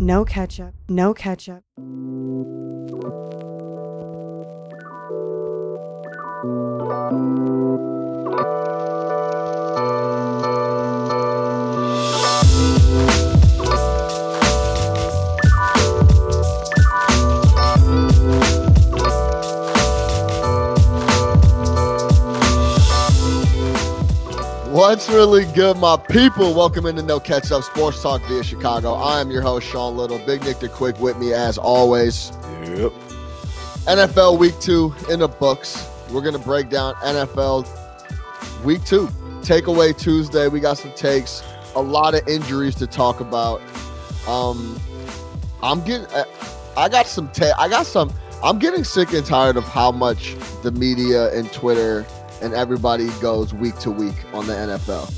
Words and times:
no 0.00 0.24
ketchup, 0.24 0.74
no 0.88 1.14
ketchup. 1.14 1.64
What's 24.88 25.10
really 25.10 25.44
good, 25.52 25.76
my 25.76 25.98
people? 25.98 26.54
Welcome 26.54 26.86
into 26.86 27.02
No 27.02 27.20
Catch 27.20 27.52
Up 27.52 27.62
Sports 27.62 28.00
Talk 28.00 28.22
via 28.22 28.42
Chicago. 28.42 28.94
I 28.94 29.20
am 29.20 29.30
your 29.30 29.42
host, 29.42 29.66
Sean 29.66 29.98
Little. 29.98 30.18
Big 30.20 30.42
Nick 30.44 30.60
the 30.60 30.68
Quick 30.70 30.98
with 30.98 31.18
me 31.18 31.34
as 31.34 31.58
always. 31.58 32.32
Yep. 32.62 32.92
NFL 33.84 34.38
Week 34.38 34.58
Two 34.60 34.94
in 35.10 35.20
the 35.20 35.28
books. 35.28 35.86
We're 36.10 36.22
gonna 36.22 36.38
break 36.38 36.70
down 36.70 36.94
NFL 37.02 37.68
Week 38.64 38.82
Two. 38.82 39.08
Takeaway 39.42 39.94
Tuesday. 39.94 40.48
We 40.48 40.58
got 40.58 40.78
some 40.78 40.94
takes. 40.94 41.42
A 41.76 41.82
lot 41.82 42.14
of 42.14 42.26
injuries 42.26 42.74
to 42.76 42.86
talk 42.86 43.20
about. 43.20 43.60
Um, 44.26 44.80
I'm 45.62 45.84
getting. 45.84 46.06
uh, 46.06 46.24
I 46.78 46.88
got 46.88 47.06
some. 47.06 47.28
Ta- 47.32 47.54
I 47.58 47.68
got 47.68 47.84
some. 47.84 48.10
I'm 48.42 48.58
getting 48.58 48.84
sick 48.84 49.12
and 49.12 49.26
tired 49.26 49.58
of 49.58 49.64
how 49.64 49.92
much 49.92 50.34
the 50.62 50.70
media 50.70 51.30
and 51.38 51.52
Twitter 51.52 52.06
and 52.42 52.54
everybody 52.54 53.08
goes 53.20 53.52
week 53.54 53.78
to 53.80 53.90
week 53.90 54.14
on 54.32 54.46
the 54.46 54.52
NFL. 54.54 55.12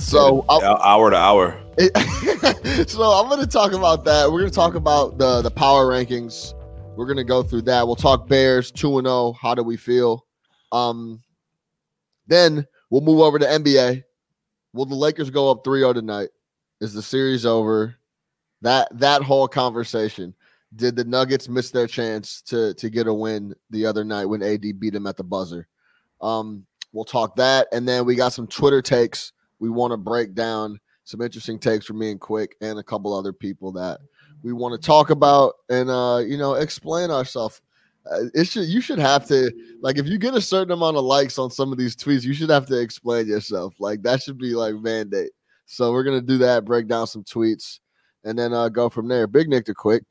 So 0.00 0.44
Yeah, 0.60 0.74
hour 0.82 1.10
to 1.10 1.16
hour. 1.16 1.58
it- 1.78 1.96
so 2.88 3.02
I'm 3.02 3.28
going 3.28 3.40
to 3.40 3.46
talk 3.46 3.72
about 3.72 4.04
that. 4.04 4.30
We're 4.30 4.40
going 4.40 4.50
to 4.50 4.54
talk 4.54 4.74
about 4.74 5.18
the 5.18 5.42
the 5.42 5.50
power 5.50 5.86
rankings. 5.86 6.52
We're 6.96 7.06
going 7.06 7.16
to 7.18 7.24
go 7.24 7.42
through 7.42 7.62
that. 7.62 7.86
We'll 7.86 7.96
talk 7.96 8.28
Bears 8.28 8.70
2 8.70 8.98
and 8.98 9.06
0. 9.06 9.32
How 9.40 9.54
do 9.54 9.62
we 9.62 9.76
feel? 9.76 10.26
Um 10.72 11.22
then 12.26 12.66
we'll 12.90 13.02
move 13.02 13.20
over 13.20 13.38
to 13.38 13.46
NBA. 13.46 14.02
Will 14.72 14.86
the 14.86 14.94
Lakers 14.96 15.30
go 15.30 15.50
up 15.50 15.64
3-0 15.64 15.94
tonight? 15.94 16.28
Is 16.80 16.92
the 16.92 17.02
series 17.02 17.46
over? 17.46 17.94
That 18.62 18.88
that 18.98 19.22
whole 19.22 19.48
conversation. 19.48 20.34
Did 20.74 20.96
the 20.96 21.04
Nuggets 21.04 21.48
miss 21.48 21.70
their 21.70 21.86
chance 21.86 22.42
to 22.42 22.74
to 22.74 22.90
get 22.90 23.06
a 23.06 23.14
win 23.14 23.54
the 23.70 23.86
other 23.86 24.04
night 24.04 24.26
when 24.26 24.42
AD 24.42 24.78
beat 24.80 24.92
them 24.92 25.06
at 25.06 25.16
the 25.16 25.24
buzzer? 25.24 25.68
Um 26.20 26.66
we'll 26.92 27.04
talk 27.04 27.36
that 27.36 27.68
and 27.72 27.86
then 27.86 28.04
we 28.04 28.14
got 28.14 28.32
some 28.32 28.46
Twitter 28.46 28.80
takes 28.80 29.32
we 29.58 29.68
want 29.68 29.92
to 29.92 29.96
break 29.96 30.34
down 30.34 30.78
some 31.04 31.20
interesting 31.20 31.58
takes 31.58 31.86
from 31.86 31.98
me 31.98 32.10
and 32.10 32.20
Quick 32.20 32.56
and 32.60 32.78
a 32.78 32.82
couple 32.82 33.14
other 33.14 33.32
people 33.32 33.72
that 33.72 34.00
we 34.42 34.52
want 34.52 34.80
to 34.80 34.86
talk 34.86 35.10
about 35.10 35.54
and 35.68 35.90
uh 35.90 36.18
you 36.18 36.36
know 36.36 36.54
explain 36.54 37.10
ourselves. 37.10 37.60
Uh, 38.10 38.26
it 38.34 38.46
should 38.46 38.66
you 38.66 38.80
should 38.80 38.98
have 38.98 39.26
to 39.26 39.50
like 39.80 39.98
if 39.98 40.06
you 40.06 40.18
get 40.18 40.34
a 40.34 40.40
certain 40.40 40.72
amount 40.72 40.96
of 40.96 41.04
likes 41.04 41.38
on 41.38 41.50
some 41.50 41.72
of 41.72 41.78
these 41.78 41.96
tweets, 41.96 42.24
you 42.24 42.32
should 42.32 42.50
have 42.50 42.66
to 42.66 42.80
explain 42.80 43.26
yourself. 43.26 43.74
Like 43.80 44.02
that 44.02 44.22
should 44.22 44.38
be 44.38 44.54
like 44.54 44.74
mandate. 44.76 45.32
So 45.66 45.92
we're 45.92 46.04
gonna 46.04 46.20
do 46.20 46.38
that, 46.38 46.64
break 46.64 46.86
down 46.86 47.06
some 47.06 47.24
tweets, 47.24 47.80
and 48.24 48.38
then 48.38 48.52
uh 48.52 48.68
go 48.68 48.88
from 48.88 49.08
there. 49.08 49.26
Big 49.26 49.48
Nick 49.48 49.64
to 49.66 49.74
Quick. 49.74 50.04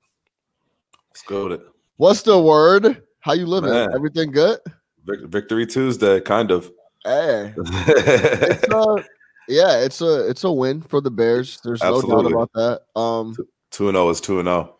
Let's 1.11 1.21
go 1.23 1.43
with 1.45 1.61
it. 1.61 1.67
What's 1.97 2.21
the 2.21 2.37
word? 2.37 3.03
How 3.21 3.33
you 3.33 3.45
living? 3.45 3.69
Man. 3.69 3.93
Everything 3.93 4.31
good? 4.31 4.59
Vic- 5.05 5.25
Victory 5.25 5.65
Tuesday, 5.65 6.19
kind 6.21 6.51
of. 6.51 6.71
Hey, 7.03 7.53
it's 7.57 8.73
uh, 8.73 9.03
yeah, 9.47 9.79
it's 9.79 10.01
a 10.01 10.27
it's 10.27 10.43
a 10.43 10.51
win 10.51 10.81
for 10.81 11.01
the 11.01 11.11
Bears. 11.11 11.59
There's 11.63 11.83
no 11.83 12.01
doubt 12.01 12.31
about 12.31 12.51
that. 12.53 12.81
Um, 12.99 13.35
Two 13.69 13.89
and 13.89 13.95
zero 13.95 14.09
is 14.09 14.21
two 14.21 14.39
and 14.39 14.47
oh. 14.47 14.51
zero. 14.63 14.77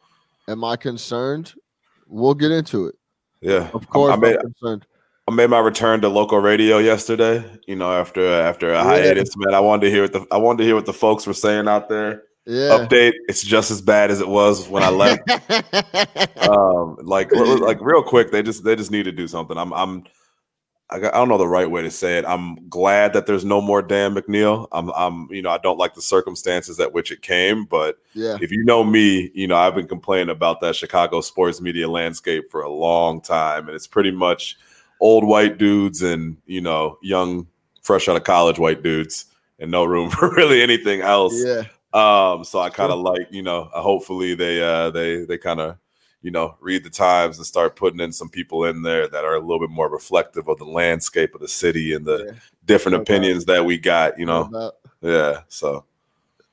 am 0.48 0.64
I 0.64 0.76
concerned? 0.76 1.53
We'll 2.08 2.34
get 2.34 2.52
into 2.52 2.88
it. 2.88 2.96
Yeah, 3.42 3.70
Of 3.73 3.90
course, 3.90 4.12
I 4.12 4.14
I'm 4.16 4.22
made 4.22 4.40
concerned. 4.40 4.86
I 5.28 5.31
made 5.34 5.50
my 5.50 5.59
return 5.59 6.02
to 6.02 6.09
local 6.09 6.40
radio 6.40 6.78
yesterday. 6.78 7.44
You 7.68 7.75
know, 7.75 7.92
after 7.92 8.25
after 8.28 8.72
a 8.72 8.84
hiatus, 8.84 9.36
man. 9.38 9.53
I 9.53 9.59
wanted 9.59 9.88
to 9.88 9.92
hear 9.92 10.03
what 10.03 10.13
the 10.13 10.25
I 10.31 10.38
wanted 10.38 10.59
to 10.59 10.63
hear 10.63 10.75
what 10.75 10.86
the 10.86 10.94
folks 10.94 11.28
were 11.28 11.34
saying 11.34 11.68
out 11.68 11.90
there. 11.90 12.24
Yeah. 12.45 12.78
Update: 12.78 13.13
It's 13.28 13.44
just 13.44 13.72
as 13.72 13.81
bad 13.81 14.11
as 14.11 14.22
it 14.22 14.28
was 14.28 14.67
when 14.67 14.83
I 14.83 14.89
left. 14.89 15.29
um, 16.47 16.97
like 17.01 17.31
like 17.31 17.79
real 17.81 18.03
quick, 18.03 18.31
they 18.31 18.44
just 18.44 18.63
they 18.63 18.75
just 18.75 18.91
need 18.91 19.03
to 19.03 19.11
do 19.11 19.28
something. 19.28 19.57
I'm 19.57 19.73
I'm 19.73 20.03
I, 20.89 21.00
got, 21.00 21.16
I 21.16 21.17
don't 21.17 21.29
know 21.29 21.39
the 21.39 21.47
right 21.47 21.69
way 21.69 21.81
to 21.81 21.89
say 21.89 22.19
it. 22.19 22.25
I'm 22.28 22.69
glad 22.69 23.13
that 23.13 23.25
there's 23.25 23.44
no 23.44 23.59
more 23.59 23.81
Dan 23.81 24.13
McNeil. 24.13 24.67
I'm 24.72 24.91
I'm 24.91 25.28
you 25.31 25.41
know 25.41 25.50
I 25.50 25.57
don't 25.57 25.79
like 25.79 25.95
the 25.95 26.01
circumstances 26.01 26.79
at 26.79 26.94
which 26.94 27.11
it 27.11 27.23
came, 27.23 27.66
but 27.66 27.97
yeah. 28.13 28.38
if 28.39 28.51
you 28.51 28.63
know 28.63 28.83
me, 28.83 29.31
you 29.33 29.47
know 29.47 29.56
I've 29.56 29.73
been 29.73 29.88
complaining 29.88 30.29
about 30.29 30.62
that 30.62 30.75
Chicago 30.75 31.22
sports 31.22 31.59
media 31.59 31.89
landscape 31.89 32.51
for 32.51 32.62
a 32.62 32.69
long 32.69 33.22
time, 33.22 33.67
and 33.67 33.75
it's 33.75 33.88
pretty 33.88 34.12
much 34.12 34.57
old 35.00 35.25
white 35.25 35.57
dudes 35.57 36.03
and 36.03 36.38
you 36.45 36.62
know 36.62 37.00
young 37.01 37.47
fresh 37.81 38.07
out 38.07 38.16
of 38.16 38.23
college 38.23 38.59
white 38.59 38.83
dudes 38.83 39.25
and 39.59 39.72
no 39.72 39.85
room 39.85 40.09
for 40.12 40.29
really 40.35 40.62
anything 40.62 41.01
else. 41.01 41.33
Yeah. 41.44 41.63
Um, 41.95 42.44
so 42.44 42.59
I 42.59 42.69
kind 42.69 42.91
of 42.91 43.00
like, 43.00 43.28
you 43.31 43.41
know, 43.41 43.69
uh, 43.73 43.81
hopefully 43.81 44.35
they 44.35 44.61
uh 44.61 44.89
they 44.91 45.23
they 45.25 45.38
kind 45.38 45.59
of, 45.61 45.78
you 46.22 46.31
know, 46.31 46.57
read 46.59 46.83
the 46.83 46.89
times 46.89 47.38
and 47.38 47.45
start 47.45 47.75
putting 47.75 48.00
in 48.01 48.11
some 48.11 48.29
people 48.29 48.66
in 48.66 48.81
there 48.81 49.07
that 49.07 49.23
are 49.23 49.35
a 49.35 49.39
little 49.39 49.59
bit 49.59 49.69
more 49.69 49.89
reflective 49.89 50.47
of 50.50 50.57
the 50.57 50.66
landscape 50.66 51.33
of 51.35 51.41
the 51.41 51.47
city 51.47 51.94
and 51.94 52.06
the 52.06 52.25
Yeah. 52.28 52.31
different 52.66 52.94
No 52.94 52.97
doubt. 53.00 53.09
opinions 53.16 53.45
that 53.45 53.63
we 53.66 53.78
got, 53.78 54.19
you 54.19 54.25
know. 54.25 54.72
Yeah. 55.01 55.41
So 55.47 55.85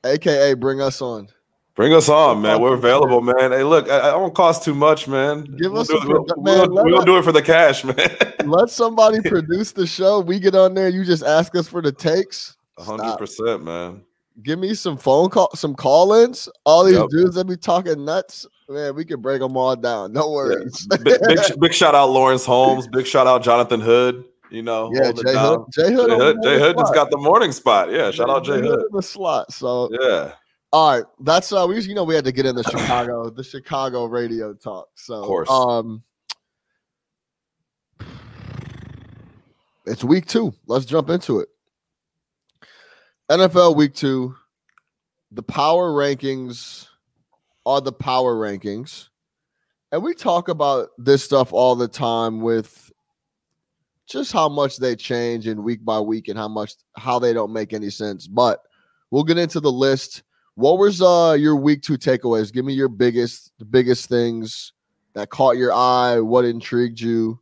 AKA 0.05 0.55
bring 0.55 0.81
us 0.81 1.01
on. 1.03 1.29
bring 1.75 1.93
us 1.95 2.09
on, 2.09 2.43
man. 2.43 2.61
We're 2.61 2.75
available, 2.75 3.21
man. 3.23 3.51
Hey, 3.53 3.65
look, 3.65 3.89
I, 3.89 4.09
I 4.09 4.11
don't 4.11 4.35
cost 4.35 4.63
too 4.63 4.75
much, 4.75 5.09
man. 5.09 5.45
Give 5.45 5.73
we'll 5.73 5.81
us 5.83 5.89
do, 5.89 5.97
it- 5.97 6.07
we'll, 6.07 6.25
we'll- 6.37 6.43
man, 6.43 6.69
we'll 6.71 6.99
us- 6.99 7.05
do 7.05 7.17
it 7.19 7.25
for 7.25 7.33
the 7.33 7.43
cash, 7.43 7.83
man. 7.91 7.97
Let 8.45 8.69
somebody 8.71 9.21
produce 9.29 9.73
the 9.73 9.87
show. 9.87 10.21
We 10.21 10.39
get 10.39 10.55
on 10.55 10.75
there. 10.75 10.89
You 10.89 11.05
just 11.05 11.23
ask 11.25 11.57
us 11.57 11.67
for 11.67 11.81
the 11.83 11.91
takes. 11.93 12.57
A 12.79 12.85
hundred 12.85 13.17
percent, 13.17 13.65
man. 13.65 14.03
Give 14.43 14.59
me 14.59 14.75
some 14.75 14.97
phone 14.97 15.29
call, 15.29 15.51
some 15.55 15.75
call-ins. 15.75 16.49
All 16.65 16.85
these 16.85 16.97
Yep. 16.97 17.09
dudes 17.11 17.35
that 17.35 17.47
be 17.47 17.57
talking 17.57 18.05
nuts, 18.05 18.47
man. 18.69 18.95
We 18.95 19.05
can 19.05 19.21
break 19.21 19.41
them 19.41 19.57
all 19.57 19.77
down. 19.77 20.13
No 20.13 20.31
worries. 20.31 20.87
big, 21.05 21.19
big, 21.29 21.39
big 21.61 21.73
shout 21.75 21.95
out 21.95 22.11
Laurence 22.11 22.45
Holmes. 22.45 22.87
Big 22.89 23.07
shout 23.07 23.27
out 23.27 23.43
Jonathan 23.43 23.81
Hood. 23.81 24.25
You 24.51 24.63
know, 24.63 24.91
yeah, 24.95 25.13
Jay 25.13 25.37
Hood. 25.37 25.65
Jay 25.73 25.93
Hood. 25.93 26.09
Jay 26.11 26.17
Hood, 26.17 26.37
Jay 26.43 26.59
Hood 26.59 26.77
just 26.79 26.93
got 26.95 27.11
the 27.11 27.17
morning 27.17 27.53
spot. 27.53 27.91
Yeah, 27.93 28.11
shout 28.11 28.29
out 28.31 28.45
Jay 28.45 28.61
Hood. 28.61 28.81
in 28.81 28.87
the 28.93 29.03
slot. 29.03 29.51
So 29.53 29.89
Yeah, 30.01 30.33
All 30.73 30.95
right, 30.95 31.05
that's 31.21 31.53
uh, 31.53 31.67
we 31.69 31.81
you 31.81 31.95
know 31.95 32.05
we 32.05 32.15
had 32.15 32.25
to 32.25 32.33
get 32.33 32.45
in 32.47 32.55
the 32.55 32.63
Chicago, 32.65 33.29
the 33.31 33.43
Chicago 33.45 34.05
radio 34.07 34.53
talk. 34.55 34.89
So, 34.95 35.15
Of 35.15 35.27
course. 35.27 35.51
um, 35.51 36.03
it's 39.87 40.05
week 40.05 40.27
two. 40.27 40.53
Let's 40.67 40.85
jump 40.85 41.11
into 41.11 41.41
it. 41.41 41.49
NFL 43.31 43.77
week 43.77 43.95
two. 43.95 44.35
The 45.31 45.43
power 45.43 45.91
rankings 45.91 46.87
are 47.65 47.81
the 47.81 47.93
power 47.93 48.35
rankings, 48.35 49.09
and 49.91 50.03
we 50.03 50.15
talk 50.15 50.49
about 50.49 50.89
this 50.99 51.25
stuff 51.25 51.53
all 51.53 51.75
the 51.75 51.89
time 51.89 52.41
with 52.41 52.93
just 54.07 54.33
how 54.33 54.49
much 54.49 54.77
they 54.77 54.97
change 54.97 55.47
in 55.47 55.63
week 55.63 55.85
by 55.85 56.01
week 56.01 56.29
and 56.29 56.39
how 56.39 56.49
much 56.49 56.75
how 56.97 57.19
they 57.19 57.33
don't 57.33 57.53
make 57.53 57.73
any 57.73 57.91
sense. 57.91 58.27
But 58.27 58.61
we'll 59.11 59.25
get 59.25 59.39
into 59.39 59.61
the 59.61 59.73
list. 59.73 60.23
What 60.55 60.79
was 60.79 61.01
uh 61.01 61.37
your 61.39 61.57
week 61.57 61.83
two 61.83 61.97
takeaways? 61.97 62.53
Give 62.53 62.65
me 62.65 62.75
your 62.75 62.89
biggest 62.89 63.53
the 63.59 63.65
biggest 63.65 64.09
things 64.09 64.73
that 65.15 65.31
caught 65.31 65.57
your 65.57 65.73
eye, 65.73 66.21
what 66.21 66.45
intrigued 66.45 67.01
you, 67.01 67.41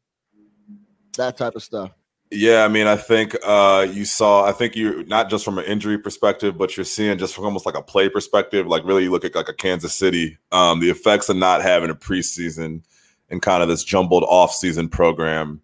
that 1.16 1.36
type 1.36 1.54
of 1.54 1.62
stuff. 1.62 1.90
Yeah. 2.30 2.64
I 2.64 2.68
mean, 2.68 2.86
I 2.86 2.96
think 2.96 3.36
uh, 3.44 3.86
you 3.90 4.04
saw. 4.04 4.44
I 4.44 4.52
think 4.52 4.76
you 4.76 5.04
not 5.04 5.30
just 5.30 5.44
from 5.44 5.58
an 5.58 5.64
injury 5.64 5.98
perspective, 5.98 6.56
but 6.56 6.76
you're 6.76 6.84
seeing 6.84 7.18
just 7.18 7.34
from 7.34 7.44
almost 7.44 7.66
like 7.66 7.76
a 7.76 7.82
play 7.82 8.08
perspective. 8.08 8.66
Like 8.66 8.84
really, 8.84 9.04
you 9.04 9.10
look 9.10 9.24
at 9.24 9.34
like 9.34 9.48
a 9.48 9.54
Kansas 9.54 9.94
City. 9.94 10.38
Um, 10.52 10.80
the 10.80 10.90
effects 10.90 11.28
of 11.28 11.36
not 11.36 11.62
having 11.62 11.90
a 11.90 11.94
preseason 11.94 12.82
and 13.28 13.42
kind 13.42 13.62
of 13.62 13.68
this 13.68 13.84
jumbled 13.84 14.24
off-season 14.24 14.88
program 14.88 15.60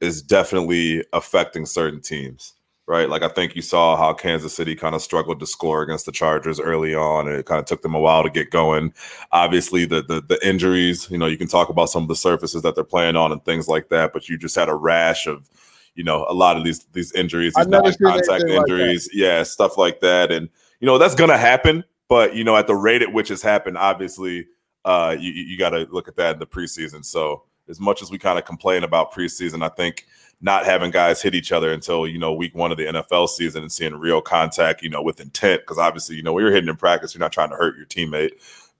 is 0.00 0.22
definitely 0.22 1.04
affecting 1.12 1.66
certain 1.66 2.00
teams. 2.00 2.54
Right, 2.86 3.08
like 3.08 3.22
I 3.22 3.28
think 3.28 3.54
you 3.54 3.62
saw 3.62 3.96
how 3.96 4.12
Kansas 4.12 4.52
City 4.52 4.74
kind 4.74 4.96
of 4.96 5.02
struggled 5.02 5.38
to 5.38 5.46
score 5.46 5.82
against 5.82 6.06
the 6.06 6.12
Chargers 6.12 6.58
early 6.58 6.92
on, 6.92 7.28
and 7.28 7.36
it 7.36 7.46
kind 7.46 7.60
of 7.60 7.66
took 7.66 7.82
them 7.82 7.94
a 7.94 8.00
while 8.00 8.24
to 8.24 8.30
get 8.30 8.50
going. 8.50 8.92
Obviously, 9.30 9.84
the 9.84 10.02
the, 10.02 10.20
the 10.20 10.44
injuries, 10.44 11.08
you 11.08 11.16
know, 11.16 11.26
you 11.26 11.38
can 11.38 11.46
talk 11.46 11.68
about 11.68 11.88
some 11.88 12.02
of 12.02 12.08
the 12.08 12.16
surfaces 12.16 12.62
that 12.62 12.74
they're 12.74 12.82
playing 12.82 13.14
on 13.14 13.30
and 13.30 13.44
things 13.44 13.68
like 13.68 13.90
that, 13.90 14.12
but 14.12 14.28
you 14.28 14.36
just 14.36 14.56
had 14.56 14.68
a 14.68 14.74
rash 14.74 15.28
of 15.28 15.48
you 15.94 16.04
know 16.04 16.26
a 16.28 16.34
lot 16.34 16.56
of 16.56 16.64
these 16.64 16.84
these 16.92 17.12
injuries 17.12 17.54
these 17.56 17.68
non-contact 17.68 18.30
anything 18.30 18.56
like 18.56 18.68
injuries. 18.68 19.08
Yeah 19.12 19.42
stuff 19.42 19.76
like 19.76 20.00
that. 20.00 20.30
And 20.32 20.48
you 20.80 20.86
know 20.86 20.98
that's 20.98 21.14
gonna 21.14 21.38
happen 21.38 21.84
but 22.08 22.34
you 22.34 22.44
know 22.44 22.56
at 22.56 22.66
the 22.66 22.74
rate 22.74 23.02
at 23.02 23.12
which 23.12 23.30
it's 23.30 23.42
happened 23.42 23.76
obviously 23.76 24.46
uh 24.84 25.14
you, 25.18 25.30
you 25.30 25.58
got 25.58 25.70
to 25.70 25.86
look 25.90 26.08
at 26.08 26.16
that 26.16 26.34
in 26.34 26.38
the 26.38 26.46
preseason. 26.46 27.04
So 27.04 27.44
as 27.70 27.80
much 27.80 28.02
as 28.02 28.10
we 28.10 28.18
kind 28.18 28.38
of 28.38 28.44
complain 28.44 28.82
about 28.84 29.12
preseason 29.14 29.64
i 29.64 29.68
think 29.68 30.06
not 30.42 30.64
having 30.64 30.90
guys 30.90 31.22
hit 31.22 31.34
each 31.34 31.52
other 31.52 31.72
until 31.72 32.06
you 32.06 32.18
know 32.18 32.32
week 32.32 32.54
one 32.54 32.70
of 32.70 32.76
the 32.76 32.84
nfl 32.86 33.28
season 33.28 33.62
and 33.62 33.72
seeing 33.72 33.94
real 33.94 34.20
contact 34.20 34.82
you 34.82 34.90
know 34.90 35.00
with 35.00 35.20
intent 35.20 35.62
because 35.62 35.78
obviously 35.78 36.16
you 36.16 36.22
know 36.22 36.32
when 36.32 36.42
you're 36.42 36.52
hitting 36.52 36.68
in 36.68 36.76
practice 36.76 37.14
you're 37.14 37.20
not 37.20 37.32
trying 37.32 37.50
to 37.50 37.56
hurt 37.56 37.76
your 37.76 37.86
teammate 37.86 38.32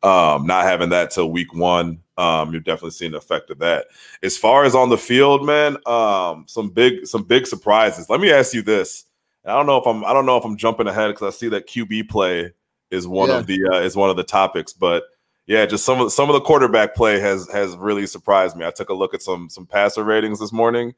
Um, 0.03 0.47
not 0.47 0.65
having 0.65 0.89
that 0.91 1.11
till 1.11 1.31
week 1.31 1.53
one, 1.53 2.01
um, 2.17 2.53
you're 2.53 2.61
definitely 2.63 2.93
seeing 2.93 3.13
the 3.13 3.19
effect 3.19 3.51
of 3.51 3.59
that. 3.59 3.87
As 4.23 4.39
far 4.39 4.65
as 4.65 4.75
on 4.75 4.89
the 4.89 4.97
field, 4.97 5.45
man, 5.45 5.77
um, 5.87 6.45
some 6.49 6.71
big 6.71 7.07
some 7.07 7.23
big 7.25 7.47
surprises. 7.47 8.09
Let 8.09 8.21
me 8.21 8.33
ask 8.33 8.55
you 8.55 8.63
this. 8.63 9.05
I 9.45 9.53
don't 9.53 9.67
know 9.67 9.77
if 9.77 9.87
I'm 9.87 10.05
I 10.05 10.13
don't 10.15 10.25
know 10.27 10.37
if 10.39 10.45
I'm 10.45 10.57
jumping 10.57 10.87
ahead 10.87 11.11
because 11.11 11.35
I 11.35 11.37
see 11.37 11.49
that 11.51 11.67
QB 11.69 12.09
play 12.09 12.53
is 12.91 13.07
one 13.07 13.29
Yeah. 13.29 13.39
of 13.39 13.47
the 13.47 13.61
uh, 13.73 13.81
is 13.81 13.95
one 13.95 14.09
of 14.11 14.17
the 14.17 14.25
topics, 14.25 14.73
but 14.73 15.05
yeah, 15.47 15.67
just 15.67 15.85
some 15.85 15.99
of 16.01 16.07
the, 16.07 16.11
some 16.11 16.31
of 16.31 16.35
the 16.35 16.41
quarterback 16.41 16.95
play 16.95 17.19
has 17.21 17.47
has 17.51 17.77
really 17.77 18.07
surprised 18.07 18.57
me. 18.57 18.65
I 18.65 18.71
took 18.71 18.89
a 18.89 18.95
look 18.95 19.13
at 19.13 19.21
some 19.23 19.51
some 19.51 19.67
passer 19.67 20.03
ratings 20.05 20.41
this 20.41 20.53
morning, 20.53 20.95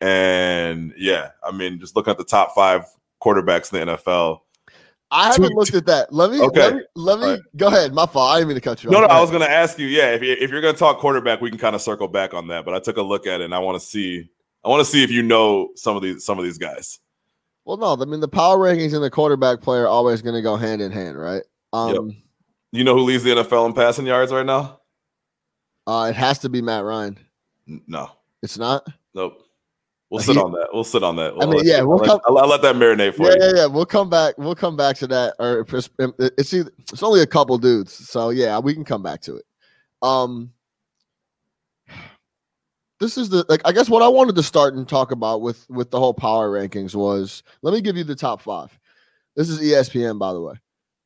and 0.00 0.92
yeah, 0.96 1.30
I 1.42 1.50
mean, 1.52 1.80
just 1.80 1.96
looking 1.96 2.10
at 2.10 2.18
the 2.18 2.24
top 2.24 2.54
five 2.54 2.84
quarterbacks 3.22 3.72
in 3.72 3.86
the 3.88 3.96
NFL. 3.96 4.40
I 5.10 5.32
haven't 5.32 5.54
looked 5.54 5.74
at 5.74 5.86
that. 5.86 6.12
Let 6.12 6.30
me 6.30 6.40
Okay. 6.40 6.60
let 6.60 6.74
me, 6.74 6.82
let 6.96 7.18
me 7.18 7.24
All 7.24 7.30
right. 7.32 7.40
go 7.56 7.66
ahead. 7.68 7.94
My 7.94 8.04
fault. 8.06 8.30
I 8.30 8.36
didn't 8.38 8.48
mean 8.48 8.54
to 8.56 8.60
cut 8.60 8.84
you 8.84 8.90
No, 8.90 8.98
off. 8.98 9.02
no, 9.02 9.08
Go 9.08 9.14
I 9.14 9.20
was 9.20 9.30
going 9.30 9.42
to 9.42 9.50
ask 9.50 9.78
you. 9.78 9.86
Yeah, 9.86 10.10
if, 10.10 10.22
you- 10.22 10.36
if 10.38 10.50
you're 10.50 10.60
going 10.60 10.74
to 10.74 10.78
talk 10.78 10.98
quarterback, 10.98 11.40
we 11.40 11.48
can 11.48 11.58
kind 11.58 11.74
of 11.74 11.80
circle 11.80 12.08
back 12.08 12.34
on 12.34 12.48
that. 12.48 12.64
But 12.66 12.74
I 12.74 12.80
took 12.80 12.98
a 12.98 13.02
look 13.02 13.26
at 13.26 13.40
it, 13.40 13.44
and 13.44 13.54
I 13.54 13.58
want 13.60 13.80
to 13.80 13.86
see. 13.86 14.28
I 14.64 14.68
want 14.68 14.80
to 14.84 14.90
see 14.90 15.02
if 15.04 15.10
you 15.10 15.22
know 15.22 15.70
some 15.76 15.96
of 15.96 16.02
these 16.02 16.24
some 16.24 16.38
of 16.38 16.44
these 16.44 16.58
guys. 16.58 16.98
Well, 17.64 17.76
no, 17.76 17.92
I 18.00 18.04
mean 18.06 18.20
the 18.20 18.28
power 18.28 18.58
rankings 18.58 18.92
and 18.94 19.02
the 19.02 19.10
quarterback 19.10 19.60
play 19.60 19.78
are 19.78 19.86
always 19.86 20.20
going 20.20 20.34
to 20.34 20.42
go 20.42 20.56
hand 20.56 20.80
in 20.82 20.90
hand, 20.92 21.18
right? 21.18 21.42
Um, 21.72 22.16
You 22.72 22.82
know 22.84 22.94
who 22.94 23.02
leads 23.02 23.22
the 23.24 23.30
NFL 23.30 23.66
in 23.66 23.72
passing 23.72 24.04
yards 24.06 24.32
right 24.32 24.44
now? 24.46 24.80
uh, 25.86 26.06
it 26.10 26.16
has 26.16 26.38
to 26.40 26.48
be 26.50 26.60
Matt 26.60 26.84
Ryan. 26.84 27.18
N- 27.68 27.82
No, 27.86 28.10
It's 28.42 28.58
not. 28.58 28.86
nope. 29.14 29.42
We'll 30.10 30.22
sit 30.22 30.36
on 30.38 30.52
that. 30.52 30.68
We'll 30.72 30.84
sit 30.84 31.02
on 31.02 31.16
that. 31.16 31.32
I 31.32 31.36
We'll 31.36 31.48
mean, 31.48 31.56
let 31.58 31.66
yeah, 31.66 31.82
we'll 31.82 31.92
I'll, 31.92 31.98
let, 31.98 32.08
come- 32.08 32.20
I'll, 32.28 32.38
I'll 32.38 32.48
let 32.48 32.62
that 32.62 32.76
marinate 32.76 33.14
for 33.14 33.24
Yeah, 33.28 33.34
you. 33.34 33.40
yeah, 33.42 33.52
yeah. 33.56 33.66
We'll 33.66 33.86
come 33.86 34.08
back. 34.08 34.36
We'll 34.38 34.54
come 34.54 34.76
back 34.76 34.96
to 34.98 35.06
that. 35.08 35.34
Or 35.38 35.66
it's 36.38 36.54
either, 36.54 36.70
it's 36.78 37.02
only 37.02 37.20
a 37.20 37.26
couple 37.26 37.58
dudes, 37.58 37.92
so 37.92 38.30
yeah, 38.30 38.58
we 38.58 38.74
can 38.74 38.84
come 38.84 39.02
back 39.02 39.20
to 39.22 39.36
it. 39.36 39.44
Um, 40.02 40.52
this 43.00 43.16
is 43.18 43.28
the 43.28 43.44
like 43.48 43.60
I 43.64 43.72
guess 43.72 43.88
what 43.88 44.02
I 44.02 44.08
wanted 44.08 44.34
to 44.36 44.42
start 44.42 44.74
and 44.74 44.88
talk 44.88 45.12
about 45.12 45.40
with 45.40 45.68
with 45.70 45.90
the 45.90 45.98
whole 46.00 46.14
power 46.14 46.50
rankings 46.50 46.94
was 46.94 47.42
let 47.62 47.72
me 47.74 47.80
give 47.80 47.96
you 47.96 48.04
the 48.04 48.16
top 48.16 48.40
five. 48.40 48.76
This 49.36 49.48
is 49.48 49.60
ESPN, 49.60 50.18
by 50.18 50.32
the 50.32 50.40
way. 50.40 50.54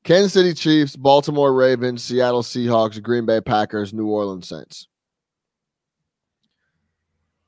Kansas 0.04 0.32
City 0.32 0.54
Chiefs, 0.54 0.96
Baltimore 0.96 1.52
Ravens, 1.52 2.02
Seattle 2.02 2.42
Seahawks, 2.42 3.00
Green 3.02 3.26
Bay 3.26 3.40
Packers, 3.40 3.92
New 3.92 4.06
Orleans 4.06 4.48
Saints. 4.48 4.88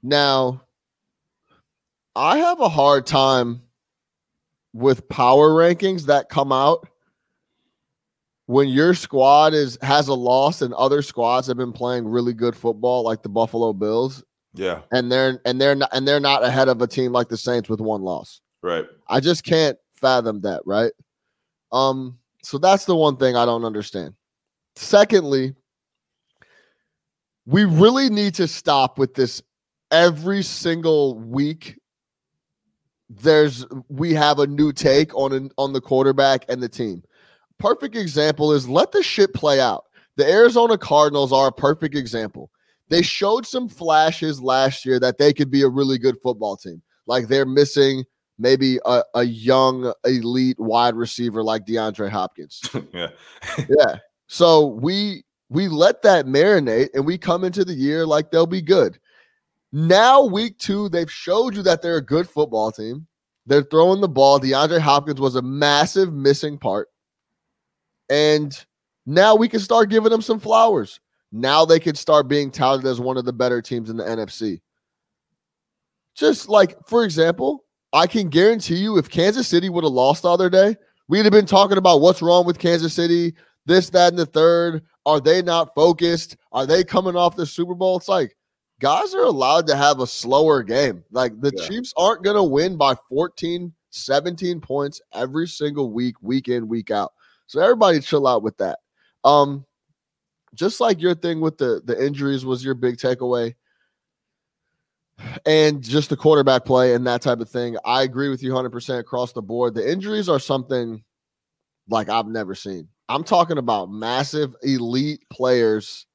Now, 0.02 0.60
I 2.16 2.38
have 2.38 2.60
a 2.60 2.68
hard 2.68 3.06
time 3.06 3.62
with 4.72 5.08
power 5.08 5.50
rankings 5.50 6.06
that 6.06 6.28
come 6.28 6.52
out 6.52 6.88
when 8.46 8.68
your 8.68 8.94
squad 8.94 9.54
is 9.54 9.78
has 9.82 10.08
a 10.08 10.14
loss 10.14 10.62
and 10.62 10.74
other 10.74 11.00
squads 11.02 11.46
have 11.46 11.56
been 11.56 11.72
playing 11.72 12.06
really 12.06 12.32
good 12.32 12.54
football 12.56 13.02
like 13.02 13.22
the 13.22 13.28
Buffalo 13.28 13.72
Bills 13.72 14.22
Yeah, 14.52 14.80
and 14.92 15.10
they're 15.10 15.40
and 15.44 15.60
they're 15.60 15.74
not 15.74 15.88
and 15.92 16.06
they're 16.06 16.20
not 16.20 16.44
ahead 16.44 16.68
of 16.68 16.82
a 16.82 16.86
team 16.86 17.12
like 17.12 17.28
the 17.28 17.36
Saints 17.36 17.68
with 17.68 17.80
one 17.80 18.02
loss. 18.02 18.40
right. 18.62 18.84
I 19.08 19.20
just 19.20 19.44
can't 19.44 19.78
fathom 19.92 20.40
that, 20.42 20.62
right? 20.66 20.92
Um 21.72 22.18
so 22.42 22.58
that's 22.58 22.84
the 22.84 22.96
one 22.96 23.16
thing 23.16 23.36
I 23.36 23.46
don't 23.46 23.64
understand. 23.64 24.14
Secondly, 24.76 25.54
we 27.46 27.64
really 27.64 28.10
need 28.10 28.34
to 28.34 28.48
stop 28.48 28.98
with 28.98 29.14
this 29.14 29.42
every 29.90 30.42
single 30.42 31.18
week 31.18 31.78
there's 33.08 33.66
we 33.88 34.14
have 34.14 34.38
a 34.38 34.46
new 34.46 34.72
take 34.72 35.14
on 35.14 35.32
an, 35.32 35.50
on 35.58 35.72
the 35.72 35.80
quarterback 35.80 36.44
and 36.48 36.62
the 36.62 36.68
team. 36.68 37.02
Perfect 37.58 37.96
example 37.96 38.52
is 38.52 38.68
let 38.68 38.92
the 38.92 39.02
shit 39.02 39.32
play 39.34 39.60
out. 39.60 39.84
The 40.16 40.28
Arizona 40.30 40.78
Cardinals 40.78 41.32
are 41.32 41.48
a 41.48 41.52
perfect 41.52 41.94
example. 41.94 42.50
They 42.88 43.02
showed 43.02 43.46
some 43.46 43.68
flashes 43.68 44.42
last 44.42 44.84
year 44.84 45.00
that 45.00 45.18
they 45.18 45.32
could 45.32 45.50
be 45.50 45.62
a 45.62 45.68
really 45.68 45.98
good 45.98 46.16
football 46.22 46.56
team. 46.56 46.82
Like 47.06 47.28
they're 47.28 47.46
missing 47.46 48.04
maybe 48.38 48.78
a, 48.84 49.02
a 49.14 49.24
young 49.24 49.92
elite 50.04 50.58
wide 50.58 50.94
receiver 50.94 51.42
like 51.42 51.66
DeAndre 51.66 52.10
Hopkins. 52.10 52.60
yeah, 52.92 53.08
yeah. 53.68 53.96
So 54.26 54.66
we 54.66 55.24
we 55.48 55.68
let 55.68 56.02
that 56.02 56.26
marinate 56.26 56.88
and 56.94 57.06
we 57.06 57.18
come 57.18 57.44
into 57.44 57.64
the 57.64 57.74
year 57.74 58.06
like 58.06 58.30
they'll 58.30 58.46
be 58.46 58.62
good. 58.62 58.98
Now, 59.76 60.22
week 60.22 60.56
two, 60.58 60.88
they've 60.88 61.10
showed 61.10 61.56
you 61.56 61.62
that 61.64 61.82
they're 61.82 61.96
a 61.96 62.00
good 62.00 62.30
football 62.30 62.70
team. 62.70 63.08
They're 63.44 63.64
throwing 63.64 64.00
the 64.00 64.08
ball. 64.08 64.38
DeAndre 64.38 64.78
Hopkins 64.78 65.20
was 65.20 65.34
a 65.34 65.42
massive 65.42 66.12
missing 66.12 66.58
part. 66.58 66.90
And 68.08 68.56
now 69.04 69.34
we 69.34 69.48
can 69.48 69.58
start 69.58 69.90
giving 69.90 70.12
them 70.12 70.22
some 70.22 70.38
flowers. 70.38 71.00
Now 71.32 71.64
they 71.64 71.80
can 71.80 71.96
start 71.96 72.28
being 72.28 72.52
touted 72.52 72.86
as 72.86 73.00
one 73.00 73.16
of 73.16 73.24
the 73.24 73.32
better 73.32 73.60
teams 73.60 73.90
in 73.90 73.96
the 73.96 74.04
NFC. 74.04 74.60
Just 76.14 76.48
like, 76.48 76.76
for 76.86 77.02
example, 77.02 77.64
I 77.92 78.06
can 78.06 78.28
guarantee 78.28 78.76
you 78.76 78.96
if 78.96 79.10
Kansas 79.10 79.48
City 79.48 79.70
would 79.70 79.82
have 79.82 79.92
lost 79.92 80.22
the 80.22 80.30
other 80.30 80.48
day, 80.48 80.76
we'd 81.08 81.24
have 81.24 81.32
been 81.32 81.46
talking 81.46 81.78
about 81.78 82.00
what's 82.00 82.22
wrong 82.22 82.46
with 82.46 82.60
Kansas 82.60 82.94
City, 82.94 83.34
this, 83.66 83.90
that, 83.90 84.10
and 84.10 84.18
the 84.20 84.26
third. 84.26 84.84
Are 85.04 85.20
they 85.20 85.42
not 85.42 85.74
focused? 85.74 86.36
Are 86.52 86.64
they 86.64 86.84
coming 86.84 87.16
off 87.16 87.34
the 87.34 87.44
Super 87.44 87.74
Bowl? 87.74 87.96
It's 87.96 88.06
like 88.06 88.36
guys 88.80 89.14
are 89.14 89.24
allowed 89.24 89.66
to 89.68 89.76
have 89.76 90.00
a 90.00 90.06
slower 90.06 90.62
game. 90.62 91.04
Like 91.10 91.40
the 91.40 91.52
Yeah. 91.54 91.66
Chiefs 91.66 91.92
aren't 91.96 92.24
going 92.24 92.36
to 92.36 92.42
win 92.42 92.76
by 92.76 92.94
14, 93.08 93.72
17 93.90 94.60
points 94.60 95.00
every 95.12 95.46
single 95.46 95.90
week, 95.90 96.16
week 96.22 96.48
in, 96.48 96.68
week 96.68 96.90
out. 96.90 97.12
So 97.46 97.60
everybody 97.60 98.00
chill 98.00 98.26
out 98.26 98.42
with 98.42 98.56
that. 98.58 98.78
Um, 99.24 99.64
just 100.54 100.80
like 100.80 101.00
your 101.00 101.14
thing 101.14 101.40
with 101.40 101.58
the 101.58 101.82
the 101.84 102.04
injuries 102.04 102.44
was 102.44 102.64
your 102.64 102.74
big 102.74 102.96
takeaway 102.96 103.54
and 105.46 105.82
just 105.82 106.10
the 106.10 106.16
quarterback 106.16 106.64
play 106.64 106.94
and 106.94 107.06
that 107.06 107.22
type 107.22 107.40
of 107.40 107.48
thing. 107.48 107.76
I 107.84 108.02
agree 108.02 108.28
with 108.28 108.42
you 108.42 108.52
100% 108.52 108.98
across 108.98 109.32
the 109.32 109.42
board. 109.42 109.74
The 109.74 109.90
injuries 109.90 110.28
are 110.28 110.38
something 110.38 111.02
like 111.88 112.08
I've 112.08 112.26
never 112.26 112.54
seen. 112.54 112.88
I'm 113.08 113.24
talking 113.24 113.58
about 113.58 113.90
massive 113.90 114.54
elite 114.62 115.22
players. 115.30 116.06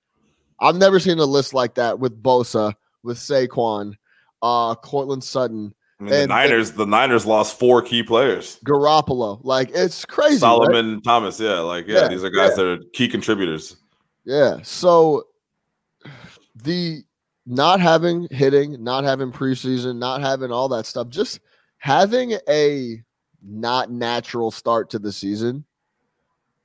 I've 0.61 0.75
never 0.75 1.00
seen 1.00 1.19
a 1.19 1.25
list 1.25 1.53
like 1.53 1.75
that 1.75 2.00
with 2.00 2.21
Bosa, 2.21 2.73
with 3.03 3.17
Saquon, 3.17 3.94
uh, 4.41 4.75
Courtland 4.75 5.23
Sutton, 5.23 5.73
I 6.00 6.03
mean, 6.03 6.11
the 6.11 6.19
And- 6.21 6.29
Niners. 6.29 6.71
The 6.71 6.85
Niners 6.85 7.25
lost 7.25 7.59
four 7.59 7.81
key 7.81 8.03
players. 8.03 8.57
Garoppolo. 8.65 9.39
Like 9.44 9.69
it's 9.73 10.06
crazy. 10.06 10.33
right? 10.35 10.39
Solomon 10.39 11.01
Thomas. 11.01 11.39
Yeah, 11.39 11.59
like 11.59 11.88
yeah, 11.88 12.01
Yeah, 12.03 12.07
these 12.07 12.23
are 12.23 12.29
guys 12.29 12.51
yeah. 12.51 12.56
that 12.56 12.65
are 12.65 12.77
key 12.94 13.07
contributors. 13.09 13.75
Yeah. 14.25 14.59
So 14.63 15.23
the 16.56 17.01
not 17.45 17.80
having 17.81 18.28
hitting, 18.31 18.81
not 18.83 19.04
having 19.04 19.31
preseason, 19.31 19.97
not 19.97 20.21
having 20.21 20.51
all 20.51 20.69
that 20.69 20.85
stuff, 20.85 21.09
just 21.09 21.39
having 21.78 22.33
a 22.47 23.01
not 23.42 23.89
natural 23.92 24.51
start 24.51 24.89
to 24.92 24.99
the 24.99 25.11
season. 25.11 25.66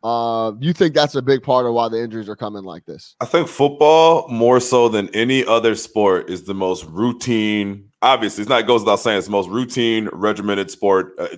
Uh, 0.05 0.53
you 0.61 0.75
think 0.75 0.95
that's 0.95 1.15
a 1.15 1.23
big 1.23 1.43
part 1.43 1.65
of 1.65 1.73
why 1.73 1.89
the 1.89 1.99
injuries 1.99 2.29
are 2.29 2.37
coming 2.37 2.63
like 2.63 2.85
this? 2.85 3.17
I 3.21 3.25
think 3.25 3.49
football, 3.49 4.29
more 4.29 4.61
so 4.61 4.91
than 4.91 5.09
any 5.15 5.45
other 5.47 5.75
sport, 5.75 6.29
is 6.29 6.45
the 6.45 6.53
most 6.53 6.85
routine. 6.85 7.91
Obviously, 8.03 8.43
it's 8.43 8.51
not 8.51 8.61
it 8.61 8.67
goes 8.67 8.83
without 8.83 9.01
saying 9.01 9.17
it's 9.17 9.27
the 9.27 9.33
most 9.33 9.49
routine, 9.49 10.11
regimented 10.13 10.71
sport 10.71 11.15
uh, 11.19 11.29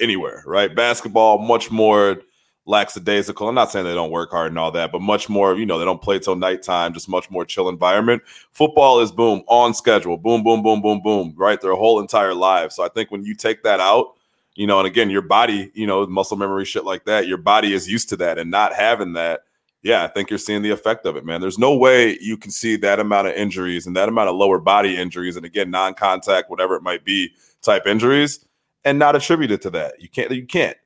anywhere, 0.00 0.42
right? 0.44 0.74
Basketball, 0.74 1.38
much 1.38 1.70
more 1.70 2.20
lackadaisical. 2.66 3.48
I'm 3.48 3.54
not 3.54 3.70
saying 3.70 3.84
they 3.84 3.94
don't 3.94 4.10
work 4.10 4.32
hard 4.32 4.50
and 4.50 4.58
all 4.58 4.72
that, 4.72 4.90
but 4.90 5.02
much 5.02 5.28
more, 5.28 5.56
you 5.56 5.64
know, 5.64 5.78
they 5.78 5.84
don't 5.84 6.02
play 6.02 6.18
till 6.18 6.34
nighttime, 6.34 6.92
just 6.92 7.08
much 7.08 7.30
more 7.30 7.44
chill 7.44 7.68
environment. 7.68 8.22
Football 8.50 9.00
is 9.00 9.12
boom, 9.12 9.44
on 9.46 9.72
schedule, 9.72 10.16
boom, 10.16 10.42
boom, 10.42 10.64
boom, 10.64 10.82
boom, 10.82 11.00
boom, 11.00 11.32
right? 11.36 11.60
Their 11.60 11.74
whole 11.74 12.00
entire 12.00 12.34
lives. 12.34 12.74
So 12.74 12.84
I 12.84 12.88
think 12.88 13.12
when 13.12 13.24
you 13.24 13.36
take 13.36 13.62
that 13.62 13.78
out, 13.78 14.16
you 14.60 14.66
know, 14.66 14.78
and 14.78 14.86
again, 14.86 15.08
your 15.08 15.22
body, 15.22 15.70
you 15.72 15.86
know, 15.86 16.06
muscle 16.06 16.36
memory, 16.36 16.66
shit 16.66 16.84
like 16.84 17.06
that, 17.06 17.26
your 17.26 17.38
body 17.38 17.72
is 17.72 17.88
used 17.88 18.10
to 18.10 18.16
that 18.16 18.38
and 18.38 18.50
not 18.50 18.74
having 18.74 19.14
that 19.14 19.40
yeah, 19.82 20.04
I 20.04 20.08
think 20.08 20.28
you're 20.28 20.38
seeing 20.38 20.60
the 20.60 20.70
effect 20.70 21.06
of 21.06 21.16
it, 21.16 21.24
man. 21.24 21.40
There's 21.40 21.58
no 21.58 21.74
way 21.74 22.18
you 22.20 22.36
can 22.36 22.50
see 22.50 22.76
that 22.76 23.00
amount 23.00 23.28
of 23.28 23.34
injuries 23.34 23.86
and 23.86 23.96
that 23.96 24.10
amount 24.10 24.28
of 24.28 24.36
lower 24.36 24.58
body 24.58 24.94
injuries, 24.96 25.36
and 25.36 25.46
again, 25.46 25.70
non-contact, 25.70 26.50
whatever 26.50 26.74
it 26.74 26.82
might 26.82 27.02
be, 27.02 27.30
type 27.62 27.86
injuries, 27.86 28.44
and 28.84 28.98
not 28.98 29.16
attribute 29.16 29.50
it 29.50 29.62
to 29.62 29.70
that. 29.70 29.94
You 29.98 30.10
can't. 30.10 30.30
You 30.30 30.46
can't. 30.46 30.76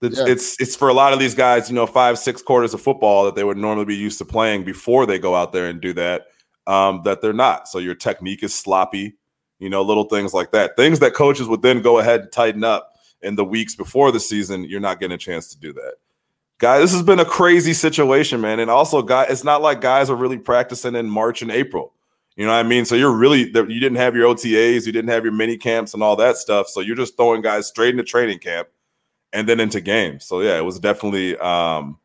It's, 0.00 0.16
Yeah. 0.16 0.26
it's 0.28 0.60
it's 0.60 0.76
for 0.76 0.88
a 0.88 0.94
lot 0.94 1.12
of 1.12 1.18
these 1.18 1.34
guys, 1.34 1.68
you 1.68 1.74
know, 1.74 1.86
five 1.86 2.18
six 2.20 2.40
quarters 2.40 2.72
of 2.72 2.80
football 2.80 3.24
that 3.24 3.34
they 3.34 3.42
would 3.42 3.56
normally 3.56 3.86
be 3.86 3.96
used 3.96 4.18
to 4.18 4.24
playing 4.24 4.64
before 4.64 5.04
they 5.04 5.18
go 5.18 5.34
out 5.34 5.52
there 5.52 5.66
and 5.66 5.80
do 5.80 5.92
that. 5.94 6.28
Um, 6.68 7.02
that 7.04 7.20
they're 7.20 7.32
not. 7.32 7.66
So 7.66 7.80
your 7.80 7.96
technique 7.96 8.44
is 8.44 8.54
sloppy. 8.54 9.16
You 9.60 9.70
know, 9.70 9.82
little 9.82 10.04
things 10.04 10.34
like 10.34 10.50
that. 10.50 10.76
Things 10.76 10.98
that 10.98 11.14
coaches 11.14 11.46
would 11.46 11.62
then 11.62 11.82
go 11.82 11.98
ahead 11.98 12.22
and 12.22 12.32
tighten 12.32 12.64
up 12.64 12.96
in 13.22 13.36
the 13.36 13.44
weeks 13.44 13.76
before 13.76 14.10
the 14.10 14.18
season. 14.18 14.64
You're 14.64 14.80
not 14.80 14.98
getting 14.98 15.14
a 15.14 15.18
chance 15.18 15.48
to 15.48 15.58
do 15.58 15.72
that 15.74 15.94
guys 16.58 16.82
this 16.82 16.92
has 16.92 17.02
been 17.02 17.20
a 17.20 17.24
crazy 17.24 17.72
situation 17.72 18.38
man 18.38 18.60
and 18.60 18.70
also 18.70 19.00
guy 19.00 19.24
it's 19.30 19.44
not 19.44 19.62
like 19.62 19.80
guys 19.80 20.10
are 20.10 20.14
really 20.14 20.36
practicing 20.36 20.94
in 20.94 21.08
march 21.08 21.40
and 21.40 21.50
april 21.50 21.94
you 22.36 22.44
know 22.44 22.52
what 22.52 22.58
i 22.58 22.62
mean 22.62 22.84
so 22.84 22.94
you're 22.94 23.16
really 23.16 23.44
you 23.44 23.80
didn't 23.80 23.96
have 23.96 24.14
your 24.14 24.28
otas 24.28 24.84
you 24.84 24.92
didn't 24.92 25.08
have 25.08 25.24
your 25.24 25.32
mini 25.32 25.56
camps 25.56 25.94
and 25.94 26.02
all 26.02 26.16
that 26.16 26.36
stuff 26.36 26.68
so 26.68 26.80
you're 26.80 26.94
just 26.94 27.16
throwing 27.16 27.40
guys 27.40 27.66
straight 27.66 27.92
into 27.94 28.02
training 28.02 28.38
camp 28.38 28.68
and 29.32 29.48
then 29.48 29.58
into 29.58 29.80
games 29.80 30.26
so 30.26 30.42
yeah 30.42 30.58
it 30.58 30.62
was 30.62 30.78
definitely 30.78 31.34
um 31.38 31.98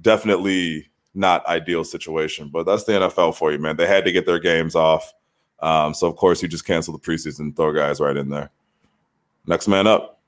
definitely 0.00 0.88
not 1.14 1.46
ideal 1.46 1.84
situation. 1.84 2.48
But 2.52 2.64
that's 2.66 2.84
the 2.84 2.92
NFL 2.92 3.36
for 3.36 3.52
you, 3.52 3.58
man. 3.58 3.76
They 3.76 3.86
had 3.86 4.04
to 4.04 4.12
get 4.12 4.26
their 4.26 4.38
games 4.38 4.74
off. 4.74 5.12
Um, 5.64 5.94
so 5.94 6.06
of 6.06 6.16
course 6.16 6.42
you 6.42 6.48
just 6.48 6.66
cancel 6.66 6.92
the 6.92 6.98
preseason, 6.98 7.56
throw 7.56 7.72
guys 7.72 7.98
right 7.98 8.16
in 8.16 8.28
there. 8.28 8.50
Next 9.46 9.66
man 9.66 9.86
up. 9.86 10.20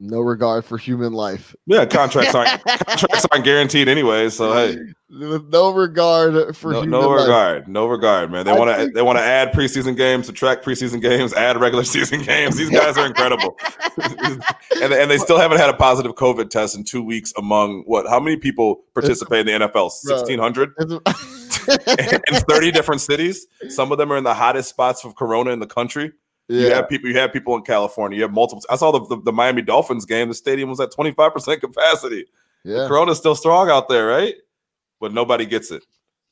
No 0.00 0.20
regard 0.20 0.64
for 0.64 0.78
human 0.78 1.12
life. 1.12 1.54
Yeah, 1.66 1.84
contracts 1.84 2.34
aren't 2.34 2.48
contracts 2.66 3.26
aren't 3.30 3.44
guaranteed 3.44 3.86
anyway. 3.86 4.30
So 4.30 4.52
hey, 4.52 4.76
With 5.10 5.48
no 5.50 5.72
regard 5.72 6.56
for 6.56 6.72
no, 6.72 6.80
human 6.80 6.90
no 6.90 7.08
life. 7.10 7.20
regard, 7.20 7.68
no 7.68 7.86
regard, 7.86 8.32
man. 8.32 8.44
They 8.44 8.52
want 8.52 8.76
to 8.76 8.90
they 8.92 9.02
want 9.02 9.18
to 9.18 9.22
add 9.22 9.52
preseason 9.52 9.96
games, 9.96 10.26
subtract 10.26 10.64
preseason 10.64 11.00
games, 11.00 11.32
add 11.34 11.60
regular 11.60 11.84
season 11.94 12.22
games. 12.22 12.56
These 12.56 12.70
guys 12.70 12.96
are 12.98 13.06
incredible, 13.06 13.56
and 14.02 14.92
and 14.92 15.08
they 15.08 15.18
still 15.18 15.38
haven't 15.38 15.58
had 15.58 15.68
a 15.68 15.74
positive 15.74 16.14
COVID 16.14 16.50
test 16.50 16.74
in 16.76 16.82
two 16.82 17.04
weeks. 17.04 17.32
Among 17.36 17.82
what? 17.82 18.08
How 18.08 18.18
many 18.18 18.36
people 18.38 18.82
participate 18.94 19.46
in 19.46 19.60
the 19.60 19.68
NFL? 19.68 19.90
Sixteen 19.92 20.40
hundred 20.40 20.72
in 22.28 22.40
thirty 22.48 22.70
different 22.70 23.00
cities. 23.00 23.46
Some 23.68 23.92
of 23.92 23.98
them 23.98 24.12
are 24.12 24.16
in 24.16 24.24
the 24.24 24.34
hottest 24.34 24.68
spots 24.68 25.04
of 25.04 25.14
Corona 25.14 25.50
in 25.50 25.60
the 25.60 25.66
country. 25.66 26.12
You 26.48 26.70
have 26.70 26.88
people. 26.88 27.08
You 27.08 27.18
have 27.18 27.32
people 27.32 27.56
in 27.56 27.62
California. 27.62 28.16
You 28.16 28.22
have 28.22 28.32
multiple. 28.32 28.62
I 28.68 28.76
saw 28.76 28.90
the, 28.90 29.16
the, 29.16 29.22
the 29.22 29.32
Miami 29.32 29.62
Dolphins 29.62 30.04
game. 30.04 30.28
The 30.28 30.34
stadium 30.34 30.68
was 30.68 30.80
at 30.80 30.92
twenty 30.92 31.12
five 31.12 31.32
percent 31.32 31.60
capacity. 31.60 32.26
yeah. 32.64 32.86
Corona's 32.88 33.18
still 33.18 33.34
strong 33.34 33.70
out 33.70 33.88
there, 33.88 34.06
right? 34.06 34.34
But 35.00 35.14
nobody 35.14 35.46
gets 35.46 35.70
it. 35.70 35.82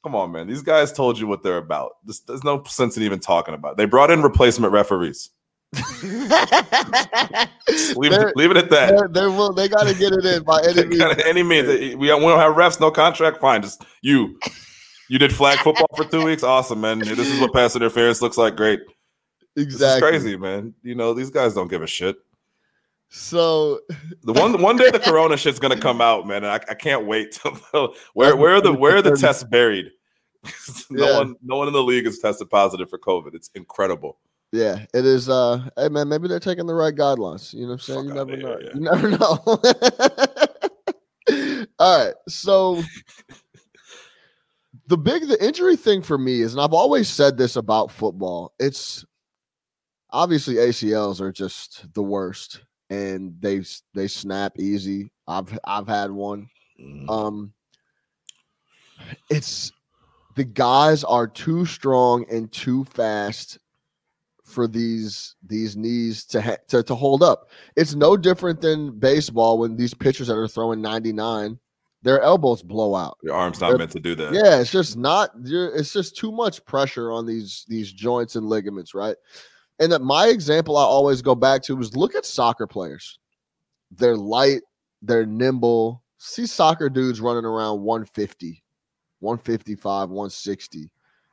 Come 0.02 0.14
on, 0.14 0.32
man. 0.32 0.46
These 0.46 0.62
guys 0.62 0.92
told 0.92 1.18
you 1.18 1.26
what 1.26 1.42
they're 1.42 1.58
about. 1.58 1.92
This, 2.04 2.20
there's 2.20 2.44
no 2.44 2.62
sense 2.64 2.96
in 2.96 3.02
even 3.02 3.20
talking 3.20 3.54
about. 3.54 3.72
It. 3.72 3.76
They 3.78 3.84
brought 3.84 4.10
in 4.10 4.22
replacement 4.22 4.72
referees. 4.72 5.30
Leave, 7.94 8.12
it, 8.12 8.36
leave 8.36 8.50
it 8.50 8.56
at 8.56 8.70
that. 8.70 9.10
They 9.12 9.26
will. 9.26 9.52
They 9.52 9.68
got 9.68 9.86
to 9.86 9.94
get 9.94 10.12
it 10.12 10.24
in 10.24 10.42
by 10.42 10.60
any 10.68 10.84
means. 10.84 11.02
Any 11.24 11.42
means. 11.42 11.96
We 11.96 12.08
don't, 12.08 12.22
we 12.22 12.28
don't 12.28 12.38
have 12.40 12.54
refs, 12.56 12.80
no 12.80 12.90
contract. 12.90 13.38
Fine, 13.38 13.62
just 13.62 13.84
you. 14.02 14.38
You 15.10 15.18
did 15.18 15.34
flag 15.34 15.58
football 15.58 15.88
for 15.96 16.04
two 16.04 16.24
weeks. 16.24 16.44
Awesome, 16.44 16.80
man. 16.80 17.00
This 17.00 17.18
is 17.28 17.40
what 17.40 17.52
pass 17.52 17.74
interference 17.74 18.22
looks 18.22 18.38
like. 18.38 18.54
Great. 18.54 18.78
Exactly. 19.56 20.08
Crazy, 20.08 20.36
man. 20.36 20.72
You 20.84 20.94
know 20.94 21.12
these 21.14 21.30
guys 21.30 21.52
don't 21.52 21.66
give 21.66 21.82
a 21.82 21.86
shit. 21.88 22.16
So 23.08 23.80
The 24.22 24.32
one 24.32 24.62
one 24.62 24.76
day 24.76 24.88
the 24.92 25.00
corona 25.00 25.36
shit's 25.36 25.58
gonna 25.58 25.76
come 25.80 26.00
out, 26.00 26.28
man. 26.28 26.44
And 26.44 26.52
I, 26.52 26.60
I 26.68 26.74
can't 26.74 27.06
wait. 27.06 27.32
Till, 27.72 27.92
where 28.14 28.36
where 28.36 28.54
are 28.54 28.60
the 28.60 28.72
where 28.72 28.98
are 28.98 29.02
the 29.02 29.16
tests 29.16 29.42
buried? 29.42 29.90
no 30.90 31.04
Yeah. 31.06 31.18
one 31.18 31.34
no 31.42 31.56
one 31.56 31.66
in 31.66 31.74
the 31.74 31.82
league 31.82 32.04
has 32.04 32.20
tested 32.20 32.48
positive 32.48 32.88
for 32.88 32.98
COVID. 32.98 33.34
It's 33.34 33.50
incredible. 33.56 34.20
yeah, 34.52 34.86
it 34.94 35.04
is. 35.04 35.28
Uh, 35.28 35.68
hey 35.76 35.88
man, 35.88 36.08
maybe 36.08 36.28
they're 36.28 36.38
taking 36.38 36.66
the 36.66 36.74
right 36.74 36.94
guidelines. 36.94 37.52
You 37.52 37.62
know 37.62 37.66
what 37.70 37.72
I'm 37.72 37.78
saying? 37.80 38.04
You 38.06 38.14
never 38.14 38.36
know. 38.36 38.48
here, 38.58 38.60
yeah. 38.62 38.70
You 38.74 38.80
never 38.80 39.10
know. 39.10 39.40
All 41.80 42.04
right, 42.06 42.14
so 42.28 42.82
the 44.90 44.98
big 44.98 45.28
the 45.28 45.42
injury 45.42 45.76
thing 45.76 46.02
for 46.02 46.18
me 46.18 46.40
is, 46.40 46.52
and 46.52 46.60
I've 46.60 46.74
always 46.74 47.08
said 47.08 47.38
this 47.38 47.54
about 47.54 47.92
football. 47.92 48.52
It's 48.58 49.04
obviously 50.10 50.56
ACLs 50.56 51.20
are 51.20 51.30
just 51.30 51.86
the 51.94 52.02
worst, 52.02 52.62
and 52.90 53.36
they 53.38 53.62
they 53.94 54.08
snap 54.08 54.58
easy. 54.58 55.12
I've 55.28 55.56
I've 55.64 55.86
had 55.86 56.10
one. 56.10 56.48
Um, 57.08 57.52
it's 59.30 59.70
the 60.34 60.42
guys 60.44 61.04
are 61.04 61.28
too 61.28 61.64
strong 61.66 62.26
and 62.28 62.50
too 62.50 62.84
fast 62.84 63.58
for 64.42 64.66
these 64.66 65.36
these 65.46 65.76
knees 65.76 66.24
to 66.26 66.42
ha- 66.42 66.56
to 66.66 66.82
to 66.82 66.96
hold 66.96 67.22
up. 67.22 67.50
It's 67.76 67.94
no 67.94 68.16
different 68.16 68.60
than 68.60 68.98
baseball 68.98 69.58
when 69.58 69.76
these 69.76 69.94
pitchers 69.94 70.26
that 70.26 70.36
are 70.36 70.48
throwing 70.48 70.82
99, 70.82 71.60
their 72.02 72.20
elbows 72.22 72.62
blow 72.62 72.94
out. 72.94 73.18
Your 73.22 73.34
arm's 73.34 73.60
not 73.60 73.68
They're- 73.70 73.78
meant 73.78 73.90
to 73.92 74.00
do 74.00 74.14
that. 74.14 74.32
Yeah, 74.32 74.60
it's 74.60 74.70
just 74.72 74.96
not. 74.96 75.30
You're, 75.44 75.74
it's 75.74 75.92
just 75.92 76.16
too 76.16 76.32
much 76.32 76.64
pressure 76.64 77.12
on 77.12 77.26
these 77.26 77.64
these 77.68 77.92
joints 77.92 78.36
and 78.36 78.46
ligaments, 78.46 78.94
right? 78.94 79.16
And 79.78 79.90
that 79.92 80.02
my 80.02 80.28
example 80.28 80.76
I 80.76 80.82
always 80.82 81.22
go 81.22 81.34
back 81.34 81.62
to 81.62 81.76
was 81.76 81.96
look 81.96 82.14
at 82.14 82.24
soccer 82.26 82.66
players. 82.66 83.18
They're 83.90 84.16
light, 84.16 84.60
they're 85.02 85.26
nimble. 85.26 86.02
See 86.18 86.46
soccer 86.46 86.88
dudes 86.90 87.20
running 87.20 87.46
around 87.46 87.80
150, 87.80 88.62
155, 89.20 90.10
160. 90.10 90.90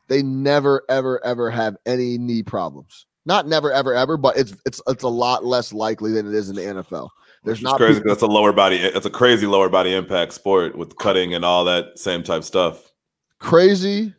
They 0.08 0.24
never, 0.24 0.84
ever, 0.90 1.24
ever 1.26 1.50
have 1.50 1.76
any 1.86 2.18
knee 2.18 2.42
problems. 2.42 3.06
Not 3.26 3.46
never, 3.48 3.72
ever, 3.74 3.94
ever, 3.94 4.16
but 4.16 4.38
it's 4.38 4.56
it's 4.66 4.82
it's 4.88 5.04
a 5.04 5.10
lot 5.10 5.44
less 5.44 5.74
likely 5.74 6.14
than 6.14 6.26
it 6.26 6.34
is 6.34 6.50
in 6.50 6.56
the 6.56 6.62
NFL. 6.62 7.10
There's 7.48 7.62
not 7.62 7.77
crazy. 7.77 8.00
people- 8.00 8.10
That's 8.12 8.22
a 8.22 8.27
lower 8.27 8.51
body. 8.54 8.77
It's 8.77 9.06
a 9.06 9.10
crazy 9.10 9.48
lower 9.48 9.70
body 9.70 9.94
impact 9.96 10.34
sport 10.34 10.77
with 10.77 10.98
cutting 10.98 11.34
and 11.34 11.44
all 11.44 11.66
that 11.66 11.98
same 11.98 12.24
type 12.24 12.44
stuff. 12.44 12.92
crazy 13.39 14.13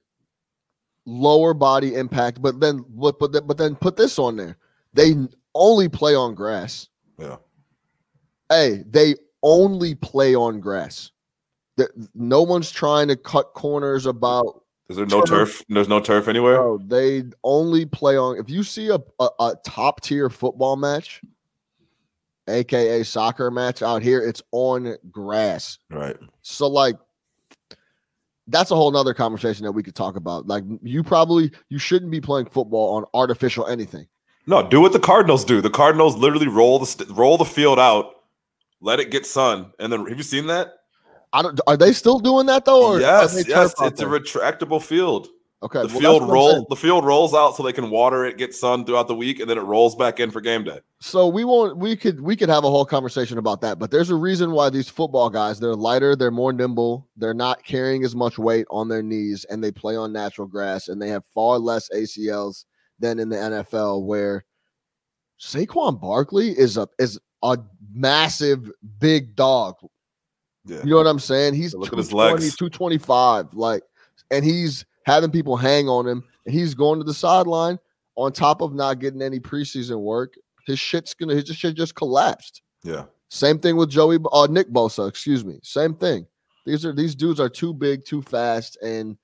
lower 1.06 1.54
body 1.54 1.94
impact 1.94 2.40
but 2.42 2.61
then 2.61 2.85
but 2.90 3.18
but, 3.18 3.32
then- 3.32 3.47
but 3.47 3.56
then 3.56 3.75
put 3.75 3.97
this 3.97 4.18
on 4.18 4.37
there 4.37 4.56
they 4.92 5.14
only 5.54 5.88
play 5.88 6.14
on 6.14 6.35
grass 6.35 6.88
Yeah. 7.18 7.37
hey 8.50 8.85
they 8.88 9.14
only 9.42 9.94
play 9.94 10.35
on 10.35 10.61
grass 10.61 11.11
There- 11.76 11.92
no 12.14 12.42
one's 12.42 12.70
trying 12.70 13.08
to 13.08 13.16
cut 13.16 13.54
corners 13.54 14.04
about 14.06 14.62
Is 14.90 14.97
there 14.97 15.06
no 15.06 15.18
Sure. 15.25 15.38
turf? 15.47 15.62
There's 15.68 15.88
no 15.88 15.99
turf 16.00 16.28
anywhere. 16.28 16.56
bro, 16.56 16.78
they 16.87 17.25
only 17.42 17.87
play 17.87 18.16
on 18.16 18.37
if 18.38 18.49
you 18.50 18.62
see 18.62 18.88
a, 18.88 18.99
a, 19.18 19.28
a 19.40 19.54
top 19.64 20.00
tier 20.02 20.28
football 20.30 20.76
match 20.76 21.23
aka 22.49 23.02
soccer 23.02 23.50
match 23.50 23.83
out 23.83 24.02
here 24.02 24.21
it's 24.21 24.43
on 24.52 24.97
grass 25.11 25.78
Right. 25.90 26.17
So 26.43 26.67
like 26.67 26.97
that's 28.49 28.71
a 28.71 28.75
whole 28.75 28.90
nother 28.90 29.14
conversation 29.14 29.64
that 29.64 29.73
we 29.73 29.83
could 29.83 29.95
talk 29.95 30.17
about. 30.17 30.47
Like 30.47 30.64
you 30.83 31.05
probably 31.05 31.52
you 31.69 31.78
shouldn't 31.78 32.11
be 32.11 32.21
playing 32.21 32.47
football 32.47 32.97
on 32.97 33.05
artificial 33.14 33.67
anything. 33.67 34.07
No, 34.47 34.67
do 34.67 34.81
what 34.81 34.93
the 34.93 34.99
Cardinals 34.99 35.45
do. 35.45 35.61
The 35.61 35.71
Cardinals 35.71 36.17
literally 36.17 36.49
roll 36.49 36.78
the 36.78 36.87
st- 36.87 37.11
roll 37.11 37.37
the 37.37 37.45
field 37.45 37.78
out, 37.78 38.14
let 38.81 38.99
it 38.99 39.11
get 39.11 39.26
sun, 39.26 39.73
and 39.78 39.93
then 39.93 40.07
have 40.07 40.17
you 40.17 40.25
seen 40.25 40.47
that? 40.47 40.75
I 41.33 41.43
don't 41.43 41.61
are 41.67 41.76
they 41.76 41.93
still 41.93 42.19
doing 42.19 42.47
that 42.47 42.64
though? 42.64 42.95
Or 42.95 43.00
yes, 43.00 43.47
yes. 43.47 43.75
It's 43.78 44.00
a 44.00 44.07
retractable 44.07 44.83
field. 44.83 45.28
Okay. 45.62 45.82
the 45.82 45.88
well, 45.88 45.98
field 45.98 46.30
roll 46.30 46.66
the 46.68 46.76
field 46.76 47.04
rolls 47.04 47.34
out 47.34 47.56
so 47.56 47.62
they 47.62 47.72
can 47.72 47.90
water 47.90 48.24
it, 48.24 48.38
get 48.38 48.54
sun 48.54 48.84
throughout 48.84 49.08
the 49.08 49.14
week, 49.14 49.40
and 49.40 49.48
then 49.48 49.58
it 49.58 49.62
rolls 49.62 49.94
back 49.94 50.20
in 50.20 50.30
for 50.30 50.40
game 50.40 50.64
day. 50.64 50.80
So 51.00 51.28
we 51.28 51.44
won't 51.44 51.76
we 51.76 51.96
could 51.96 52.20
we 52.20 52.36
could 52.36 52.48
have 52.48 52.64
a 52.64 52.70
whole 52.70 52.84
conversation 52.84 53.38
about 53.38 53.60
that, 53.62 53.78
but 53.78 53.90
there's 53.90 54.10
a 54.10 54.14
reason 54.14 54.52
why 54.52 54.70
these 54.70 54.88
football 54.88 55.30
guys 55.30 55.60
they're 55.60 55.74
lighter, 55.74 56.16
they're 56.16 56.30
more 56.30 56.52
nimble, 56.52 57.08
they're 57.16 57.34
not 57.34 57.64
carrying 57.64 58.04
as 58.04 58.14
much 58.14 58.38
weight 58.38 58.66
on 58.70 58.88
their 58.88 59.02
knees, 59.02 59.44
and 59.44 59.62
they 59.62 59.72
play 59.72 59.96
on 59.96 60.12
natural 60.12 60.46
grass, 60.46 60.88
and 60.88 61.00
they 61.00 61.08
have 61.08 61.24
far 61.34 61.58
less 61.58 61.88
ACLs 61.90 62.64
than 62.98 63.18
in 63.18 63.28
the 63.28 63.36
NFL, 63.36 64.04
where 64.04 64.44
Saquon 65.40 66.00
Barkley 66.00 66.50
is 66.50 66.76
a 66.76 66.88
is 66.98 67.18
a 67.42 67.58
massive 67.92 68.70
big 68.98 69.36
dog. 69.36 69.76
Yeah. 70.64 70.78
You 70.84 70.90
know 70.90 70.96
what 70.96 71.06
I'm 71.06 71.18
saying? 71.18 71.54
He's 71.54 71.74
Look 71.74 71.92
at 71.92 71.98
his 71.98 72.08
220, 72.08 72.44
legs. 72.44 72.56
225, 72.56 73.54
like, 73.54 73.82
and 74.30 74.44
he's 74.44 74.84
having 75.08 75.30
people 75.30 75.56
hang 75.56 75.88
on 75.88 76.06
him, 76.06 76.22
and 76.44 76.54
he's 76.54 76.74
going 76.74 77.00
to 77.00 77.04
the 77.04 77.14
sideline 77.14 77.78
on 78.16 78.30
top 78.30 78.60
of 78.60 78.74
not 78.74 78.98
getting 78.98 79.22
any 79.22 79.40
preseason 79.40 80.00
work. 80.00 80.34
His 80.66 80.78
shit's 80.78 81.14
gonna 81.14 81.34
his 81.34 81.48
shit 81.48 81.74
just 81.74 81.94
collapsed. 81.94 82.60
Yeah. 82.84 83.04
Same 83.30 83.58
thing 83.58 83.76
with 83.76 83.88
Joey 83.88 84.18
uh, 84.32 84.48
Nick 84.50 84.70
Bosa, 84.70 85.08
excuse 85.08 85.46
me. 85.46 85.60
Same 85.62 85.94
thing. 85.94 86.26
These 86.66 86.84
are 86.84 86.92
these 86.92 87.14
dudes 87.14 87.40
are 87.40 87.48
too 87.48 87.72
big, 87.72 88.04
too 88.04 88.20
fast, 88.20 88.76
and 88.82 89.16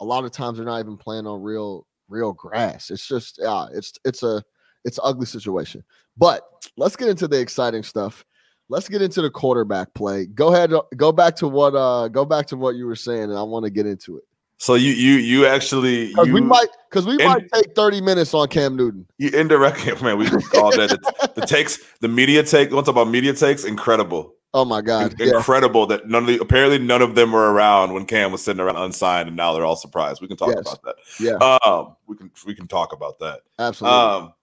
a 0.00 0.04
lot 0.06 0.24
of 0.24 0.32
times 0.32 0.56
they're 0.56 0.66
not 0.66 0.80
even 0.80 0.96
playing 0.96 1.26
on 1.26 1.42
real 1.42 1.86
real 2.08 2.32
grass. 2.32 2.90
It's 2.90 3.06
just 3.06 3.38
yeah, 3.42 3.66
it's 3.74 3.92
it's 4.06 4.22
a 4.22 4.42
it's 4.86 4.96
an 4.96 5.04
ugly 5.04 5.26
situation. 5.26 5.84
But 6.16 6.48
let's 6.78 6.96
get 6.96 7.08
into 7.08 7.28
the 7.28 7.38
exciting 7.38 7.82
stuff. 7.82 8.24
Let's 8.70 8.88
get 8.88 9.02
into 9.02 9.20
the 9.20 9.30
quarterback 9.30 9.92
play. 9.92 10.26
Go 10.26 10.54
ahead, 10.54 10.72
go 10.96 11.12
back 11.12 11.36
to 11.36 11.48
what 11.48 11.74
uh 11.74 12.08
go 12.08 12.24
back 12.24 12.46
to 12.46 12.56
what 12.56 12.76
you 12.76 12.86
were 12.86 12.96
saying, 12.96 13.24
and 13.24 13.36
I 13.36 13.42
want 13.42 13.66
to 13.66 13.70
get 13.70 13.84
into 13.84 14.16
it 14.16 14.24
So 14.62 14.74
you 14.74 14.92
you 14.92 15.14
you 15.14 15.46
actually 15.46 16.08
because 16.08 16.26
you, 16.28 16.34
we 16.34 16.42
might 16.42 16.66
because 16.90 17.06
we 17.06 17.12
and- 17.14 17.24
might 17.24 17.50
take 17.50 17.74
thirty 17.74 18.02
minutes 18.02 18.34
on 18.34 18.46
Cam 18.48 18.76
Newton. 18.76 19.06
you 19.16 19.30
indirectly 19.30 19.94
man 20.02 20.18
we 20.18 20.28
call 20.28 20.70
that 20.76 20.90
the, 20.90 21.32
the 21.40 21.46
takes 21.46 21.78
the 22.00 22.08
media 22.08 22.42
take. 22.42 22.70
Want 22.70 22.84
to 22.84 22.92
talk 22.92 23.00
about 23.02 23.10
media 23.10 23.32
takes? 23.32 23.64
Incredible, 23.64 24.34
Oh 24.52 24.66
my 24.66 24.82
god, 24.82 25.18
In- 25.18 25.28
yeah, 25.28 25.36
incredible 25.38 25.86
that 25.86 26.08
none 26.08 26.24
of 26.24 26.26
the 26.28 26.38
apparently 26.42 26.78
none 26.78 27.00
of 27.00 27.14
them 27.14 27.32
were 27.32 27.50
around 27.50 27.94
when 27.94 28.04
Cam 28.04 28.32
was 28.32 28.44
sitting 28.44 28.60
around 28.60 28.76
unsigned, 28.76 29.28
and 29.28 29.36
now 29.36 29.54
they're 29.54 29.64
all 29.64 29.76
surprised. 29.76 30.20
We 30.20 30.28
can 30.28 30.36
talk 30.36 30.48
Yes. 30.54 30.60
about 30.60 30.82
that. 30.82 30.96
yeah, 31.18 31.36
Um, 31.66 31.96
we 32.06 32.16
can 32.18 32.30
we 32.46 32.54
can 32.54 32.68
talk 32.68 32.92
about 32.92 33.18
that. 33.20 33.40
absolutely. 33.58 33.98
Um, 33.98 34.34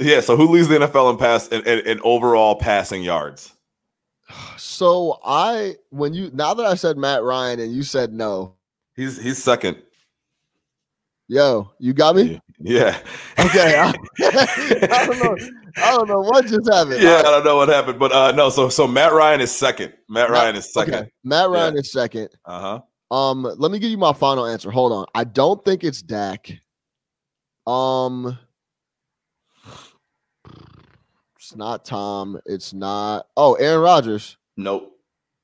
yeah. 0.00 0.20
So 0.22 0.36
who 0.36 0.48
leads 0.48 0.66
the 0.66 0.78
NFL 0.78 1.12
in 1.12 1.18
pass 1.18 1.46
in, 1.46 1.64
in, 1.68 1.78
in 1.86 2.00
overall 2.02 2.56
passing 2.56 3.04
yards? 3.04 3.52
So 4.56 5.20
I 5.24 5.76
when 5.90 6.14
you 6.14 6.30
now 6.34 6.52
that 6.54 6.66
I 6.66 6.74
said 6.74 6.96
Matt 6.96 7.22
Ryan 7.22 7.60
and 7.60 7.72
you 7.72 7.84
said 7.84 8.12
no, 8.12 8.54
He's 8.94 9.20
he's 9.20 9.42
second. 9.42 9.78
yo, 11.28 11.70
you 11.78 11.92
got 11.94 12.16
me. 12.16 12.40
Yeah. 12.60 12.98
Okay. 13.38 13.76
I, 13.76 13.92
I 14.22 15.06
don't 15.06 15.18
know. 15.24 15.36
I 15.78 15.90
don't 15.92 16.08
know 16.08 16.20
what 16.20 16.46
just 16.46 16.70
happened. 16.72 17.02
Yeah, 17.02 17.16
I 17.18 17.22
don't 17.22 17.44
know 17.44 17.56
what 17.56 17.68
happened, 17.68 17.98
but 17.98 18.12
uh 18.12 18.30
no. 18.32 18.50
So 18.50 18.68
so 18.68 18.86
Matt 18.86 19.12
Ryan 19.12 19.40
is 19.40 19.50
second. 19.50 19.92
Matt 20.08 20.30
Ryan 20.30 20.54
is 20.56 20.72
second. 20.72 20.94
Okay. 20.94 21.10
Matt 21.24 21.48
Ryan 21.50 21.74
Yeah. 21.74 21.80
is 21.80 21.90
second. 21.90 22.28
Uh 22.44 22.80
huh. 23.10 23.16
Um, 23.16 23.42
let 23.58 23.70
me 23.72 23.78
give 23.78 23.90
you 23.90 23.98
my 23.98 24.12
final 24.12 24.46
answer. 24.46 24.70
Hold 24.70 24.92
on. 24.92 25.06
I 25.14 25.24
don't 25.24 25.62
think 25.64 25.82
it's 25.84 26.00
Dak. 26.02 26.50
Um, 27.66 28.38
it's 31.36 31.56
not 31.56 31.84
Tom. 31.84 32.40
It's 32.46 32.72
not. 32.72 33.26
Oh, 33.36 33.54
Aaron 33.54 33.80
Rodgers. 33.82 34.36
Nope. 34.56 34.96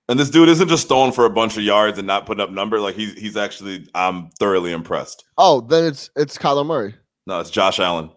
And 0.08 0.18
this 0.18 0.30
dude 0.30 0.48
isn't 0.48 0.68
just 0.68 0.88
throwing 0.88 1.12
for 1.12 1.26
a 1.26 1.30
bunch 1.30 1.56
of 1.56 1.62
yards 1.62 1.98
and 1.98 2.06
not 2.06 2.24
putting 2.24 2.42
up 2.42 2.50
number. 2.50 2.80
Like 2.80 2.94
he's 2.94 3.12
he's 3.14 3.36
actually 3.36 3.86
I'm 3.94 4.30
thoroughly 4.38 4.72
impressed. 4.72 5.24
Oh, 5.36 5.60
then 5.60 5.84
it's 5.84 6.10
it's 6.16 6.38
Kyler 6.38 6.64
Murray. 6.64 6.94
No, 7.26 7.40
it's 7.40 7.50
Josh 7.50 7.78
Allen. 7.78 8.10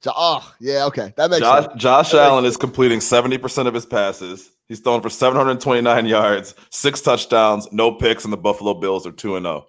So, 0.00 0.12
oh, 0.14 0.54
yeah. 0.60 0.84
Okay, 0.86 1.12
that 1.16 1.30
makes 1.30 1.40
Josh, 1.40 1.66
sense. 1.66 1.82
Josh 1.82 2.12
That 2.12 2.28
Allen 2.28 2.44
is 2.44 2.56
completing 2.56 3.00
70% 3.00 3.66
of 3.66 3.74
his 3.74 3.86
passes. 3.86 4.50
He's 4.68 4.80
thrown 4.80 5.00
for 5.00 5.10
729 5.10 6.06
yards, 6.06 6.54
six 6.70 7.00
touchdowns, 7.00 7.68
no 7.72 7.92
picks, 7.92 8.24
and 8.24 8.32
the 8.32 8.36
Buffalo 8.36 8.74
Bills 8.74 9.06
are 9.06 9.12
2 9.12 9.40
0. 9.40 9.66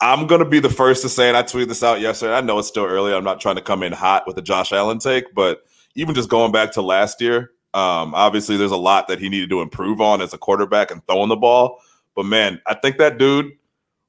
I'm 0.00 0.26
going 0.26 0.40
to 0.40 0.48
be 0.48 0.58
the 0.58 0.68
first 0.68 1.02
to 1.02 1.08
say, 1.08 1.28
and 1.28 1.36
I 1.36 1.42
tweeted 1.42 1.68
this 1.68 1.82
out 1.82 2.00
yesterday. 2.00 2.34
I 2.34 2.40
know 2.40 2.58
it's 2.58 2.68
still 2.68 2.84
early. 2.84 3.14
I'm 3.14 3.24
not 3.24 3.40
trying 3.40 3.56
to 3.56 3.62
come 3.62 3.82
in 3.82 3.92
hot 3.92 4.26
with 4.26 4.36
a 4.36 4.42
Josh 4.42 4.72
Allen 4.72 4.98
take, 4.98 5.34
but 5.34 5.62
even 5.94 6.14
just 6.14 6.28
going 6.28 6.50
back 6.50 6.72
to 6.72 6.82
last 6.82 7.20
year, 7.20 7.50
um, 7.74 8.14
obviously 8.14 8.56
there's 8.56 8.70
a 8.70 8.76
lot 8.76 9.08
that 9.08 9.18
he 9.18 9.28
needed 9.28 9.50
to 9.50 9.62
improve 9.62 10.00
on 10.00 10.20
as 10.20 10.34
a 10.34 10.38
quarterback 10.38 10.90
and 10.90 11.06
throwing 11.06 11.28
the 11.28 11.36
ball. 11.36 11.80
But 12.14 12.26
man, 12.26 12.60
I 12.66 12.74
think 12.74 12.98
that 12.98 13.18
dude 13.18 13.52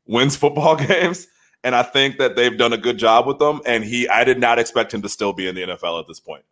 wins 0.06 0.36
football 0.38 0.76
games. 0.76 1.28
And 1.66 1.76
I 1.76 1.84
think 1.84 2.18
that 2.18 2.36
they've 2.36 2.58
done 2.58 2.74
a 2.74 2.78
good 2.78 2.98
job 2.98 3.26
with 3.26 3.40
them. 3.40 3.62
And 3.66 3.86
he, 3.86 4.08
I 4.10 4.26
did 4.26 4.38
not 4.38 4.60
expect 4.60 4.94
him 4.94 5.02
to 5.02 5.10
still 5.10 5.32
be 5.32 5.48
in 5.48 5.56
the 5.56 5.62
NFL 5.62 6.00
at 6.00 6.08
this 6.08 6.20
point. 6.20 6.44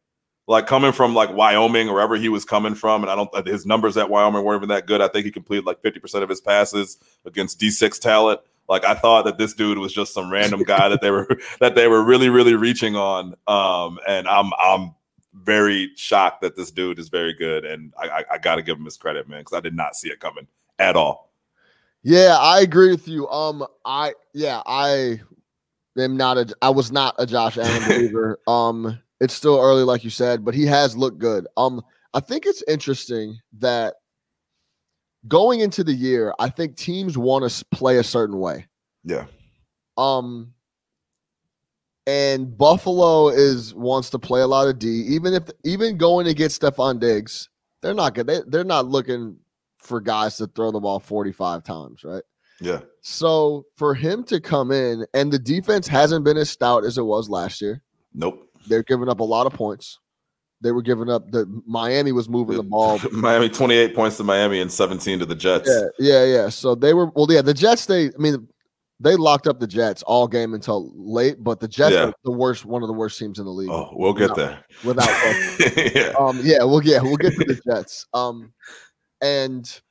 Like 0.47 0.67
coming 0.67 0.93
from 0.93 1.13
like 1.13 1.33
Wyoming 1.33 1.89
or 1.89 1.93
wherever 1.95 2.15
he 2.15 2.27
was 2.27 2.45
coming 2.45 2.75
from, 2.75 3.03
and 3.03 3.11
I 3.11 3.15
don't 3.15 3.47
his 3.47 3.65
numbers 3.65 3.95
at 3.95 4.09
Wyoming 4.09 4.43
weren't 4.43 4.59
even 4.59 4.69
that 4.69 4.87
good. 4.87 4.99
I 4.99 5.07
think 5.07 5.25
he 5.25 5.31
completed 5.31 5.65
like 5.65 5.81
50% 5.81 6.23
of 6.23 6.29
his 6.29 6.41
passes 6.41 6.97
against 7.25 7.59
D6 7.59 7.99
talent. 7.99 8.41
Like 8.67 8.83
I 8.83 8.95
thought 8.95 9.25
that 9.25 9.37
this 9.37 9.53
dude 9.53 9.77
was 9.77 9.93
just 9.93 10.13
some 10.13 10.31
random 10.31 10.63
guy 10.63 10.89
that 10.89 11.01
they 11.01 11.11
were 11.11 11.27
that 11.59 11.75
they 11.75 11.87
were 11.87 12.03
really, 12.03 12.29
really 12.29 12.55
reaching 12.55 12.95
on. 12.95 13.35
Um, 13.47 13.99
and 14.07 14.27
I'm 14.27 14.51
I'm 14.59 14.95
very 15.33 15.91
shocked 15.95 16.41
that 16.41 16.55
this 16.55 16.71
dude 16.71 16.99
is 16.99 17.09
very 17.09 17.33
good. 17.33 17.65
And 17.65 17.93
I, 17.97 18.09
I, 18.09 18.23
I 18.33 18.37
gotta 18.37 18.61
give 18.61 18.77
him 18.77 18.85
his 18.85 18.97
credit, 18.97 19.27
man, 19.27 19.41
because 19.41 19.57
I 19.57 19.61
did 19.61 19.75
not 19.75 19.95
see 19.95 20.09
it 20.09 20.19
coming 20.19 20.47
at 20.79 20.95
all. 20.95 21.31
Yeah, 22.03 22.37
I 22.39 22.61
agree 22.61 22.91
with 22.91 23.07
you. 23.07 23.29
Um, 23.29 23.65
I 23.85 24.13
yeah, 24.33 24.61
I 24.65 25.21
am 25.97 26.17
not 26.17 26.37
a. 26.37 26.53
I 26.61 26.69
was 26.69 26.91
not 26.91 27.15
a 27.19 27.25
Josh 27.25 27.57
Allen 27.57 27.83
believer. 27.87 28.39
um, 28.47 28.99
it's 29.19 29.35
still 29.35 29.59
early, 29.59 29.83
like 29.83 30.03
you 30.03 30.09
said, 30.09 30.43
but 30.43 30.55
he 30.55 30.65
has 30.65 30.97
looked 30.97 31.19
good. 31.19 31.47
Um, 31.55 31.83
I 32.13 32.19
think 32.19 32.45
it's 32.45 32.63
interesting 32.67 33.39
that 33.59 33.95
going 35.27 35.59
into 35.59 35.83
the 35.83 35.93
year, 35.93 36.33
I 36.39 36.49
think 36.49 36.75
teams 36.75 37.17
want 37.17 37.49
to 37.49 37.65
play 37.65 37.97
a 37.97 38.03
certain 38.03 38.39
way. 38.39 38.65
Yeah. 39.03 39.25
Um, 39.97 40.53
and 42.07 42.57
Buffalo 42.57 43.29
is 43.29 43.73
wants 43.73 44.09
to 44.11 44.19
play 44.19 44.41
a 44.41 44.47
lot 44.47 44.67
of 44.67 44.79
D. 44.79 44.87
Even 44.87 45.33
if 45.33 45.43
even 45.63 45.97
going 45.97 46.25
to 46.25 46.33
get 46.33 46.51
Stefon 46.51 46.99
Diggs, 46.99 47.49
they're 47.81 47.93
not 47.93 48.15
good. 48.15 48.27
They, 48.27 48.41
they're 48.47 48.63
not 48.63 48.87
looking 48.87 49.37
for 49.77 49.99
guys 49.99 50.37
to 50.37 50.47
throw 50.47 50.71
the 50.71 50.79
ball 50.79 50.99
45 50.99 51.63
times, 51.63 52.03
right? 52.03 52.23
Yeah. 52.59 52.81
So 53.01 53.65
for 53.75 53.95
him 53.95 54.23
to 54.25 54.39
come 54.39 54.71
in, 54.71 55.05
and 55.13 55.31
the 55.31 55.39
defense 55.39 55.87
hasn't 55.87 56.23
been 56.23 56.37
as 56.37 56.49
stout 56.49 56.85
as 56.85 56.97
it 56.97 57.03
was 57.03 57.29
last 57.29 57.61
year. 57.61 57.81
Nope. 58.13 58.47
They're 58.67 58.83
giving 58.83 59.09
up 59.09 59.19
a 59.19 59.23
lot 59.23 59.47
of 59.47 59.53
points. 59.53 59.99
They 60.61 60.71
were 60.71 60.83
giving 60.83 61.09
up 61.09 61.31
the 61.31 61.47
Miami 61.65 62.11
was 62.11 62.29
moving 62.29 62.57
the 62.57 62.63
ball. 62.63 62.99
Miami 63.11 63.49
28 63.49 63.95
points 63.95 64.17
to 64.17 64.23
Miami 64.23 64.61
and 64.61 64.71
17 64.71 65.17
to 65.19 65.25
the 65.25 65.33
Jets. 65.33 65.67
Yeah, 65.67 65.87
yeah, 65.97 66.25
yeah. 66.25 66.49
So 66.49 66.75
they 66.75 66.93
were 66.93 67.07
well, 67.07 67.25
yeah. 67.31 67.41
The 67.41 67.55
Jets, 67.55 67.87
they, 67.87 68.07
I 68.07 68.17
mean, 68.19 68.47
they 69.03 69.15
locked 69.15 69.47
up 69.47 69.59
the 69.59 69.65
Jets 69.67 70.03
all 70.03 70.27
game 70.27 70.53
until 70.53 70.91
late, 70.95 71.43
but 71.43 71.59
the 71.59 71.67
Jets 71.67 71.93
Yeah. 71.93 72.05
are 72.09 72.13
the 72.23 72.31
worst, 72.31 72.65
one 72.65 72.83
of 72.83 72.87
the 72.87 72.93
worst 72.93 73.17
teams 73.17 73.39
in 73.39 73.45
the 73.45 73.51
league. 73.51 73.69
Oh, 73.71 73.89
we'll 73.93 74.13
get 74.13 74.29
No. 74.29 74.35
there. 74.35 74.63
Without 74.83 75.09
yeah. 75.95 76.13
um, 76.19 76.39
yeah, 76.43 76.63
we'll 76.63 76.83
yeah, 76.83 77.01
we'll 77.01 77.17
get 77.17 77.33
to 77.33 77.43
the 77.45 77.59
Jets. 77.65 78.05
Um, 78.13 78.53
and 79.21 79.81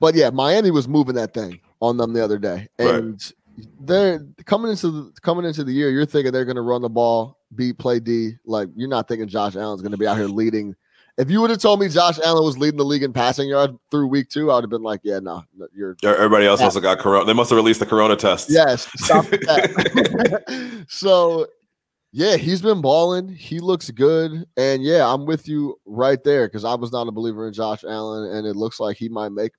but 0.00 0.14
yeah, 0.14 0.30
Miami 0.30 0.70
was 0.70 0.88
moving 0.88 1.14
that 1.16 1.34
thing 1.34 1.60
on 1.80 1.96
them 1.96 2.12
the 2.12 2.22
other 2.24 2.38
day, 2.38 2.68
Right. 2.78 2.94
and 2.94 3.32
they're 3.80 4.26
coming 4.44 4.70
into 4.70 4.90
the 4.90 5.12
coming 5.22 5.44
into 5.44 5.64
the 5.64 5.72
year. 5.72 5.90
You're 5.90 6.06
thinking 6.06 6.32
they're 6.32 6.44
going 6.44 6.56
to 6.56 6.62
run 6.62 6.82
the 6.82 6.88
ball, 6.90 7.38
beat 7.54 7.78
play 7.78 8.00
D. 8.00 8.32
Like 8.44 8.68
you're 8.76 8.88
not 8.88 9.08
thinking 9.08 9.28
Josh 9.28 9.56
Allen's 9.56 9.82
going 9.82 9.92
to 9.92 9.98
be 9.98 10.06
out 10.06 10.16
here 10.18 10.26
leading. 10.26 10.74
If 11.18 11.30
you 11.30 11.40
would 11.40 11.48
have 11.50 11.60
told 11.60 11.80
me 11.80 11.88
Josh 11.88 12.18
Allen 12.22 12.44
was 12.44 12.58
leading 12.58 12.76
the 12.76 12.84
league 12.84 13.02
in 13.02 13.12
passing 13.12 13.48
yards 13.48 13.72
through 13.90 14.08
week 14.08 14.28
two, 14.28 14.50
I 14.50 14.56
would 14.56 14.64
have 14.64 14.70
been 14.70 14.82
like, 14.82 15.00
yeah, 15.02 15.18
no, 15.18 15.42
no, 15.56 15.66
you're 15.74 15.96
Everybody 16.04 16.46
else 16.46 16.60
Yeah. 16.60 16.66
must 16.66 16.82
got 16.82 16.98
corona. 16.98 17.24
They 17.24 17.32
must 17.32 17.48
have 17.50 17.56
released 17.56 17.80
the 17.80 17.86
corona 17.86 18.16
test. 18.16 18.50
Yes, 18.50 18.86
stop 18.96 19.24
that. 19.30 20.84
so, 20.88 21.46
yeah, 22.12 22.36
he's 22.36 22.60
been 22.60 22.82
balling. 22.82 23.28
He 23.28 23.60
looks 23.60 23.90
good, 23.90 24.44
and 24.58 24.82
yeah, 24.82 25.10
I'm 25.10 25.24
with 25.24 25.48
you 25.48 25.78
right 25.86 26.22
there 26.22 26.48
because 26.48 26.64
I 26.64 26.74
was 26.74 26.92
not 26.92 27.08
a 27.08 27.12
believer 27.12 27.46
in 27.48 27.54
Josh 27.54 27.82
Allen, 27.84 28.36
and 28.36 28.46
it 28.46 28.54
looks 28.56 28.78
like 28.78 28.96
he 28.98 29.08
might 29.08 29.32
make. 29.32 29.52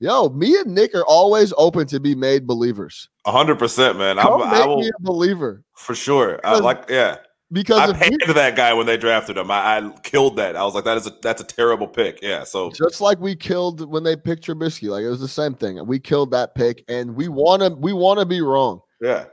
Yo, 0.00 0.30
me 0.30 0.56
and 0.58 0.74
Nick 0.74 0.94
are 0.94 1.04
always 1.06 1.52
open 1.56 1.86
to 1.86 2.00
be 2.00 2.14
made 2.14 2.46
believers. 2.46 3.08
hundred 3.26 3.56
percent, 3.58 3.98
man. 3.98 4.18
I'm, 4.18 4.26
Come 4.26 4.42
I 4.42 4.58
make 4.58 4.66
will 4.66 4.80
me 4.80 4.88
a 4.88 5.00
believer 5.02 5.62
for 5.76 5.94
sure. 5.94 6.40
I 6.42 6.58
like, 6.58 6.86
yeah. 6.88 7.18
Because 7.52 7.78
I 7.78 7.90
if 8.06 8.26
we- 8.28 8.32
that 8.34 8.56
guy 8.56 8.72
when 8.72 8.86
they 8.86 8.96
drafted 8.96 9.36
him. 9.36 9.50
I, 9.50 9.78
I 9.78 9.90
killed 10.02 10.36
that. 10.36 10.56
I 10.56 10.64
was 10.64 10.74
like, 10.74 10.84
that 10.84 10.96
is 10.96 11.06
a 11.06 11.12
that's 11.22 11.40
a 11.42 11.44
terrible 11.44 11.86
pick. 11.86 12.20
Yeah. 12.22 12.44
So 12.44 12.70
just 12.70 13.00
like 13.00 13.18
we 13.20 13.36
killed 13.36 13.88
when 13.90 14.02
they 14.04 14.16
picked 14.16 14.46
Trubisky, 14.46 14.88
like 14.88 15.04
it 15.04 15.08
was 15.08 15.20
the 15.20 15.28
same 15.28 15.54
thing. 15.54 15.84
We 15.86 15.98
killed 15.98 16.30
that 16.32 16.54
pick, 16.54 16.84
and 16.88 17.14
we 17.14 17.28
want 17.28 17.62
to 17.62 17.70
we 17.70 17.92
want 17.92 18.18
to 18.20 18.26
be 18.26 18.40
wrong. 18.40 18.80
yeah. 19.00 19.26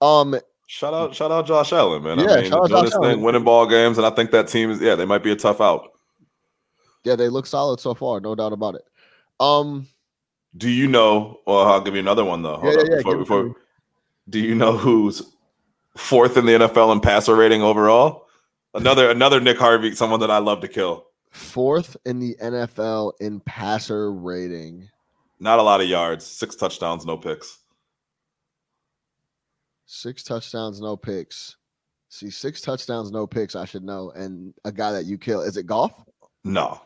Um, 0.00 0.36
Shout 0.66 0.94
out, 0.94 1.14
shout 1.14 1.30
out, 1.30 1.46
Josh 1.46 1.72
Allen, 1.72 2.02
man. 2.02 2.18
Yeah, 2.18 2.24
I 2.26 2.40
mean, 2.40 2.50
shout 2.50 2.62
out 2.62 2.68
Josh 2.70 2.92
Allen. 2.92 3.10
thing, 3.16 3.22
winning 3.22 3.44
ball 3.44 3.66
games, 3.66 3.98
and 3.98 4.06
I 4.06 4.10
think 4.10 4.30
that 4.32 4.48
team 4.48 4.70
is 4.70 4.80
yeah, 4.80 4.94
they 4.94 5.04
might 5.04 5.22
be 5.22 5.30
a 5.30 5.36
tough 5.36 5.60
out. 5.60 5.92
yeah, 7.04 7.14
they 7.16 7.28
look 7.28 7.46
solid 7.46 7.80
so 7.80 7.94
far, 7.94 8.18
no 8.20 8.34
doubt 8.34 8.52
about 8.54 8.74
it. 8.74 8.82
Um, 9.40 9.86
Do 10.56 10.70
you 10.70 10.88
know? 10.88 11.40
Well, 11.46 11.60
I'll 11.60 11.80
give 11.82 11.94
you 11.94 12.00
another 12.00 12.24
one 12.24 12.42
though. 12.42 12.56
Hold 12.56 12.74
Yeah, 12.74 12.80
up, 12.80 12.86
yeah, 12.88 12.92
yeah, 12.92 12.96
before, 12.98 13.16
before- 13.18 13.56
do 14.30 14.38
you 14.40 14.54
know 14.54 14.72
who's 14.76 15.33
fourth 15.96 16.36
in 16.36 16.46
the 16.46 16.52
NFL 16.52 16.92
in 16.92 17.00
passer 17.00 17.34
rating 17.36 17.62
overall? 17.62 18.26
Another 18.74 19.10
another 19.10 19.40
Nick 19.40 19.58
Harvey, 19.58 19.94
someone 19.94 20.20
that 20.20 20.30
I 20.30 20.38
love 20.38 20.60
to 20.62 20.68
kill. 20.68 21.06
fourth 21.30 21.96
in 22.04 22.18
the 22.18 22.36
NFL 22.42 23.12
in 23.20 23.40
passer 23.40 24.12
rating. 24.12 24.88
Not 25.40 25.58
a 25.58 25.62
lot 25.62 25.80
of 25.80 25.88
yards, 25.88 26.24
six 26.26 26.56
touchdowns, 26.56 27.04
no 27.06 27.16
picks. 27.16 27.58
Six 29.86 30.22
touchdowns, 30.22 30.80
no 30.80 30.96
picks. 30.96 31.56
See, 32.08 32.30
six 32.30 32.60
touchdowns, 32.60 33.10
no 33.10 33.26
picks. 33.26 33.54
I 33.56 33.64
should 33.64 33.84
know. 33.84 34.10
And 34.14 34.54
a 34.64 34.72
guy 34.72 34.92
that 34.92 35.04
you 35.04 35.18
kill 35.18 35.42
is 35.42 35.56
it 35.56 35.66
Goff? 35.66 35.92
No, 36.44 36.80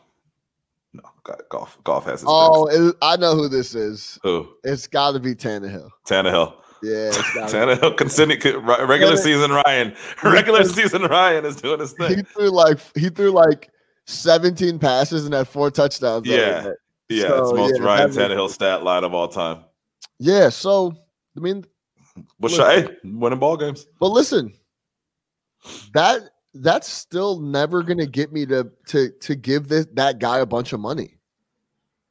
no. 0.93 1.03
Got- 1.23 1.47
Goff, 1.49 1.77
Goff 1.83 2.05
has 2.05 2.21
his 2.21 2.29
Oh, 2.29 2.65
it, 2.67 2.95
I 3.01 3.15
know 3.17 3.35
who 3.35 3.47
this 3.47 3.75
is. 3.75 4.19
Who? 4.23 4.47
It's 4.63 4.87
got 4.87 5.11
to 5.11 5.19
be 5.19 5.35
Tannehill. 5.35 5.89
Tannehill. 6.07 6.53
Yeah, 6.81 7.09
Tannehill, 7.11 7.97
continue, 7.97 8.35
regular 8.37 9.13
Tannehill- 9.15 9.17
season 9.17 9.51
Ryan, 9.51 9.95
regular 10.23 10.63
season 10.63 11.01
Ryan 11.03 11.45
is 11.45 11.55
doing 11.57 11.79
his 11.79 11.93
thing. 11.93 12.17
He 12.17 12.21
threw 12.23 12.49
like 12.49 12.79
he 12.95 13.09
threw 13.09 13.31
like 13.31 13.69
seventeen 14.05 14.79
passes 14.79 15.25
and 15.25 15.33
had 15.33 15.47
four 15.47 15.69
touchdowns. 15.71 16.25
Yeah. 16.27 16.61
day. 16.61 16.71
Yeah, 17.09 17.27
So, 17.27 17.43
it's 17.43 17.53
most 17.57 17.79
yeah, 17.79 17.85
Ryan 17.85 18.09
Tannehill 18.11 18.49
stat 18.49 18.83
line 18.83 19.03
of 19.03 19.13
all 19.13 19.27
time. 19.27 19.63
yeah. 20.19 20.49
So 20.49 20.93
I 21.35 21.39
mean, 21.39 21.65
But 22.39 22.51
hey, 22.51 22.87
winning 23.03 23.39
ball 23.39 23.57
games. 23.57 23.85
But 23.99 24.09
listen, 24.09 24.53
that 25.93 26.21
that's 26.53 26.87
still 26.87 27.39
never 27.39 27.83
gonna 27.83 28.05
get 28.05 28.31
me 28.31 28.45
to 28.47 28.69
to 28.87 29.09
to 29.21 29.35
give 29.35 29.67
this 29.67 29.87
that 29.93 30.19
guy 30.19 30.39
a 30.39 30.45
bunch 30.45 30.73
of 30.73 30.79
money. 30.79 31.15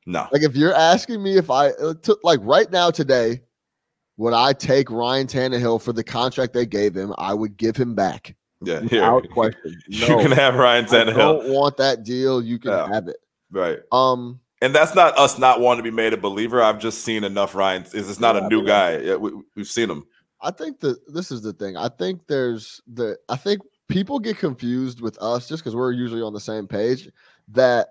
No, 0.06 0.26
Like 0.32 0.42
if 0.42 0.56
you're 0.56 0.74
asking 0.74 1.22
me 1.22 1.36
if 1.36 1.50
I 1.50 1.68
uh, 1.70 1.92
took 2.02 2.18
like 2.24 2.40
right 2.42 2.70
now 2.70 2.90
today, 2.90 3.42
would 4.18 4.34
I 4.34 4.52
take 4.52 4.90
Ryan 4.90 5.26
Tannehill 5.26 5.80
for 5.80 5.92
the 5.94 6.04
contract 6.04 6.52
they 6.52 6.66
gave 6.66 6.94
him? 6.94 7.14
I 7.16 7.32
would 7.32 7.56
give 7.56 7.76
him 7.76 7.94
back 7.94 8.34
yeah, 8.62 8.80
here 8.80 9.00
without 9.14 9.30
question. 9.30 9.80
you 9.88 10.06
can 10.06 10.32
have 10.32 10.56
Ryan 10.56 10.84
I 10.84 10.88
Tannehill, 10.88 11.14
don't 11.16 11.48
want 11.52 11.76
that 11.78 12.02
deal. 12.02 12.42
You 12.42 12.58
can 12.58 12.72
Yeah. 12.72 12.88
have 12.92 13.08
it. 13.08 13.16
right? 13.50 13.78
Um, 13.92 14.40
And 14.60 14.74
that's 14.74 14.94
not 14.94 15.16
us 15.16 15.38
not 15.38 15.60
wanting 15.60 15.84
to 15.84 15.90
be 15.90 15.94
made 15.94 16.12
a 16.12 16.16
believer. 16.16 16.60
I've 16.60 16.80
just 16.80 17.04
seen 17.04 17.22
enough 17.22 17.54
Ryan. 17.54 17.84
Is 17.94 18.10
it's 18.10 18.18
not 18.20 18.34
Yeah, 18.34 18.46
a 18.46 18.48
new 18.48 18.66
guy. 18.66 18.98
Yeah, 18.98 19.14
we, 19.14 19.30
we've 19.54 19.68
seen 19.68 19.88
him. 19.88 20.04
I 20.42 20.50
think 20.50 20.80
that 20.80 20.98
this 21.12 21.30
is 21.30 21.42
the 21.42 21.52
thing. 21.52 21.76
I 21.76 21.88
think 21.88 22.26
there's 22.26 22.80
the 22.92 23.16
I 23.28 23.36
think 23.36 23.62
people 23.86 24.18
get 24.18 24.36
confused 24.38 25.00
with 25.00 25.16
us 25.22 25.48
just 25.48 25.62
because 25.62 25.76
we're 25.76 25.92
usually 25.92 26.22
on 26.22 26.32
the 26.32 26.40
same 26.40 26.66
page. 26.66 27.08
That 27.52 27.88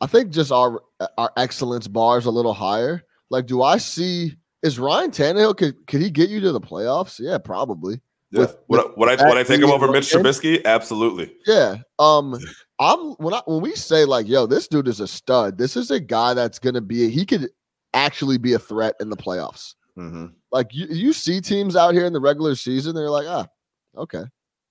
I 0.00 0.06
think 0.06 0.30
just 0.30 0.50
our 0.52 0.80
our 1.18 1.30
excellence 1.36 1.86
bar 1.86 2.16
is 2.16 2.24
a 2.24 2.30
little 2.30 2.54
higher. 2.54 3.02
Like, 3.28 3.44
do 3.46 3.60
I 3.62 3.76
see 3.76 4.37
Is 4.62 4.78
Ryan 4.78 5.10
Tannehill 5.10 5.56
could 5.56 5.86
could 5.86 6.00
he 6.00 6.10
get 6.10 6.28
you 6.30 6.40
to 6.40 6.52
the 6.52 6.60
playoffs? 6.60 7.20
Yeah, 7.20 7.38
probably. 7.38 8.00
Yeah. 8.30 8.40
With- 8.40 8.56
I- 8.80 8.90
would 8.96 9.08
I 9.20 9.28
would 9.28 9.38
I 9.38 9.42
take 9.42 9.60
him 9.60 9.70
over 9.70 9.88
Mitch 9.90 10.10
Trubisky? 10.12 10.64
Absolutely. 10.64 11.32
Yeah. 11.46 11.76
Um 11.98 12.36
I'm 12.80 13.12
when 13.14 13.34
I 13.34 13.42
when 13.46 13.60
we 13.62 13.74
say 13.74 14.04
like, 14.04 14.28
yo, 14.28 14.46
this 14.46 14.68
dude 14.68 14.88
is 14.88 15.00
a 15.00 15.08
stud. 15.08 15.58
This 15.58 15.76
is 15.76 15.90
a 15.90 16.00
guy 16.00 16.34
that's 16.34 16.58
gonna 16.58 16.80
be 16.80 17.08
he 17.10 17.24
could 17.24 17.48
actually 17.94 18.38
be 18.38 18.52
a 18.52 18.58
threat 18.58 18.94
in 19.00 19.08
the 19.10 19.16
playoffs. 19.16 19.74
hmm 19.96 20.26
Like 20.52 20.68
you 20.74 20.86
you 20.90 21.12
see 21.12 21.40
teams 21.40 21.76
out 21.76 21.94
here 21.94 22.04
in 22.06 22.12
the 22.12 22.20
regular 22.20 22.54
season, 22.54 22.94
they're 22.94 23.10
like, 23.10 23.26
ah, 23.28 23.46
okay. 23.96 24.24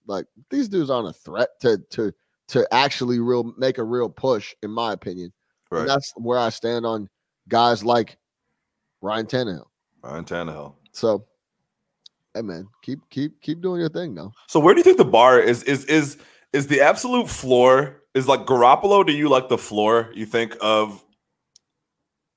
Like 0.06 0.26
these 0.50 0.70
dudes 0.70 0.90
aren't 0.90 1.10
a 1.10 1.14
threat 1.14 1.50
to 1.62 1.80
to 1.92 2.14
to 2.50 2.68
actually 2.74 3.20
real 3.20 3.54
make 3.58 3.78
a 3.78 3.84
real 3.84 4.10
push, 4.10 4.54
in 4.64 4.72
my 4.72 4.94
opinion. 4.94 5.34
Right. 5.72 5.82
And 5.82 5.90
that's 5.90 6.14
where 6.16 6.40
I 6.40 6.50
stand 6.50 6.86
on 6.86 7.10
guys 7.50 7.84
like 7.84 8.18
Ryan 9.02 9.26
Tannehill. 9.26 9.66
Ryan 10.08 10.26
Tannehill. 10.26 10.74
So 10.92 11.26
hey 12.34 12.42
man, 12.42 12.68
keep 12.82 13.00
keep 13.10 13.42
keep 13.42 13.62
doing 13.62 13.80
your 13.80 13.90
thing 13.90 14.16
though. 14.16 14.32
So 14.48 14.60
where 14.60 14.74
do 14.74 14.80
you 14.80 14.84
think 14.84 14.98
the 14.98 15.06
bar 15.06 15.40
is? 15.40 15.64
Is 15.64 15.86
is 15.86 16.18
is 16.54 16.68
the 16.68 16.82
absolute 16.82 17.30
floor? 17.30 18.04
Is 18.14 18.28
like 18.28 18.46
Garoppolo? 18.46 19.06
Do 19.06 19.14
you 19.14 19.30
like 19.30 19.50
the 19.50 19.58
floor? 19.58 20.12
You 20.14 20.26
think 20.26 20.56
of 20.62 21.04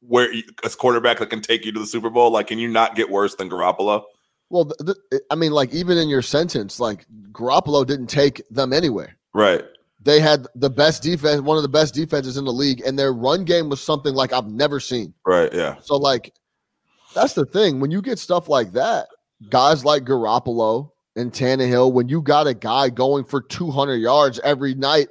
where 0.00 0.32
you, 0.32 0.42
a 0.64 0.70
quarterback 0.70 1.18
that 1.18 1.30
can 1.30 1.40
take 1.40 1.64
you 1.64 1.72
to 1.72 1.78
the 1.78 1.86
Super 1.86 2.10
Bowl? 2.10 2.30
Like, 2.30 2.48
can 2.48 2.58
you 2.58 2.68
not 2.68 2.96
get 2.96 3.10
worse 3.10 3.34
than 3.34 3.48
Garoppolo? 3.48 4.02
Well, 4.48 4.66
th- 4.66 4.96
th- 5.10 5.22
I 5.30 5.36
mean, 5.36 5.52
like 5.52 5.72
even 5.72 5.96
in 5.96 6.08
your 6.08 6.22
sentence, 6.22 6.80
like 6.80 7.06
Garoppolo 7.32 7.86
didn't 7.86 8.08
take 8.08 8.42
them 8.50 8.72
anywhere. 8.72 9.16
Right. 9.32 9.64
They 10.02 10.18
had 10.18 10.46
the 10.54 10.70
best 10.70 11.02
defense, 11.02 11.42
one 11.42 11.58
of 11.58 11.62
the 11.62 11.68
best 11.68 11.94
defenses 11.94 12.38
in 12.38 12.46
the 12.46 12.52
league, 12.52 12.82
and 12.86 12.98
their 12.98 13.12
run 13.12 13.44
game 13.44 13.68
was 13.68 13.82
something 13.82 14.14
like 14.14 14.32
I've 14.32 14.46
never 14.46 14.80
seen. 14.80 15.12
Right. 15.26 15.52
Yeah. 15.52 15.76
So, 15.82 15.96
like, 15.96 16.32
that's 17.14 17.34
the 17.34 17.46
thing. 17.46 17.80
When 17.80 17.90
you 17.90 18.02
get 18.02 18.18
stuff 18.18 18.48
like 18.48 18.72
that, 18.72 19.08
guys 19.48 19.84
like 19.84 20.04
Garoppolo 20.04 20.90
and 21.16 21.32
Tannehill, 21.32 21.92
when 21.92 22.08
you 22.08 22.22
got 22.22 22.46
a 22.46 22.54
guy 22.54 22.88
going 22.90 23.24
for 23.24 23.40
200 23.40 23.96
yards 23.96 24.38
every 24.44 24.74
night, 24.74 25.08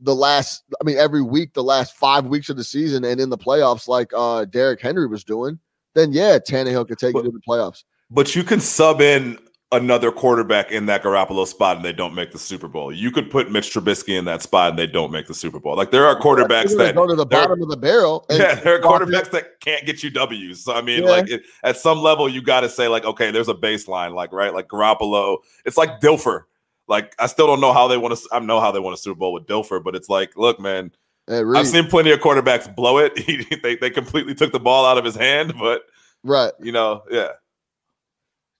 the 0.00 0.14
last, 0.14 0.62
I 0.80 0.84
mean, 0.84 0.96
every 0.98 1.22
week, 1.22 1.54
the 1.54 1.62
last 1.64 1.96
five 1.96 2.26
weeks 2.26 2.48
of 2.48 2.56
the 2.56 2.64
season, 2.64 3.04
and 3.04 3.20
in 3.20 3.30
the 3.30 3.38
playoffs, 3.38 3.88
like 3.88 4.12
uh 4.14 4.44
Derrick 4.44 4.80
Henry 4.80 5.06
was 5.06 5.24
doing, 5.24 5.58
then 5.94 6.12
yeah, 6.12 6.38
Tannehill 6.38 6.86
could 6.86 6.98
take 6.98 7.14
But- 7.14 7.24
you 7.24 7.32
to 7.32 7.38
the 7.38 7.42
playoffs. 7.48 7.84
But 8.10 8.34
you 8.34 8.42
can 8.42 8.60
sub 8.60 9.00
in 9.02 9.38
another 9.70 10.10
quarterback 10.10 10.72
in 10.72 10.86
that 10.86 11.02
Garoppolo 11.02 11.46
spot 11.46 11.76
and 11.76 11.84
they 11.84 11.92
don't 11.92 12.14
make 12.14 12.32
the 12.32 12.38
Super 12.38 12.68
Bowl. 12.68 12.90
You 12.90 13.10
could 13.10 13.30
put 13.30 13.50
Mitch 13.50 13.70
Trubisky 13.72 14.18
in 14.18 14.24
that 14.24 14.42
spot 14.42 14.70
and 14.70 14.78
they 14.78 14.86
don't 14.86 15.10
make 15.10 15.26
the 15.26 15.34
Super 15.34 15.60
Bowl. 15.60 15.76
Like 15.76 15.90
there 15.90 16.06
are 16.06 16.18
quarterbacks 16.18 16.76
that 16.78 16.94
go 16.94 17.06
to 17.06 17.14
the 17.14 17.26
bottom 17.26 17.60
of 17.62 17.68
the 17.68 17.76
barrel. 17.76 18.24
yeah, 18.30 18.54
there 18.54 18.76
are 18.76 18.80
quarterbacks 18.80 19.30
that 19.32 19.60
can't 19.60 19.84
get 19.84 20.02
you 20.02 20.10
W's. 20.10 20.64
So 20.64 20.72
I 20.72 20.80
mean, 20.80 21.02
Yeah. 21.02 21.10
like 21.10 21.28
it, 21.28 21.42
at 21.64 21.76
some 21.76 21.98
level, 21.98 22.28
you 22.28 22.40
got 22.40 22.60
to 22.60 22.68
say 22.68 22.88
like, 22.88 23.04
okay, 23.04 23.30
there's 23.30 23.48
a 23.48 23.54
baseline, 23.54 24.14
like 24.14 24.32
right, 24.32 24.54
like 24.54 24.68
Garoppolo. 24.68 25.38
It's 25.66 25.76
like 25.76 26.00
Dilfer. 26.00 26.44
Like 26.86 27.14
I 27.18 27.26
still 27.26 27.46
don't 27.46 27.60
know 27.60 27.74
how 27.74 27.88
they 27.88 27.98
want 27.98 28.16
to. 28.16 28.28
I 28.32 28.38
know 28.38 28.60
how 28.60 28.72
they 28.72 28.80
want 28.80 28.94
a 28.94 28.98
Super 28.98 29.18
Bowl 29.18 29.34
with 29.34 29.46
Dilfer, 29.46 29.84
but 29.84 29.94
it's 29.94 30.08
like, 30.08 30.34
look, 30.36 30.58
man, 30.58 30.90
I've 31.28 31.66
seen 31.68 31.86
plenty 31.86 32.10
of 32.10 32.20
quarterbacks 32.20 32.74
blow 32.74 32.98
it. 32.98 33.12
They 33.62 33.76
they 33.76 33.90
completely 33.90 34.34
took 34.34 34.52
the 34.52 34.60
ball 34.60 34.86
out 34.86 34.96
of 34.96 35.04
his 35.04 35.14
hand, 35.14 35.52
but 35.58 35.82
right. 36.24 36.52
you 36.58 36.72
know, 36.72 37.02
yeah, 37.10 37.32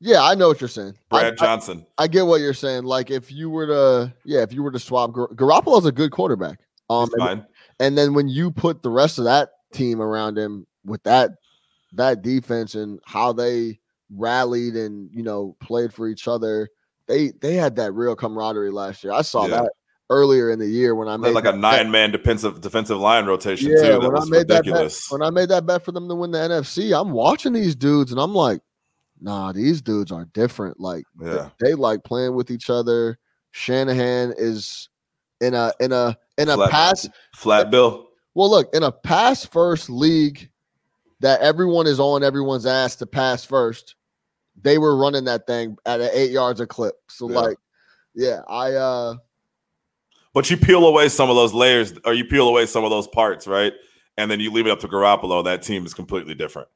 Yeah, 0.00 0.22
I 0.22 0.34
know 0.34 0.48
what 0.48 0.60
you're 0.60 0.68
saying. 0.68 0.94
Brad 1.10 1.32
I, 1.32 1.36
Johnson. 1.36 1.84
I 1.98 2.06
get 2.06 2.26
what 2.26 2.40
you're 2.40 2.54
saying. 2.54 2.84
Like 2.84 3.10
if 3.10 3.32
you 3.32 3.50
were 3.50 3.66
to, 3.66 4.14
yeah, 4.24 4.42
if 4.42 4.52
you 4.52 4.62
were 4.62 4.70
to 4.70 4.78
swap, 4.78 5.12
Gar- 5.12 5.28
Garoppolo's 5.28 5.86
a 5.86 5.92
good 5.92 6.12
quarterback. 6.12 6.60
Um, 6.90 7.08
and, 7.14 7.20
fine. 7.20 7.46
and 7.80 7.98
then 7.98 8.14
when 8.14 8.28
you 8.28 8.50
put 8.50 8.82
the 8.82 8.90
rest 8.90 9.18
of 9.18 9.24
that 9.24 9.50
team 9.72 10.00
around 10.00 10.38
him 10.38 10.66
with 10.84 11.02
that 11.02 11.32
that 11.94 12.22
defense 12.22 12.74
and 12.74 13.00
how 13.04 13.32
they 13.32 13.78
rallied 14.14 14.74
and 14.74 15.10
you 15.12 15.22
know 15.22 15.56
played 15.60 15.92
for 15.92 16.08
each 16.08 16.28
other, 16.28 16.68
they 17.08 17.32
they 17.40 17.54
had 17.54 17.76
that 17.76 17.92
real 17.92 18.14
camaraderie 18.14 18.70
last 18.70 19.02
year. 19.02 19.12
I 19.12 19.22
saw 19.22 19.46
Yeah. 19.46 19.62
that 19.62 19.72
earlier 20.10 20.50
in 20.50 20.58
the 20.58 20.66
year 20.66 20.94
when 20.94 21.08
I 21.08 21.16
made 21.16 21.34
like 21.34 21.44
a 21.44 21.52
nine 21.52 21.90
man 21.90 22.12
defensive 22.12 22.60
defensive 22.60 22.98
line 22.98 23.26
rotation 23.26 23.70
Yeah, 23.70 23.76
too. 23.82 23.88
That 23.88 24.00
when 24.00 24.16
I 24.16 24.24
made 24.26 24.48
that 24.48 24.64
bet, 24.64 24.98
when 25.10 25.22
I 25.22 25.30
made 25.30 25.48
that 25.50 25.66
bet 25.66 25.84
for 25.84 25.92
them 25.92 26.08
to 26.08 26.14
win 26.14 26.30
the 26.30 26.38
NFC, 26.38 26.98
I'm 26.98 27.10
watching 27.10 27.52
these 27.52 27.74
dudes 27.74 28.12
and 28.12 28.20
I'm 28.20 28.34
like, 28.34 28.60
nah, 29.20 29.52
these 29.52 29.80
dudes 29.82 30.12
are 30.12 30.24
different. 30.34 30.78
Like 30.80 31.04
Yeah. 31.20 31.50
they 31.60 31.74
like 31.74 32.04
playing 32.04 32.34
with 32.34 32.50
each 32.50 32.70
other. 32.70 33.18
Shanahan 33.52 34.34
is 34.36 34.88
in 35.40 35.54
a 35.54 35.72
in 35.80 35.92
a 35.92 36.16
in 36.36 36.48
a 36.48 36.54
Flat- 36.54 36.70
pass. 36.70 37.08
Flat 37.34 37.70
Bill. 37.70 38.06
Well, 38.34 38.50
look, 38.50 38.68
in 38.74 38.82
a 38.82 38.92
pass 38.92 39.44
first 39.44 39.90
league 39.90 40.50
that 41.20 41.40
everyone 41.40 41.86
is 41.86 41.98
on 41.98 42.22
everyone's 42.22 42.66
ass 42.66 42.94
to 42.96 43.06
pass 43.06 43.44
first, 43.44 43.96
they 44.60 44.78
were 44.78 44.96
running 44.96 45.24
that 45.24 45.46
thing 45.46 45.76
at 45.86 46.00
an 46.00 46.10
eight 46.12 46.30
yards 46.30 46.60
a 46.60 46.66
clip. 46.66 46.94
So 47.08 47.28
Yeah. 47.28 47.38
like, 47.40 47.58
yeah, 48.14 48.40
I 48.48 48.74
uh 48.74 49.14
But 50.34 50.50
you 50.50 50.56
peel 50.56 50.86
away 50.86 51.08
some 51.08 51.30
of 51.30 51.36
those 51.36 51.52
layers, 51.54 51.92
or 52.04 52.12
you 52.14 52.24
peel 52.24 52.46
away 52.48 52.66
some 52.66 52.84
of 52.84 52.90
those 52.90 53.08
parts, 53.08 53.46
right? 53.48 53.72
And 54.16 54.30
then 54.30 54.38
you 54.40 54.52
leave 54.52 54.66
it 54.66 54.70
up 54.70 54.80
to 54.80 54.88
Garoppolo. 54.88 55.42
That 55.44 55.62
team 55.62 55.86
is 55.86 55.94
completely 55.94 56.34
different. 56.34 56.68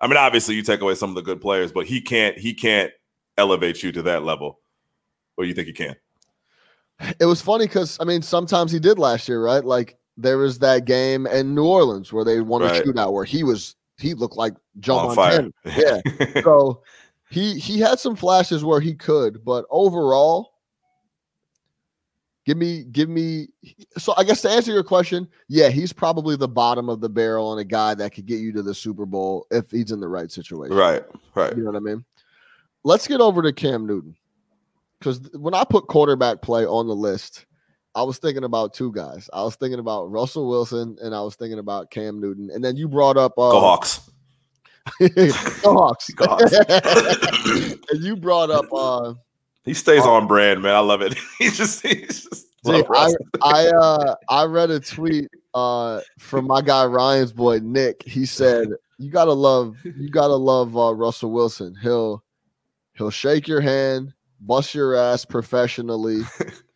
I 0.00 0.06
mean, 0.06 0.16
obviously, 0.16 0.54
you 0.54 0.62
take 0.62 0.80
away 0.80 0.94
some 0.94 1.10
of 1.10 1.16
the 1.16 1.22
good 1.22 1.40
players, 1.40 1.72
but 1.72 1.86
he 1.86 2.00
can't. 2.00 2.38
He 2.38 2.54
can't 2.54 2.92
elevate 3.36 3.82
you 3.82 3.92
to 3.92 4.02
that 4.02 4.22
level. 4.24 4.60
Or 5.36 5.44
you 5.44 5.54
think 5.54 5.66
he 5.68 5.72
can? 5.72 5.96
it 7.20 7.26
was 7.26 7.40
funny 7.40 7.64
because 7.66 7.96
I 8.00 8.04
mean 8.04 8.22
sometimes 8.22 8.72
he 8.72 8.80
did 8.80 8.98
last 8.98 9.28
year, 9.28 9.40
right? 9.42 9.64
Like 9.64 9.96
there 10.16 10.36
was 10.38 10.58
that 10.58 10.84
game 10.84 11.28
in 11.28 11.54
New 11.54 11.64
Orleans 11.64 12.12
where 12.12 12.24
they 12.24 12.40
won 12.40 12.62
Right. 12.62 12.82
a 12.82 12.84
shootout 12.84 13.12
where 13.12 13.24
he 13.24 13.44
was 13.44 13.76
he 13.98 14.14
looked 14.14 14.36
like 14.36 14.54
Joe 14.80 14.96
On 14.98 15.14
Montana. 15.14 15.50
fire. 15.64 16.00
Yeah. 16.04 16.42
so 16.42 16.82
he 17.30 17.56
he 17.58 17.78
had 17.78 18.00
some 18.00 18.16
flashes 18.16 18.64
where 18.64 18.80
he 18.80 18.94
could, 18.94 19.44
but 19.44 19.64
overall, 19.70 20.54
give 22.48 22.56
me 22.56 22.84
give 22.84 23.10
me. 23.10 23.48
So 23.98 24.14
I 24.16 24.24
guess 24.24 24.40
to 24.40 24.48
answer 24.48 24.72
your 24.72 24.82
question, 24.82 25.28
yeah, 25.48 25.68
he's 25.68 25.92
probably 25.92 26.34
the 26.34 26.48
bottom 26.48 26.88
of 26.88 27.02
the 27.02 27.08
barrel 27.08 27.52
and 27.52 27.60
a 27.60 27.64
guy 27.64 27.94
that 27.94 28.14
could 28.14 28.24
get 28.24 28.40
you 28.40 28.52
to 28.54 28.62
the 28.62 28.74
Super 28.74 29.04
Bowl 29.04 29.46
if 29.50 29.70
he's 29.70 29.90
in 29.90 30.00
the 30.00 30.08
right 30.08 30.32
situation. 30.32 30.74
right. 30.74 31.04
Right. 31.34 31.54
You 31.54 31.64
know 31.64 31.72
what 31.72 31.76
I 31.76 31.80
mean? 31.80 32.04
Let's 32.84 33.06
get 33.06 33.20
over 33.20 33.42
to 33.42 33.52
Cam 33.52 33.86
Newton. 33.86 34.16
Because 34.98 35.20
when 35.34 35.52
I 35.52 35.62
put 35.62 35.88
quarterback 35.88 36.40
play 36.40 36.64
on 36.64 36.88
the 36.88 36.96
list, 36.96 37.44
I 37.94 38.02
was 38.02 38.16
thinking 38.16 38.44
about 38.44 38.72
two 38.72 38.92
guys. 38.92 39.28
I 39.34 39.42
was 39.42 39.56
thinking 39.56 39.78
about 39.78 40.10
Russell 40.10 40.48
Wilson 40.48 40.96
and 41.02 41.14
I 41.14 41.20
was 41.20 41.36
thinking 41.36 41.58
about 41.58 41.90
Cam 41.90 42.18
Newton. 42.18 42.48
And 42.52 42.64
then 42.64 42.76
you 42.76 42.88
brought 42.88 43.18
up 43.18 43.32
uh, 43.32 43.50
Go 43.50 43.60
Hawks. 43.60 44.10
Go 45.00 45.74
Hawks. 45.74 46.08
Go 46.14 46.24
Hawks. 46.26 46.52
and 47.90 48.02
you 48.02 48.16
brought 48.16 48.50
up 48.50 48.64
uh 48.72 49.12
He 49.68 49.74
stays 49.74 50.02
on 50.02 50.26
brand, 50.26 50.62
man. 50.62 50.74
I 50.74 50.80
love 50.80 51.02
it. 51.02 51.14
He's 51.38 51.56
just. 51.56 51.86
He's 51.86 52.24
just 52.24 52.48
see, 52.64 52.82
I, 52.90 53.12
I 53.42 53.66
uh 53.68 54.14
I 54.28 54.44
read 54.44 54.70
a 54.70 54.80
tweet 54.80 55.28
uh 55.54 56.00
from 56.18 56.46
my 56.46 56.60
guy 56.60 56.84
Ryan's 56.84 57.32
boy 57.32 57.60
Nick. 57.62 58.02
He 58.02 58.26
said, 58.26 58.68
You 58.98 59.10
gotta 59.10 59.32
love 59.32 59.76
you 59.84 60.10
gotta 60.10 60.34
love 60.34 60.76
uh 60.76 60.94
Russell 60.94 61.30
Wilson. 61.30 61.74
He'll 61.82 62.22
he'll 62.94 63.10
shake 63.10 63.48
your 63.48 63.60
hand, 63.60 64.12
bust 64.40 64.74
your 64.74 64.96
ass 64.96 65.24
professionally, 65.24 66.22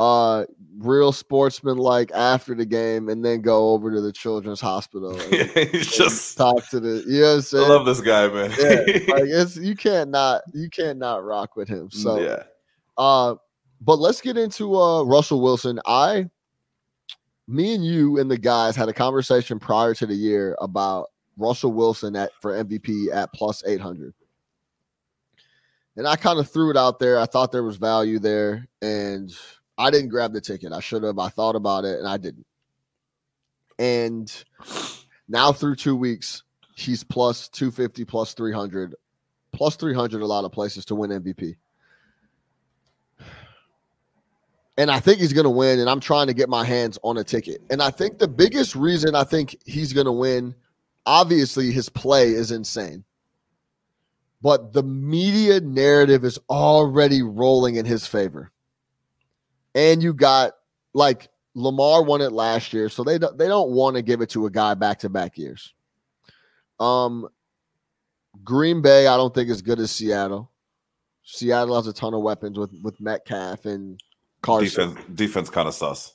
uh 0.00 0.46
real 0.78 1.12
sportsman 1.12 1.76
like 1.76 2.10
after 2.12 2.54
the 2.54 2.64
game, 2.64 3.10
and 3.10 3.22
then 3.22 3.42
go 3.42 3.70
over 3.70 3.92
to 3.92 4.00
the 4.00 4.12
children's 4.12 4.60
hospital 4.60 5.10
and, 5.20 5.72
just. 5.72 6.38
talk 6.38 6.66
to 6.70 6.80
the 6.80 7.04
you 7.06 7.20
know 7.20 7.64
I 7.64 7.68
love 7.68 7.84
this 7.84 8.00
guy, 8.00 8.26
man. 8.28 8.50
yeah, 8.58 9.14
like 9.14 9.24
it's 9.26 9.56
you 9.56 9.76
can't 9.76 10.10
not 10.10 10.42
you 10.54 10.70
can't 10.70 10.98
not 10.98 11.22
rock 11.22 11.54
with 11.54 11.68
him. 11.68 11.90
So 11.90 12.18
yeah. 12.18 12.44
uh 12.96 13.34
but 13.82 13.98
let's 13.98 14.22
get 14.22 14.38
into 14.38 14.74
uh 14.74 15.04
Russell 15.04 15.42
Wilson. 15.42 15.78
I 15.84 16.30
me 17.46 17.74
and 17.74 17.84
you 17.84 18.18
and 18.18 18.30
the 18.30 18.38
guys 18.38 18.76
had 18.76 18.88
a 18.88 18.94
conversation 18.94 19.58
prior 19.58 19.92
to 19.94 20.06
the 20.06 20.14
year 20.14 20.56
about 20.60 21.08
Russell 21.36 21.72
Wilson 21.72 22.16
at 22.16 22.30
for 22.40 22.52
MVP 22.52 23.12
at 23.12 23.32
plus 23.34 23.62
800. 23.66 24.14
And 25.96 26.06
I 26.06 26.16
kind 26.16 26.38
of 26.38 26.48
threw 26.48 26.70
it 26.70 26.76
out 26.76 27.00
there. 27.00 27.18
I 27.18 27.26
thought 27.26 27.52
there 27.52 27.64
was 27.64 27.76
value 27.76 28.18
there 28.18 28.66
and 28.80 29.30
I 29.80 29.90
didn't 29.90 30.10
grab 30.10 30.32
the 30.32 30.40
ticket. 30.40 30.72
I 30.72 30.80
should 30.80 31.02
have. 31.02 31.18
I 31.18 31.30
thought 31.30 31.56
about 31.56 31.84
it 31.84 31.98
and 31.98 32.06
I 32.06 32.18
didn't. 32.18 32.46
And 33.78 34.30
now 35.26 35.52
through 35.52 35.76
2 35.76 35.96
weeks, 35.96 36.42
he's 36.76 37.02
plus 37.02 37.48
250 37.48 38.04
plus 38.04 38.34
300 38.34 38.94
plus 39.52 39.76
300 39.76 40.20
a 40.20 40.26
lot 40.26 40.44
of 40.44 40.52
places 40.52 40.84
to 40.86 40.94
win 40.94 41.10
MVP. 41.10 41.56
And 44.76 44.90
I 44.90 45.00
think 45.00 45.18
he's 45.18 45.32
going 45.32 45.44
to 45.44 45.50
win. 45.50 45.78
And 45.78 45.90
I'm 45.90 46.00
trying 46.00 46.26
to 46.28 46.34
get 46.34 46.48
my 46.48 46.64
hands 46.64 46.98
on 47.02 47.18
a 47.18 47.24
ticket. 47.24 47.60
And 47.70 47.82
I 47.82 47.90
think 47.90 48.18
the 48.18 48.28
biggest 48.28 48.76
reason 48.76 49.14
I 49.14 49.24
think 49.24 49.56
he's 49.66 49.92
going 49.92 50.06
to 50.06 50.12
win, 50.12 50.54
obviously, 51.04 51.70
his 51.70 51.88
play 51.88 52.30
is 52.30 52.50
insane. 52.50 53.04
But 54.42 54.72
the 54.72 54.82
media 54.82 55.60
narrative 55.60 56.24
is 56.24 56.38
already 56.48 57.22
rolling 57.22 57.76
in 57.76 57.84
his 57.84 58.06
favor. 58.06 58.50
And 59.74 60.02
you 60.02 60.12
got 60.12 60.52
like 60.94 61.28
Lamar 61.54 62.02
won 62.02 62.20
it 62.20 62.32
last 62.32 62.72
year, 62.72 62.88
so 62.88 63.04
they 63.04 63.18
don't, 63.18 63.36
they 63.38 63.48
don't 63.48 63.70
want 63.70 63.96
to 63.96 64.02
give 64.02 64.20
it 64.20 64.30
to 64.30 64.46
a 64.46 64.50
guy 64.50 64.74
back 64.74 64.98
to 65.00 65.08
back 65.08 65.38
years. 65.38 65.72
Um, 66.78 67.28
Green 68.44 68.80
Bay, 68.82 69.06
I 69.06 69.16
don't 69.16 69.34
think 69.34 69.50
is 69.50 69.62
good 69.62 69.80
as 69.80 69.90
Seattle. 69.90 70.50
Seattle 71.24 71.76
has 71.76 71.86
a 71.86 71.92
ton 71.92 72.14
of 72.14 72.22
weapons 72.22 72.58
with 72.58 72.70
with 72.82 73.00
Metcalf 73.00 73.66
and 73.66 74.00
Carson. 74.42 74.94
Defense 74.94 75.06
defense 75.14 75.50
kind 75.50 75.68
of 75.68 75.74
sus. 75.74 76.14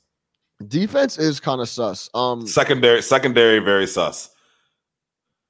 Defense 0.68 1.18
is 1.18 1.40
kind 1.40 1.62
of 1.62 1.70
sus. 1.70 2.10
Um, 2.14 2.48
Secondary 2.48 3.02
secondary 3.02 3.60
very 3.60 3.88
sus. 3.88 4.32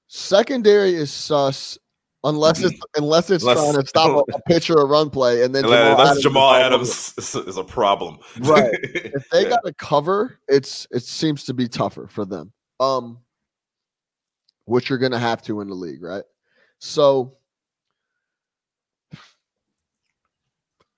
secondary 0.07 0.93
is 0.93 1.11
sus 1.11 1.77
unless 2.25 2.61
it's 2.61 2.77
unless 2.97 3.29
it's 3.29 3.43
Unless- 3.43 3.59
trying 3.71 3.81
to 3.81 3.87
stop 3.87 4.27
a, 4.27 4.35
a 4.35 4.41
pitch 4.41 4.69
or 4.69 4.81
a 4.81 4.85
run 4.85 5.09
play, 5.09 5.43
and 5.43 5.55
then 5.55 5.63
Unless 5.63 5.99
Adams 5.99 6.21
Jamal. 6.23 6.53
Adams 6.53 7.13
is, 7.17 7.35
is 7.35 7.57
a 7.57 7.63
problem. 7.63 8.17
Right. 8.39 8.69
if 8.83 9.29
they 9.31 9.43
Yeah. 9.43 9.49
got 9.49 9.65
to 9.65 9.73
cover, 9.73 10.39
it's 10.49 10.85
it 10.91 11.03
seems 11.03 11.45
to 11.45 11.53
be 11.53 11.67
tougher 11.69 12.07
for 12.07 12.25
them. 12.25 12.51
Um, 12.81 13.19
which 14.65 14.89
you're 14.89 14.99
gonna 14.99 15.19
have 15.19 15.41
to 15.43 15.61
in 15.61 15.69
the 15.69 15.75
league, 15.75 16.03
right? 16.03 16.23
So 16.79 17.37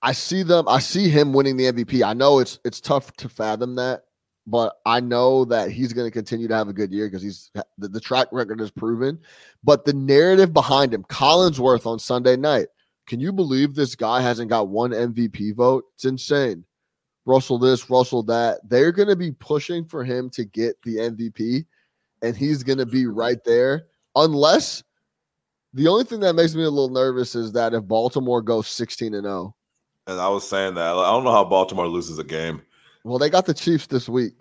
I 0.02 0.12
see 0.14 0.44
them. 0.44 0.68
I 0.68 0.80
see 0.80 1.10
him 1.10 1.34
winning 1.34 1.58
the 1.58 1.66
MVP. 1.72 2.04
I 2.04 2.14
know 2.14 2.40
it's 2.40 2.60
it's 2.64 2.80
tough 2.82 3.12
to 3.18 3.30
fathom 3.30 3.76
that, 3.76 4.04
but 4.48 4.78
I 4.86 5.02
know 5.02 5.44
that 5.46 5.72
he's 5.72 5.92
going 5.92 6.08
to 6.08 6.12
continue 6.12 6.48
to 6.48 6.56
have 6.56 6.70
a 6.70 6.74
good 6.74 6.92
year 6.92 7.08
because 7.08 7.22
he's 7.22 7.52
the, 7.78 7.90
the 7.90 8.00
track 8.00 8.30
record 8.32 8.62
is 8.62 8.72
proven. 8.72 9.20
But 9.62 9.84
the 9.84 9.94
narrative 9.94 10.54
behind 10.54 10.94
him, 10.94 11.04
Collinsworth 11.04 11.86
on 11.86 12.00
Sunday 12.00 12.38
night. 12.38 12.68
Can 13.08 13.20
you 13.20 13.32
believe 13.32 13.76
this 13.76 13.96
guy 13.96 14.22
hasn't 14.22 14.50
got 14.50 14.70
one 14.70 14.92
MVP 14.92 15.56
vote? 15.56 15.86
It's 15.96 16.06
insane. 16.06 16.66
Russell 17.26 17.60
this, 17.60 17.90
Russell 17.90 18.24
that. 18.24 18.60
They're 18.70 18.94
going 18.94 19.10
to 19.10 19.16
be 19.16 19.32
pushing 19.32 19.86
for 19.86 20.04
him 20.04 20.30
to 20.32 20.46
get 20.46 20.82
the 20.84 20.96
MVP, 20.96 21.66
and 22.22 22.36
he's 22.36 22.64
going 22.64 22.80
to 22.80 22.86
be 22.86 23.06
right 23.06 23.42
there. 23.46 23.88
Unless 24.16 24.84
the 25.74 25.88
only 25.88 26.06
thing 26.06 26.22
that 26.22 26.34
makes 26.34 26.56
me 26.56 26.64
a 26.64 26.70
little 26.70 26.90
nervous 26.90 27.36
is 27.36 27.52
that 27.52 27.74
if 27.74 27.86
Baltimore 27.86 28.42
goes 28.42 28.68
16 28.68 29.14
and 29.14 29.24
0, 29.24 29.56
And 30.08 30.20
I 30.20 30.30
was 30.30 30.48
saying 30.48 30.76
that 30.76 30.96
I 30.96 31.12
don't 31.12 31.26
know 31.26 31.34
how 31.34 31.44
Baltimore 31.44 31.88
loses 31.88 32.18
a 32.18 32.24
game. 32.24 32.62
Well, 33.08 33.20
they 33.20 33.30
got 33.30 33.46
the 33.46 33.54
Chiefs 33.54 33.88
this 33.88 34.10
week. 34.10 34.34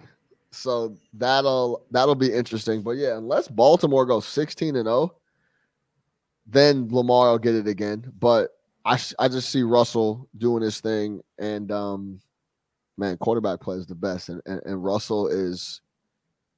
So 0.50 0.96
that'll 1.12 1.84
that'll 1.90 2.14
be 2.14 2.32
interesting. 2.32 2.82
But 2.82 2.92
yeah, 2.92 3.16
unless 3.16 3.48
Baltimore 3.48 4.06
goes 4.06 4.26
16 4.26 4.76
and 4.76 4.86
0, 4.86 5.14
then 6.46 6.88
Lamar 6.90 7.30
will 7.30 7.38
get 7.38 7.54
it 7.54 7.68
again. 7.68 8.12
But 8.18 8.50
I 8.84 8.98
I 9.18 9.28
just 9.28 9.50
see 9.50 9.62
Russell 9.62 10.28
doing 10.38 10.62
his 10.62 10.80
thing 10.80 11.20
and 11.38 11.70
um 11.70 12.20
man, 12.96 13.18
quarterback 13.18 13.60
play 13.60 13.76
is 13.76 13.86
the 13.86 13.94
best 13.94 14.30
and, 14.30 14.40
and, 14.46 14.62
and 14.64 14.82
Russell 14.82 15.28
is 15.28 15.82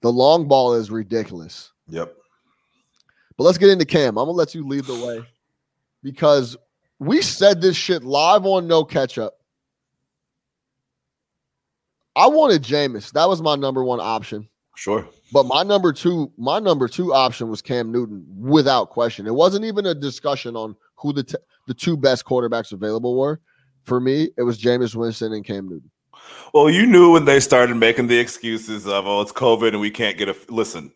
the 0.01 0.12
long 0.12 0.47
ball 0.47 0.75
is 0.75 0.90
ridiculous. 0.90 1.73
Yep. 1.88 2.14
But 3.37 3.44
let's 3.44 3.59
get 3.59 3.71
into 3.71 3.85
Cam. 3.85 4.16
I'm 4.16 4.27
gonna 4.27 4.31
let 4.33 4.55
you 4.55 4.66
lead 4.66 4.85
the 4.85 5.07
way 5.07 5.25
because 6.03 6.57
we 6.99 7.23
said 7.23 7.61
this 7.61 7.77
shit 7.77 8.05
live 8.05 8.47
on 8.47 8.66
No 8.66 8.85
Catch 8.85 9.18
Up. 9.18 9.38
I 12.18 12.26
wanted 12.26 12.64
Jameis. 12.64 13.12
That 13.12 13.28
was 13.28 13.40
my 13.40 13.54
number 13.54 13.85
one 13.85 14.00
option. 14.00 14.48
Sure. 14.74 15.09
But 15.33 15.46
my 15.46 15.62
number 15.62 15.92
two, 15.92 16.33
my 16.37 16.59
number 16.59 16.88
two 16.88 17.14
option 17.14 17.48
was 17.48 17.62
Cam 17.62 17.92
Newton 17.92 18.26
without 18.37 18.90
question. 18.90 19.28
It 19.28 19.35
wasn't 19.35 19.64
even 19.64 19.87
a 19.87 19.94
discussion 19.94 20.57
on 20.57 20.74
who 20.96 21.12
the 21.12 21.22
t- 21.22 21.38
the 21.68 21.74
two 21.74 21.96
best 21.96 22.24
quarterbacks 22.24 22.72
available 22.72 23.16
were. 23.16 23.40
For 23.85 24.00
me, 24.00 24.31
it 24.37 24.42
was 24.42 24.59
Jameis 24.59 24.96
Winston 24.96 25.33
and 25.33 25.44
Cam 25.44 25.68
Newton. 25.68 25.90
Well, 26.52 26.68
you 26.68 26.87
knew 26.87 27.12
when 27.12 27.24
they 27.24 27.38
started 27.38 27.76
making 27.76 28.09
the 28.09 28.18
excuses 28.18 28.88
of 28.88 29.07
oh, 29.07 29.20
it's 29.20 29.33
COVID 29.33 29.68
and 29.68 29.81
we 29.81 29.90
can't 29.90 30.18
get 30.18 30.28
a 30.28 30.37
listen. 30.48 30.92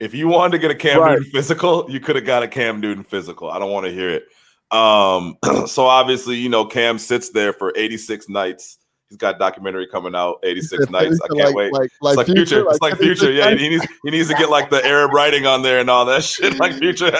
If 0.00 0.12
you 0.12 0.26
wanted 0.26 0.52
to 0.52 0.58
get 0.58 0.72
a 0.72 0.74
Cam 0.74 1.00
Right. 1.00 1.18
Newton 1.18 1.30
physical, 1.30 1.86
you 1.88 2.00
could 2.00 2.16
have 2.16 2.26
got 2.26 2.42
a 2.42 2.48
Cam 2.48 2.80
Newton 2.80 3.04
physical. 3.04 3.48
I 3.48 3.60
don't 3.60 3.70
want 3.70 3.86
to 3.86 3.92
hear 3.92 4.10
it. 4.10 4.24
Um, 4.70 5.38
so 5.68 5.86
obviously, 5.86 6.36
you 6.36 6.48
know, 6.48 6.64
Cam 6.64 6.98
sits 6.98 7.30
there 7.30 7.52
for 7.52 7.72
86 7.76 8.28
nights. 8.28 8.78
He's 9.08 9.16
got 9.16 9.36
a 9.36 9.38
documentary 9.38 9.86
coming 9.86 10.14
out, 10.14 10.38
86 10.42 10.90
nights. 10.90 11.18
I 11.22 11.28
can't 11.28 11.38
like, 11.38 11.54
wait. 11.54 11.72
Like, 11.72 11.90
it's 11.90 12.16
like 12.16 12.26
future. 12.26 12.68
It's 12.68 12.80
like 12.80 12.98
future. 12.98 13.32
Yeah, 13.32 13.54
he 13.54 13.70
needs 13.70 13.86
he 14.04 14.10
needs 14.10 14.28
to 14.28 14.34
get 14.34 14.50
like 14.50 14.68
the 14.68 14.84
Arab 14.84 15.12
writing 15.12 15.46
on 15.46 15.62
there 15.62 15.78
and 15.78 15.88
all 15.88 16.04
that 16.04 16.24
shit. 16.24 16.58
Like 16.58 16.74
future. 16.74 17.10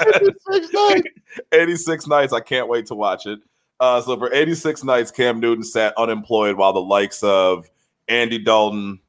86 0.47 0.73
nights. 0.73 1.09
86 1.53 2.07
nights. 2.07 2.33
I 2.35 2.41
can't 2.41 2.69
wait 2.69 2.87
to 2.87 2.95
watch 2.95 3.27
it. 3.27 3.41
Uh, 3.81 4.01
so 4.03 4.19
for 4.19 4.33
86 4.33 4.85
nights, 4.85 5.11
Cam 5.11 5.41
Newton 5.41 5.65
sat 5.65 5.95
unemployed 5.97 6.57
while 6.57 6.73
the 6.73 6.81
likes 6.81 7.23
of 7.23 7.71
Andy 8.09 8.39
Dalton, 8.39 9.01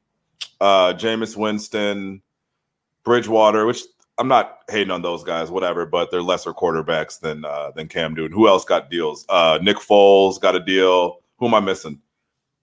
uh, 0.60 0.94
Jameis 0.94 1.36
Winston, 1.36 2.22
Bridgewater, 3.04 3.66
which 3.66 3.82
I'm 4.16 4.28
not 4.28 4.60
hating 4.70 4.90
on 4.90 5.02
those 5.02 5.24
guys, 5.24 5.50
whatever, 5.50 5.86
but 5.86 6.10
they're 6.10 6.22
lesser 6.22 6.54
quarterbacks 6.54 7.20
than 7.20 7.44
uh, 7.44 7.72
than 7.72 7.88
Cam 7.88 8.14
Newton. 8.14 8.32
Who 8.36 8.48
else 8.48 8.64
got 8.64 8.90
deals? 8.90 9.26
Uh, 9.28 9.58
Nick 9.60 9.78
Foles 9.78 10.40
got 10.40 10.56
a 10.56 10.60
deal. 10.60 11.20
Who 11.38 11.46
am 11.46 11.54
I 11.54 11.60
missing? 11.60 12.00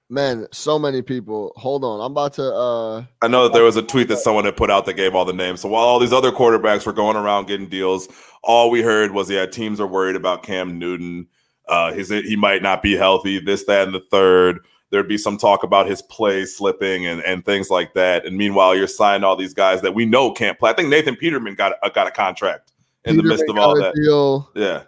Man, 0.10 0.48
so 0.54 0.80
many 0.80 1.02
people. 1.02 1.52
Hold 1.58 1.84
on. 1.84 2.00
I'm 2.00 2.14
about 2.14 2.34
to 2.34 2.54
uh 2.54 3.06
I 3.22 3.28
know 3.28 3.44
that 3.44 3.54
there 3.54 3.64
was 3.64 3.76
a 3.76 3.82
tweet 3.82 4.08
that 4.08 4.20
someone 4.20 4.46
had 4.46 4.56
put 4.56 4.72
out 4.72 4.86
that 4.86 4.94
gave 4.94 5.14
all 5.14 5.26
the 5.26 5.34
names. 5.34 5.62
So 5.62 5.70
while 5.70 5.84
all 5.84 6.00
these 6.00 6.14
other 6.14 6.32
quarterbacks 6.32 6.86
were 6.86 6.94
going 6.94 7.18
around 7.18 7.48
getting 7.48 7.68
deals, 7.68 8.08
all 8.42 8.70
we 8.70 8.82
heard 8.82 9.12
was 9.12 9.30
yeah, 9.30 9.46
teams 9.46 9.82
are 9.82 9.88
worried 9.88 10.16
about 10.16 10.44
Cam 10.44 10.80
Newton. 10.80 11.28
Uh, 11.68 11.92
his 11.92 12.08
he 12.10 12.38
might 12.38 12.62
not 12.62 12.82
be 12.82 12.96
healthy. 12.96 13.40
This, 13.40 13.66
that, 13.66 13.86
and 13.86 13.94
the 13.94 14.04
third. 14.10 14.60
There'd 14.90 15.10
be 15.10 15.18
some 15.18 15.38
talk 15.38 15.64
about 15.64 15.86
his 15.86 16.02
play 16.02 16.46
slipping 16.46 17.06
and, 17.06 17.22
and 17.24 17.44
things 17.44 17.70
like 17.70 17.94
that. 17.96 18.26
And 18.26 18.38
meanwhile, 18.38 18.74
you're 18.74 18.88
signing 18.88 19.26
all 19.26 19.36
these 19.36 19.54
guys 19.54 19.82
that 19.82 19.94
we 19.94 20.06
know 20.06 20.32
can't 20.32 20.58
play. 20.58 20.72
I 20.72 20.74
think 20.74 20.88
Nathan 20.88 21.18
Peterman 21.18 21.56
got 21.56 21.74
a, 21.84 21.90
got 21.90 22.08
a 22.08 22.12
contract 22.12 22.72
in 23.04 23.18
the 23.18 23.24
midst 23.24 23.44
of 23.50 23.58
all 23.58 23.78
that. 23.78 23.94
Deal. 23.96 24.50
Yeah. 24.56 24.84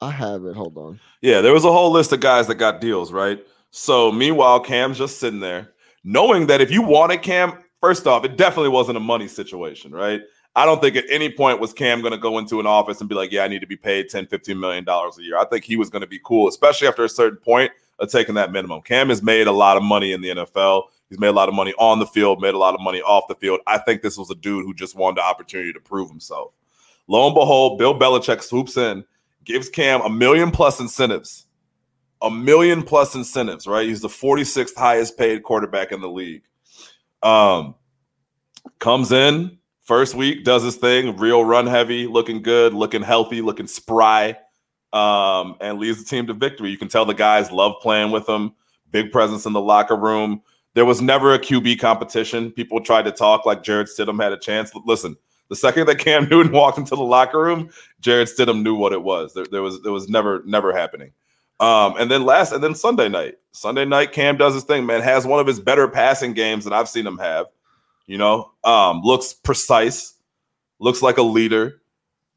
I 0.00 0.10
have 0.10 0.44
it. 0.44 0.54
Hold 0.54 0.76
on. 0.76 1.00
Yeah, 1.22 1.40
there 1.40 1.52
was 1.52 1.64
a 1.64 1.72
whole 1.72 1.90
list 1.90 2.12
of 2.12 2.20
guys 2.20 2.46
that 2.46 2.54
got 2.56 2.80
deals, 2.80 3.12
right? 3.12 3.44
So 3.70 4.12
meanwhile, 4.12 4.60
Cam's 4.60 4.98
just 4.98 5.18
sitting 5.18 5.40
there, 5.40 5.72
knowing 6.04 6.46
that 6.46 6.60
if 6.60 6.70
you 6.70 6.82
wanted 6.82 7.22
Cam, 7.22 7.58
first 7.80 8.06
off, 8.06 8.24
it 8.24 8.36
definitely 8.36 8.70
wasn't 8.70 8.96
a 8.96 9.00
money 9.00 9.28
situation, 9.28 9.92
right? 9.92 10.22
I 10.56 10.64
don't 10.64 10.80
think 10.80 10.96
at 10.96 11.04
any 11.08 11.30
point 11.30 11.60
was 11.60 11.72
Cam 11.72 12.00
going 12.00 12.12
to 12.12 12.18
go 12.18 12.38
into 12.38 12.58
an 12.58 12.66
office 12.66 13.00
and 13.00 13.08
be 13.08 13.14
like, 13.14 13.30
yeah, 13.30 13.44
I 13.44 13.48
need 13.48 13.60
to 13.60 13.66
be 13.66 13.76
paid 13.76 14.08
10, 14.08 14.26
15 14.26 14.58
million 14.58 14.84
dollars 14.84 15.18
a 15.18 15.22
year. 15.22 15.36
I 15.38 15.44
think 15.44 15.64
he 15.64 15.76
was 15.76 15.90
going 15.90 16.00
to 16.00 16.08
be 16.08 16.20
cool, 16.24 16.48
especially 16.48 16.88
after 16.88 17.04
a 17.04 17.08
certain 17.08 17.38
point 17.38 17.70
of 17.98 18.10
taking 18.10 18.34
that 18.36 18.52
minimum. 18.52 18.82
Cam 18.82 19.08
has 19.08 19.22
made 19.22 19.46
a 19.46 19.52
lot 19.52 19.76
of 19.76 19.82
money 19.82 20.12
in 20.12 20.20
the 20.20 20.30
NFL. 20.30 20.84
He's 21.08 21.18
made 21.18 21.28
a 21.28 21.32
lot 21.32 21.48
of 21.48 21.54
money 21.54 21.74
on 21.78 21.98
the 21.98 22.06
field, 22.06 22.40
made 22.40 22.54
a 22.54 22.58
lot 22.58 22.74
of 22.74 22.80
money 22.80 23.00
off 23.02 23.28
the 23.28 23.34
field. 23.34 23.60
I 23.66 23.78
think 23.78 24.02
this 24.02 24.18
was 24.18 24.30
a 24.30 24.34
dude 24.34 24.64
who 24.64 24.74
just 24.74 24.96
wanted 24.96 25.18
the 25.18 25.22
opportunity 25.24 25.72
to 25.72 25.80
prove 25.80 26.08
himself. 26.08 26.52
Lo 27.06 27.26
and 27.26 27.34
behold, 27.34 27.78
Bill 27.78 27.98
Belichick 27.98 28.42
swoops 28.42 28.76
in, 28.76 29.04
gives 29.48 29.68
Cam 29.68 30.00
a 30.02 30.08
million 30.08 30.52
plus 30.52 30.78
incentives 30.78 31.48
a 32.22 32.30
million 32.30 32.82
plus 32.82 33.14
incentives, 33.14 33.66
right? 33.66 33.86
He's 33.86 34.00
the 34.00 34.08
46th 34.08 34.76
highest 34.76 35.16
paid 35.16 35.42
quarterback 35.42 35.92
in 35.92 36.00
the 36.00 36.08
league. 36.08 36.42
Um, 37.22 37.74
comes 38.78 39.12
in 39.12 39.58
first 39.84 40.14
week, 40.14 40.44
does 40.44 40.62
his 40.62 40.76
thing, 40.76 41.16
real 41.16 41.44
run 41.44 41.66
heavy, 41.66 42.06
looking 42.06 42.42
good, 42.42 42.74
looking 42.74 43.02
healthy, 43.02 43.40
looking 43.40 43.66
spry, 43.66 44.36
um, 44.92 45.56
and 45.60 45.78
leads 45.78 46.02
the 46.02 46.04
team 46.04 46.26
to 46.26 46.34
victory. 46.34 46.70
You 46.70 46.78
can 46.78 46.88
tell 46.88 47.04
the 47.04 47.14
guys 47.14 47.52
love 47.52 47.74
playing 47.80 48.10
with 48.10 48.28
him. 48.28 48.52
Big 48.90 49.12
presence 49.12 49.46
in 49.46 49.52
the 49.52 49.60
locker 49.60 49.96
room. 49.96 50.42
There 50.74 50.84
was 50.84 51.00
never 51.00 51.34
a 51.34 51.38
QB 51.38 51.78
competition. 51.78 52.50
People 52.52 52.80
tried 52.80 53.02
to 53.02 53.12
talk 53.12 53.44
like 53.44 53.62
Jarrett 53.62 53.88
Stidham 53.88 54.22
had 54.22 54.32
a 54.32 54.38
chance. 54.38 54.70
Listen, 54.86 55.16
the 55.48 55.56
second 55.56 55.86
that 55.86 55.98
Cam 55.98 56.28
Newton 56.30 56.52
walked 56.52 56.78
into 56.78 56.96
the 56.96 57.02
locker 57.02 57.40
room, 57.40 57.70
Jarrett 58.00 58.28
Stidham 58.28 58.62
knew 58.62 58.74
what 58.74 58.92
it 58.92 59.02
was. 59.02 59.34
There, 59.34 59.46
there 59.46 59.62
was 59.62 59.82
there 59.82 59.92
was 59.92 60.08
never 60.08 60.42
never 60.44 60.72
happening. 60.72 61.12
Um, 61.60 61.96
and 61.98 62.10
then 62.10 62.24
last, 62.24 62.52
and 62.52 62.62
then 62.62 62.74
Sunday 62.74 63.08
night, 63.08 63.34
Sunday 63.50 63.84
night, 63.84 64.12
Cam 64.12 64.36
does 64.36 64.54
his 64.54 64.62
thing, 64.62 64.86
man, 64.86 65.00
has 65.00 65.26
one 65.26 65.40
of 65.40 65.46
his 65.46 65.58
better 65.58 65.88
passing 65.88 66.32
games 66.32 66.64
that 66.64 66.72
I've 66.72 66.88
seen 66.88 67.06
him 67.06 67.18
have. 67.18 67.46
You 68.06 68.16
know, 68.16 68.52
um, 68.64 69.02
looks 69.02 69.32
precise, 69.32 70.14
looks 70.78 71.02
like 71.02 71.18
a 71.18 71.22
leader. 71.22 71.82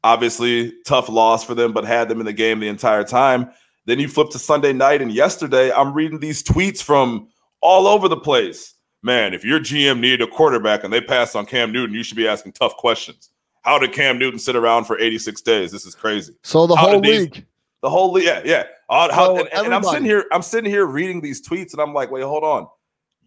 Obviously, 0.04 0.72
tough 0.84 1.08
loss 1.08 1.44
for 1.44 1.54
them, 1.54 1.72
but 1.72 1.84
had 1.84 2.08
them 2.08 2.18
in 2.18 2.26
the 2.26 2.32
game 2.32 2.58
the 2.58 2.66
entire 2.66 3.04
time. 3.04 3.50
Then 3.86 4.00
you 4.00 4.08
flip 4.08 4.30
to 4.30 4.38
Sunday 4.38 4.72
night, 4.72 5.00
and 5.00 5.12
yesterday 5.12 5.72
I'm 5.72 5.94
reading 5.94 6.18
these 6.18 6.42
tweets 6.42 6.82
from 6.82 7.28
all 7.60 7.86
over 7.86 8.08
the 8.08 8.16
place. 8.16 8.74
Man, 9.02 9.34
if 9.34 9.44
your 9.44 9.58
GM 9.58 9.98
needed 10.00 10.22
a 10.22 10.26
quarterback 10.28 10.84
and 10.84 10.92
they 10.92 11.00
passed 11.00 11.34
on 11.34 11.44
Cam 11.44 11.72
Newton, 11.72 11.94
you 11.94 12.04
should 12.04 12.16
be 12.16 12.28
asking 12.28 12.52
tough 12.52 12.76
questions. 12.76 13.30
How 13.62 13.78
did 13.78 13.92
Cam 13.92 14.18
Newton 14.18 14.38
sit 14.38 14.54
around 14.56 14.84
for 14.84 14.98
86 14.98 15.40
days? 15.42 15.72
This 15.72 15.86
is 15.86 15.94
crazy. 15.94 16.34
So 16.42 16.66
the 16.66 16.76
How 16.76 16.88
whole 16.90 17.00
these- 17.00 17.30
week. 17.30 17.44
The 17.82 17.90
whole 17.90 18.12
league, 18.12 18.26
yeah, 18.26 18.42
yeah. 18.44 18.62
How- 18.88 19.36
and, 19.36 19.48
and 19.52 19.74
I'm 19.74 19.82
sitting 19.82 20.04
here, 20.04 20.26
I'm 20.30 20.42
sitting 20.42 20.70
here 20.70 20.86
reading 20.86 21.20
these 21.20 21.44
tweets, 21.44 21.72
and 21.72 21.82
I'm 21.82 21.92
like, 21.92 22.12
wait, 22.12 22.22
hold 22.22 22.44
on. 22.44 22.68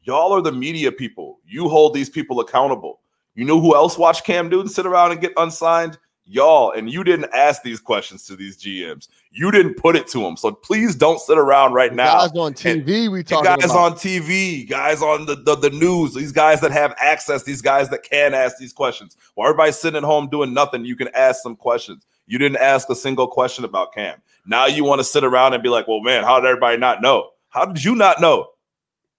Y'all 0.03 0.31
are 0.31 0.41
the 0.41 0.51
media 0.53 0.93
people. 0.93 1.39
You 1.45 1.67
hold 1.67 1.93
these 1.93 2.09
people 2.09 2.39
accountable. 2.39 3.01
You 3.33 3.43
know 3.43 3.59
who 3.59 3.75
else 3.75 3.97
watched 3.97 4.23
Cam 4.23 4.47
Newton 4.47 4.69
sit 4.69 4.85
around 4.85 5.11
and 5.11 5.19
get 5.19 5.33
unsigned? 5.35 5.97
Y'all, 6.25 6.71
and 6.71 6.91
you 6.91 7.03
didn't 7.03 7.33
ask 7.33 7.63
these 7.63 7.79
questions 7.79 8.25
to 8.25 8.35
these 8.35 8.57
GMs. 8.57 9.07
You 9.31 9.51
didn't 9.51 9.75
put 9.75 9.95
it 9.95 10.07
to 10.09 10.19
them. 10.19 10.37
So 10.37 10.51
please 10.51 10.95
don't 10.95 11.19
sit 11.19 11.37
around 11.37 11.73
right 11.73 11.93
now. 11.93 12.27
Guys 12.27 12.37
on 12.37 12.53
TV, 12.53 13.11
we 13.11 13.23
talking 13.23 13.45
guys 13.45 13.65
about. 13.65 13.77
on 13.77 13.93
TV, 13.93 14.67
guys 14.67 15.01
on 15.01 15.25
the, 15.25 15.35
the 15.35 15.55
the 15.55 15.69
news, 15.69 16.13
these 16.13 16.31
guys 16.31 16.61
that 16.61 16.71
have 16.71 16.95
access, 16.99 17.43
these 17.43 17.61
guys 17.61 17.89
that 17.89 18.03
can 18.03 18.33
ask 18.33 18.57
these 18.57 18.73
questions. 18.73 19.17
While 19.35 19.49
everybody's 19.49 19.77
sitting 19.77 19.97
at 19.97 20.03
home 20.03 20.29
doing 20.29 20.53
nothing, 20.53 20.85
you 20.85 20.95
can 20.95 21.09
ask 21.09 21.41
some 21.41 21.55
questions. 21.55 22.05
You 22.27 22.39
didn't 22.39 22.57
ask 22.57 22.89
a 22.89 22.95
single 22.95 23.27
question 23.27 23.65
about 23.65 23.93
Cam. 23.93 24.21
Now 24.45 24.65
you 24.65 24.83
want 24.83 24.99
to 24.99 25.03
sit 25.03 25.23
around 25.23 25.53
and 25.53 25.61
be 25.61 25.69
like, 25.69 25.87
"Well, 25.87 26.01
man, 26.01 26.23
how 26.23 26.39
did 26.39 26.47
everybody 26.47 26.77
not 26.77 27.01
know? 27.01 27.29
How 27.49 27.65
did 27.65 27.83
you 27.83 27.95
not 27.95 28.21
know?" 28.21 28.49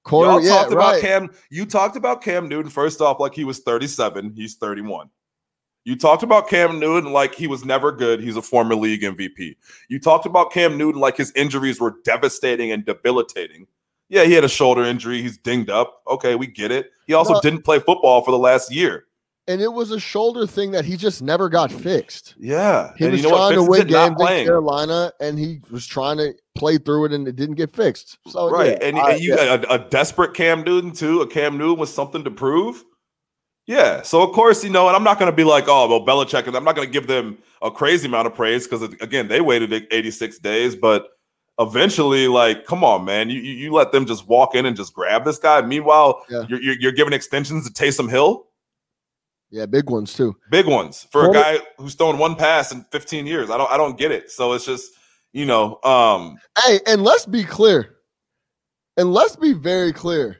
Y'all 0.09 0.40
yeah, 0.40 0.51
talked 0.51 0.73
about 0.73 0.92
right. 0.95 1.03
Cam. 1.03 1.31
You 1.51 1.66
talked 1.66 1.97
about 1.97 2.23
Cam 2.23 2.49
Newton 2.49 2.71
first 2.71 3.01
off 3.01 3.19
like 3.19 3.35
he 3.35 3.45
was 3.45 3.59
37. 3.61 4.33
He's 4.37 4.55
31. 4.55 5.11
You 5.87 5.94
talked 5.94 6.25
about 6.25 6.49
Cam 6.49 6.81
Newton 6.81 7.12
like 7.12 7.37
he 7.37 7.46
was 7.46 7.64
never 7.64 7.92
good. 7.92 8.20
He's 8.20 8.37
a 8.37 8.42
former 8.42 8.75
league 8.75 9.03
MVP. 9.03 9.55
You 9.88 10.01
talked 10.01 10.27
about 10.27 10.51
Cam 10.51 10.77
Newton 10.77 11.01
like 11.01 11.16
his 11.16 11.31
injuries 11.37 11.79
were 11.81 11.94
devastating 12.05 12.72
and 12.72 12.85
debilitating. 12.85 13.68
Yeah, 14.09 14.25
he 14.25 14.33
had 14.33 14.42
a 14.42 14.49
shoulder 14.49 14.83
injury. 14.83 15.22
He's 15.22 15.38
dinged 15.38 15.70
up. 15.70 16.03
Okay, 16.09 16.35
we 16.35 16.49
get 16.49 16.72
it. 16.72 16.90
He 17.07 17.14
also 17.14 17.35
Well- 17.35 17.40
didn't 17.40 17.62
play 17.64 17.79
football 17.79 18.22
for 18.22 18.33
the 18.33 18.38
last 18.38 18.72
year. 18.75 19.05
and 19.49 19.61
it 19.62 19.72
was 19.72 19.92
a 19.92 20.01
shoulder 20.01 20.44
thing 20.44 20.72
that 20.72 20.85
he 20.85 20.96
just 20.96 21.22
never 21.22 21.49
got 21.49 21.70
fixed. 21.70 22.35
Yeah. 22.37 22.90
He 22.96 23.05
and 23.05 23.12
was 23.12 23.22
you 23.22 23.29
know 23.31 23.37
trying 23.37 23.55
to 23.55 23.62
win 23.62 23.87
games 23.87 24.20
in. 24.20 24.44
Carolina, 24.44 25.12
and 25.20 25.38
he 25.38 25.61
was 25.70 25.87
trying 25.87 26.16
to 26.16 26.35
play 26.57 26.79
through 26.79 27.05
it, 27.05 27.12
and 27.12 27.29
it 27.29 27.37
didn't 27.37 27.55
get 27.55 27.70
fixed. 27.72 28.18
So 28.27 28.51
right. 28.51 28.70
yeah, 28.81 28.88
and, 28.88 28.99
I- 28.99 29.12
and 29.12 29.20
you 29.20 29.37
yeah. 29.37 29.57
got 29.59 29.64
a, 29.66 29.75
a 29.75 29.88
desperate 29.88 30.35
Cam 30.35 30.64
Newton 30.64 30.90
too. 30.90 31.20
A 31.20 31.29
Cam 31.29 31.57
Newton 31.57 31.79
with 31.79 31.90
something 31.90 32.25
to 32.25 32.31
prove. 32.33 32.83
Yeah. 33.67 34.03
So 34.03 34.23
of 34.23 34.33
course, 34.33 34.63
you 34.63 34.71
know, 34.71 34.87
and 34.87 34.97
I'm 34.97 35.03
not 35.05 35.19
going 35.19 35.31
to 35.31 35.37
be 35.37 35.45
like, 35.45 35.65
oh, 35.67 35.89
well, 35.89 36.05
Belichick, 36.07 36.47
and 36.47 36.57
I'm 36.57 36.65
not 36.65 36.77
going 36.77 36.87
to 36.87 36.93
give 36.93 37.07
them 37.09 37.39
a 37.63 37.71
crazy 37.71 38.07
amount 38.07 38.27
of 38.29 38.35
praise 38.35 38.67
because 38.67 38.83
again, 39.01 39.29
they 39.29 39.41
waited 39.41 39.73
86 39.91 40.39
days, 40.39 40.77
but 40.77 41.09
eventually, 41.59 42.29
like, 42.29 42.65
come 42.65 42.85
on, 42.85 43.05
man, 43.05 43.31
you 43.31 43.41
you 43.41 43.73
let 43.73 43.91
them 43.93 44.07
just 44.07 44.29
walk 44.29 44.55
in 44.55 44.67
and 44.67 44.77
just 44.77 44.93
grab 44.95 45.25
this 45.25 45.39
guy. 45.39 45.63
Meanwhile, 45.63 46.25
Yeah. 46.29 46.45
you're, 46.49 46.61
you're 46.63 46.77
you're 46.79 46.93
giving 46.93 47.13
extensions 47.13 47.69
to 47.69 47.73
Taysom 47.73 48.09
Hill, 48.11 48.47
yeah, 49.51 49.67
big 49.67 49.89
ones 49.91 50.13
too. 50.15 50.37
big 50.51 50.67
ones 50.67 51.07
for 51.11 51.31
a 51.31 51.33
guy 51.33 51.59
who's 51.79 51.95
thrown 51.95 52.19
one 52.19 52.37
pass 52.37 52.73
in 52.73 52.85
15 52.93 53.27
years. 53.27 53.49
I 53.51 53.57
don't 53.57 53.71
I 53.71 53.77
don't 53.77 53.99
get 53.99 54.13
it. 54.13 54.31
So 54.31 54.53
it's 54.53 54.65
just 54.67 54.93
you 55.33 55.45
know, 55.45 55.81
um, 55.83 56.37
Hey, 56.65 56.79
and 56.87 57.03
let's 57.03 57.27
be 57.27 57.43
clear, 57.43 57.97
and 58.97 59.13
let's 59.13 59.35
be 59.37 59.53
very 59.55 59.93
clear. 59.93 60.39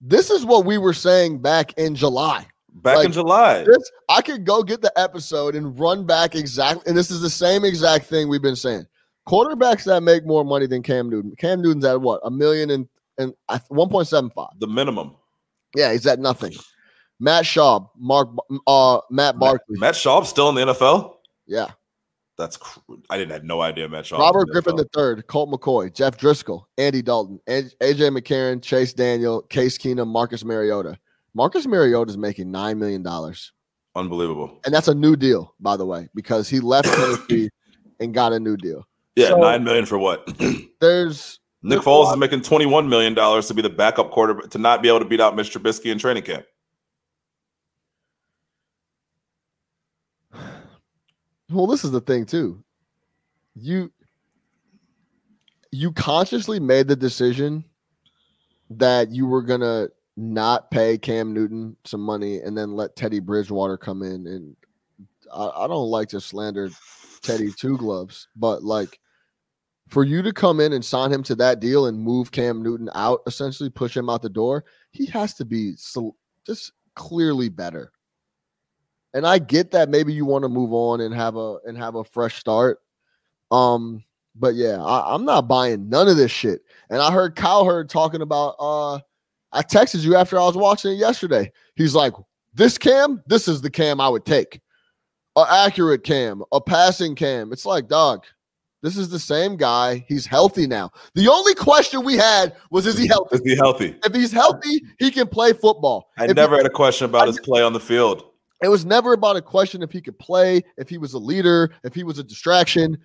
This 0.00 0.30
is 0.30 0.44
what 0.44 0.64
we 0.66 0.76
were 0.76 0.92
saying 0.92 1.40
back 1.40 1.72
in 1.78 1.94
July. 1.94 2.46
Back 2.74 2.96
Like, 2.96 3.06
in 3.06 3.12
July. 3.12 3.62
This, 3.64 3.90
I 4.08 4.20
could 4.20 4.44
go 4.44 4.62
get 4.62 4.82
the 4.82 4.92
episode 4.98 5.54
and 5.54 5.78
run 5.78 6.06
back 6.06 6.34
exactly, 6.34 6.82
and 6.86 6.96
this 6.96 7.10
is 7.10 7.20
the 7.20 7.30
same 7.30 7.64
exact 7.64 8.06
thing 8.06 8.28
we've 8.28 8.42
been 8.42 8.56
saying. 8.56 8.84
Quarterbacks 9.28 9.84
that 9.84 10.02
make 10.02 10.26
more 10.26 10.44
money 10.44 10.66
than 10.66 10.82
Cam 10.82 11.08
Newton. 11.08 11.34
Cam 11.38 11.62
Newton's 11.62 11.84
at 11.84 12.00
what 12.00 12.20
a 12.24 12.30
million 12.30 12.70
and 12.70 12.86
and 13.16 13.32
one 13.68 13.88
point 13.88 14.08
seven 14.08 14.28
five. 14.30 14.48
The 14.58 14.66
minimum. 14.66 15.14
Yeah, 15.76 15.92
he's 15.92 16.06
at 16.06 16.18
nothing. 16.18 16.52
Matt 17.20 17.44
Schaub, 17.44 17.88
Mark, 17.96 18.28
uh, 18.66 18.98
Matt 19.08 19.38
Barkley. 19.38 19.78
Matt 19.78 19.94
Schaub's 19.94 20.28
still 20.28 20.48
in 20.48 20.56
the 20.56 20.72
NFL. 20.72 21.14
yeah, 21.46 21.68
That's 22.36 22.56
cr- 22.56 22.80
I 23.08 23.16
didn't 23.16 23.30
have 23.32 23.44
no 23.44 23.60
idea 23.60 23.88
Matt 23.88 24.04
Schaub. 24.06 24.18
Robert 24.18 24.48
was 24.52 24.66
in 24.66 24.76
the 24.76 24.84
Griffin. 24.92 25.18
III, 25.18 25.22
Colt 25.22 25.48
McCoy, 25.48 25.94
Jeff 25.94 26.18
Driskel, 26.18 26.64
Andy 26.76 27.02
Dalton, 27.02 27.38
AJ 27.48 27.70
McCarron, 27.80 28.60
Chase 28.60 28.92
Daniel, 28.92 29.42
Case 29.42 29.78
Keenum, 29.78 30.08
Marcus 30.08 30.44
Mariota. 30.44 30.98
Marcus 31.34 31.66
Mariota 31.66 32.10
is 32.10 32.16
making 32.16 32.50
nine 32.50 32.78
million 32.78 33.02
dollars, 33.02 33.52
Unbelievable. 33.96 34.60
and 34.64 34.72
that's 34.74 34.88
a 34.88 34.94
new 34.94 35.16
deal, 35.16 35.54
by 35.60 35.76
the 35.76 35.84
way, 35.86 36.08
because 36.14 36.48
he 36.48 36.60
left 36.60 36.88
Tennessee 36.94 37.50
and 38.00 38.14
got 38.14 38.32
a 38.32 38.40
new 38.40 38.56
deal. 38.56 38.86
Yeah, 39.16 39.28
So- 39.28 39.38
nine 39.40 39.64
million 39.64 39.86
for 39.86 39.98
what? 39.98 40.26
There's 40.80 41.40
Nick 41.62 41.76
There's 41.78 41.84
Foles 41.84 42.12
is 42.12 42.18
making 42.18 42.42
twenty-one 42.42 42.88
million 42.88 43.14
dollars 43.14 43.46
to 43.48 43.54
be 43.54 43.62
the 43.62 43.70
backup 43.70 44.10
quarterback 44.10 44.50
to 44.50 44.58
not 44.58 44.82
be 44.82 44.88
able 44.88 45.00
to 45.00 45.04
beat 45.04 45.20
out 45.20 45.34
Mr. 45.34 45.60
Trubisky 45.60 45.90
in 45.90 45.98
training 45.98 46.22
camp. 46.24 46.44
well, 51.50 51.66
this 51.66 51.84
is 51.84 51.90
the 51.90 52.00
thing 52.00 52.26
too. 52.26 52.62
You 53.54 53.92
you 55.70 55.92
consciously 55.92 56.60
made 56.60 56.88
the 56.88 56.96
decision 56.96 57.64
that 58.70 59.10
you 59.10 59.26
were 59.26 59.42
gonna 59.42 59.88
not 60.16 60.70
pay 60.70 60.96
Cam 60.96 61.32
Newton 61.32 61.76
some 61.84 62.00
money 62.00 62.38
and 62.38 62.56
then 62.56 62.72
let 62.72 62.96
Teddy 62.96 63.20
Bridgewater 63.20 63.76
come 63.76 64.02
in 64.02 64.26
and 64.26 64.56
I, 65.32 65.64
I 65.64 65.66
don't 65.66 65.90
like 65.90 66.08
to 66.10 66.20
slander 66.20 66.70
Teddy 67.22 67.52
two 67.52 67.76
gloves, 67.76 68.28
but 68.36 68.62
like 68.62 69.00
for 69.88 70.04
you 70.04 70.22
to 70.22 70.32
come 70.32 70.60
in 70.60 70.72
and 70.72 70.84
sign 70.84 71.12
him 71.12 71.22
to 71.24 71.34
that 71.36 71.60
deal 71.60 71.86
and 71.86 71.98
move 71.98 72.32
Cam 72.32 72.62
Newton 72.62 72.90
out, 72.94 73.22
essentially 73.26 73.70
push 73.70 73.96
him 73.96 74.08
out 74.08 74.22
the 74.22 74.28
door, 74.28 74.64
he 74.92 75.06
has 75.06 75.34
to 75.34 75.44
be 75.44 75.74
so, 75.76 76.14
just 76.46 76.72
clearly 76.94 77.48
better. 77.48 77.92
And 79.12 79.26
I 79.26 79.38
get 79.38 79.70
that 79.72 79.88
maybe 79.88 80.12
you 80.12 80.24
want 80.24 80.42
to 80.42 80.48
move 80.48 80.72
on 80.72 81.00
and 81.00 81.14
have 81.14 81.36
a 81.36 81.58
and 81.64 81.78
have 81.78 81.94
a 81.94 82.04
fresh 82.04 82.38
start. 82.38 82.80
Um, 83.52 84.02
but 84.34 84.54
yeah, 84.54 84.82
I, 84.82 85.14
I'm 85.14 85.24
not 85.24 85.46
buying 85.46 85.88
none 85.88 86.08
of 86.08 86.16
this 86.16 86.32
shit. 86.32 86.62
And 86.90 87.00
I 87.00 87.12
heard 87.12 87.36
Cowherd 87.36 87.88
talking 87.88 88.22
about 88.22 88.56
uh 88.58 88.98
I 89.54 89.62
texted 89.62 90.02
you 90.02 90.16
after 90.16 90.38
I 90.38 90.44
was 90.44 90.56
watching 90.56 90.92
it 90.92 90.96
yesterday. 90.96 91.50
He's 91.76 91.94
like, 91.94 92.12
This 92.52 92.76
cam, 92.76 93.22
this 93.26 93.48
is 93.48 93.60
the 93.62 93.70
cam 93.70 94.00
I 94.00 94.08
would 94.08 94.24
take. 94.26 94.60
A 95.36 95.44
accurate 95.48 96.04
cam, 96.04 96.42
a 96.52 96.60
passing 96.60 97.14
cam. 97.14 97.52
It's 97.52 97.64
like, 97.64 97.88
dog, 97.88 98.24
this 98.82 98.96
is 98.96 99.08
the 99.08 99.18
same 99.18 99.56
guy. 99.56 100.04
He's 100.08 100.26
healthy 100.26 100.66
now. 100.66 100.90
The 101.14 101.28
only 101.28 101.54
question 101.54 102.04
we 102.04 102.16
had 102.16 102.54
was, 102.70 102.86
is 102.86 102.98
he 102.98 103.06
healthy? 103.08 103.36
Is 103.36 103.42
he 103.44 103.56
healthy? 103.56 103.96
If 104.04 104.14
he's 104.14 104.30
healthy, 104.32 104.82
he 104.98 105.10
can 105.10 105.26
play 105.28 105.52
football. 105.52 106.08
I 106.18 106.24
If 106.24 106.30
he- 106.30 106.34
never 106.34 106.56
had 106.56 106.66
a 106.66 106.70
question 106.70 107.06
about 107.06 107.22
I 107.22 107.26
his 107.28 107.40
play 107.40 107.62
on 107.62 107.72
the 107.72 107.80
field. 107.80 108.24
it 108.62 108.68
was 108.68 108.84
never 108.84 109.12
about 109.12 109.36
a 109.36 109.42
question 109.42 109.82
if 109.82 109.90
he 109.92 110.00
could 110.00 110.18
play, 110.18 110.62
if 110.76 110.88
he 110.88 110.98
was 110.98 111.14
a 111.14 111.18
leader, 111.18 111.72
if 111.84 111.94
he 111.94 112.02
was 112.04 112.18
a 112.18 112.24
distraction. 112.24 112.98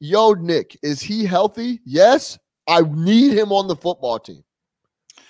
Yo, 0.00 0.32
Nick, 0.34 0.78
is 0.82 1.00
he 1.00 1.24
healthy? 1.24 1.80
Yes. 1.84 2.38
I 2.68 2.80
need 2.82 3.32
him 3.32 3.52
on 3.52 3.68
the 3.68 3.76
football 3.76 4.18
team. 4.18 4.42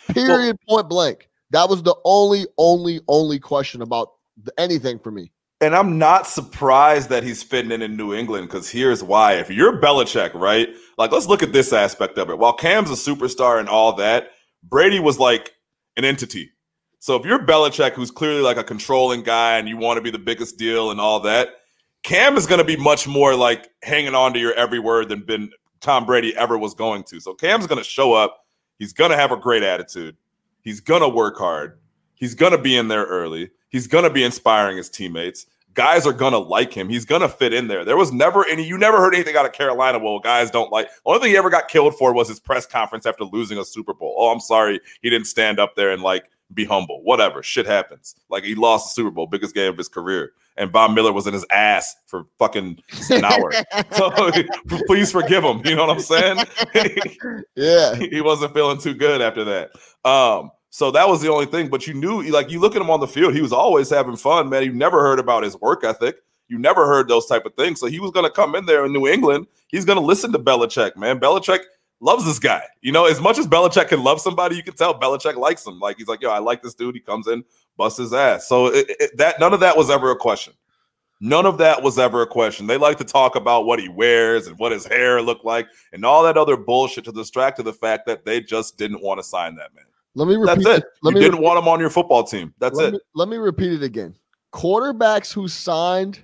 Period. 0.09 0.59
point 0.69 0.89
blank. 0.89 1.29
That 1.51 1.69
was 1.69 1.83
the 1.83 1.95
only, 2.05 2.47
only, 2.59 3.01
only 3.09 3.39
question 3.39 3.83
about 3.83 4.13
the, 4.43 4.53
anything 4.59 4.99
for 4.99 5.11
me. 5.11 5.31
And 5.61 5.75
I'm 5.75 5.99
not 5.99 6.27
surprised 6.27 7.09
that 7.09 7.23
he's 7.23 7.43
fitting 7.43 7.71
in 7.73 7.81
in 7.81 7.97
New 7.97 8.13
England 8.13 8.49
because 8.49 8.69
here's 8.69 9.03
why. 9.03 9.35
If 9.35 9.51
you're 9.51 9.81
Belichick, 9.81 10.35
right? 10.35 10.69
Like, 10.99 11.13
let's 11.13 11.27
look 11.27 11.43
at 11.43 11.53
this 11.53 11.73
aspect 11.73 12.19
of 12.19 12.29
it. 12.29 12.39
While 12.39 12.53
Cam's 12.53 12.91
a 12.91 12.95
superstar 12.95 13.59
and 13.59 13.69
all 13.69 13.95
that, 13.95 14.33
Brady 14.63 15.01
was 15.01 15.19
like 15.19 15.53
an 15.97 16.05
entity. 16.05 16.51
So 16.99 17.17
if 17.17 17.25
you're 17.25 17.39
Belichick, 17.39 17.93
who's 17.93 18.11
clearly 18.11 18.43
like 18.43 18.59
a 18.59 18.65
controlling 18.65 19.23
guy 19.23 19.57
and 19.59 19.69
you 19.69 19.77
want 19.77 19.97
to 19.97 20.03
be 20.03 20.11
the 20.11 20.19
biggest 20.19 20.59
deal 20.59 20.91
and 20.91 21.01
all 21.01 21.21
that, 21.21 21.49
Cam 22.03 22.37
is 22.37 22.47
going 22.47 22.59
to 22.59 22.65
be 22.65 22.77
much 22.77 23.09
more 23.09 23.35
like 23.35 23.69
hanging 23.83 24.15
on 24.15 24.33
to 24.35 24.39
your 24.39 24.53
every 24.55 24.79
word 24.79 25.09
than 25.09 25.23
been 25.23 25.51
Tom 25.81 26.05
Brady 26.05 26.37
ever 26.37 26.59
was 26.59 26.75
going 26.75 27.03
to. 27.05 27.21
So 27.21 27.35
Cam's 27.35 27.67
going 27.67 27.83
to 27.83 27.89
show 27.89 28.13
up. 28.13 28.39
He's 28.79 28.93
going 28.93 29.11
to 29.11 29.17
have 29.17 29.33
a 29.33 29.37
great 29.37 29.63
attitude. 29.63 30.17
He's 30.63 30.81
going 30.81 31.03
to 31.03 31.09
work 31.09 31.37
hard. 31.39 31.79
He's 32.15 32.35
going 32.35 32.53
to 32.53 32.59
be 32.59 32.77
in 32.77 32.89
there 32.89 33.05
early. 33.05 33.51
He's 33.69 33.87
going 33.87 34.05
to 34.05 34.11
be 34.11 34.25
inspiring 34.25 34.77
his 34.77 34.89
teammates. 34.89 35.47
Guys 35.75 36.07
are 36.07 36.13
going 36.13 36.33
to 36.33 36.39
like 36.39 36.73
him. 36.73 36.89
He's 36.89 37.05
going 37.05 37.21
to 37.21 37.29
fit 37.29 37.53
in 37.53 37.69
there. 37.69 37.85
There 37.85 37.99
was 37.99 38.11
never 38.11 38.47
any, 38.49 38.67
you 38.67 38.79
never 38.79 38.97
heard 38.97 39.15
anything 39.15 39.37
out 39.37 39.45
of 39.45 39.53
Carolina. 39.53 39.99
Well, 39.99 40.19
guys 40.19 40.51
don't 40.51 40.73
like. 40.73 40.89
Only 41.05 41.21
thing 41.21 41.31
he 41.31 41.37
ever 41.37 41.51
got 41.51 41.69
killed 41.69 41.97
for 41.99 42.15
was 42.15 42.29
his 42.29 42.41
press 42.41 42.65
conference 42.67 43.05
after 43.05 43.25
losing 43.25 43.59
a 43.59 43.65
Super 43.65 43.93
Bowl. 43.93 44.15
Oh, 44.17 44.33
I'm 44.33 44.41
sorry. 44.41 44.81
He 45.03 45.11
didn't 45.11 45.27
stand 45.27 45.61
up 45.61 45.75
there 45.77 45.91
and 45.91 46.03
like 46.03 46.31
be 46.55 46.65
humble. 46.65 47.03
Whatever. 47.03 47.43
Shit 47.43 47.67
happens. 47.67 48.15
Like 48.29 48.45
he 48.45 48.55
lost 48.55 48.87
the 48.87 49.01
Super 49.01 49.11
Bowl, 49.11 49.27
biggest 49.27 49.55
game 49.55 49.71
of 49.71 49.79
his 49.79 49.89
career. 49.89 50.33
And 50.57 50.73
Bob 50.73 50.93
Miller 50.95 51.13
was 51.13 51.27
in 51.27 51.35
his 51.35 51.45
ass 51.51 51.95
for 52.07 52.25
fucking 52.39 52.79
an 53.11 53.25
hour. 53.25 53.53
so 53.93 54.11
please 54.87 55.13
forgive 55.13 55.45
him. 55.45 55.61
You 55.65 55.77
know 55.77 55.87
what 55.87 55.97
I'm 55.97 56.01
saying? 56.01 56.39
Yeah. 57.57 57.95
he 57.95 58.21
wasn't 58.21 58.53
feeling 58.55 58.79
too 58.79 58.95
good 58.95 59.23
after 59.23 59.45
that. 59.45 59.71
Um, 60.05 60.51
so 60.71 60.91
that 60.91 61.09
was 61.09 61.23
the 61.23 61.31
only 61.31 61.47
thing. 61.47 61.69
But 61.69 61.87
you 61.87 61.95
knew, 61.95 62.23
like, 62.23 62.51
you 62.51 62.61
look 62.61 62.77
at 62.77 62.83
him 62.83 62.91
on 62.91 63.01
the 63.01 63.07
field, 63.07 63.35
he 63.35 63.41
was 63.41 63.53
always 63.53 63.89
having 63.89 64.17
fun, 64.17 64.51
man. 64.51 64.63
You 64.63 64.73
never 64.73 65.01
heard 65.01 65.19
about 65.19 65.43
his 65.43 65.59
work 65.59 65.85
ethic. 65.85 66.17
You 66.49 66.59
never 66.59 66.87
heard 66.87 67.09
those 67.09 67.27
type 67.27 67.45
of 67.47 67.55
things. 67.55 67.81
So 67.81 67.87
he 67.87 67.99
was 67.99 68.11
going 68.11 68.25
to 68.25 68.31
come 68.31 68.55
in 68.55 68.67
there 68.67 68.85
in 68.85 68.93
New 68.93 69.07
England. 69.07 69.47
He's 69.69 69.85
going 69.85 69.99
to 69.99 70.05
listen 70.05 70.33
to 70.33 70.39
Belichick, 70.39 70.97
man. 70.97 71.19
Belichick 71.19 71.61
loves 72.01 72.25
this 72.25 72.39
guy. 72.39 72.63
You 72.83 72.93
know, 72.93 73.07
as 73.07 73.21
much 73.21 73.39
as 73.39 73.47
Belichick 73.47 73.89
can 73.89 74.03
love 74.03 74.21
somebody, 74.21 74.57
you 74.57 74.63
can 74.63 74.75
tell 74.75 74.99
Belichick 74.99 75.37
likes 75.37 75.67
him. 75.67 75.79
Like 75.79 75.99
he's 75.99 76.09
like, 76.09 76.21
yo, 76.21 76.31
I 76.31 76.39
like 76.39 76.63
this 76.63 76.75
dude. 76.75 76.95
He 76.95 77.01
comes 77.01 77.27
in, 77.27 77.45
busts 77.77 77.99
his 77.99 78.13
ass. 78.13 78.47
So 78.49 78.67
it, 78.67 78.87
it, 78.89 79.17
that 79.17 79.41
none 79.41 79.55
of 79.55 79.61
that 79.61 79.77
was 79.77 79.91
ever 79.91 80.11
a 80.11 80.17
question. 80.17 80.53
None 81.21 81.47
of 81.47 81.57
that 81.59 81.83
was 81.83 81.99
ever 81.99 82.21
a 82.21 82.27
question. 82.27 82.67
They 82.67 82.77
like 82.77 82.99
to 82.99 83.05
talk 83.05 83.37
about 83.37 83.65
what 83.65 83.79
he 83.79 83.89
wears 83.89 84.49
and 84.49 84.59
what 84.59 84.73
his 84.73 84.85
hair 84.85 85.23
looked 85.23 85.47
like 85.47 85.67
and 85.95 86.05
all 86.05 86.23
that 86.25 86.37
other 86.37 86.59
bullshit 86.59 87.05
to 87.05 87.13
distract 87.13 87.57
to 87.57 87.63
the 87.63 87.73
fact 87.73 88.07
that 88.07 88.27
they 88.27 88.41
just 88.41 88.77
didn't 88.77 89.03
want 89.03 89.19
to 89.19 89.25
sign 89.25 89.55
that 89.55 89.75
man. 89.75 89.85
Let 90.15 90.29
me 90.29 90.37
repeat. 90.37 90.65
That's 90.65 90.79
it. 90.79 90.85
Let 91.03 91.11
you 91.11 91.15
me 91.15 91.21
didn't 91.21 91.41
want 91.41 91.59
him 91.59 91.69
on 91.69 91.81
your 91.81 91.91
football 91.91 92.25
team. 92.25 92.53
That's 92.59 92.77
let 92.77 92.89
it. 92.89 92.93
Me, 92.95 93.01
let 93.15 93.29
me 93.29 93.39
repeat 93.39 93.73
it 93.73 93.83
again. 93.83 94.15
Quarterbacks 94.53 95.33
who 95.33 95.49
signed 95.49 96.21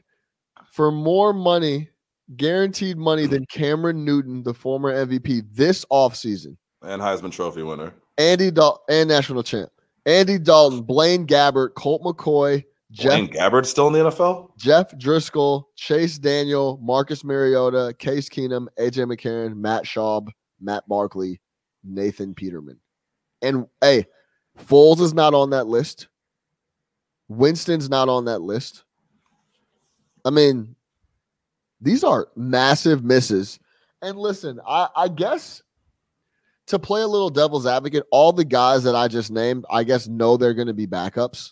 for 0.70 0.90
more 0.90 1.32
money, 1.32 1.88
guaranteed 2.36 2.96
money 2.96 3.26
than 3.26 3.44
Cameron 3.46 4.04
Newton, 4.04 4.42
the 4.42 4.54
former 4.54 4.92
MVP 4.92 5.44
this 5.52 5.84
offseason. 5.86 6.56
And 6.82 7.00
Heisman 7.00 7.32
Trophy 7.32 7.62
winner. 7.62 7.94
Andy 8.18 8.50
Dalton 8.50 8.82
and 8.88 9.08
national 9.08 9.42
champ. 9.42 9.70
Andy 10.04 10.38
Dalton, 10.38 10.82
Blaine 10.82 11.26
Gabbert, 11.26 11.74
Colt 11.74 12.02
McCoy, 12.02 12.64
Jeff 12.90 13.12
Blaine 13.12 13.28
Gabbert 13.28 13.66
still 13.66 13.86
in 13.86 13.92
the 13.94 14.10
NFL? 14.10 14.50
Jeff 14.58 14.92
Driskel, 14.98 15.64
Chase 15.76 16.18
Daniel, 16.18 16.78
Marcus 16.82 17.24
Mariota, 17.24 17.94
Case 17.98 18.28
Keenum, 18.28 18.66
AJ 18.78 19.06
McCarron, 19.06 19.56
Matt 19.56 19.84
Schaub, 19.84 20.28
Matt 20.60 20.86
Barkley, 20.88 21.40
Nathan 21.84 22.34
Peterman. 22.34 22.78
And 23.40 23.66
hey, 23.80 24.06
Foles 24.58 25.00
is 25.00 25.14
not 25.14 25.34
on 25.34 25.50
that 25.50 25.66
list. 25.66 26.08
Winston's 27.28 27.88
not 27.88 28.08
on 28.08 28.26
that 28.26 28.40
list. 28.40 28.84
I 30.24 30.30
mean, 30.30 30.76
these 31.82 32.04
are 32.04 32.28
massive 32.36 33.04
misses. 33.04 33.58
And 34.00 34.16
listen, 34.16 34.60
I, 34.66 34.88
I 34.96 35.08
guess 35.08 35.62
to 36.68 36.78
play 36.78 37.02
a 37.02 37.06
little 37.06 37.30
devil's 37.30 37.66
advocate, 37.66 38.04
all 38.10 38.32
the 38.32 38.44
guys 38.44 38.84
that 38.84 38.94
I 38.94 39.08
just 39.08 39.30
named, 39.30 39.64
I 39.70 39.84
guess 39.84 40.08
know 40.08 40.36
they're 40.36 40.54
going 40.54 40.68
to 40.68 40.74
be 40.74 40.86
backups. 40.86 41.50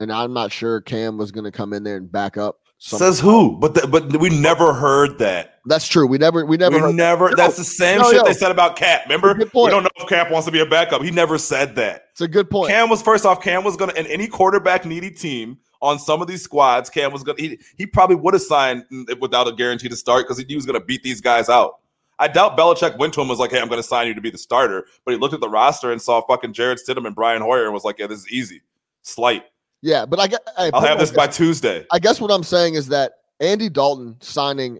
And 0.00 0.10
I'm 0.10 0.32
not 0.32 0.50
sure 0.50 0.80
Cam 0.80 1.18
was 1.18 1.30
going 1.30 1.44
to 1.44 1.52
come 1.52 1.74
in 1.74 1.84
there 1.84 1.96
and 1.96 2.10
back 2.10 2.38
up. 2.38 2.56
Says 2.78 3.20
who? 3.20 3.58
But 3.58 3.74
the, 3.74 3.86
but 3.86 4.16
we 4.16 4.30
never 4.30 4.72
heard 4.72 5.18
that. 5.18 5.58
That's 5.66 5.86
true. 5.86 6.06
We 6.06 6.16
never, 6.16 6.46
we 6.46 6.56
never. 6.56 6.76
we 6.76 6.80
heard- 6.80 6.94
never. 6.94 7.28
No, 7.28 7.36
that's 7.36 7.58
the 7.58 7.64
same 7.64 7.98
no, 7.98 8.04
shit 8.04 8.16
yo. 8.16 8.24
they 8.24 8.32
said 8.32 8.50
about 8.50 8.76
Kap. 8.76 9.04
Remember? 9.04 9.34
We 9.34 9.68
don't 9.68 9.82
know 9.82 9.90
if 9.96 10.08
Kap 10.08 10.30
wants 10.30 10.46
to 10.46 10.52
be 10.52 10.60
a 10.60 10.66
backup. 10.66 11.02
He 11.02 11.10
never 11.10 11.36
said 11.36 11.76
that. 11.76 12.06
It's 12.12 12.22
a 12.22 12.28
good 12.28 12.48
point. 12.48 12.70
Cam 12.70 12.88
was 12.88 13.02
first 13.02 13.26
off. 13.26 13.42
Cam 13.42 13.64
was 13.64 13.76
gonna 13.76 13.92
in 13.92 14.06
any 14.06 14.26
quarterback 14.26 14.86
needy 14.86 15.10
team 15.10 15.58
on 15.82 15.98
some 15.98 16.20
of 16.20 16.28
these 16.28 16.42
squads. 16.42 16.90
Cam 16.90 17.12
was 17.12 17.22
gonna. 17.22 17.40
He, 17.40 17.58
he 17.76 17.86
probably 17.86 18.16
would 18.16 18.34
have 18.34 18.42
signed 18.42 18.84
without 19.20 19.48
a 19.48 19.52
guarantee 19.52 19.88
to 19.88 19.96
start 19.96 20.26
because 20.26 20.38
he 20.38 20.44
he 20.48 20.54
was 20.54 20.66
gonna 20.66 20.80
beat 20.80 21.02
these 21.02 21.20
guys 21.20 21.48
out. 21.48 21.78
I 22.18 22.28
doubt 22.28 22.56
Belichick 22.56 22.98
went 22.98 23.14
to 23.14 23.20
him 23.20 23.24
and 23.24 23.30
was 23.30 23.38
like, 23.38 23.50
"Hey, 23.50 23.60
I'm 23.60 23.68
gonna 23.68 23.82
sign 23.82 24.06
you 24.06 24.14
to 24.14 24.20
be 24.20 24.30
the 24.30 24.38
starter." 24.38 24.86
But 25.04 25.12
he 25.12 25.18
looked 25.18 25.34
at 25.34 25.40
the 25.40 25.48
roster 25.48 25.90
and 25.90 26.00
saw 26.00 26.20
fucking 26.26 26.52
Jarrett 26.52 26.80
Stidham 26.86 27.06
and 27.06 27.14
Brian 27.14 27.40
Hoyer 27.40 27.64
and 27.64 27.72
was 27.72 27.84
like, 27.84 27.98
"Yeah, 27.98 28.06
this 28.06 28.20
is 28.20 28.30
easy, 28.30 28.62
slight. 29.02 29.44
yeah, 29.82 30.04
but 30.04 30.20
I 30.20 30.26
guess 30.26 30.40
hey, 30.58 30.70
I'll 30.74 30.82
have 30.82 30.98
this 30.98 31.14
like 31.14 31.28
by 31.28 31.32
Tuesday." 31.32 31.86
I 31.90 31.98
guess 31.98 32.20
what 32.20 32.30
I'm 32.30 32.44
saying 32.44 32.74
is 32.74 32.88
that 32.88 33.12
Andy 33.40 33.70
Dalton 33.70 34.16
signing 34.20 34.78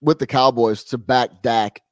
with 0.00 0.18
the 0.18 0.26
Cowboys 0.26 0.82
to 0.84 0.98
back 0.98 1.42
Dak, 1.42 1.82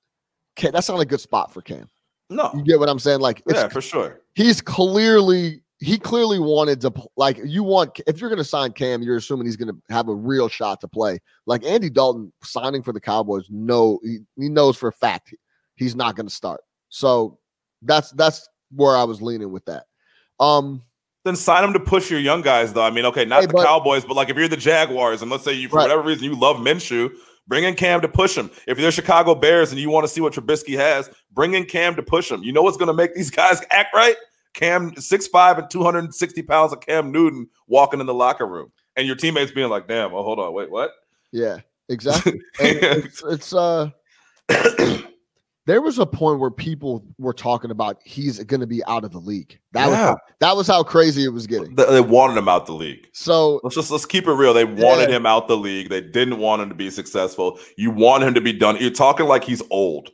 that's 0.61 0.89
not 0.89 1.01
a 1.01 1.05
good 1.05 1.21
spot 1.21 1.53
for 1.53 1.61
Cam. 1.61 1.89
No, 2.31 2.51
You 2.55 2.63
get 2.63 2.79
what 2.79 2.89
I'm 2.89 2.99
saying? 2.99 3.21
Like, 3.21 3.43
it's, 3.47 3.59
yeah, 3.59 3.69
for 3.69 3.83
sure. 3.83 4.21
he's 4.35 4.61
clearly 4.63 5.61
he 5.85 5.99
clearly 5.99 6.39
wanted 6.39 6.81
to 6.81 6.93
like 7.17 7.39
you 7.45 7.63
want 7.63 8.01
if 8.07 8.21
you're 8.21 8.31
going 8.31 8.39
to 8.39 8.45
sign 8.45 8.73
Cam, 8.73 9.03
you're 9.03 9.17
assuming 9.17 9.47
he's 9.47 9.57
going 9.57 9.69
to 9.75 9.95
have 9.95 10.09
a 10.09 10.15
real 10.15 10.49
shot 10.49 10.81
to 10.81 10.89
play. 10.89 11.19
Like 11.47 11.65
Andy 11.65 11.91
Dalton 11.91 12.33
signing 12.43 12.83
for 12.83 12.93
the 12.93 13.01
Cowboys, 13.01 13.47
no, 13.51 13.99
he, 14.03 14.19
he 14.37 14.49
knows 14.49 14.77
for 14.77 14.89
a 14.89 14.93
fact 14.93 15.35
he's 15.75 15.95
not 15.95 16.17
going 16.17 16.27
to 16.27 16.35
start. 16.35 16.63
So 16.89 17.39
that's 17.83 18.13
that's 18.13 18.49
where 18.75 18.97
I 18.97 19.05
was 19.05 19.21
leaning 19.21 19.53
with 19.53 19.65
that. 19.67 19.85
Um, 20.41 20.83
Then 21.25 21.37
sign 21.37 21.63
him 21.65 21.73
to 21.75 21.81
push 21.81 22.11
your 22.11 22.21
young 22.21 22.41
guys, 22.41 22.73
though. 22.73 22.83
I 22.83 22.91
mean, 22.91 23.05
okay, 23.07 23.25
not 23.25 23.41
Hey, 23.41 23.47
the 23.47 23.53
but- 23.53 23.67
Cowboys, 23.67 24.05
but 24.05 24.15
like 24.15 24.31
if 24.31 24.37
you're 24.37 24.49
the 24.49 24.57
Jaguars, 24.57 25.21
and 25.23 25.31
let's 25.31 25.45
say 25.45 25.53
you 25.53 25.69
for 25.69 25.77
Right. 25.77 25.83
whatever 25.83 26.03
reason 26.03 26.25
you 26.25 26.35
love 26.39 26.57
Minshew, 26.57 27.11
bring 27.47 27.65
in 27.65 27.75
Cam 27.75 28.01
to 28.01 28.09
push 28.09 28.37
him. 28.37 28.51
If 28.67 28.79
you're 28.79 28.89
the 28.89 28.93
Chicago 28.93 29.35
Bears 29.35 29.71
and 29.71 29.79
you 29.79 29.91
want 29.91 30.05
to 30.07 30.09
see 30.13 30.21
what 30.23 30.33
Trubisky 30.33 30.77
has, 30.77 31.11
bring 31.31 31.53
in 31.55 31.67
Cam 31.67 31.95
to 31.97 32.03
push 32.03 32.31
him. 32.31 32.43
You 32.43 32.53
know 32.53 32.63
what's 32.63 32.79
going 32.79 32.87
to 32.89 32.95
make 32.95 33.15
these 33.15 33.31
guys 33.43 33.61
act 33.71 33.95
right? 33.95 34.17
Cam 34.55 34.95
six 34.97 35.27
five 35.27 35.59
and 35.59 35.69
260 35.69 36.43
pounds 36.43 36.73
of 36.73 36.81
Cam 36.81 37.13
Newton 37.13 37.49
walking 37.67 38.01
in 38.01 38.07
the 38.07 38.15
locker 38.15 38.47
room, 38.47 38.73
and 38.97 39.07
your 39.07 39.17
teammates 39.17 39.53
being 39.53 39.69
like, 39.69 39.87
"Damn, 39.89 40.15
oh 40.15 40.23
hold 40.23 40.39
on, 40.39 40.53
wait, 40.55 40.71
what?" 40.71 40.93
yeah, 41.33 41.59
exactly. 41.89 42.41
It's, 42.61 43.23
it's 43.25 43.53
uh 43.53 43.91
there 45.67 45.81
was 45.81 45.99
a 45.99 46.05
point 46.07 46.39
where 46.41 46.51
people 46.51 47.05
were 47.19 47.33
talking 47.33 47.71
about 47.71 47.99
he's 48.05 48.39
going 48.45 48.61
to 48.61 48.67
be 48.67 48.85
out 48.85 49.03
of 49.05 49.13
the 49.13 49.19
league. 49.19 49.59
That 49.73 49.87
was 49.87 49.95
Yeah. 49.99 50.05
how, 50.07 50.19
that 50.41 50.57
was 50.57 50.67
how 50.67 50.83
crazy 50.83 51.25
it 51.25 51.29
was 51.33 51.47
getting. 51.47 51.75
They 51.75 51.85
they 51.87 52.01
wanted 52.03 52.37
him 52.37 52.49
out 52.49 52.67
the 52.67 52.73
league. 52.75 53.09
So 53.13 53.61
Let's 53.65 53.75
just 53.75 53.91
let's 53.91 54.05
keep 54.07 54.27
it 54.27 54.33
real. 54.33 54.53
They 54.53 54.65
wanted 54.67 55.09
Yeah. 55.09 55.17
him 55.17 55.27
out 55.27 55.49
the 55.49 55.57
league. 55.57 55.89
They 55.89 56.03
didn't 56.03 56.39
want 56.39 56.61
him 56.63 56.69
to 56.69 56.75
be 56.75 56.91
successful. 56.91 57.59
You 57.79 57.91
want 57.91 58.25
him 58.25 58.35
to 58.35 58.41
be 58.41 58.53
done. 58.53 58.77
You're 58.79 58.91
talking 58.91 59.27
like 59.27 59.43
he's 59.45 59.63
old. 59.71 60.11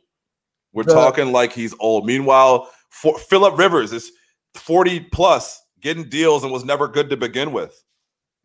We're 0.73 0.83
The- 0.83 0.93
talking 0.93 1.31
like 1.33 1.51
he's 1.51 1.75
old. 1.79 2.05
Meanwhile, 2.05 2.69
for, 2.89 3.17
Philip 3.19 3.57
Rivers 3.57 3.91
is 3.91 4.11
40 4.55 4.99
plus, 5.11 5.61
getting 5.81 6.09
deals 6.09 6.43
and 6.43 6.51
was 6.51 6.63
never 6.65 6.87
good 6.87 7.09
to 7.09 7.17
begin 7.17 7.51
with. 7.53 7.83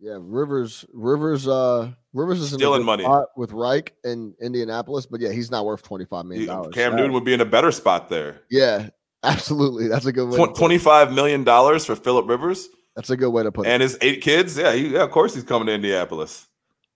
yeah, 0.01 0.17
Rivers 0.21 0.85
Rivers 0.93 1.47
uh 1.49 1.91
Rivers 2.13 2.41
is 2.41 2.53
in 2.53 2.59
Stealing 2.59 2.85
money. 2.85 3.07
with 3.37 3.53
Reich 3.53 3.95
in 4.05 4.35
Indianapolis, 4.41 5.07
but 5.07 5.21
yeah, 5.21 5.33
he's 5.33 5.51
not 5.51 5.65
worth 5.67 5.83
twenty 5.83 6.05
five 6.05 6.25
million 6.27 6.47
dollars. 6.47 6.75
Cam 6.75 6.97
Newton 6.97 7.13
would 7.13 7.25
be 7.25 7.33
in 7.35 7.41
a 7.41 7.45
better 7.47 7.71
spot 7.73 8.09
there. 8.09 8.41
Yeah, 8.51 8.89
absolutely. 9.23 9.89
That's 9.89 10.07
a 10.07 10.13
good 10.13 10.27
way. 10.31 10.37
to 10.37 10.47
Tw- 10.53 10.55
put 10.57 10.71
it. 10.73 10.81
$25 10.81 11.15
million 11.15 11.45
for 11.45 11.97
Philip 11.97 12.29
Rivers 12.29 12.69
That's 12.95 13.11
a 13.11 13.17
good 13.17 13.31
way 13.31 13.43
to 13.43 13.53
put 13.53 13.67
it. 13.67 13.71
and 13.71 13.83
his 13.83 13.99
eight 14.01 14.23
kids. 14.23 14.57
Yeah, 14.57 14.73
he, 14.73 14.89
yeah, 14.89 15.03
of 15.03 15.11
course 15.11 15.35
he's 15.35 15.45
coming 15.45 15.67
to 15.67 15.75
Indianapolis. 15.75 16.47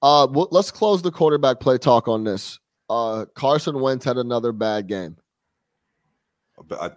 Uh, 0.02 0.26
well, 0.30 0.48
let's 0.50 0.70
close 0.70 1.02
the 1.02 1.10
quarterback 1.10 1.60
play 1.60 1.76
talk 1.76 2.08
on 2.08 2.24
this. 2.24 2.58
Uh, 2.88 3.26
Carson 3.34 3.80
Wentz 3.80 4.04
had 4.04 4.16
another 4.16 4.52
bad 4.52 4.86
game. 4.86 5.16
I- 6.80 6.90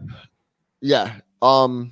Yeah. 0.82 1.16
Um. 1.42 1.92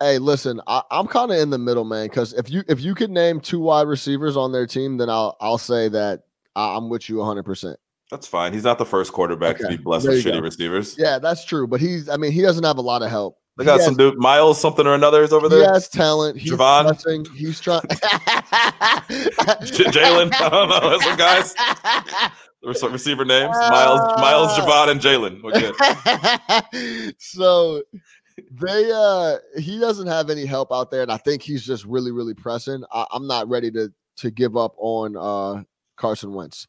Hey, 0.00 0.18
listen, 0.18 0.60
I, 0.66 0.82
I'm 0.90 1.06
kind 1.06 1.30
of 1.30 1.38
in 1.38 1.50
the 1.50 1.58
middle, 1.58 1.84
man. 1.84 2.06
Because 2.06 2.32
if 2.34 2.48
you 2.50 2.62
if 2.68 2.80
you 2.80 2.94
could 2.94 3.10
name 3.10 3.40
two 3.40 3.60
wide 3.60 3.86
receivers 3.88 4.36
on 4.36 4.52
their 4.52 4.66
team, 4.66 4.96
then 4.98 5.10
I'll 5.10 5.36
I'll 5.40 5.58
say 5.58 5.88
that 5.88 6.22
I- 6.56 6.76
I'm 6.76 6.88
with 6.88 7.08
you 7.08 7.16
100. 7.18 7.42
percent 7.44 7.78
that's 8.10 8.26
fine. 8.28 8.52
He's 8.52 8.62
not 8.64 8.78
the 8.78 8.84
first 8.86 9.12
quarterback 9.12 9.56
Okay, 9.56 9.64
to 9.72 9.76
be 9.78 9.82
blessed 9.82 10.06
with 10.06 10.24
shitty 10.24 10.34
go. 10.34 10.40
receivers. 10.40 10.94
Yeah, 10.98 11.18
that's 11.18 11.44
true. 11.44 11.66
But 11.66 11.80
he's 11.80 12.08
I 12.08 12.16
mean 12.16 12.32
he 12.32 12.42
doesn't 12.42 12.62
have 12.64 12.78
a 12.78 12.82
lot 12.82 13.02
of 13.02 13.10
help. 13.10 13.38
They 13.56 13.64
got 13.64 13.80
some 13.80 13.96
dude, 13.96 14.18
Miles 14.18 14.60
something 14.60 14.84
or 14.86 14.94
another 14.94 15.22
is 15.22 15.32
over 15.32 15.48
there. 15.48 15.60
He 15.60 15.64
has 15.66 15.88
talent. 15.88 16.36
He's 16.38 16.52
Javon? 16.52 16.86
pressing. 16.86 17.24
He's 17.36 17.60
trying. 17.60 17.80
Jalen. 19.02 20.32
I 20.40 20.48
don't 20.48 20.68
know. 20.68 20.98
Some 21.00 21.16
guys. 21.16 21.54
Receiver 22.64 23.24
names. 23.24 23.54
Miles, 23.56 24.00
Miles, 24.20 24.48
Ah. 24.52 24.58
Javon, 24.58 24.90
and 24.90 25.00
Jalen. 25.00 25.44
Okay. 25.44 27.12
so 27.18 27.82
they 28.50 28.90
uh 28.92 29.36
he 29.58 29.78
doesn't 29.78 30.06
have 30.06 30.30
any 30.30 30.46
help 30.46 30.72
out 30.72 30.90
there, 30.90 31.02
and 31.02 31.12
I 31.12 31.16
think 31.16 31.42
he's 31.42 31.64
just 31.64 31.84
really, 31.84 32.10
really 32.10 32.34
pressing. 32.34 32.84
I, 32.92 33.06
I'm 33.12 33.26
not 33.26 33.48
ready 33.48 33.70
to 33.72 33.92
to 34.16 34.30
give 34.30 34.56
up 34.56 34.74
on 34.78 35.16
uh 35.16 35.62
Carson 35.96 36.32
Wentz. 36.32 36.66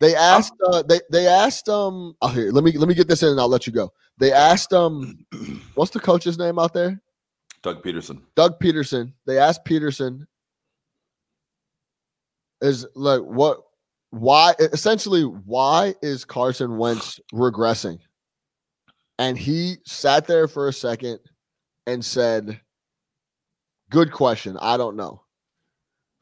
They 0.00 0.14
asked 0.14 0.54
uh 0.66 0.82
they 0.82 1.00
they 1.10 1.26
asked 1.26 1.68
um 1.68 2.16
oh 2.22 2.28
here, 2.28 2.50
let 2.52 2.64
me 2.64 2.72
let 2.72 2.88
me 2.88 2.94
get 2.94 3.08
this 3.08 3.22
in 3.22 3.30
and 3.30 3.40
I'll 3.40 3.48
let 3.48 3.66
you 3.66 3.72
go. 3.72 3.92
They 4.18 4.32
asked 4.32 4.72
um 4.72 5.24
what's 5.74 5.90
the 5.90 6.00
coach's 6.00 6.38
name 6.38 6.58
out 6.58 6.72
there? 6.72 7.00
Doug 7.62 7.82
Pederson. 7.82 8.22
Doug 8.34 8.58
Pederson. 8.58 9.12
They 9.26 9.38
asked 9.38 9.64
Pederson 9.64 10.26
is 12.60 12.86
like 12.94 13.20
what 13.20 13.60
why 14.10 14.54
essentially 14.58 15.22
why 15.22 15.94
is 16.02 16.24
Carson 16.24 16.78
Wentz 16.78 17.20
regressing? 17.32 17.98
And 19.20 19.36
he 19.36 19.76
sat 19.84 20.26
there 20.26 20.48
for 20.48 20.66
a 20.66 20.72
second 20.72 21.20
and 21.86 22.02
said, 22.02 22.58
Good 23.90 24.12
question. 24.12 24.56
I 24.62 24.78
don't 24.78 24.96
know. 24.96 25.20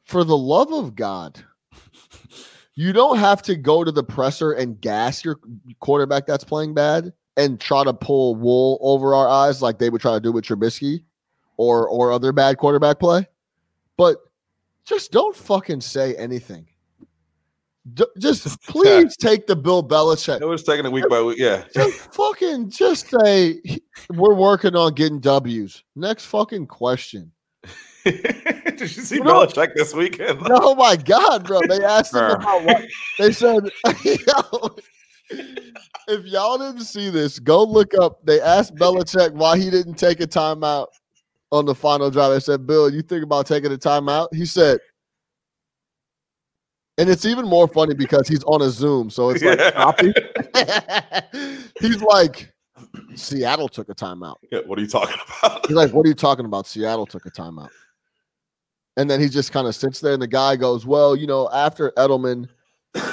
For 0.03 0.25
the 0.25 0.35
love 0.35 0.73
of 0.73 0.95
God, 0.95 1.41
you 2.75 2.91
don't 2.91 3.17
have 3.17 3.41
to 3.43 3.55
go 3.55 3.85
to 3.85 3.91
the 3.93 4.03
presser 4.03 4.51
and 4.51 4.81
gas 4.81 5.23
your 5.23 5.39
quarterback 5.79 6.25
that's 6.25 6.43
playing 6.43 6.73
bad 6.73 7.13
and 7.37 7.57
try 7.57 7.85
to 7.85 7.93
pull 7.93 8.35
wool 8.35 8.77
over 8.81 9.15
our 9.15 9.29
eyes 9.29 9.61
like 9.61 9.79
they 9.79 9.89
would 9.89 10.01
try 10.01 10.15
to 10.15 10.19
do 10.19 10.33
with 10.33 10.43
Trubisky 10.43 11.03
or 11.55 11.87
or 11.87 12.11
other 12.11 12.33
bad 12.33 12.57
quarterback 12.57 12.99
play. 12.99 13.25
But 13.95 14.17
just 14.83 15.13
don't 15.13 15.37
fucking 15.37 15.79
say 15.79 16.15
anything. 16.15 16.67
D- 17.93 18.05
just 18.19 18.61
please 18.63 19.15
take 19.17 19.47
the 19.47 19.55
Bill 19.55 19.83
Belichick 19.83 20.41
It 20.41 20.45
was 20.45 20.63
taking 20.63 20.85
it 20.85 20.91
week 20.91 21.07
by 21.09 21.21
week. 21.21 21.37
Yeah. 21.37 21.63
just 21.73 21.97
fucking 22.13 22.69
just 22.69 23.09
say 23.09 23.61
we're 24.13 24.33
working 24.33 24.75
on 24.75 24.93
getting 24.93 25.19
W's. 25.19 25.83
Next 25.95 26.25
fucking 26.25 26.67
question. 26.67 27.31
Did 28.05 28.79
you 28.81 28.87
see 28.87 29.15
You 29.15 29.23
know- 29.23 29.45
Belichick 29.45 29.73
this 29.75 29.93
weekend? 29.93 30.39
Oh 30.49 30.75
my 30.75 30.95
god, 30.95 31.45
bro! 31.45 31.59
They 31.67 31.83
asked 31.83 32.13
him 32.15 32.23
about 32.31 32.63
what 32.63 32.83
they 33.17 33.31
said. 33.31 33.69
If 36.07 36.25
y'all 36.25 36.57
didn't 36.57 36.85
see 36.85 37.11
this, 37.11 37.37
go 37.37 37.63
look 37.63 37.93
up. 37.93 38.25
They 38.25 38.41
asked 38.41 38.73
Belichick 38.75 39.31
why 39.33 39.59
he 39.59 39.69
didn't 39.69 39.93
take 39.93 40.21
a 40.21 40.25
timeout 40.27 40.87
on 41.51 41.65
the 41.65 41.75
final 41.75 42.09
drive. 42.09 42.31
They 42.31 42.39
said, 42.39 42.65
"Bill, 42.65 42.89
you 42.91 43.03
think 43.03 43.23
about 43.23 43.45
taking 43.45 43.71
a 43.71 43.77
timeout?" 43.77 44.33
He 44.33 44.45
said, 44.45 44.79
and 46.99 47.09
it's 47.09 47.25
even 47.25 47.45
more 47.45 47.67
funny 47.67 47.95
because 47.95 48.27
he's 48.27 48.43
on 48.43 48.61
a 48.61 48.69
Zoom, 48.69 49.09
so 49.09 49.29
it's 49.31 49.43
like 49.43 49.57
Yeah. 50.55 51.21
he's 51.81 52.01
like, 52.03 52.53
"Seattle 53.15 53.67
took 53.67 53.89
a 53.89 53.95
timeout." 53.95 54.35
Yeah, 54.51 54.59
what 54.67 54.77
are 54.77 54.81
you 54.81 54.87
talking 54.87 55.15
about? 55.39 55.65
He's 55.67 55.75
like, 55.75 55.91
"What 55.93 56.05
are 56.05 56.09
you 56.09 56.15
talking 56.15 56.45
about? 56.45 56.67
Seattle 56.67 57.05
took 57.07 57.25
a 57.25 57.31
timeout." 57.31 57.69
And 58.97 59.09
then 59.09 59.21
he 59.21 59.29
just 59.29 59.51
kind 59.53 59.65
of 59.67 59.75
sits 59.75 60.01
there, 60.01 60.13
and 60.13 60.21
the 60.21 60.27
guy 60.27 60.55
goes, 60.57 60.85
Well, 60.85 61.15
you 61.15 61.25
know, 61.25 61.49
after 61.53 61.91
Edelman 61.91 62.49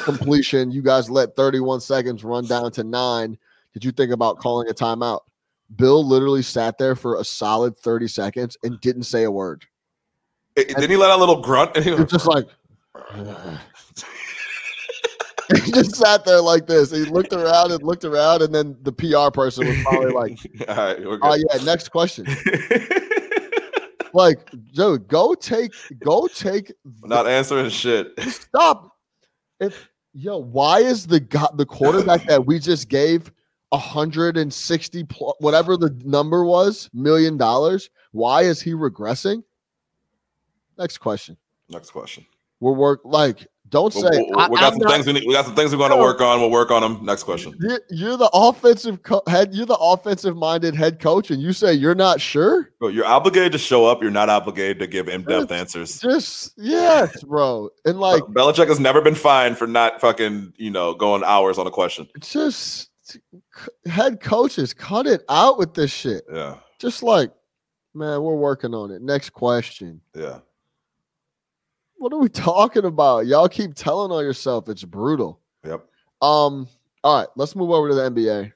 completion, 0.02 0.72
you 0.72 0.82
guys 0.82 1.08
let 1.08 1.36
31 1.36 1.80
seconds 1.80 2.24
run 2.24 2.44
down 2.46 2.72
to 2.72 2.82
nine. 2.82 3.38
Did 3.72 3.84
you 3.84 3.92
think 3.92 4.10
about 4.10 4.38
calling 4.38 4.68
a 4.68 4.74
timeout? 4.74 5.20
Bill 5.76 6.04
literally 6.04 6.42
sat 6.42 6.76
there 6.78 6.96
for 6.96 7.20
a 7.20 7.24
solid 7.24 7.76
30 7.78 8.08
seconds 8.08 8.56
and 8.64 8.80
didn't 8.80 9.04
say 9.04 9.24
a 9.24 9.30
word. 9.30 9.64
It- 10.56 10.68
Didn't 10.68 10.90
he 10.90 10.96
let 10.96 11.10
out 11.10 11.18
a 11.18 11.20
little 11.20 11.40
grunt? 11.40 11.76
And 11.76 11.84
He 11.84 11.92
was 11.92 12.10
just 12.10 12.26
like, 12.26 12.46
he 15.64 15.72
just 15.72 15.96
sat 15.96 16.24
there 16.24 16.40
like 16.40 16.66
this. 16.66 16.90
He 16.90 17.04
looked 17.04 17.32
around 17.32 17.72
and 17.72 17.82
looked 17.82 18.04
around, 18.04 18.42
and 18.42 18.54
then 18.54 18.76
the 18.82 18.92
PR 18.92 19.30
person 19.32 19.66
was 19.66 19.76
probably 19.82 20.12
like, 20.12 20.38
All 20.68 20.76
right, 20.76 21.04
we're 21.04 21.18
"Oh 21.22 21.34
yeah, 21.34 21.62
next 21.64 21.90
question." 21.90 22.26
Like, 24.16 24.50
dude, 24.72 25.08
go 25.08 25.34
take, 25.34 25.72
go 25.98 26.26
take. 26.26 26.72
Not 27.02 27.26
answering 27.26 27.68
shit. 27.68 28.18
Stop. 28.20 28.96
If 29.60 29.90
yo, 30.14 30.38
why 30.38 30.78
is 30.78 31.06
the 31.06 31.20
go- 31.20 31.50
the 31.54 31.66
quarterback 31.66 32.24
that 32.24 32.46
we 32.46 32.58
just 32.58 32.88
gave 32.88 33.30
160 33.68 35.04
pl- 35.04 35.36
whatever 35.40 35.76
the 35.76 35.94
number 36.02 36.46
was 36.46 36.88
million 36.94 37.36
dollars? 37.36 37.90
Why 38.12 38.44
is 38.44 38.62
he 38.62 38.72
regressing? 38.72 39.42
Next 40.78 40.96
question. 40.96 41.36
Next 41.68 41.90
question. 41.90 42.24
We're 42.60 42.72
work 42.72 43.02
like. 43.04 43.46
Don't 43.68 43.92
say. 43.92 44.00
we- 44.12 44.18
we 44.18 44.32
I- 44.36 44.48
got 44.48 44.62
I'm 44.62 44.72
some 44.74 44.78
not- 44.78 44.92
things 44.92 45.06
we 45.06 45.12
need. 45.14 45.24
We 45.26 45.34
got 45.34 45.44
some 45.44 45.54
things 45.56 45.72
we're 45.72 45.78
going 45.78 45.90
to 45.90 45.96
work 45.96 46.20
on. 46.20 46.40
We'll 46.40 46.50
work 46.50 46.70
on 46.70 46.82
them. 46.82 47.04
Next 47.04 47.24
question. 47.24 47.54
You're, 47.60 47.80
you're 47.90 48.16
the 48.16 48.30
offensive 48.32 49.02
co- 49.02 49.22
head. 49.26 49.54
You're 49.54 49.66
the 49.66 49.76
offensive 49.76 50.36
minded 50.36 50.74
head 50.76 51.00
coach, 51.00 51.30
and 51.30 51.42
you 51.42 51.52
say 51.52 51.72
you're 51.72 51.94
not 51.94 52.20
sure. 52.20 52.70
Bro, 52.78 52.88
you're 52.90 53.04
obligated 53.06 53.52
to 53.52 53.58
show 53.58 53.84
up. 53.86 54.02
You're 54.02 54.10
not 54.12 54.28
obligated 54.28 54.78
to 54.80 54.86
give 54.86 55.08
in-depth 55.08 55.50
answers. 55.50 56.00
Just 56.00 56.52
yes, 56.56 57.22
bro. 57.24 57.70
And 57.84 57.98
like, 57.98 58.22
Belichick 58.24 58.68
has 58.68 58.78
never 58.78 59.00
been 59.00 59.14
fined 59.16 59.58
for 59.58 59.66
not 59.66 60.00
fucking, 60.00 60.52
you 60.56 60.70
know, 60.70 60.94
going 60.94 61.24
hours 61.24 61.58
on 61.58 61.66
a 61.66 61.70
question. 61.72 62.06
just 62.20 62.90
head 63.86 64.20
coaches, 64.20 64.74
cut 64.74 65.06
it 65.06 65.22
out 65.28 65.58
with 65.58 65.74
this 65.74 65.90
shit. 65.90 66.24
Yeah, 66.32 66.56
Just 66.78 67.02
like, 67.02 67.30
man, 67.94 68.22
we're 68.22 68.34
working 68.36 68.74
on 68.74 68.90
it. 68.90 69.00
Next 69.02 69.30
question. 69.30 70.00
yeah. 70.14 70.38
What 71.98 72.12
are 72.12 72.18
we 72.18 72.28
talking 72.30 72.84
about? 72.84 73.26
Y'all 73.26 73.48
keep 73.48 73.74
telling 73.74 74.12
on 74.12 74.24
yourself. 74.24 74.68
It's 74.68 74.84
brutal. 74.84 75.40
Yep. 75.64 75.84
Um. 76.22 76.68
All 77.04 77.18
right, 77.20 77.28
let's 77.36 77.54
move 77.54 77.70
over 77.70 77.88
to 77.88 77.94
the 77.94 78.10
NBA. 78.10 78.52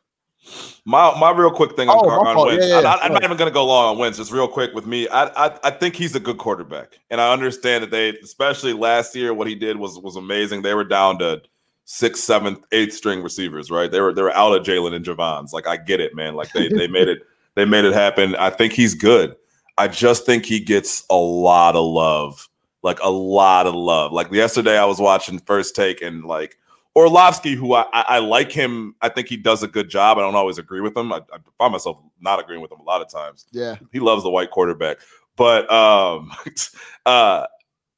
My 0.86 1.16
my 1.20 1.30
real 1.30 1.50
quick 1.50 1.76
thing 1.76 1.88
on, 1.88 1.98
Oh, 1.98 2.08
Car- 2.08 2.26
on. 2.26 2.46
Wentz. 2.46 2.66
Yeah, 2.66 2.78
I'm, 2.78 2.82
yeah, 2.84 2.90
not, 2.90 3.04
I'm 3.04 3.12
not 3.12 3.22
even 3.22 3.36
going 3.36 3.50
to 3.50 3.54
go 3.54 3.64
long 3.66 3.92
on 3.94 3.98
Wentz. 3.98 4.18
Just 4.18 4.32
real 4.32 4.48
quick 4.48 4.72
with 4.74 4.86
me. 4.86 5.06
I, 5.08 5.24
I 5.46 5.58
I 5.64 5.70
think 5.70 5.94
he's 5.94 6.14
a 6.16 6.20
good 6.20 6.38
quarterback, 6.38 6.98
and 7.10 7.20
I 7.20 7.32
understand 7.32 7.84
that 7.84 7.90
they, 7.90 8.10
especially 8.18 8.72
last 8.72 9.14
year, 9.14 9.34
what 9.34 9.46
he 9.46 9.54
did 9.54 9.76
was 9.76 9.98
was 9.98 10.16
amazing. 10.16 10.62
They 10.62 10.74
were 10.74 10.84
down 10.84 11.18
to 11.18 11.42
sixth, 11.84 12.24
seventh, 12.24 12.64
eighth 12.72 12.94
string 12.94 13.22
receivers, 13.22 13.70
right? 13.70 13.90
They 13.90 14.00
were 14.00 14.12
they 14.14 14.22
were 14.22 14.34
out 14.34 14.52
of 14.54 14.64
Jalen 14.64 14.94
and 14.94 15.04
Javon's. 15.04 15.52
Like 15.52 15.66
I 15.68 15.76
get 15.76 16.00
it, 16.00 16.14
man. 16.14 16.34
Like 16.34 16.50
they 16.52 16.68
they 16.68 16.88
made 16.88 17.08
it 17.08 17.20
they 17.54 17.66
made 17.66 17.84
it 17.84 17.92
happen. 17.92 18.34
I 18.36 18.50
think 18.50 18.72
he's 18.72 18.94
good. 18.94 19.36
I 19.76 19.86
just 19.88 20.24
think 20.26 20.44
he 20.46 20.58
gets 20.60 21.04
a 21.10 21.16
lot 21.16 21.76
of 21.76 21.84
love, 21.84 22.48
like 22.82 22.98
a 23.02 23.10
lot 23.10 23.66
of 23.66 23.74
love. 23.74 24.12
Like 24.12 24.32
yesterday, 24.32 24.78
I 24.78 24.84
was 24.84 24.98
watching 24.98 25.38
First 25.38 25.74
Take 25.76 26.02
and 26.02 26.24
like 26.24 26.56
Orlovsky, 26.94 27.54
who 27.54 27.74
I, 27.74 27.82
I, 27.92 28.04
I 28.08 28.18
like 28.18 28.50
him. 28.50 28.94
I 29.00 29.08
think 29.08 29.28
he 29.28 29.36
does 29.36 29.62
a 29.62 29.68
good 29.68 29.88
job. 29.88 30.18
I 30.18 30.22
don't 30.22 30.34
always 30.34 30.58
agree 30.58 30.80
with 30.80 30.96
him. 30.96 31.12
I, 31.12 31.18
I 31.32 31.38
find 31.58 31.72
myself 31.72 31.98
not 32.20 32.40
agreeing 32.40 32.62
with 32.62 32.72
him 32.72 32.80
a 32.80 32.84
lot 32.84 33.00
of 33.00 33.08
times. 33.08 33.46
Yeah. 33.52 33.76
He 33.92 34.00
loves 34.00 34.22
the 34.22 34.30
white 34.30 34.50
quarterback, 34.50 34.98
but 35.36 35.70
um, 35.70 36.32
uh, 37.06 37.46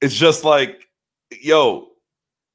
it's 0.00 0.14
just 0.14 0.44
like, 0.44 0.88
yo, 1.30 1.88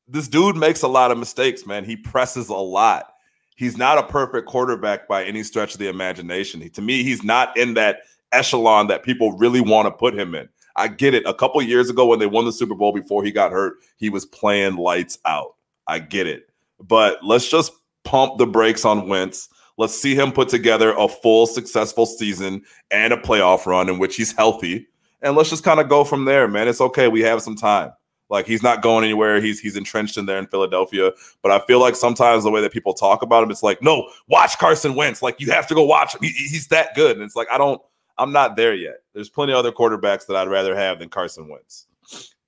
this 0.07 0.27
dude 0.27 0.55
makes 0.55 0.83
a 0.83 0.87
lot 0.87 1.11
of 1.11 1.17
mistakes, 1.17 1.65
man. 1.65 1.83
He 1.83 1.95
presses 1.95 2.49
a 2.49 2.55
lot. 2.55 3.13
He's 3.55 3.75
not 3.75 3.97
a 3.97 4.03
perfect 4.03 4.47
quarterback 4.47 5.07
by 5.07 5.23
any 5.23 5.41
stretch 5.41 5.73
of 5.73 5.79
the 5.79 5.89
imagination. 5.89 6.61
He, 6.61 6.69
to 6.69 6.81
me, 6.81 7.03
he's 7.03 7.23
not 7.23 7.57
in 7.57 7.73
that 7.73 8.01
echelon 8.31 8.87
that 8.87 9.03
people 9.03 9.31
really 9.33 9.61
want 9.61 9.87
to 9.87 9.91
put 9.91 10.13
him 10.13 10.35
in. 10.35 10.47
I 10.77 10.87
get 10.87 11.13
it. 11.13 11.23
A 11.25 11.33
couple 11.33 11.61
years 11.61 11.89
ago, 11.89 12.05
when 12.05 12.19
they 12.19 12.27
won 12.27 12.45
the 12.45 12.51
Super 12.51 12.75
Bowl 12.75 12.93
before 12.93 13.23
he 13.23 13.31
got 13.31 13.51
hurt, 13.51 13.77
he 13.97 14.09
was 14.09 14.25
playing 14.25 14.77
lights 14.77 15.17
out. 15.25 15.55
I 15.87 15.99
get 15.99 16.27
it. 16.27 16.49
But 16.79 17.23
let's 17.23 17.49
just 17.49 17.71
pump 18.03 18.37
the 18.37 18.45
brakes 18.45 18.85
on 18.85 19.07
Wentz. 19.07 19.49
Let's 19.77 19.99
see 19.99 20.15
him 20.15 20.31
put 20.31 20.49
together 20.49 20.93
a 20.97 21.07
full 21.07 21.47
successful 21.47 22.05
season 22.05 22.63
and 22.91 23.13
a 23.13 23.17
playoff 23.17 23.65
run 23.65 23.89
in 23.89 23.99
which 23.99 24.15
he's 24.15 24.31
healthy. 24.31 24.87
And 25.21 25.35
let's 25.35 25.49
just 25.49 25.63
kind 25.63 25.79
of 25.79 25.89
go 25.89 26.03
from 26.03 26.25
there, 26.25 26.47
man. 26.47 26.67
It's 26.67 26.81
okay. 26.81 27.07
We 27.07 27.21
have 27.21 27.41
some 27.41 27.55
time. 27.55 27.91
Like 28.29 28.45
he's 28.45 28.63
not 28.63 28.81
going 28.81 29.03
anywhere. 29.03 29.39
He's 29.39 29.59
he's 29.59 29.77
entrenched 29.77 30.17
in 30.17 30.25
there 30.25 30.37
in 30.37 30.47
Philadelphia. 30.47 31.11
But 31.41 31.51
I 31.51 31.65
feel 31.65 31.79
like 31.79 31.95
sometimes 31.95 32.43
the 32.43 32.51
way 32.51 32.61
that 32.61 32.73
people 32.73 32.93
talk 32.93 33.21
about 33.21 33.43
him, 33.43 33.51
it's 33.51 33.63
like, 33.63 33.81
no, 33.81 34.09
watch 34.27 34.57
Carson 34.57 34.95
Wentz. 34.95 35.21
Like 35.21 35.39
you 35.39 35.49
have 35.51 35.67
to 35.67 35.75
go 35.75 35.83
watch 35.83 36.13
him. 36.13 36.21
He- 36.23 36.29
he's 36.29 36.67
that 36.67 36.93
good. 36.95 37.15
And 37.15 37.23
it's 37.23 37.35
like 37.35 37.47
I 37.51 37.57
don't. 37.57 37.81
I'm 38.17 38.31
not 38.31 38.55
there 38.55 38.73
yet. 38.73 38.97
There's 39.13 39.29
plenty 39.29 39.53
of 39.53 39.59
other 39.59 39.71
quarterbacks 39.71 40.25
that 40.27 40.35
I'd 40.35 40.49
rather 40.49 40.75
have 40.75 40.99
than 40.99 41.09
Carson 41.09 41.47
Wentz. 41.47 41.87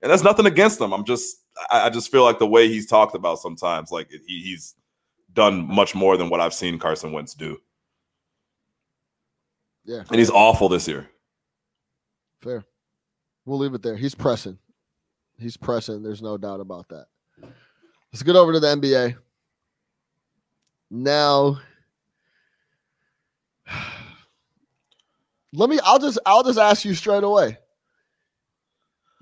And 0.01 0.11
that's 0.11 0.23
nothing 0.23 0.45
against 0.45 0.79
them. 0.79 0.93
I'm 0.93 1.03
just 1.03 1.37
I, 1.69 1.87
I 1.87 1.89
just 1.89 2.11
feel 2.11 2.23
like 2.23 2.39
the 2.39 2.47
way 2.47 2.67
he's 2.67 2.87
talked 2.87 3.15
about 3.15 3.39
sometimes, 3.39 3.91
like 3.91 4.09
he, 4.09 4.41
he's 4.41 4.75
done 5.33 5.67
much 5.67 5.95
more 5.95 6.17
than 6.17 6.29
what 6.29 6.39
I've 6.39 6.53
seen 6.53 6.79
Carson 6.79 7.11
Wentz 7.11 7.33
do. 7.33 7.57
Yeah. 9.85 10.03
And 10.09 10.19
he's 10.19 10.29
awful 10.29 10.69
this 10.69 10.87
year. 10.87 11.09
Fair. 12.41 12.63
We'll 13.45 13.57
leave 13.57 13.73
it 13.73 13.81
there. 13.81 13.95
He's 13.95 14.15
pressing. 14.15 14.57
He's 15.37 15.57
pressing. 15.57 16.03
There's 16.03 16.21
no 16.21 16.37
doubt 16.37 16.59
about 16.59 16.87
that. 16.89 17.07
Let's 18.11 18.23
get 18.23 18.35
over 18.35 18.53
to 18.53 18.59
the 18.59 18.67
NBA. 18.67 19.15
Now, 20.91 21.59
let 25.53 25.69
me. 25.69 25.79
I'll 25.83 25.99
just. 25.99 26.19
I'll 26.25 26.43
just 26.43 26.59
ask 26.59 26.85
you 26.85 26.93
straight 26.93 27.23
away. 27.23 27.57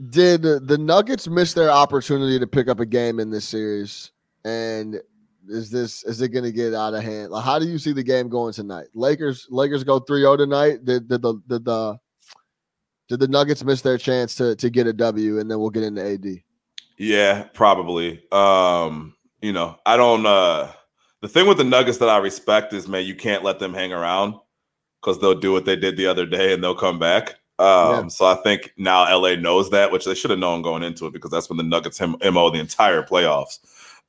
Did 0.10 0.44
the 0.44 0.78
Nuggets 0.78 1.28
miss 1.28 1.54
their 1.54 1.72
opportunity 1.72 2.38
to 2.38 2.46
pick 2.46 2.68
up 2.68 2.80
a 2.80 2.86
game 2.86 3.20
in 3.20 3.32
this 3.32 3.46
series? 3.46 4.12
And 4.46 5.02
is 5.50 5.72
this 5.72 6.04
is 6.04 6.22
it 6.22 6.30
going 6.30 6.44
to 6.44 6.52
get 6.52 6.74
out 6.74 6.94
of 6.94 7.04
hand? 7.04 7.32
Like, 7.32 7.44
how 7.44 7.58
do 7.58 7.66
you 7.66 7.78
see 7.78 7.94
the 7.94 8.04
game 8.04 8.30
going 8.30 8.54
tonight? 8.54 8.88
Lakers. 8.94 9.48
Lakers 9.50 9.84
go 9.84 10.00
3-0 10.00 10.38
tonight. 10.38 10.86
Did, 10.86 11.08
did 11.08 11.22
the 11.22 11.42
did 11.48 11.66
the 11.66 11.98
did 13.08 13.20
the 13.20 13.28
Nuggets 13.28 13.64
miss 13.64 13.82
their 13.82 13.98
chance 13.98 14.36
to 14.36 14.56
to 14.58 14.70
get 14.70 14.88
a 14.88 14.94
W? 14.94 15.40
And 15.40 15.50
then 15.50 15.60
we'll 15.60 15.70
get 15.70 15.84
into 15.84 16.06
AD. 16.06 16.26
Yeah, 16.98 17.44
probably. 17.54 18.22
Um, 18.32 19.16
you 19.42 19.54
know, 19.54 19.78
I 19.86 19.98
don't 19.98 20.26
uh 20.26 20.72
the 21.22 21.28
thing 21.28 21.48
with 21.48 21.58
the 21.58 21.64
Nuggets 21.64 21.98
that 22.00 22.10
I 22.10 22.18
respect 22.18 22.74
is 22.74 22.88
man, 22.88 23.06
you 23.06 23.16
can't 23.16 23.44
let 23.44 23.60
them 23.60 23.74
hang 23.74 23.94
around 23.94 24.36
because 25.02 25.20
they'll 25.20 25.40
do 25.40 25.52
what 25.52 25.66
they 25.66 25.76
did 25.76 25.98
the 25.98 26.08
other 26.08 26.26
day 26.26 26.54
and 26.54 26.64
they'll 26.64 26.76
come 26.76 27.00
back. 27.00 27.36
Um, 27.60 27.66
Yeah. 28.04 28.08
so 28.08 28.26
I 28.26 28.36
think 28.36 28.74
now 28.78 29.04
LA 29.16 29.36
knows 29.36 29.70
that, 29.72 29.92
which 29.92 30.06
they 30.06 30.14
should 30.16 30.30
have 30.30 30.40
known 30.40 30.62
going 30.62 30.84
into 30.84 31.06
it 31.08 31.14
because 31.14 31.32
that's 31.32 31.50
when 31.50 31.58
the 31.58 31.64
Nuggets 31.64 32.00
M- 32.02 32.18
MO 32.32 32.50
the 32.50 32.60
entire 32.60 33.04
playoffs. 33.04 33.60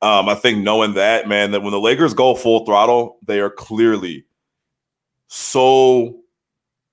Um, 0.02 0.28
I 0.28 0.34
think 0.34 0.62
knowing 0.62 0.94
that, 0.94 1.26
man, 1.28 1.50
that 1.52 1.62
when 1.62 1.72
the 1.72 1.80
Lakers 1.80 2.14
go 2.14 2.34
full 2.34 2.64
throttle, 2.64 3.18
they 3.26 3.40
are 3.40 3.50
clearly 3.50 4.26
so 5.28 6.20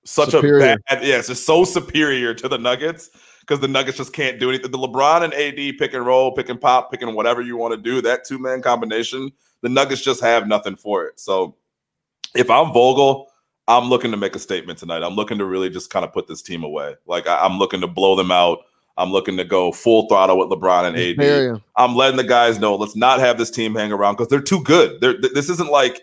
such 0.04 0.30
Superior. 0.30 0.74
a 0.74 0.78
bad, 0.88 1.04
yeah, 1.04 1.18
it's 1.18 1.40
so 1.42 1.64
superior 1.64 2.32
to 2.34 2.48
the 2.48 2.58
Nuggets 2.58 3.10
because 3.40 3.60
the 3.60 3.68
Nuggets 3.68 3.96
just 3.96 4.12
can't 4.12 4.38
do 4.38 4.48
anything. 4.50 4.70
The 4.70 4.78
LeBron 4.78 5.22
and 5.22 5.34
AD 5.34 5.78
pick 5.78 5.94
and 5.94 6.04
roll, 6.06 6.32
pick 6.32 6.48
and 6.48 6.60
pop, 6.60 6.90
picking 6.90 7.12
whatever 7.14 7.42
you 7.42 7.56
want 7.56 7.72
to 7.74 7.76
do, 7.80 8.00
that 8.02 8.24
two 8.24 8.38
man 8.38 8.62
combination, 8.62 9.30
the 9.62 9.68
Nuggets 9.68 10.00
just 10.02 10.20
have 10.20 10.46
nothing 10.46 10.76
for 10.76 11.06
it. 11.06 11.18
So 11.18 11.56
if 12.34 12.50
I'm 12.50 12.72
Vogel, 12.72 13.28
I'm 13.68 13.88
looking 13.88 14.10
to 14.12 14.16
make 14.16 14.36
a 14.36 14.38
statement 14.38 14.78
tonight. 14.78 15.02
I'm 15.02 15.14
looking 15.14 15.38
to 15.38 15.44
really 15.44 15.70
just 15.70 15.90
kind 15.90 16.04
of 16.04 16.12
put 16.12 16.28
this 16.28 16.42
team 16.42 16.62
away. 16.62 16.94
Like 17.06 17.26
I, 17.26 17.44
am 17.44 17.58
looking 17.58 17.80
to 17.80 17.88
blow 17.88 18.14
them 18.14 18.30
out. 18.30 18.60
I'm 18.96 19.10
looking 19.10 19.36
to 19.36 19.44
go 19.44 19.72
full 19.72 20.08
throttle 20.08 20.38
with 20.38 20.48
LeBron 20.48 20.86
and 20.88 20.96
AD. 20.96 21.18
I'm 21.76 21.94
letting 21.94 22.16
the 22.16 22.24
guys 22.24 22.58
know 22.58 22.76
let's 22.76 22.96
not 22.96 23.18
have 23.20 23.38
this 23.38 23.50
team 23.50 23.74
hang 23.74 23.92
around 23.92 24.14
because 24.14 24.28
they're 24.28 24.40
too 24.40 24.62
good. 24.62 25.00
They're, 25.00 25.18
th- 25.18 25.34
this 25.34 25.50
isn't 25.50 25.70
like 25.70 26.02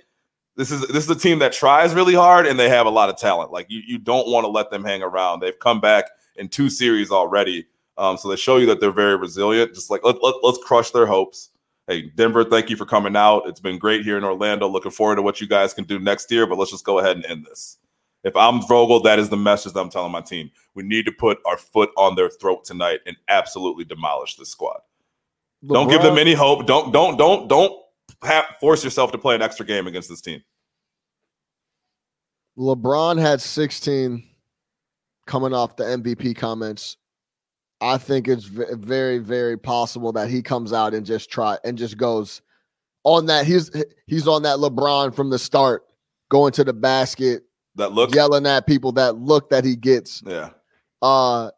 this 0.56 0.72
is 0.72 0.88
this 0.90 1.06
is 1.06 1.10
a 1.10 1.16
team 1.16 1.40
that 1.40 1.54
tries 1.54 1.96
really 1.96 2.14
hard 2.14 2.46
and 2.46 2.60
they 2.60 2.70
have 2.70 2.86
a 2.86 2.92
lot 2.92 3.10
of 3.10 3.18
talent. 3.18 3.52
Like 3.52 3.68
you, 3.70 3.82
you 3.86 3.98
don't 3.98 4.30
want 4.30 4.44
to 4.44 4.50
let 4.50 4.70
them 4.70 4.84
hang 4.84 5.02
around. 5.02 5.40
They've 5.40 5.58
come 5.58 5.82
back 5.82 6.06
in 6.36 6.50
two 6.50 6.70
series 6.70 7.12
already, 7.12 7.66
um, 7.98 8.18
so 8.18 8.30
they 8.30 8.36
show 8.36 8.58
you 8.58 8.68
that 8.68 8.80
they're 8.80 8.92
very 8.92 9.16
resilient. 9.16 9.74
Just 9.74 9.90
like 9.90 10.04
let, 10.04 10.22
let, 10.24 10.36
let's 10.44 10.60
crush 10.60 10.92
their 10.92 11.08
hopes. 11.08 11.50
Hey, 11.88 12.12
Denver, 12.16 12.46
thank 12.46 12.70
you 12.70 12.78
for 12.78 12.86
coming 12.86 13.16
out. 13.16 13.48
It's 13.48 13.60
been 13.60 13.78
great 13.78 14.04
here 14.04 14.18
in 14.18 14.24
Orlando. 14.24 14.68
Looking 14.68 14.92
forward 14.92 15.18
to 15.18 15.22
what 15.22 15.42
you 15.42 15.48
guys 15.48 15.74
can 15.74 15.84
do 15.84 16.00
next 16.00 16.32
year, 16.32 16.48
but 16.48 16.58
let's 16.58 16.72
just 16.72 16.86
go 16.86 17.00
ahead 17.00 17.18
and 17.18 17.26
end 17.26 17.46
this. 17.46 17.78
If 18.24 18.38
I'm 18.38 18.62
Vogel, 18.62 19.02
that 19.02 19.20
is 19.20 19.28
the 19.28 19.38
message 19.38 19.74
that 19.74 19.82
I'm 19.82 19.90
telling 19.90 20.14
my 20.14 20.22
team. 20.22 20.50
We 20.76 20.84
need 20.84 21.06
to 21.06 21.12
put 21.12 21.40
our 21.46 21.58
foot 21.58 21.90
on 21.98 22.16
their 22.16 22.30
throat 22.30 22.64
tonight 22.64 23.02
and 23.06 23.18
absolutely 23.28 23.84
demolish 23.84 24.38
this 24.38 24.50
squad. 24.50 24.80
Don't 25.68 25.90
give 25.90 26.02
them 26.02 26.18
any 26.18 26.34
hope. 26.34 26.66
Don't 26.66 26.92
don't 26.92 27.18
don't 27.18 27.48
don't 27.48 27.74
have, 28.24 28.46
force 28.60 28.84
yourself 28.84 29.12
to 29.12 29.18
play 29.18 29.36
an 29.36 29.42
extra 29.42 29.66
game 29.66 29.88
against 29.88 30.10
this 30.10 30.22
team. 30.22 30.42
LeBron 32.58 33.20
had 33.20 33.42
16 33.42 34.24
coming 35.26 35.54
off 35.54 35.76
the 35.76 35.84
MVP 35.84 36.36
comments. 36.36 36.98
I 37.84 37.98
think 37.98 38.28
it's 38.30 38.46
very, 38.46 39.18
very 39.18 39.58
possible 39.58 40.14
that 40.14 40.30
he 40.30 40.42
comes 40.42 40.72
out 40.72 40.94
and 40.94 41.06
just 41.06 41.30
try 41.30 41.58
and 41.66 41.78
just 41.78 41.98
goes 41.98 42.42
on 43.04 43.26
that. 43.26 43.46
He's 43.46 43.70
he's 44.08 44.28
on 44.28 44.44
that 44.44 44.58
LeBron 44.58 45.14
from 45.14 45.30
the 45.30 45.38
start, 45.38 45.84
going 46.30 46.54
to 46.54 46.64
the 46.64 46.72
basket, 46.74 47.44
That 47.76 47.92
look, 47.92 48.16
yelling 48.16 48.48
at 48.48 48.66
people. 48.66 48.94
That 48.94 49.18
look 49.18 49.50
that 49.50 49.66
he 49.66 49.76
gets. 49.76 50.24
yeah, 50.26 50.52
Uh, 51.02 51.52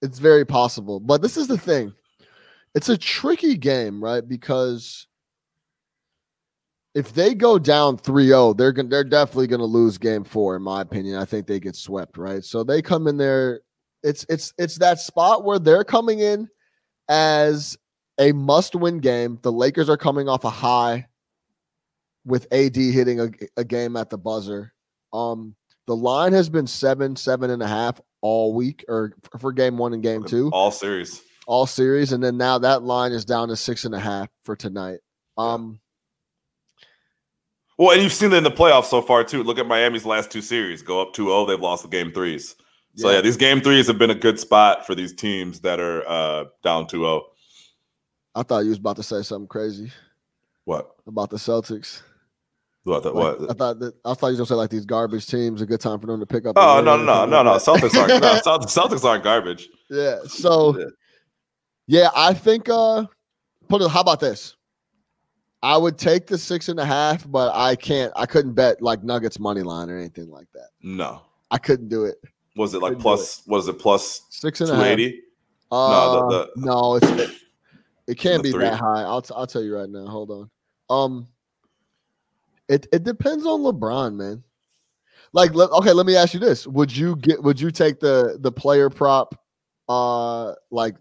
it's 0.00 0.18
very 0.18 0.46
possible. 0.46 0.98
But 0.98 1.20
this 1.20 1.36
is 1.36 1.46
the 1.46 1.58
thing. 1.58 1.92
It's 2.74 2.88
a 2.88 2.96
tricky 2.96 3.56
game, 3.56 4.02
right? 4.02 4.26
Because 4.26 5.06
if 6.94 7.12
they 7.12 7.34
go 7.34 7.58
down 7.58 7.98
3-0, 7.98 8.56
they're 8.56 8.72
gonna 8.72 8.88
they're 8.88 9.04
definitely 9.04 9.46
going 9.46 9.60
to 9.60 9.66
lose 9.66 9.98
game 9.98 10.24
4 10.24 10.56
in 10.56 10.62
my 10.62 10.80
opinion. 10.80 11.16
I 11.16 11.26
think 11.26 11.46
they 11.46 11.60
get 11.60 11.76
swept, 11.76 12.16
right? 12.16 12.42
So 12.42 12.64
they 12.64 12.80
come 12.80 13.06
in 13.06 13.18
there 13.18 13.60
it's 14.02 14.24
it's 14.28 14.52
it's 14.58 14.78
that 14.78 15.00
spot 15.00 15.44
where 15.44 15.58
they're 15.58 15.84
coming 15.84 16.20
in 16.20 16.48
as 17.08 17.76
a 18.18 18.32
must-win 18.32 18.98
game. 18.98 19.38
The 19.42 19.52
Lakers 19.52 19.88
are 19.88 19.96
coming 19.96 20.28
off 20.28 20.44
a 20.44 20.50
high 20.50 21.06
with 22.24 22.46
AD 22.52 22.76
hitting 22.76 23.20
a, 23.20 23.30
a 23.56 23.64
game 23.64 23.96
at 23.96 24.10
the 24.10 24.18
buzzer. 24.18 24.72
Um 25.12 25.54
the 25.86 25.96
line 25.96 26.32
has 26.32 26.48
been 26.48 26.66
seven, 26.66 27.14
seven 27.14 27.50
and 27.50 27.62
a 27.62 27.68
half 27.68 28.00
all 28.20 28.52
week, 28.54 28.84
or 28.88 29.12
for 29.38 29.52
game 29.52 29.78
one 29.78 29.92
and 29.92 30.02
game 30.02 30.24
two, 30.24 30.50
all 30.52 30.72
series. 30.72 31.22
all 31.46 31.64
series, 31.66 32.12
and 32.12 32.22
then 32.22 32.36
now 32.36 32.58
that 32.58 32.82
line 32.82 33.12
is 33.12 33.24
down 33.24 33.48
to 33.48 33.56
six 33.56 33.84
and 33.84 33.94
a 33.94 34.00
half 34.00 34.28
for 34.44 34.56
tonight. 34.56 34.98
Um, 35.38 35.78
Well, 37.78 37.92
and 37.92 38.02
you've 38.02 38.12
seen 38.12 38.32
it 38.32 38.36
in 38.36 38.42
the 38.44 38.50
playoffs 38.50 38.86
so 38.86 39.00
far 39.00 39.22
too. 39.22 39.42
Look 39.44 39.58
at 39.58 39.66
Miami's 39.68 40.04
last 40.04 40.30
two 40.30 40.40
series. 40.40 40.82
Go 40.82 41.00
up 41.00 41.14
2-0, 41.14 41.46
they've 41.46 41.60
lost 41.60 41.82
the 41.82 41.88
game 41.88 42.10
threes. 42.10 42.56
So 42.96 43.10
Yeah. 43.10 43.20
these 43.20 43.36
game 43.36 43.60
threes 43.60 43.86
have 43.86 43.98
been 43.98 44.10
a 44.10 44.14
good 44.14 44.40
spot 44.40 44.86
for 44.86 44.94
these 44.94 45.12
teams 45.14 45.60
that 45.60 45.78
are 45.80 46.06
uh, 46.08 46.44
down 46.64 46.84
oh. 46.84 46.96
2-0. 46.96 47.22
I 48.34 48.42
thought 48.42 48.60
you 48.64 48.70
was 48.70 48.78
about 48.78 48.96
to 48.96 49.02
say 49.02 49.22
something 49.22 49.48
crazy 49.48 49.90
What? 50.64 50.94
about 51.06 51.30
the 51.30 51.36
Celtics. 51.36 52.02
What? 52.84 53.02
The, 53.02 53.10
Like, 53.12 53.38
what? 53.40 53.50
I 53.50 53.54
thought 53.54 53.78
that 53.80 53.94
I 54.04 54.14
thought 54.14 54.28
you 54.28 54.32
was 54.32 54.38
gonna 54.38 54.46
say 54.46 54.54
like 54.54 54.70
these 54.70 54.86
garbage 54.86 55.26
teams. 55.26 55.60
A 55.60 55.66
good 55.66 55.80
time 55.80 55.98
for 55.98 56.06
them 56.06 56.20
to 56.20 56.26
pick 56.26 56.46
up. 56.46 56.54
Oh 56.56 56.80
no 56.80 56.96
no 56.96 57.04
no 57.04 57.26
no 57.26 57.42
no! 57.42 57.50
Celtics 57.56 57.96
aren't 58.00 58.22
no, 58.22 58.34
Celtics, 58.46 58.76
Celtics 58.78 59.04
aren't 59.04 59.24
garbage. 59.24 59.68
Yeah. 59.90 60.18
So 60.28 60.78
Yeah. 60.78 60.84
yeah, 61.88 62.08
I 62.14 62.32
think 62.32 62.68
uh 62.68 63.06
put 63.68 63.82
it 63.82 63.90
how 63.90 64.02
about 64.02 64.20
this? 64.20 64.54
I 65.64 65.76
would 65.76 65.98
take 65.98 66.28
the 66.28 66.38
six 66.38 66.68
and 66.68 66.78
a 66.78 66.84
half, 66.84 67.28
but 67.28 67.52
I 67.56 67.74
can't 67.74 68.12
I 68.14 68.24
couldn't 68.24 68.52
bet 68.54 68.80
like 68.80 69.02
Nuggets 69.02 69.40
money 69.40 69.62
line 69.62 69.90
or 69.90 69.98
anything 69.98 70.30
like 70.30 70.46
that. 70.54 70.68
No, 70.80 71.22
I 71.50 71.58
couldn't 71.58 71.88
do 71.88 72.04
it. 72.04 72.18
Was 72.56 72.74
it 72.74 72.80
like 72.82 72.90
Couldn't 72.90 72.98
do 72.98 73.02
plus? 73.02 73.42
Was 73.46 73.68
it 73.68 73.78
plus 73.78 74.22
Six 74.30 74.60
and 74.60 74.70
a 74.70 74.74
half. 74.76 74.98
Uh, 75.70 75.90
No, 75.90 76.30
the- 76.30 76.50
the- 76.56 76.66
no, 76.66 76.94
it's 76.96 77.06
it, 77.08 77.30
it 78.08 78.14
can't 78.18 78.42
be 78.42 78.52
three. 78.52 78.64
that 78.64 78.78
high. 78.78 79.02
I'll 79.02 79.22
t- 79.22 79.34
I'll 79.36 79.46
tell 79.46 79.62
you 79.62 79.76
right 79.76 79.88
now. 79.88 80.06
Hold 80.06 80.30
on. 80.30 80.50
Um, 80.88 81.28
it 82.68 82.86
it 82.92 83.04
depends 83.04 83.46
on 83.46 83.60
LeBron, 83.60 84.14
man. 84.16 84.42
Like, 85.32 85.52
le- 85.54 85.76
okay, 85.78 85.92
let 85.92 86.06
me 86.06 86.16
ask 86.16 86.34
you 86.34 86.40
this: 86.40 86.66
Would 86.66 86.96
you 86.96 87.16
get? 87.16 87.42
Would 87.42 87.60
you 87.60 87.70
take 87.70 88.00
the 88.00 88.36
the 88.40 88.50
player 88.52 88.88
prop, 88.90 89.34
uh, 89.88 90.54
like 90.70 90.94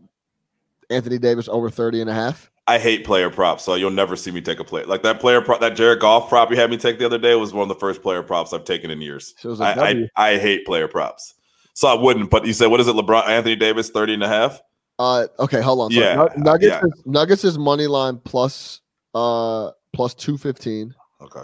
Anthony 0.90 1.18
Davis 1.18 1.48
over 1.48 1.70
30 1.70 2.02
and 2.02 2.10
a 2.10 2.14
half? 2.14 2.52
I 2.68 2.80
hate 2.80 3.06
player 3.06 3.30
props, 3.30 3.64
so 3.64 3.76
you'll 3.76 3.92
never 3.92 4.16
see 4.16 4.32
me 4.32 4.42
take 4.42 4.60
a 4.60 4.64
play 4.64 4.84
like 4.86 5.04
that. 5.04 5.20
Player 5.20 5.40
prop, 5.42 5.62
that 5.62 5.76
Jared 5.76 6.00
Goff 6.00 6.30
prop 6.30 6.50
you 6.50 6.56
had 6.58 6.72
me 6.72 6.78
take 6.78 6.98
the 6.98 7.06
other 7.06 7.20
day 7.20 7.36
was 7.36 7.54
one 7.54 7.62
of 7.62 7.70
the 7.70 7.76
first 7.80 8.02
player 8.02 8.24
props 8.24 8.54
I've 8.54 8.64
taken 8.66 8.90
in 8.90 9.02
years. 9.02 9.36
So 9.38 9.50
it 9.50 9.52
was 9.52 9.60
a 9.62 9.66
I, 9.66 9.76
W. 9.76 10.08
I 10.16 10.30
I 10.32 10.38
hate 10.40 10.66
player 10.66 10.88
props, 10.88 11.36
so 11.76 11.88
I 11.88 11.94
wouldn't. 11.94 12.32
But 12.32 12.48
you 12.48 12.54
said 12.54 12.68
what 12.68 12.80
is 12.80 12.88
it? 12.88 12.96
LeBron 12.96 13.28
Anthony 13.28 13.56
Davis 13.56 13.92
30 13.92 14.16
and 14.16 14.24
a 14.24 14.28
half. 14.28 14.60
Uh, 14.98 15.28
okay, 15.40 15.62
hold 15.62 15.82
on. 15.82 15.92
Yeah, 15.92 16.28
Nuggets 16.38 16.66
yeah. 16.72 16.82
is, 16.84 17.06
Nuggets 17.06 17.44
is 17.44 17.60
money 17.60 17.86
line 17.86 18.18
plus 18.18 18.82
uh 19.14 19.72
plus 19.94 20.14
two 20.14 20.38
fifteen. 20.38 20.96
Okay, 21.22 21.44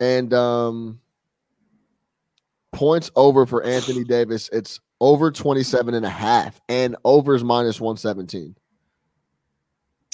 and 0.00 0.34
um 0.34 1.00
points 2.72 3.10
over 3.16 3.46
for 3.46 3.64
Anthony 3.64 4.04
Davis 4.04 4.50
it's 4.52 4.80
over 5.00 5.30
27 5.30 5.94
and 5.94 6.04
a 6.04 6.10
half 6.10 6.60
and 6.68 6.94
overs 7.04 7.42
minus 7.42 7.80
117 7.80 8.54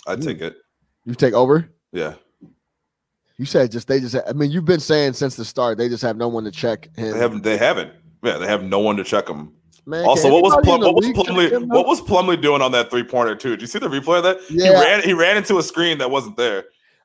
I'd 0.06 0.22
take 0.22 0.40
it. 0.40 0.56
you 1.04 1.14
take 1.14 1.34
over 1.34 1.68
Yeah, 1.90 2.14
you 3.36 3.46
said 3.46 3.72
just 3.72 3.88
they 3.88 3.98
just 3.98 4.14
i 4.28 4.32
mean 4.32 4.52
you've 4.52 4.64
been 4.64 4.78
saying 4.80 5.14
since 5.14 5.34
the 5.34 5.44
start 5.44 5.76
they 5.76 5.88
just 5.88 6.02
have 6.02 6.16
no 6.16 6.28
one 6.28 6.44
to 6.44 6.52
check 6.52 6.88
him 6.96 7.12
they 7.12 7.18
haven't. 7.18 7.42
They 7.42 7.56
haven't. 7.56 7.92
Yeah, 8.22 8.38
they 8.38 8.46
have 8.46 8.62
no 8.62 8.78
one 8.78 8.96
to 8.96 9.04
check 9.04 9.26
them. 9.26 9.52
Man, 9.84 10.04
Also, 10.04 10.30
what 10.30 10.42
was 10.42 10.56
Plum, 10.62 10.80
what 10.80 10.94
was 10.94 11.06
Plumlee 11.08 11.66
what 11.66 11.86
was 11.86 12.00
Plumlee 12.00 12.40
doing 12.40 12.62
on 12.62 12.70
that 12.72 12.90
three 12.90 13.02
pointer 13.02 13.34
too? 13.34 13.50
Did 13.50 13.62
you 13.62 13.66
see 13.66 13.80
the 13.80 13.88
replay 13.88 14.18
of 14.18 14.22
that? 14.22 14.38
Yeah. 14.48 14.66
He 14.66 14.84
ran 14.84 15.02
he 15.02 15.12
ran 15.12 15.36
into 15.36 15.58
a 15.58 15.62
screen 15.62 15.98
that 15.98 16.10
wasn't 16.10 16.36
there. 16.36 16.64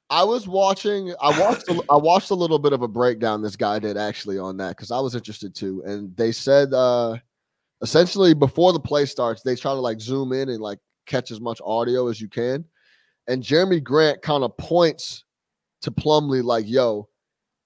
I 0.10 0.24
was 0.24 0.48
watching. 0.48 1.14
I 1.22 1.38
watched. 1.40 1.68
A, 1.70 1.82
I 1.90 1.98
watched 1.98 2.30
a 2.30 2.36
little 2.36 2.60
bit 2.60 2.74
of 2.74 2.82
a 2.82 2.88
breakdown. 2.88 3.42
This 3.42 3.56
guy 3.56 3.80
did 3.80 3.98
actually 3.98 4.38
on 4.38 4.58
that 4.58 4.78
because 4.78 4.92
I 4.92 5.00
was 5.00 5.16
interested 5.16 5.56
too. 5.56 5.84
And 5.86 6.16
they 6.16 6.32
said, 6.32 6.74
uh 6.74 7.18
essentially, 7.82 8.34
before 8.34 8.74
the 8.74 8.80
play 8.80 9.06
starts, 9.06 9.42
they 9.42 9.56
try 9.56 9.74
to 9.74 9.80
like 9.80 10.00
zoom 10.00 10.32
in 10.32 10.50
and 10.50 10.62
like 10.62 10.80
catch 11.08 11.32
as 11.32 11.42
much 11.42 11.60
audio 11.66 12.08
as 12.08 12.22
you 12.22 12.28
can. 12.28 12.64
And 13.28 13.44
Jerami 13.44 13.84
Grant 13.84 14.22
kind 14.22 14.44
of 14.44 14.56
points 14.58 15.26
to 15.82 15.92
Plumlee 15.92 16.44
like, 16.44 16.68
"Yo, 16.68 17.10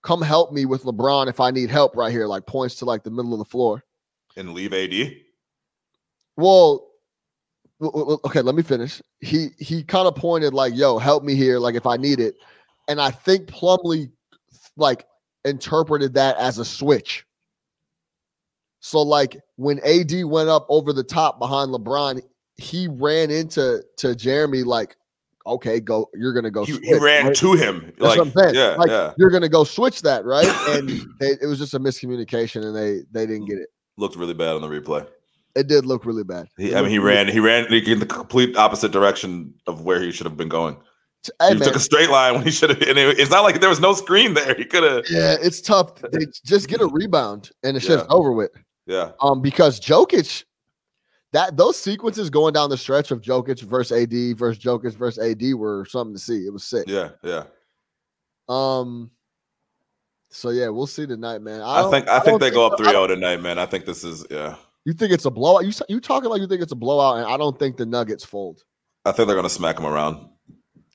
come 0.01 0.21
help 0.21 0.51
me 0.51 0.65
with 0.65 0.83
LeBron 0.83 1.27
if 1.27 1.39
I 1.39 1.51
need 1.51 1.69
help 1.69 1.95
right 1.95 2.11
here." 2.11 2.27
Like 2.27 2.45
points 2.45 2.75
to 2.75 2.85
like 2.85 3.03
the 3.03 3.11
middle 3.11 3.33
of 3.33 3.39
the 3.39 3.45
floor. 3.45 3.83
And 4.37 4.53
leave 4.53 4.73
AD. 4.73 5.15
Well, 6.37 6.87
okay, 7.81 8.41
let 8.41 8.55
me 8.55 8.63
finish. 8.63 9.01
He 9.19 9.49
he 9.57 9.83
kind 9.83 10.07
of 10.07 10.15
pointed 10.15 10.53
like, 10.53 10.75
"Yo, 10.75 10.97
help 10.97 11.23
me 11.23 11.35
here, 11.35 11.59
like 11.59 11.75
if 11.75 11.85
I 11.85 11.97
need 11.97 12.19
it," 12.19 12.35
and 12.87 13.01
I 13.01 13.11
think 13.11 13.47
Plumlee 13.47 14.11
like 14.77 15.05
interpreted 15.45 16.13
that 16.13 16.37
as 16.37 16.59
a 16.59 16.65
switch. 16.65 17.25
So 18.79 19.01
like 19.01 19.37
when 19.57 19.79
AD 19.85 20.25
went 20.25 20.49
up 20.49 20.65
over 20.69 20.91
the 20.93 21.03
top 21.03 21.39
behind 21.39 21.71
LeBron, 21.71 22.21
he 22.57 22.87
ran 22.87 23.29
into 23.29 23.83
to 23.97 24.07
Jerami 24.09 24.65
like, 24.65 24.95
"Okay, 25.45 25.79
go, 25.79 26.09
you're 26.13 26.33
gonna 26.33 26.51
go." 26.51 26.65
He, 26.65 26.73
switch, 26.73 26.85
he 26.85 26.93
ran 26.95 27.27
right? 27.27 27.35
to 27.35 27.53
him. 27.53 27.81
That's 27.85 28.01
like, 28.01 28.17
what 28.17 28.27
I'm 28.27 28.33
saying. 28.33 28.55
Yeah, 28.55 28.75
like 28.75 28.89
yeah. 28.89 29.13
you're 29.17 29.29
gonna 29.29 29.49
go 29.49 29.63
switch 29.63 30.01
that, 30.03 30.25
right? 30.25 30.47
And 30.77 30.89
they, 31.19 31.31
it 31.41 31.47
was 31.47 31.59
just 31.59 31.73
a 31.73 31.79
miscommunication, 31.79 32.65
and 32.65 32.75
they 32.75 33.01
they 33.11 33.25
didn't 33.25 33.47
get 33.47 33.57
it. 33.57 33.69
Looked 33.97 34.15
really 34.15 34.33
bad 34.33 34.55
on 34.55 34.61
the 34.61 34.67
replay. 34.67 35.07
It 35.55 35.67
did 35.67 35.85
look 35.85 36.05
really 36.05 36.23
bad. 36.23 36.47
He, 36.57 36.73
I 36.75 36.81
mean, 36.81 36.91
he 36.91 36.99
ran. 36.99 37.27
He 37.27 37.39
ran 37.39 37.65
in 37.73 37.99
the 37.99 38.05
complete 38.05 38.55
opposite 38.55 38.91
direction 38.91 39.53
of 39.67 39.81
where 39.81 40.01
he 40.01 40.11
should 40.11 40.25
have 40.25 40.37
been 40.37 40.49
going. 40.49 40.77
Hey, 41.39 41.49
he 41.49 41.53
man, 41.55 41.67
took 41.67 41.75
a 41.75 41.79
straight 41.79 42.09
line 42.09 42.33
when 42.35 42.43
he 42.43 42.51
should 42.51 42.69
have. 42.69 42.81
And 42.81 42.97
it, 42.97 43.19
it's 43.19 43.29
not 43.29 43.43
like 43.43 43.59
there 43.59 43.69
was 43.69 43.79
no 43.79 43.93
screen 43.93 44.33
there. 44.33 44.55
He 44.55 44.65
could 44.65 44.83
have. 44.83 45.03
Yeah, 45.09 45.35
it's 45.41 45.61
tough. 45.61 45.95
They 46.11 46.25
just 46.45 46.67
get 46.67 46.81
a 46.81 46.87
rebound 46.87 47.51
and 47.63 47.77
it's 47.77 47.85
just 47.85 48.05
over 48.09 48.31
with. 48.31 48.51
Yeah, 48.87 49.11
Um, 49.21 49.41
because 49.41 49.79
Jokic, 49.79 50.43
that 51.33 51.55
those 51.57 51.77
sequences 51.77 52.29
going 52.29 52.53
down 52.53 52.69
the 52.69 52.77
stretch 52.77 53.11
of 53.11 53.21
Jokic 53.21 53.61
versus 53.61 53.97
AD 53.97 54.37
versus 54.37 54.61
Jokic 54.63 54.95
versus 54.95 55.23
AD 55.23 55.53
were 55.53 55.85
something 55.85 56.13
to 56.15 56.19
see. 56.21 56.45
It 56.45 56.51
was 56.53 56.63
sick. 56.63 56.85
yeah, 56.87 57.09
yeah. 57.23 57.43
Um. 58.49 59.11
So 60.29 60.49
yeah, 60.49 60.69
we'll 60.69 60.87
see 60.87 61.05
tonight, 61.05 61.41
man. 61.41 61.61
I, 61.61 61.81
don't- 61.81 61.91
think. 61.91 62.07
I 62.09 62.15
don't 62.17 62.25
think 62.25 62.41
they 62.41 62.51
go 62.51 62.65
up 62.65 62.79
I 62.79 62.83
3-0 62.93 63.07
tonight, 63.09 63.41
man. 63.41 63.59
I 63.59 63.65
think 63.65 63.85
this 63.85 64.03
is. 64.03 64.25
Yeah, 64.31 64.55
You 64.85 64.93
think 64.93 65.11
it's 65.11 65.25
a 65.25 65.29
blowout? 65.31 65.65
You 65.65 65.71
you 65.89 65.99
talking 65.99 66.29
like 66.29 66.41
you 66.41 66.47
think 66.47 66.61
it's 66.61 66.71
a 66.71 66.75
blowout, 66.75 67.17
and 67.17 67.25
I 67.25 67.37
don't 67.37 67.57
think 67.59 67.77
the 67.77 67.85
Nuggets 67.85 68.23
fold 68.23 68.63
I 69.05 69.11
think 69.11 69.27
they're 69.27 69.35
gonna 69.35 69.49
smack 69.49 69.75
them 69.77 69.85
around. 69.85 70.27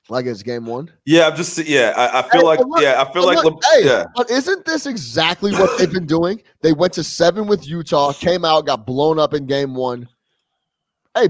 like 0.09 0.24
it's 0.26 0.43
game 0.43 0.64
one. 0.66 0.91
Yeah, 1.05 1.26
I'm 1.28 1.37
just. 1.37 1.59
Yeah, 1.66 1.93
I, 1.97 2.20
I 2.20 2.22
feel 2.30 2.41
Hey, 2.43 2.47
like. 2.47 2.61
look- 2.61 2.80
yeah, 2.82 3.03
I 3.03 3.12
feel 3.12 3.26
like. 3.26 3.43
look, 3.45 3.55
Le- 3.57 3.61
hey, 3.74 3.87
yeah, 3.87 4.05
but 4.14 4.30
isn't 4.30 4.64
this 4.64 4.87
exactly 4.87 5.53
what 5.53 5.76
they've 5.78 5.93
been 5.93 6.07
doing? 6.07 6.41
They 6.62 6.72
went 6.72 6.93
to 6.95 7.05
seven 7.05 7.47
with 7.47 7.66
Utah, 7.66 8.12
came 8.14 8.45
out, 8.45 8.64
got 8.66 8.87
blown 8.87 9.18
up 9.18 9.34
in 9.34 9.47
game 9.47 9.74
one. 9.74 10.09
Hey, 11.16 11.28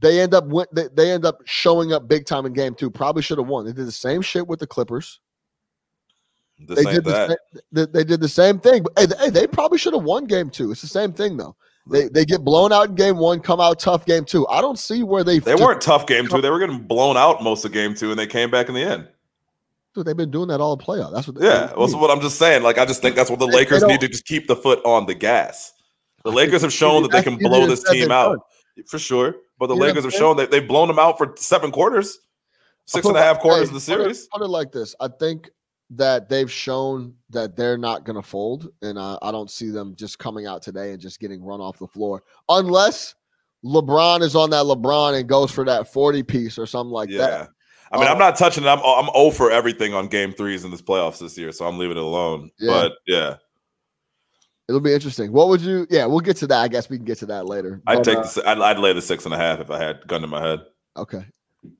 they 0.00 0.20
end 0.20 0.34
up 0.34 0.46
went, 0.46 0.72
they, 0.74 0.88
they 0.94 1.10
end 1.10 1.24
up 1.24 1.40
showing 1.44 1.92
up 1.92 2.08
big 2.08 2.26
time 2.26 2.46
in 2.46 2.52
game 2.52 2.74
two. 2.74 2.90
Probably 2.90 3.22
should 3.22 3.38
have 3.38 3.48
won. 3.48 3.64
They 3.64 3.72
did 3.72 3.86
the 3.86 3.92
same 3.92 4.22
shit 4.22 4.46
with 4.46 4.60
the 4.60 4.66
Clippers. 4.66 5.20
this 6.58 6.84
They 6.84 6.92
did 6.92 7.04
the 7.04 7.38
they, 7.72 7.86
they 7.86 8.04
did 8.04 8.20
the 8.20 8.28
same 8.28 8.60
thing. 8.60 8.82
But 8.84 8.92
hey, 8.98 9.06
they, 9.06 9.30
they 9.30 9.46
probably 9.46 9.78
should 9.78 9.94
have 9.94 10.04
won 10.04 10.24
game 10.24 10.50
two. 10.50 10.70
It's 10.70 10.82
the 10.82 10.88
same 10.88 11.12
thing 11.12 11.36
though. 11.36 11.56
They 11.90 12.08
they 12.08 12.24
get 12.24 12.44
blown 12.44 12.72
out 12.72 12.90
in 12.90 12.94
game 12.94 13.16
one, 13.16 13.40
come 13.40 13.60
out 13.60 13.78
tough 13.78 14.04
game 14.04 14.24
two. 14.24 14.46
I 14.48 14.60
don't 14.60 14.78
see 14.78 15.02
where 15.02 15.24
they 15.24 15.38
They 15.38 15.54
weren't 15.54 15.80
tough 15.80 16.06
game 16.06 16.28
two. 16.28 16.40
They 16.40 16.50
were 16.50 16.58
getting 16.58 16.80
blown 16.80 17.16
out 17.16 17.42
most 17.42 17.64
of 17.64 17.72
game 17.72 17.94
two, 17.94 18.10
and 18.10 18.18
they 18.18 18.26
came 18.26 18.50
back 18.50 18.68
in 18.68 18.74
the 18.74 18.82
end. 18.82 19.08
Dude, 19.94 20.06
they've 20.06 20.16
been 20.16 20.30
doing 20.30 20.48
that 20.48 20.60
all 20.60 20.76
playoff. 20.76 21.12
That's 21.12 21.26
what. 21.26 21.42
Yeah, 21.42 21.72
that's 21.76 21.94
what 21.94 22.10
I'm 22.10 22.20
just 22.20 22.38
saying. 22.38 22.62
Like, 22.62 22.76
I 22.76 22.84
just 22.84 23.00
think 23.00 23.16
that's 23.16 23.30
what 23.30 23.38
the 23.38 23.46
Lakers 23.46 23.82
need 23.84 24.00
to 24.00 24.08
just 24.08 24.26
keep 24.26 24.46
the 24.46 24.54
foot 24.54 24.80
on 24.84 25.06
the 25.06 25.14
gas. 25.14 25.72
The 26.24 26.30
Lakers 26.30 26.60
have 26.62 26.72
shown 26.74 27.02
that 27.04 27.10
they 27.10 27.22
can 27.22 27.38
blow 27.38 27.66
this 27.66 27.82
team 27.82 28.10
out 28.10 28.38
for 28.86 28.98
sure. 28.98 29.36
But 29.58 29.68
the 29.68 29.74
what 29.74 29.88
Lakers 29.88 30.04
have 30.04 30.12
shown 30.12 30.36
that 30.36 30.50
they've 30.50 30.66
blown 30.66 30.88
them 30.88 30.98
out 30.98 31.18
for 31.18 31.34
seven 31.36 31.70
quarters, 31.70 32.18
six 32.86 33.06
and 33.06 33.16
a 33.16 33.20
half 33.20 33.40
quarters 33.40 33.70
hey, 33.70 33.76
of 33.76 33.82
the 33.82 33.92
put 33.92 34.00
it- 34.00 34.14
series. 34.14 34.26
Put 34.28 34.42
it 34.42 34.48
like 34.48 34.72
this: 34.72 34.94
I 35.00 35.08
think 35.08 35.50
that 35.90 36.28
they've 36.28 36.50
shown 36.50 37.14
that 37.30 37.56
they're 37.56 37.78
not 37.78 38.04
going 38.04 38.16
to 38.16 38.22
fold, 38.22 38.68
and 38.82 38.98
I, 38.98 39.18
I 39.22 39.32
don't 39.32 39.50
see 39.50 39.70
them 39.70 39.94
just 39.96 40.18
coming 40.18 40.46
out 40.46 40.62
today 40.62 40.92
and 40.92 41.00
just 41.00 41.18
getting 41.18 41.42
run 41.42 41.60
off 41.60 41.78
the 41.78 41.88
floor, 41.88 42.22
unless 42.48 43.14
LeBron 43.64 44.22
is 44.22 44.36
on 44.36 44.50
that 44.50 44.64
LeBron 44.64 45.18
and 45.18 45.28
goes 45.28 45.50
for 45.50 45.64
that 45.64 45.92
40 45.92 46.22
piece 46.22 46.58
or 46.58 46.66
something 46.66 46.92
like 46.92 47.10
yeah. 47.10 47.18
that. 47.18 47.48
I 47.90 47.96
mean, 47.96 48.06
I'm 48.06 48.12
um, 48.12 48.18
not 48.18 48.36
touching 48.36 48.64
it. 48.64 48.68
I'm 48.68 48.80
I'm 48.80 49.08
oh 49.14 49.26
over 49.26 49.50
everything 49.50 49.94
on 49.94 50.08
game 50.08 50.32
threes 50.32 50.64
in 50.64 50.70
this 50.70 50.82
playoffs 50.82 51.18
this 51.18 51.38
year, 51.38 51.52
so 51.52 51.66
I'm 51.66 51.78
leaving 51.78 51.96
it 51.96 52.02
alone. 52.02 52.50
Yeah. 52.58 52.70
But 52.70 52.92
yeah, 53.06 53.36
It'll 54.68 54.80
be 54.80 54.92
interesting. 54.92 55.32
What 55.32 55.48
would 55.48 55.62
you? 55.62 55.86
Yeah, 55.88 56.04
we'll 56.04 56.20
get 56.20 56.36
to 56.38 56.46
that. 56.48 56.60
I 56.60 56.68
guess 56.68 56.90
we 56.90 56.98
can 56.98 57.06
get 57.06 57.18
to 57.18 57.26
that 57.26 57.46
later. 57.46 57.80
I'd 57.86 57.96
But, 57.96 58.04
take 58.04 58.18
uh, 58.18 58.22
the 58.22 58.48
I'd, 58.48 58.58
I'd 58.58 58.78
lay 58.78 58.92
the 58.92 59.00
six 59.00 59.24
and 59.24 59.32
a 59.32 59.38
half 59.38 59.60
if 59.60 59.70
I 59.70 59.82
had 59.82 60.06
gun 60.06 60.20
to 60.20 60.26
my 60.26 60.42
head. 60.42 60.60
Okay, 60.96 61.24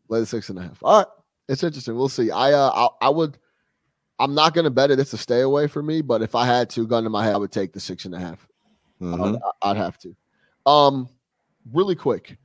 lay 0.08 0.20
the 0.20 0.26
six 0.26 0.48
and 0.48 0.58
a 0.58 0.62
half. 0.62 0.78
All 0.82 0.98
right, 0.98 1.06
it's 1.48 1.62
interesting. 1.62 1.96
We'll 1.96 2.08
see. 2.08 2.30
I 2.30 2.52
uh, 2.52 2.70
I, 3.02 3.06
I 3.06 3.08
would. 3.10 3.36
I'm 4.18 4.34
not 4.34 4.54
going 4.54 4.64
to 4.64 4.70
bet 4.70 4.90
it. 4.90 4.98
It's 4.98 5.12
a 5.12 5.18
stay 5.18 5.42
away 5.42 5.66
for 5.66 5.82
me. 5.82 6.00
But 6.00 6.22
if 6.22 6.34
I 6.34 6.46
had 6.46 6.70
to, 6.70 6.86
gun 6.86 7.04
to 7.04 7.10
my 7.10 7.24
head, 7.24 7.34
I 7.34 7.38
would 7.38 7.52
take 7.52 7.72
the 7.72 7.80
six 7.80 8.04
and 8.06 8.14
a 8.14 8.18
half. 8.18 8.48
Mhm. 9.00 9.36
I'd, 9.62 9.70
I'd 9.70 9.76
have 9.76 9.98
to. 9.98 10.16
Um, 10.66 11.08
really 11.72 11.94
quick. 11.94 12.36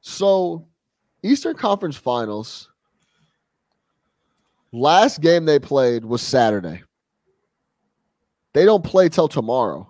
So, 0.00 0.66
Eastern 1.22 1.56
Conference 1.56 1.96
Finals. 1.96 2.70
Last 4.72 5.20
game 5.20 5.44
they 5.44 5.58
played 5.58 6.04
was 6.04 6.22
Saturday. 6.22 6.82
They 8.54 8.64
don't 8.64 8.84
play 8.84 9.08
till 9.08 9.28
tomorrow. 9.28 9.88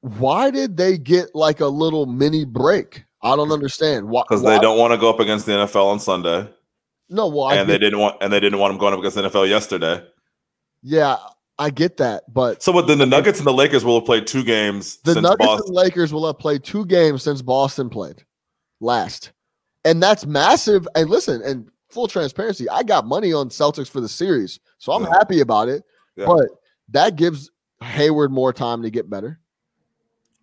Why 0.00 0.50
did 0.50 0.76
they 0.76 0.98
get 0.98 1.34
like 1.34 1.60
a 1.60 1.66
little 1.66 2.06
mini 2.06 2.44
break? 2.44 3.04
I 3.22 3.34
don't 3.34 3.50
understand. 3.50 4.08
Why? 4.08 4.22
Because 4.22 4.42
they 4.42 4.58
don't 4.58 4.78
want 4.78 4.92
to 4.92 4.98
go 4.98 5.10
up 5.10 5.20
against 5.20 5.46
the 5.46 5.52
NFL 5.52 5.86
on 5.86 5.98
Sunday, 6.00 6.48
No, 7.08 7.26
well, 7.26 7.44
I 7.46 7.56
and 7.56 7.68
they 7.68 7.78
didn't 7.78 7.98
want 7.98 8.16
and 8.20 8.32
they 8.32 8.40
didn't 8.40 8.58
want 8.58 8.72
them 8.72 8.78
going 8.78 8.92
up 8.92 9.00
against 9.00 9.16
the 9.16 9.22
NFL 9.22 9.48
yesterday. 9.48 10.02
yeah, 10.82 11.16
I 11.58 11.70
get 11.70 11.96
that, 11.96 12.24
but 12.32 12.62
So, 12.62 12.70
what 12.70 12.86
then 12.86 12.98
the 12.98 13.06
Nuggets 13.06 13.38
and 13.38 13.46
the 13.46 13.52
Lakers 13.52 13.84
will 13.84 13.98
have 13.98 14.06
played 14.06 14.26
two 14.26 14.44
games 14.44 14.98
the 14.98 15.20
Nuggets 15.20 15.38
Boston. 15.38 15.64
and 15.66 15.74
Lakers 15.74 16.12
will 16.12 16.26
have 16.26 16.38
played 16.38 16.62
two 16.62 16.84
games 16.86 17.22
since 17.22 17.42
Boston 17.42 17.88
played 17.90 18.22
last, 18.80 19.32
and 19.84 20.00
that's 20.02 20.24
massive. 20.24 20.86
And 20.94 21.10
listen, 21.10 21.42
and 21.42 21.68
full 21.88 22.06
transparency, 22.06 22.68
I 22.68 22.82
got 22.84 23.06
money 23.06 23.32
on 23.32 23.48
Celtics 23.48 23.88
for 23.90 24.00
the 24.00 24.08
series, 24.08 24.60
so 24.78 24.92
I'm 24.92 25.02
Yeah. 25.02 25.14
happy 25.14 25.40
about 25.40 25.68
it. 25.68 25.82
Yeah. 26.16 26.26
But 26.26 26.46
that 26.90 27.16
gives 27.16 27.50
Hayward 27.82 28.30
more 28.32 28.52
time 28.52 28.82
to 28.82 28.90
get 28.90 29.08
better, 29.10 29.38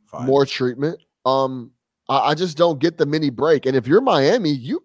Fine. 0.05 0.25
more 0.27 0.45
treatment. 0.45 0.99
Um, 1.25 1.71
I, 2.09 2.29
I 2.31 2.33
just 2.35 2.57
don't 2.57 2.79
get 2.79 2.97
the 2.97 3.05
mini 3.05 3.29
break. 3.29 3.65
And 3.65 3.75
if 3.75 3.87
you're 3.87 4.01
Miami, 4.01 4.51
you 4.51 4.83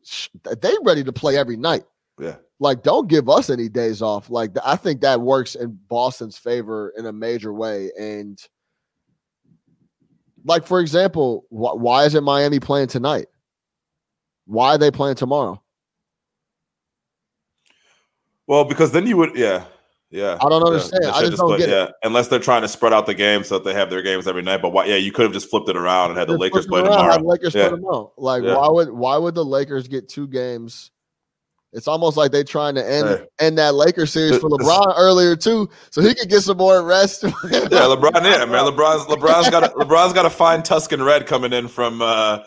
they 0.61 0.72
ready 0.82 1.04
to 1.04 1.12
play 1.12 1.36
every 1.36 1.56
night. 1.56 1.84
yeah. 2.18 2.36
Like, 2.61 2.82
don't 2.82 3.09
give 3.09 3.28
us 3.28 3.50
any 3.50 3.68
days 3.68 4.02
off. 4.02 4.30
Like, 4.30 4.50
I 4.64 4.74
think 4.74 5.00
that 5.02 5.20
works 5.20 5.54
in 5.54 5.78
Boston's 5.88 6.36
favor 6.36 6.92
in 6.98 7.06
a 7.06 7.12
major 7.12 7.52
way. 7.52 7.92
And, 7.96 8.36
like, 10.44 10.66
for 10.66 10.80
example, 10.80 11.44
wh- 11.50 11.78
why 11.78 12.04
isn't 12.06 12.24
Miami 12.24 12.59
playing 12.59 12.88
tonight? 12.88 13.26
Why 14.46 14.70
are 14.70 14.78
they 14.78 14.90
playing 14.90 15.14
tomorrow? 15.14 15.62
Well, 18.48 18.64
because 18.64 18.90
then 18.90 19.06
you 19.06 19.16
would, 19.18 19.36
yeah, 19.36 19.64
yeah. 20.11 20.38
I 20.40 20.48
don't 20.48 20.62
understand. 20.62 21.04
they 21.04 21.09
I 21.09 21.20
should 21.20 21.30
just 21.30 21.40
don't 21.40 21.59
get 21.59 21.68
it. 21.68 21.72
yeah, 21.72 21.88
unless 22.02 22.28
they're 22.28 22.38
trying 22.38 22.62
to 22.62 22.68
spread 22.68 22.92
out 22.92 23.06
the 23.06 23.14
games 23.14 23.48
so 23.48 23.59
that 23.59 23.64
they 23.64 23.74
have 23.74 23.90
their 23.90 24.02
games 24.02 24.26
every 24.26 24.42
night. 24.42 24.62
But 24.62 24.70
why? 24.72 24.86
Yeah, 24.86 24.96
you 24.96 25.12
could 25.12 25.24
have 25.24 25.32
just 25.32 25.50
flipped 25.50 25.68
it 25.68 25.76
around 25.76 26.11
and 26.11 26.18
had 26.18 26.28
the 26.28 26.36
Lakers 26.38 26.66
play 26.66 26.80
it 26.80 26.86
around, 26.86 26.98
tomorrow. 26.98 27.22
Lakers 27.22 27.54
Yeah. 27.54 27.68
play 27.68 27.76
tomorrow. 27.78 28.12
Like, 28.16 28.42
Yeah. 28.42 28.56
why 28.56 28.68
would 28.68 28.90
why 28.90 29.16
would 29.16 29.34
the 29.34 29.44
Lakers 29.44 29.86
get 29.88 30.09
two 30.09 30.26
games? 30.26 30.90
It's 31.74 31.86
almost 31.86 32.16
like 32.16 32.32
they're 32.32 32.44
trying 32.44 32.76
to 32.76 32.90
end 32.90 33.09
Hey. 33.09 33.26
end 33.40 33.59
that 33.59 33.74
Lakers 33.74 34.11
series 34.11 34.38
for 34.38 34.48
LeBron 34.48 34.94
earlier 34.96 35.36
too, 35.36 35.68
so 35.90 36.00
he 36.00 36.14
could 36.14 36.30
get 36.30 36.40
some 36.42 36.56
more 36.56 36.82
rest. 36.82 37.24
Yeah, 37.24 37.30
LeBron. 37.30 38.14
Yeah, 38.24 38.46
man. 38.46 38.64
LeBron's 38.72 39.04
LeBron's 39.04 39.50
got 39.50 39.74
LeBron's 39.74 40.14
got 40.14 40.22
to 40.22 40.30
find 40.30 40.64
Tuscan 40.64 41.02
Red 41.02 41.26
coming 41.26 41.52
in 41.52 41.68
from 41.68 42.00
uh, 42.00 42.38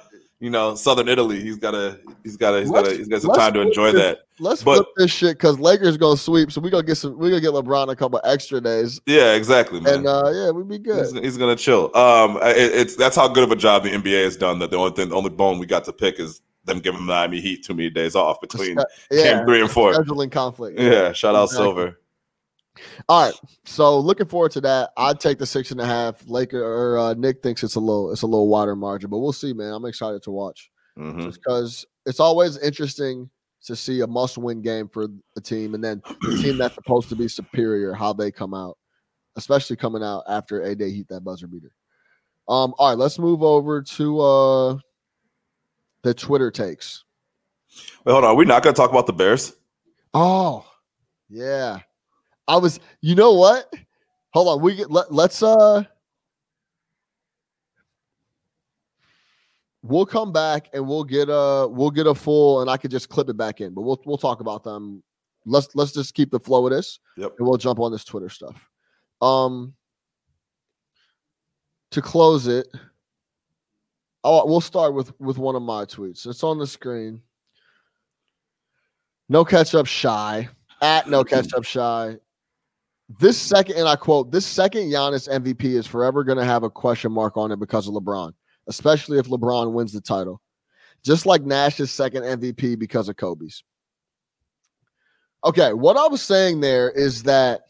you 0.42 0.50
know 0.50 0.76
southern 0.76 1.08
Italy. 1.08 1.40
He's 1.42 1.56
got 1.56 1.74
a, 1.74 2.00
he's 2.24 2.36
got 2.36 2.52
to 2.52 2.60
he's 2.60 2.70
got 2.72 2.84
Let's- 2.86 2.98
he's 2.98 3.08
got 3.08 3.22
some 3.22 3.34
time 3.36 3.54
to 3.54 3.62
enjoy 3.62 3.94
this. 3.94 4.02
that. 4.02 4.20
Let's 4.40 4.64
But- 4.64 4.76
flip 4.78 4.88
this 4.98 5.12
shit 5.12 5.38
because 5.38 5.60
Lakers 5.60 5.96
gonna 5.98 6.18
sweep, 6.18 6.52
so 6.52 6.60
we 6.60 6.70
gonna 6.70 6.84
get 6.84 6.96
some. 6.96 7.18
We 7.18 7.30
gonna 7.30 7.40
get 7.42 7.52
LeBron 7.52 7.90
a 7.90 7.96
couple 7.96 8.20
extra 8.26 8.60
days, 8.60 9.00
Yeah, 9.06 9.34
exactly, 9.34 9.80
man. 9.80 9.94
and 10.00 10.08
uh 10.08 10.32
yeah, 10.34 10.50
we'd 10.52 10.68
be 10.68 10.80
good. 10.80 11.16
he's 11.24 11.38
gonna 11.38 11.56
chill. 11.56 11.96
Um, 11.96 12.38
it, 12.42 12.58
it's 12.58 12.96
that's 12.96 13.16
how 13.16 13.28
good 13.28 13.44
of 13.44 13.52
a 13.52 13.56
job 13.56 13.84
the 13.84 13.92
NBA 13.92 14.24
has 14.26 14.36
done. 14.36 14.60
That 14.60 14.72
the 14.72 14.78
only 14.78 14.92
thing, 14.96 15.10
the 15.10 15.16
only 15.16 15.30
bone 15.30 15.60
we 15.60 15.66
got 15.68 15.86
to 15.86 15.94
pick 15.94 16.20
is 16.20 16.42
them 16.66 16.80
giving 16.80 17.00
the 17.02 17.06
Miami 17.06 17.40
Heat 17.42 17.64
too 17.64 17.74
many 17.74 17.90
days 17.90 18.16
off 18.16 18.40
between 18.42 18.78
Yeah, 19.12 19.24
game 19.38 19.46
three 19.46 19.62
and 19.62 19.70
four. 19.72 19.94
scheduling 19.94 20.32
conflict. 20.32 20.80
Yeah, 20.80 21.12
shout 21.12 21.36
out 21.36 21.46
Exactly. 21.46 21.66
Silver. 21.66 22.00
All 23.10 23.26
right, 23.26 23.34
so 23.66 24.00
looking 24.00 24.28
forward 24.28 24.52
to 24.54 24.62
that. 24.62 24.92
I'd 24.96 25.20
take 25.20 25.38
the 25.38 25.46
six 25.46 25.72
and 25.72 25.82
a 25.82 25.86
half. 25.86 26.24
Laker 26.28 26.64
or 26.64 26.98
uh, 26.98 27.14
Nick 27.16 27.44
thinks 27.44 27.64
it's 27.64 27.76
a 27.76 27.80
little 27.80 28.12
it's 28.12 28.22
a 28.22 28.28
little 28.28 28.48
wider 28.48 28.76
margin, 28.76 29.10
but 29.10 29.20
we'll 29.20 29.34
see, 29.34 29.52
man. 29.54 29.74
I'm 29.74 29.86
excited 29.86 30.24
to 30.24 30.32
watch. 30.32 30.70
Mhm. 30.98 31.26
just 31.26 31.40
because 31.42 31.86
it's 32.06 32.20
always 32.20 32.58
interesting 32.58 33.30
to 33.64 33.76
see 33.78 34.02
a 34.02 34.08
must-win 34.08 34.62
game 34.62 34.90
for 34.90 35.08
a 35.38 35.42
team, 35.42 35.74
and 35.74 35.84
then 35.84 36.02
the 36.22 36.38
team 36.42 36.58
that's 36.58 36.76
supposed 36.76 37.08
to 37.10 37.16
be 37.16 37.28
superior, 37.28 37.94
how 37.94 38.12
they 38.12 38.30
come 38.32 38.54
out, 38.54 38.78
especially 39.38 39.76
coming 39.78 40.04
out 40.04 40.24
after 40.28 40.64
a 40.64 40.76
day 40.76 40.92
heat 40.92 41.08
that 41.10 41.24
buzzer 41.24 41.48
beater. 41.48 41.72
Um, 42.50 42.74
all 42.78 42.90
right, 42.90 42.98
let's 42.98 43.20
move 43.20 43.44
over 43.44 43.82
to 43.82 44.20
uh 44.20 44.78
the 46.04 46.14
Twitter 46.14 46.52
takes. 46.52 47.04
Wait, 48.04 48.12
hold 48.12 48.24
on. 48.26 48.32
Are 48.32 48.36
we 48.36 48.46
not 48.46 48.64
gonna 48.64 48.76
talk 48.76 48.90
about 48.90 49.08
the 49.08 49.14
Bears? 49.14 49.54
Oh, 50.14 50.66
yeah. 51.30 51.80
I 52.48 52.58
was, 52.58 52.80
you 53.02 53.16
know 53.16 53.34
what? 53.34 53.72
Hold 54.34 54.48
on, 54.48 54.62
we 54.62 54.76
get, 54.76 54.92
let, 54.92 55.14
let's 55.14 55.44
uh 55.44 55.84
we'll 59.84 60.06
come 60.06 60.32
back 60.32 60.70
and 60.74 60.88
we'll 60.88 61.04
get 61.04 61.28
a 61.30 61.68
we'll 61.70 61.92
get 61.92 62.08
a 62.08 62.16
full 62.16 62.62
and 62.62 62.70
I 62.70 62.78
could 62.78 62.92
just 62.92 63.10
clip 63.10 63.30
it 63.30 63.38
back 63.38 63.62
in, 63.62 63.74
but 63.74 63.82
we'll 63.82 64.02
we'll 64.06 64.18
talk 64.18 64.40
about 64.40 64.64
them. 64.64 65.04
Let's 65.46 65.70
let's 65.76 65.92
just 65.92 66.14
keep 66.14 66.32
the 66.32 66.40
flow 66.40 66.66
of 66.66 66.72
this 66.72 67.00
Yep. 67.18 67.34
and 67.40 67.48
we'll 67.48 67.58
jump 67.58 67.80
on 67.80 67.92
this 67.92 68.06
Twitter 68.06 68.30
stuff. 68.30 68.70
Um 69.22 69.74
to 71.92 72.02
close 72.02 72.48
it, 72.48 72.68
oh 74.24 74.46
we'll 74.46 74.62
start 74.62 74.94
with 74.94 75.20
with 75.20 75.38
one 75.38 75.56
of 75.56 75.62
my 75.62 75.86
tweets. 75.86 76.26
It's 76.28 76.44
on 76.44 76.58
the 76.58 76.68
screen. 76.68 77.22
No 79.30 79.44
catch 79.44 79.74
up 79.76 79.88
shy 79.88 80.48
at 80.82 81.10
no 81.10 81.24
catch 81.26 81.54
up 81.54 81.64
shy. 81.66 82.18
This 83.20 83.38
second, 83.38 83.78
and 83.78 83.88
I 83.88 83.96
quote, 83.96 84.32
this 84.32 84.46
second 84.46 84.84
Giannis 84.84 85.28
MVP 85.28 85.66
is 85.66 85.88
forever 85.88 86.24
going 86.24 86.38
to 86.38 86.46
have 86.46 86.64
a 86.64 86.70
question 86.70 87.12
mark 87.12 87.36
on 87.36 87.52
it 87.52 87.60
because 87.60 87.88
of 87.88 87.94
LeBron, 87.94 88.34
especially 88.68 89.18
if 89.18 89.28
LeBron 89.28 89.74
wins 89.74 89.92
the 89.92 90.02
title. 90.02 90.42
Just 91.04 91.26
like 91.26 91.42
Nash's 91.42 91.92
second 91.92 92.24
MVP 92.24 92.78
because 92.78 93.10
of 93.10 93.18
Kobe's. 93.18 93.64
Okay, 95.44 95.74
what 95.74 95.98
I 95.98 96.08
was 96.08 96.22
saying 96.22 96.62
there 96.62 96.92
is 96.92 97.24
that 97.24 97.62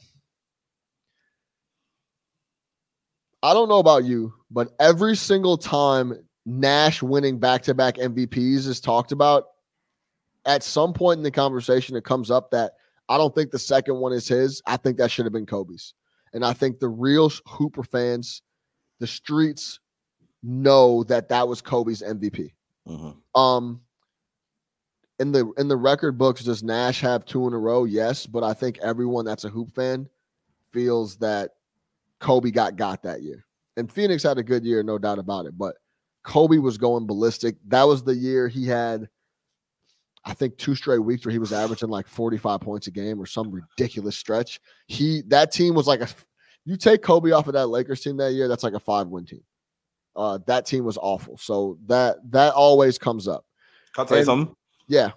I 3.41 3.53
don't 3.53 3.69
know 3.69 3.79
about 3.79 4.03
you, 4.03 4.33
but 4.51 4.73
every 4.79 5.15
single 5.15 5.57
time 5.57 6.13
Nash 6.45 7.01
winning 7.01 7.39
back 7.39 7.63
to 7.63 7.73
back 7.73 7.95
MVPs 7.95 8.67
is 8.67 8.81
talked 8.81 9.11
about, 9.11 9.45
at 10.45 10.61
some 10.61 10.93
point 10.93 11.17
in 11.17 11.23
the 11.23 11.31
conversation, 11.31 11.95
it 11.95 12.03
comes 12.03 12.29
up 12.29 12.51
that 12.51 12.73
I 13.09 13.17
don't 13.17 13.33
think 13.35 13.51
the 13.51 13.59
second 13.59 13.99
one 13.99 14.13
is 14.13 14.27
his. 14.27 14.61
I 14.65 14.77
think 14.77 14.97
that 14.97 15.11
should 15.11 15.25
have 15.25 15.33
been 15.33 15.45
Kobe's. 15.45 15.93
And 16.33 16.45
I 16.45 16.53
think 16.53 16.79
the 16.79 16.89
real 16.89 17.29
Hooper 17.45 17.83
fans, 17.83 18.41
the 18.99 19.07
streets, 19.07 19.79
know 20.43 21.03
that 21.03 21.29
that 21.29 21.47
was 21.47 21.61
Kobe's 21.61 22.01
MVP. 22.01 22.53
Mhm. 22.87 23.15
Um, 23.35 23.81
in 25.19 25.31
the 25.31 25.51
in 25.57 25.67
the 25.67 25.77
record 25.77 26.17
books, 26.17 26.43
does 26.43 26.63
Nash 26.63 27.01
have 27.01 27.25
two 27.25 27.45
in 27.47 27.53
a 27.53 27.57
row? 27.59 27.83
Yes, 27.83 28.25
but 28.25 28.43
I 28.43 28.53
think 28.53 28.79
everyone 28.79 29.23
that's 29.25 29.43
a 29.43 29.49
hoop 29.49 29.71
fan 29.75 30.09
feels 30.71 31.17
that 31.17 31.51
Kobe 32.19 32.49
got 32.49 32.75
got 32.75 33.03
that 33.03 33.21
year, 33.21 33.45
and 33.77 33.91
Phoenix 33.91 34.23
had 34.23 34.39
a 34.39 34.43
good 34.43 34.65
year, 34.65 34.81
no 34.81 34.97
doubt 34.97 35.19
about 35.19 35.45
it. 35.45 35.55
But 35.57 35.75
Kobe 36.23 36.57
was 36.57 36.77
going 36.77 37.05
ballistic. 37.05 37.57
That 37.67 37.83
was 37.83 38.01
the 38.03 38.15
year 38.15 38.47
he 38.47 38.65
had, 38.65 39.09
I 40.23 40.33
think, 40.33 40.57
two 40.57 40.75
straight 40.75 40.99
weeks 40.99 41.25
where 41.25 41.31
he 41.31 41.39
was 41.39 41.51
averaging 41.51 41.89
like 41.89 42.07
forty 42.07 42.37
five 42.37 42.61
points 42.61 42.87
a 42.87 42.91
game 42.91 43.19
or 43.19 43.25
some 43.25 43.51
ridiculous 43.51 44.15
stretch. 44.17 44.59
He 44.87 45.23
that 45.27 45.51
team 45.51 45.73
was 45.73 45.87
like 45.87 46.01
a. 46.01 46.07
You 46.63 46.77
take 46.77 47.01
Kobe 47.01 47.31
off 47.31 47.47
of 47.47 47.53
that 47.53 47.67
Lakers 47.67 48.01
team 48.01 48.17
that 48.17 48.33
year, 48.33 48.47
that's 48.47 48.63
like 48.63 48.73
a 48.73 48.79
five 48.79 49.07
win 49.07 49.25
team. 49.25 49.41
Uh, 50.15 50.37
that 50.45 50.65
team 50.67 50.83
was 50.83 50.97
awful. 51.01 51.37
So 51.37 51.79
that 51.87 52.17
that 52.31 52.53
always 52.53 52.97
comes 52.99 53.27
up. 53.27 53.45
Can 53.95 54.05
I 54.05 54.07
tell 54.07 54.17
you 54.19 54.25
something? 54.25 54.55
Yeah. 54.87 55.11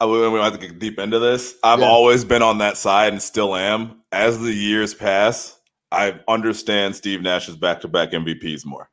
I, 0.00 0.06
we 0.06 0.12
we 0.12 0.18
don't 0.36 0.40
have 0.40 0.52
to 0.52 0.58
get 0.58 0.78
deep 0.78 0.98
into 0.98 1.18
this. 1.18 1.54
I've 1.64 1.80
Yeah. 1.80 1.86
always 1.86 2.24
been 2.24 2.42
on 2.42 2.58
that 2.58 2.76
side 2.76 3.12
and 3.12 3.22
still 3.22 3.56
am. 3.56 4.02
As 4.12 4.38
the 4.38 4.52
years 4.52 4.92
pass, 4.94 5.58
I 5.90 6.20
understand 6.28 6.94
Steve 6.94 7.22
Nash's 7.22 7.56
back 7.56 7.80
to 7.80 7.88
back 7.88 8.10
MVPs 8.12 8.64
more. 8.66 8.90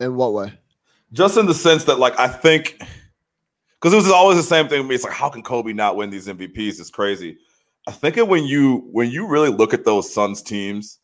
In 0.00 0.14
what 0.16 0.34
way? 0.34 0.52
Just 1.12 1.38
in 1.38 1.46
the 1.46 1.54
sense 1.54 1.84
that, 1.84 1.98
like, 1.98 2.18
I 2.18 2.28
think 2.28 2.80
because 3.80 3.92
it 3.92 3.96
was 3.96 4.10
always 4.10 4.36
the 4.36 4.42
same 4.42 4.68
thing. 4.68 4.90
It's 4.90 5.04
like, 5.04 5.12
how 5.12 5.28
can 5.28 5.42
Kobe 5.42 5.72
not 5.72 5.96
win 5.96 6.10
these 6.10 6.26
MVPs? 6.26 6.80
It's 6.80 6.90
crazy. 6.90 7.38
I 7.86 7.92
think 7.92 8.16
when 8.16 8.44
you 8.44 8.88
when 8.92 9.10
you 9.10 9.26
really 9.26 9.48
look 9.50 9.72
at 9.72 9.84
those 9.84 10.12
Suns 10.12 10.42
teams 10.42 10.98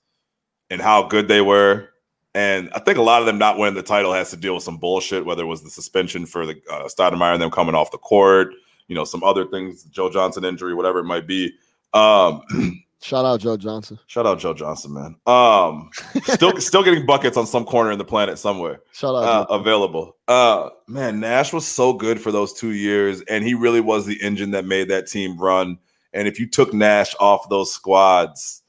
and 0.70 0.80
how 0.80 1.04
good 1.04 1.28
they 1.28 1.40
were 1.40 1.88
And 2.34 2.68
I 2.74 2.80
think 2.80 2.98
a 2.98 3.02
lot 3.02 3.20
of 3.20 3.26
them 3.26 3.38
not 3.38 3.58
winning 3.58 3.74
the 3.74 3.82
title 3.82 4.12
has 4.12 4.30
to 4.30 4.36
deal 4.36 4.54
with 4.54 4.64
some 4.64 4.76
bullshit, 4.76 5.24
whether 5.24 5.44
it 5.44 5.46
was 5.46 5.62
the 5.62 5.70
suspension 5.70 6.26
for 6.26 6.46
the 6.46 6.60
uh, 6.70 6.84
Stoudemire 6.84 7.32
and 7.32 7.42
them 7.42 7.50
coming 7.50 7.76
off 7.76 7.92
the 7.92 7.98
court, 7.98 8.52
you 8.88 8.94
know, 8.94 9.04
some 9.04 9.22
other 9.22 9.46
things, 9.46 9.84
Joe 9.84 10.10
Johnson 10.10 10.44
injury, 10.44 10.74
whatever 10.74 10.98
it 10.98 11.04
might 11.04 11.26
be. 11.26 11.52
Um, 11.92 12.42
Shout 13.04 13.26
out 13.26 13.38
Joe 13.38 13.58
Johnson. 13.58 13.98
shout 14.06 14.24
out 14.24 14.38
Joe 14.38 14.54
Johnson, 14.54 14.94
man. 14.94 15.16
Um, 15.26 15.90
still, 16.22 16.56
still 16.58 16.82
getting 16.82 17.04
buckets 17.04 17.36
on 17.36 17.46
some 17.46 17.66
corner 17.66 17.92
in 17.92 17.98
the 17.98 18.04
planet 18.04 18.38
somewhere 18.38 18.80
Shout 18.94 19.14
out. 19.14 19.24
uh, 19.50 19.54
available. 19.54 20.16
Uh, 20.26 20.70
man, 20.88 21.20
Nash 21.20 21.52
was 21.52 21.66
so 21.66 21.92
good 21.92 22.18
for 22.18 22.32
those 22.32 22.54
two 22.54 22.70
years, 22.70 23.20
and 23.28 23.44
he 23.44 23.52
really 23.52 23.82
was 23.82 24.06
the 24.06 24.18
engine 24.22 24.52
that 24.52 24.64
made 24.64 24.88
that 24.88 25.06
team 25.06 25.36
run. 25.38 25.76
And 26.14 26.26
if 26.26 26.40
you 26.40 26.48
took 26.48 26.72
Nash 26.72 27.14
off 27.20 27.50
those 27.50 27.70
squads, 27.74 28.62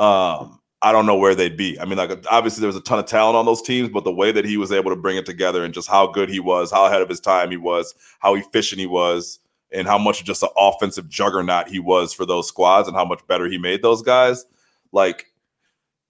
um, 0.00 0.58
I 0.82 0.90
don't 0.90 1.06
know 1.06 1.16
where 1.16 1.36
they'd 1.36 1.56
be. 1.56 1.78
I 1.78 1.84
mean, 1.84 1.98
like 1.98 2.24
obviously 2.28 2.62
there 2.62 2.66
was 2.66 2.74
a 2.74 2.80
ton 2.80 2.98
of 2.98 3.06
talent 3.06 3.36
on 3.36 3.46
those 3.46 3.62
teams, 3.62 3.90
but 3.90 4.02
the 4.02 4.12
way 4.12 4.32
that 4.32 4.44
he 4.44 4.56
was 4.56 4.72
able 4.72 4.90
to 4.90 4.96
bring 4.96 5.16
it 5.16 5.24
together 5.24 5.64
and 5.64 5.72
just 5.72 5.88
how 5.88 6.08
good 6.08 6.28
he 6.28 6.40
was, 6.40 6.72
how 6.72 6.84
ahead 6.86 7.00
of 7.00 7.08
his 7.08 7.20
time 7.20 7.52
he 7.52 7.56
was, 7.56 7.94
how 8.18 8.34
efficient 8.34 8.80
he 8.80 8.86
was, 8.86 9.38
and 9.72 9.86
how 9.86 9.98
much 9.98 10.24
just 10.24 10.42
an 10.42 10.48
offensive 10.58 11.08
juggernaut 11.08 11.68
he 11.68 11.78
was 11.78 12.12
for 12.12 12.24
those 12.26 12.48
squads, 12.48 12.88
and 12.88 12.96
how 12.96 13.04
much 13.04 13.26
better 13.26 13.46
he 13.48 13.58
made 13.58 13.82
those 13.82 14.02
guys. 14.02 14.44
Like, 14.92 15.26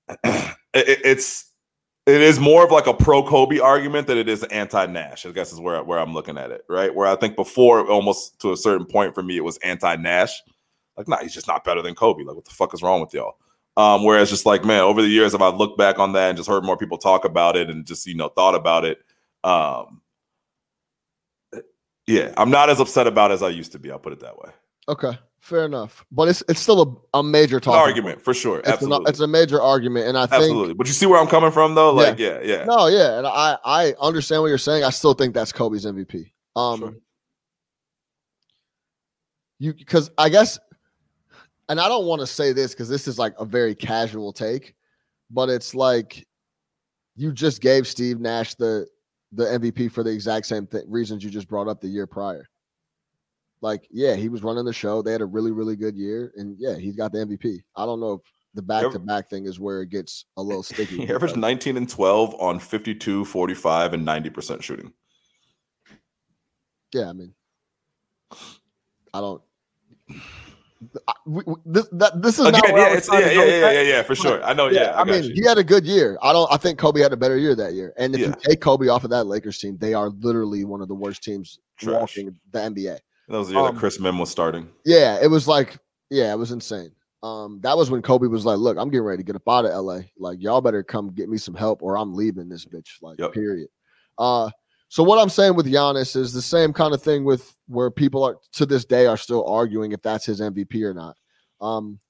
it, 0.25 0.55
it- 0.75 1.01
it's 1.05 1.45
it 2.07 2.23
is 2.23 2.41
more 2.41 2.65
of 2.65 2.71
like 2.71 2.87
a 2.87 2.95
pro 2.95 3.23
Kobe 3.23 3.59
argument 3.59 4.07
than 4.07 4.17
it 4.17 4.31
is 4.31 4.43
anti 4.45 4.87
Nash. 4.87 5.27
I 5.27 5.31
guess 5.31 5.53
is 5.53 5.61
where 5.61 5.83
where 5.85 5.99
I'm 5.99 6.15
looking 6.15 6.39
at 6.39 6.51
it, 6.51 6.63
right? 6.69 6.95
Where 6.95 7.07
I 7.07 7.17
think 7.17 7.37
before, 7.37 7.87
almost 7.87 8.41
to 8.41 8.53
a 8.53 8.57
certain 8.57 8.87
point 8.87 9.15
for 9.15 9.23
me, 9.23 9.37
it 9.37 9.45
was 9.45 9.59
anti 9.59 9.95
Nash. 9.97 10.41
Like, 10.97 11.07
nah, 11.07 11.19
he's 11.19 11.35
just 11.35 11.47
not 11.47 11.65
better 11.65 11.83
than 11.83 11.95
Kobe. 11.95 12.25
Like, 12.25 12.35
what 12.35 12.47
the 12.47 12.51
fuck 12.51 12.73
is 12.73 12.83
wrong 12.83 13.01
with 13.03 13.13
y'all? 13.13 13.37
Um, 13.77 14.05
whereas 14.05 14.31
just 14.31 14.47
like, 14.47 14.65
man, 14.65 14.81
over 14.81 15.03
the 15.03 15.09
years, 15.09 15.35
if 15.35 15.41
I 15.43 15.51
look 15.51 15.77
back 15.77 15.99
on 15.99 16.13
that 16.15 16.31
and 16.31 16.37
just 16.37 16.49
heard 16.49 16.65
more 16.65 16.77
people 16.79 16.99
talk 16.99 17.25
about 17.27 17.57
it 17.57 17.69
and 17.71 17.87
just 17.87 18.07
you 18.07 18.15
know 18.17 18.29
thought 18.29 18.55
about 18.55 18.85
it, 18.87 18.99
um, 19.45 20.01
yeah, 22.09 22.33
I'm 22.37 22.51
not 22.51 22.71
as 22.71 22.81
upset 22.81 23.07
about 23.07 23.31
it 23.31 23.35
as 23.35 23.43
I 23.43 23.51
used 23.51 23.73
to 23.73 23.79
be. 23.79 23.91
I'll 23.93 23.99
put 23.99 24.13
it 24.13 24.21
that 24.21 24.37
way. 24.39 24.51
okay, 24.89 25.19
fair 25.41 25.67
enough. 25.67 26.05
But 26.11 26.29
it's 26.29 26.43
it's 26.49 26.61
still 26.61 26.83
a, 27.15 27.19
a 27.19 27.23
major 27.23 27.61
talk. 27.61 27.75
argument 27.75 28.23
for 28.23 28.33
sure. 28.35 28.59
It's, 28.61 28.69
an, 28.69 28.75
Absolutely. 28.75 29.11
it's 29.11 29.21
a 29.21 29.27
major 29.29 29.61
argument, 29.61 30.09
and 30.09 30.17
I 30.17 30.27
think 30.27 30.43
Absolutely. 30.43 30.75
But 30.75 30.87
you 30.87 30.95
see 30.95 31.07
where 31.07 31.21
I'm 31.21 31.27
coming 31.29 31.51
from 31.53 31.75
though? 31.75 31.93
Like, 31.93 32.19
yeah, 32.19 32.41
yeah. 32.43 32.65
no, 32.65 32.87
yeah, 32.87 33.19
and 33.19 33.27
I 33.27 33.59
I 33.65 33.95
understand 34.01 34.43
what 34.43 34.49
you're 34.49 34.59
saying. 34.59 34.83
I 34.85 34.91
still 34.91 35.15
think 35.15 35.35
that's 35.35 35.53
Kobe's 35.53 35.85
MVP. 35.85 36.33
Um, 36.57 36.81
Sure. 36.81 36.95
you 39.59 39.75
because 39.75 40.11
I 40.17 40.29
guess, 40.31 40.59
and 41.69 41.79
I 41.79 41.89
don't 41.89 42.07
want 42.07 42.21
to 42.21 42.27
say 42.27 42.53
this 42.53 42.73
because 42.73 42.89
this 42.89 43.07
is 43.07 43.19
like 43.19 43.35
a 43.39 43.45
very 43.45 43.75
casual 43.75 44.33
take, 44.33 44.75
but 45.31 45.49
it's 45.51 45.75
like 45.75 46.27
you 47.17 47.33
just 47.33 47.61
gave 47.61 47.87
Steve 47.87 48.19
Nash 48.21 48.55
the 48.55 48.87
the 49.33 49.45
MVP 49.45 49.93
for 49.93 50.03
the 50.03 50.11
exact 50.11 50.47
same 50.47 50.67
th- 50.67 50.85
reasons 50.87 51.23
you 51.23 51.31
just 51.31 51.49
brought 51.49 51.69
up 51.69 51.81
the 51.81 51.89
year 51.89 52.07
prior. 52.07 52.49
Like, 53.61 53.87
yeah, 53.91 54.15
he 54.15 54.29
was 54.29 54.43
running 54.43 54.65
the 54.65 54.73
show. 54.73 55.03
They 55.03 55.13
had 55.13 55.21
a 55.21 55.27
really, 55.27 55.51
really 55.51 55.77
good 55.77 55.97
year, 55.97 56.33
and 56.37 56.57
yeah, 56.59 56.77
he's 56.77 56.97
got 56.97 57.13
the 57.13 57.19
MVP. 57.19 57.61
I 57.77 57.85
don't 57.85 58.01
know 58.01 58.13
if 58.15 58.21
the 58.55 58.63
back 58.63 58.91
to 58.93 58.99
back 58.99 59.29
thing 59.29 59.47
is 59.47 59.61
where 59.61 59.83
it 59.83 59.91
gets 59.91 60.25
a 60.37 60.43
little 60.43 60.63
sticky. 60.63 60.97
He 61.07 61.13
averaged 61.13 61.37
19 61.37 61.77
and 61.77 61.89
12 61.89 62.35
on 62.41 62.59
52, 62.59 63.25
45, 63.25 63.95
and 63.95 64.07
90% 64.07 64.63
shooting. 64.63 64.93
Yeah, 66.95 67.11
I 67.11 67.13
mean, 67.13 67.35
I 69.13 69.21
don't. 69.21 69.43
I, 71.09 71.13
we, 71.27 71.43
we- 71.47 71.55
this 71.67 71.89
that, 71.93 72.23
this 72.23 72.39
is 72.39 72.47
Again, 72.47 72.61
I 72.65 72.69
yeah, 72.69 72.93
yeah, 72.95 73.19
yeah, 73.19 73.45
yeah, 73.45 73.71
yeah, 73.71 73.81
yeah, 73.83 74.03
for 74.03 74.15
sure. 74.15 74.43
I 74.45 74.53
know, 74.53 74.69
yeah. 74.69 74.93
I, 74.95 75.01
I, 75.01 75.05
mean, 75.05 75.25
you. 75.25 75.33
he 75.35 75.43
had 75.45 75.59
a 75.59 75.65
good 75.65 75.85
year. 75.85 76.19
I 76.23 76.33
don't. 76.33 76.51
I 76.53 76.57
think 76.57 76.79
Kobe 76.79 77.01
had 77.01 77.13
a 77.13 77.17
better 77.17 77.37
year 77.37 77.55
that 77.57 77.75
year. 77.75 77.93
And 77.97 78.15
if 78.15 78.21
Yeah. 78.21 78.29
you 78.29 78.35
take 78.43 78.61
Kobe 78.61 78.89
off 78.89 79.05
of 79.05 79.11
that 79.11 79.25
Lakers 79.25 79.59
team, 79.59 79.77
they 79.79 79.95
are 79.95 80.11
literally 80.11 80.65
one 80.65 80.81
of 80.81 80.89
the 80.89 80.95
worst 80.95 81.23
teams 81.23 81.59
Trash. 81.79 82.01
walking 82.01 82.37
the 82.53 82.59
NBA. 82.59 82.99
that 83.29 83.39
was 83.39 83.49
the 83.49 83.55
year 83.55 83.63
um, 83.65 83.75
that 83.75 83.79
Chris 83.81 83.99
Mihm 83.99 84.19
was 84.21 84.31
starting. 84.31 84.69
Yeah, 84.85 85.19
it 85.21 85.29
was 85.29 85.49
like, 85.49 85.79
yeah, 86.11 86.33
it 86.33 86.37
was 86.39 86.53
insane. 86.53 86.93
Um, 87.23 87.59
that 87.63 87.77
was 87.77 87.91
when 87.91 88.01
Kobe 88.01 88.29
was 88.29 88.45
like, 88.47 88.59
"Look, 88.59 88.79
I'm 88.79 88.89
getting 88.91 89.05
ready 89.05 89.23
to 89.23 89.27
get 89.27 89.35
up 89.37 89.49
out 89.49 89.65
of 89.65 89.73
LA. 89.85 90.03
Like, 90.19 90.41
y'all 90.41 90.61
better 90.61 90.85
come 90.85 91.11
get 91.11 91.29
me 91.29 91.37
some 91.39 91.55
help, 91.55 91.83
or 91.83 91.99
I'm 91.99 92.15
leaving 92.15 92.49
this 92.49 92.65
bitch." 92.65 93.03
Like, 93.03 93.19
Yep. 93.19 93.33
period. 93.33 93.69
Uh, 94.17 94.51
so 94.89 95.03
what 95.03 95.19
I'm 95.19 95.29
saying 95.29 95.55
with 95.55 95.67
Giannis 95.67 96.17
is 96.17 96.33
the 96.33 96.43
same 96.43 96.73
kind 96.73 96.95
of 96.95 97.03
thing 97.03 97.25
with 97.25 97.55
where 97.67 97.91
people 97.91 98.25
are 98.25 98.37
to 98.55 98.67
this 98.67 98.85
day 98.85 99.07
are 99.07 99.17
still 99.17 99.47
arguing 99.47 99.93
if 99.93 100.03
that's 100.03 100.25
his 100.27 100.41
MVP 100.41 100.83
or 100.83 100.95
not. 100.95 101.17
Um, 101.61 102.01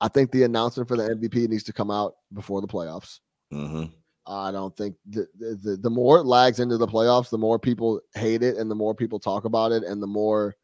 I 0.00 0.08
think 0.08 0.30
the 0.30 0.44
announcement 0.44 0.88
for 0.88 0.96
the 0.96 1.08
MVP 1.08 1.48
needs 1.48 1.64
to 1.64 1.72
come 1.72 1.90
out 1.90 2.14
before 2.32 2.60
the 2.60 2.68
playoffs. 2.68 3.20
hmm 3.50 3.84
I 4.26 4.52
don't 4.52 4.76
think 4.76 4.94
the, 5.08 5.26
the 5.38 5.58
the 5.62 5.76
the 5.76 5.90
more 5.90 6.18
it 6.18 6.24
lags 6.26 6.60
into 6.60 6.76
the 6.76 6.86
playoffs, 6.86 7.30
the 7.30 7.38
more 7.38 7.58
people 7.58 8.00
hate 8.14 8.42
it, 8.42 8.58
and 8.58 8.70
the 8.70 8.74
more 8.74 8.94
people 8.94 9.18
talk 9.18 9.44
about 9.44 9.72
it, 9.72 9.82
and 9.82 10.00
the 10.00 10.06
more 10.06 10.54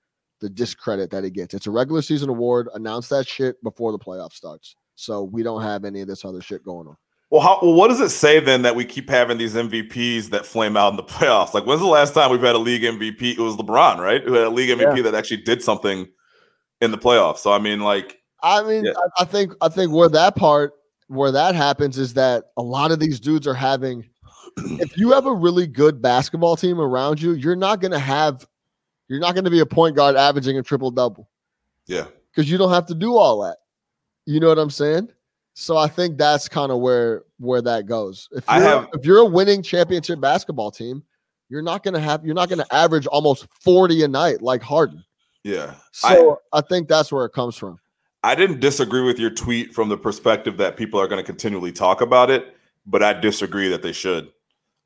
the 0.40 0.48
discredit 0.48 1.10
that 1.10 1.24
it 1.24 1.32
gets. 1.32 1.54
It's 1.54 1.66
a 1.66 1.70
regular 1.70 2.02
season 2.02 2.28
award. 2.28 2.68
Announce 2.74 3.08
that 3.08 3.26
shit 3.26 3.60
before 3.64 3.92
the 3.92 3.98
playoff 3.98 4.32
starts, 4.32 4.76
so 4.94 5.24
we 5.24 5.42
don't 5.42 5.62
have 5.62 5.84
any 5.84 6.00
of 6.00 6.06
this 6.06 6.24
other 6.24 6.40
shit 6.40 6.64
going 6.64 6.86
on. 6.86 6.96
Well, 7.30 7.40
how, 7.40 7.58
well, 7.60 7.74
what 7.74 7.88
does 7.88 8.00
it 8.00 8.10
say 8.10 8.38
then 8.38 8.62
that 8.62 8.76
we 8.76 8.84
keep 8.84 9.10
having 9.10 9.36
these 9.36 9.54
MVPs 9.54 10.30
that 10.30 10.46
flame 10.46 10.76
out 10.76 10.90
in 10.90 10.96
the 10.96 11.02
playoffs? 11.04 11.54
Like, 11.54 11.66
when's 11.66 11.80
the 11.80 11.86
last 11.86 12.14
time 12.14 12.30
we've 12.30 12.40
had 12.40 12.54
a 12.54 12.58
league 12.58 12.82
MVP? 12.82 13.32
It 13.32 13.40
was 13.40 13.56
LeBron, 13.56 13.98
right? 13.98 14.22
Who 14.22 14.34
had 14.34 14.46
a 14.46 14.50
league 14.50 14.70
MVP 14.76 15.02
that 15.02 15.14
actually 15.14 15.38
did 15.38 15.62
something 15.62 16.06
in 16.80 16.90
the 16.90 16.98
playoffs. 16.98 17.38
So, 17.38 17.52
I 17.52 17.58
mean, 17.58 17.80
like, 17.80 18.20
I 18.42 18.62
mean, 18.62 18.84
Yeah. 18.84 18.92
I, 19.18 19.22
I 19.22 19.24
think 19.24 19.54
I 19.60 19.68
think 19.68 19.92
where 19.92 20.08
that 20.10 20.36
part 20.36 20.74
where 21.08 21.32
that 21.32 21.54
happens 21.54 21.98
is 21.98 22.14
that 22.14 22.44
a 22.56 22.62
lot 22.62 22.90
of 22.92 23.00
these 23.00 23.18
dudes 23.18 23.46
are 23.46 23.54
having. 23.54 24.04
if 24.56 24.96
you 24.96 25.10
have 25.12 25.26
a 25.26 25.32
really 25.32 25.66
good 25.66 26.00
basketball 26.00 26.56
team 26.56 26.80
around 26.80 27.20
you, 27.20 27.32
you're 27.32 27.56
not 27.56 27.80
going 27.80 27.92
to 27.92 27.98
have. 27.98 28.46
You're 29.08 29.20
not 29.20 29.34
going 29.34 29.44
to 29.44 29.50
be 29.50 29.60
a 29.60 29.66
point 29.66 29.96
guard 29.96 30.16
averaging 30.16 30.58
a 30.58 30.62
triple 30.62 30.90
double. 30.90 31.28
yeah, 31.86 32.06
because 32.30 32.50
you 32.50 32.58
don't 32.58 32.72
have 32.72 32.86
to 32.86 32.94
do 32.94 33.16
all 33.16 33.42
that. 33.42 33.58
You 34.26 34.40
know 34.40 34.48
what 34.48 34.58
I'm 34.58 34.70
saying? 34.70 35.08
So 35.58 35.78
I 35.78 35.88
think 35.88 36.18
that's 36.18 36.50
kind 36.50 36.70
of 36.70 36.80
where 36.80 37.22
where 37.38 37.62
that 37.62 37.86
goes. 37.86 38.28
If 38.32 38.44
you're, 38.46 38.60
have- 38.60 38.88
if 38.92 39.06
you're 39.06 39.18
a 39.18 39.24
winning 39.24 39.62
championship 39.62 40.20
basketball 40.20 40.70
team, 40.70 41.02
you're 41.48 41.62
not 41.62 41.82
gonna 41.82 41.98
have 41.98 42.26
you're 42.26 42.34
not 42.34 42.50
gonna 42.50 42.66
average 42.70 43.06
almost 43.06 43.46
40 43.62 44.02
a 44.02 44.08
night 44.08 44.42
like 44.42 44.60
Harden. 44.60 45.02
yeah. 45.44 45.74
So 45.92 46.42
I, 46.52 46.60
think 46.60 46.88
that's 46.88 47.10
where 47.10 47.24
it 47.24 47.32
comes 47.32 47.56
from. 47.56 47.78
I 48.22 48.34
didn't 48.34 48.60
disagree 48.60 49.00
with 49.00 49.18
your 49.18 49.30
tweet 49.30 49.72
from 49.72 49.88
the 49.88 49.96
perspective 49.96 50.58
that 50.58 50.76
people 50.76 51.00
are 51.00 51.08
going 51.08 51.22
to 51.22 51.26
continually 51.26 51.72
talk 51.72 52.02
about 52.02 52.28
it, 52.28 52.54
but 52.84 53.02
I 53.02 53.14
disagree 53.14 53.68
that 53.68 53.80
they 53.80 53.92
should. 53.92 54.28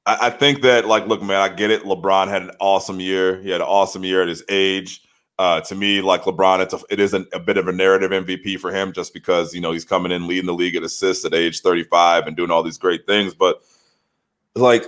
I, 0.07 0.29
I 0.29 0.31
think 0.31 0.63
that, 0.63 0.87
like, 0.87 1.09
look, 1.09 1.21
man, 1.21 1.41
I 1.41 1.49
get 1.49 1.73
it. 1.73 1.83
LeBron 1.83 2.29
had 2.29 2.43
an 2.43 2.53
awesome 2.61 3.01
year. 3.01 3.41
He 3.43 3.51
had 3.51 3.61
an 3.61 3.67
awesome 3.67 4.05
year 4.05 4.23
at 4.23 4.29
his 4.29 4.45
age. 4.49 5.03
Uh, 5.41 5.59
to 5.59 5.75
me, 5.75 6.03
like 6.03 6.25
LeBron, 6.25 6.61
it's 6.61 6.75
a, 6.75 6.81
it 6.91 7.01
is 7.01 7.15
an, 7.15 7.27
a 7.33 7.41
bit 7.41 7.57
of 7.57 7.67
a 7.67 7.73
narrative 7.73 8.11
MVP 8.11 8.61
for 8.61 8.71
him, 8.71 8.93
just 8.93 9.15
because 9.15 9.55
you 9.55 9.61
know 9.63 9.73
he's 9.73 9.87
coming 9.87 10.13
in 10.13 10.27
leading 10.27 10.45
the 10.45 10.53
league 10.53 10.77
at 10.77 10.83
assists 10.83 11.25
at 11.25 11.33
age 11.33 11.63
35 11.63 12.27
and 12.27 12.37
doing 12.37 12.51
all 12.51 12.63
these 12.63 12.77
great 12.77 13.07
things. 13.07 13.33
But 13.33 13.63
like, 14.55 14.85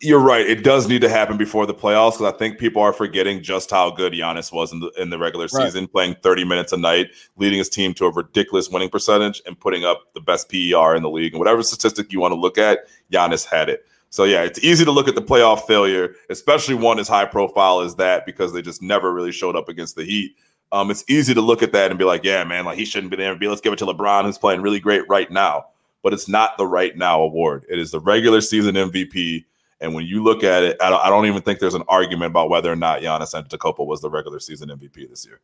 you're 0.00 0.18
right. 0.18 0.44
It 0.44 0.64
does 0.64 0.88
need 0.88 1.02
to 1.02 1.08
happen 1.08 1.36
before 1.36 1.66
the 1.66 1.72
playoffs 1.72 2.14
because 2.18 2.34
I 2.34 2.36
think 2.36 2.58
people 2.58 2.82
are 2.82 2.92
forgetting 2.92 3.44
just 3.44 3.70
how 3.70 3.92
good 3.92 4.12
Giannis 4.12 4.52
was 4.52 4.72
in 4.72 4.80
the 4.80 4.90
in 4.98 5.10
the 5.10 5.18
regular 5.20 5.46
Right. 5.52 5.66
season, 5.66 5.86
playing 5.86 6.16
30 6.20 6.44
minutes 6.44 6.72
a 6.72 6.76
night, 6.76 7.10
leading 7.36 7.58
his 7.58 7.68
team 7.68 7.94
to 7.94 8.06
a 8.06 8.10
ridiculous 8.10 8.68
winning 8.68 8.90
percentage, 8.90 9.40
and 9.46 9.56
putting 9.56 9.84
up 9.84 10.12
the 10.14 10.20
best 10.20 10.48
PER 10.50 10.96
in 10.96 11.04
the 11.04 11.10
league. 11.10 11.32
And 11.32 11.38
whatever 11.38 11.62
statistic 11.62 12.12
you 12.12 12.18
want 12.18 12.32
to 12.32 12.40
look 12.40 12.58
at, 12.58 12.80
Giannis 13.12 13.46
had 13.46 13.68
it. 13.68 13.86
So 14.10 14.24
yeah, 14.24 14.42
it's 14.42 14.58
easy 14.60 14.84
to 14.84 14.90
look 14.90 15.08
at 15.08 15.14
the 15.14 15.22
playoff 15.22 15.66
failure, 15.66 16.14
especially 16.30 16.74
one 16.74 16.98
as 16.98 17.08
high 17.08 17.24
profile 17.24 17.80
as 17.80 17.96
that, 17.96 18.24
because 18.24 18.52
they 18.52 18.62
just 18.62 18.82
never 18.82 19.12
really 19.12 19.32
showed 19.32 19.56
up 19.56 19.68
against 19.68 19.96
the 19.96 20.04
Heat. 20.04 20.36
Um, 20.72 20.90
it's 20.90 21.04
easy 21.08 21.34
to 21.34 21.40
look 21.40 21.62
at 21.62 21.72
that 21.72 21.90
and 21.90 21.98
be 21.98 22.04
like, 22.04 22.24
yeah, 22.24 22.42
man, 22.44 22.64
like 22.64 22.78
he 22.78 22.84
shouldn't 22.84 23.10
be 23.10 23.16
the 23.16 23.22
MVP. 23.22 23.48
Let's 23.48 23.60
give 23.60 23.72
it 23.72 23.78
to 23.80 23.86
LeBron, 23.86 24.24
who's 24.24 24.38
playing 24.38 24.62
really 24.62 24.80
great 24.80 25.08
right 25.08 25.30
now. 25.30 25.66
But 26.02 26.12
it's 26.12 26.28
not 26.28 26.56
the 26.56 26.66
right 26.66 26.96
now 26.96 27.20
award. 27.20 27.66
It 27.68 27.78
is 27.78 27.90
the 27.90 28.00
regular 28.00 28.40
season 28.40 28.74
MVP. 28.74 29.44
And 29.80 29.94
when 29.94 30.06
you 30.06 30.22
look 30.22 30.42
at 30.42 30.62
it, 30.62 30.76
I 30.80 30.88
don't, 30.88 31.04
I 31.04 31.10
don't 31.10 31.26
even 31.26 31.42
think 31.42 31.58
there's 31.58 31.74
an 31.74 31.84
argument 31.88 32.30
about 32.30 32.48
whether 32.48 32.72
or 32.72 32.76
not 32.76 33.02
Giannis 33.02 33.34
Antetokounmpo 33.34 33.86
was 33.86 34.00
the 34.00 34.10
regular 34.10 34.40
season 34.40 34.68
MVP 34.70 35.08
this 35.08 35.26
year. 35.26 35.40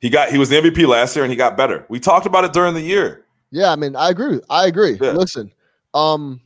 He 0.00 0.10
got 0.10 0.30
he 0.30 0.38
was 0.38 0.48
the 0.48 0.56
MVP 0.56 0.86
last 0.86 1.14
year 1.16 1.24
and 1.24 1.30
he 1.30 1.36
got 1.36 1.56
better. 1.56 1.86
We 1.88 2.00
talked 2.00 2.26
about 2.26 2.44
it 2.44 2.52
during 2.52 2.74
the 2.74 2.82
year. 2.82 3.24
Yeah, 3.50 3.70
I 3.70 3.76
mean, 3.76 3.94
I 3.96 4.10
agree. 4.10 4.40
I 4.50 4.66
agree. 4.66 4.98
Yeah. 5.00 5.12
Listen, 5.12 5.50
um, 5.94 6.40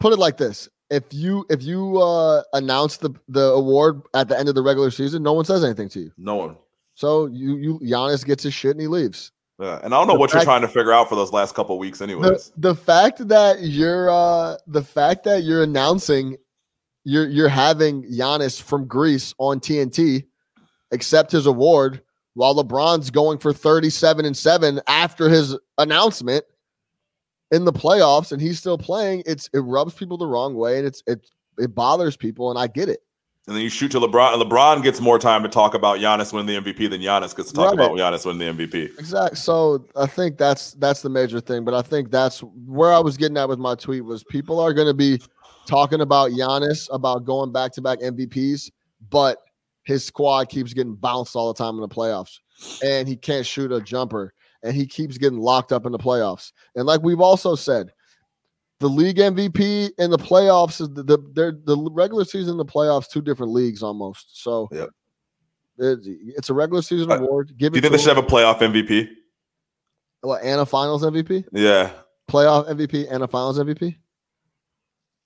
put 0.00 0.12
it 0.12 0.18
like 0.18 0.36
this: 0.36 0.68
if 0.90 1.04
you 1.10 1.46
if 1.48 1.62
you 1.62 1.98
uh 1.98 2.42
announce 2.52 2.96
the 2.96 3.10
the 3.28 3.44
award 3.52 4.02
at 4.14 4.28
the 4.28 4.38
end 4.38 4.48
of 4.48 4.54
the 4.54 4.62
regular 4.62 4.90
season, 4.90 5.22
no 5.22 5.32
one 5.32 5.44
says 5.44 5.62
anything 5.62 5.88
to 5.90 6.00
you. 6.00 6.12
No 6.18 6.34
one. 6.34 6.56
So 6.94 7.26
you 7.26 7.56
you 7.56 7.78
Giannis 7.80 8.24
gets 8.24 8.42
his 8.42 8.52
shit 8.52 8.72
and 8.72 8.80
he 8.80 8.88
leaves. 8.88 9.32
Yeah. 9.58 9.78
And 9.82 9.94
I 9.94 9.98
don't 9.98 10.06
know 10.06 10.14
The 10.14 10.20
what 10.20 10.32
you're 10.32 10.42
trying 10.42 10.62
to 10.62 10.68
figure 10.68 10.92
out 10.92 11.08
for 11.08 11.14
those 11.16 11.32
last 11.32 11.54
couple 11.54 11.78
weeks, 11.78 11.98
the, 11.98 12.04
anyways. 12.04 12.50
the 12.56 12.74
fact 12.74 13.28
that 13.28 13.62
you're 13.62 14.10
uh 14.10 14.56
the 14.66 14.82
fact 14.82 15.24
that 15.24 15.44
you're 15.44 15.62
announcing 15.62 16.36
you're 17.04 17.28
you're 17.28 17.48
having 17.48 18.02
Giannis 18.04 18.60
from 18.60 18.86
Greece 18.86 19.34
on 19.38 19.60
TNT 19.60 20.24
accept 20.92 21.30
his 21.30 21.46
award 21.46 22.02
while 22.34 22.54
LeBron's 22.54 23.10
going 23.10 23.38
for 23.38 23.52
37 23.52 24.24
and 24.24 24.36
7 24.36 24.80
after 24.86 25.28
his 25.28 25.56
announcement 25.78 26.44
in 27.50 27.64
the 27.64 27.72
playoffs 27.72 28.32
and 28.32 28.40
he's 28.40 28.58
still 28.58 28.78
playing, 28.78 29.22
it's 29.26 29.48
it 29.52 29.60
rubs 29.60 29.94
people 29.94 30.16
the 30.16 30.26
wrong 30.26 30.54
way 30.54 30.78
and 30.78 30.86
it's 30.86 31.02
it 31.06 31.28
it 31.58 31.74
bothers 31.74 32.16
people 32.16 32.50
and 32.50 32.58
I 32.58 32.66
get 32.66 32.88
it. 32.88 33.00
And 33.46 33.56
then 33.56 33.62
you 33.64 33.70
shoot 33.70 33.90
to 33.92 33.98
LeBron. 34.00 34.34
and 34.34 34.42
LeBron 34.42 34.82
gets 34.82 35.00
more 35.00 35.18
time 35.18 35.42
to 35.42 35.48
talk 35.48 35.74
about 35.74 35.98
Giannis 35.98 36.32
winning 36.32 36.62
the 36.62 36.72
MVP 36.72 36.88
than 36.90 37.00
Giannis 37.00 37.34
gets 37.34 37.48
to 37.48 37.54
talk 37.56 37.74
Right. 37.74 37.86
about 37.86 37.92
Giannis 37.96 38.24
winning 38.24 38.56
the 38.56 38.66
MVP. 38.66 38.98
Exactly. 38.98 39.36
So 39.36 39.86
I 39.96 40.06
think 40.06 40.38
that's 40.38 40.72
that's 40.74 41.02
the 41.02 41.08
major 41.08 41.40
thing. 41.40 41.64
But 41.64 41.74
I 41.74 41.82
think 41.82 42.10
that's 42.10 42.40
where 42.40 42.92
I 42.92 42.98
was 43.00 43.16
getting 43.16 43.36
at 43.38 43.48
with 43.48 43.58
my 43.58 43.74
tweet 43.74 44.04
was 44.04 44.22
people 44.24 44.60
are 44.60 44.72
going 44.72 44.86
to 44.86 44.94
be 44.94 45.20
talking 45.66 46.00
about 46.00 46.30
Giannis 46.30 46.86
about 46.92 47.24
going 47.24 47.50
back 47.50 47.72
to 47.72 47.80
back 47.82 47.98
MVPs, 48.00 48.70
but 49.10 49.38
his 49.84 50.04
squad 50.04 50.48
keeps 50.50 50.72
getting 50.74 50.94
bounced 50.94 51.34
all 51.34 51.52
the 51.52 51.58
time 51.58 51.74
in 51.74 51.80
the 51.80 51.88
playoffs, 51.88 52.38
and 52.84 53.08
he 53.08 53.16
can't 53.16 53.46
shoot 53.46 53.72
a 53.72 53.80
jumper, 53.80 54.34
and 54.62 54.74
he 54.74 54.86
keeps 54.86 55.18
getting 55.18 55.38
locked 55.38 55.72
up 55.72 55.86
in 55.86 55.92
the 55.92 55.98
playoffs. 55.98 56.52
And 56.74 56.86
like 56.86 57.02
we've 57.02 57.20
also 57.20 57.54
said, 57.54 57.90
the 58.80 58.88
league 58.88 59.16
MVP 59.18 59.90
in 59.98 60.10
the 60.10 60.18
playoffs 60.18 60.80
is 60.80 60.88
the 60.90 61.02
the, 61.02 61.60
the 61.64 61.90
regular 61.92 62.24
season 62.24 62.56
the 62.56 62.64
playoffs 62.64 63.08
two 63.10 63.20
different 63.22 63.52
leagues 63.52 63.82
almost. 63.82 64.42
So. 64.42 64.68
Yep. 64.72 64.88
It- 65.78 65.98
It's 66.36 66.50
a 66.50 66.54
regular 66.54 66.82
season 66.82 67.10
Uh, 67.10 67.16
award. 67.16 67.54
Give 67.56 67.72
Do 67.72 67.78
you 67.78 67.80
think 67.80 67.92
they 67.92 67.98
should 67.98 68.14
have 68.14 68.22
a 68.24 68.26
playoff 68.26 68.58
MVP? 68.60 69.08
what 70.22 70.42
and 70.42 70.60
a 70.60 70.66
finals 70.66 71.02
MVP, 71.02 71.44
Yeah. 71.52 71.90
playoff 72.30 72.68
MVP, 72.68 73.06
and 73.10 73.22
a 73.22 73.26
finals 73.28 73.58
MVP. 73.58 73.96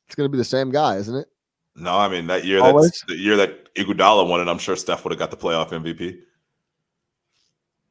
It's 0.06 0.14
going 0.14 0.26
to 0.26 0.30
be 0.30 0.38
the 0.38 0.44
same 0.44 0.70
guy, 0.70 0.96
isn't 0.96 1.16
it? 1.16 1.26
No, 1.74 1.96
I 1.98 2.08
mean 2.08 2.28
that 2.28 2.44
year 2.44 2.60
Always? 2.60 2.92
that's 2.92 3.04
the 3.08 3.16
year 3.16 3.36
that 3.36 3.74
Iguodala 3.74 4.28
won 4.28 4.40
it. 4.40 4.46
I'm 4.48 4.58
sure 4.58 4.76
Steph 4.76 5.02
would 5.04 5.10
have 5.10 5.18
got 5.18 5.32
the 5.32 5.36
playoff 5.36 5.70
MVP. 5.70 6.18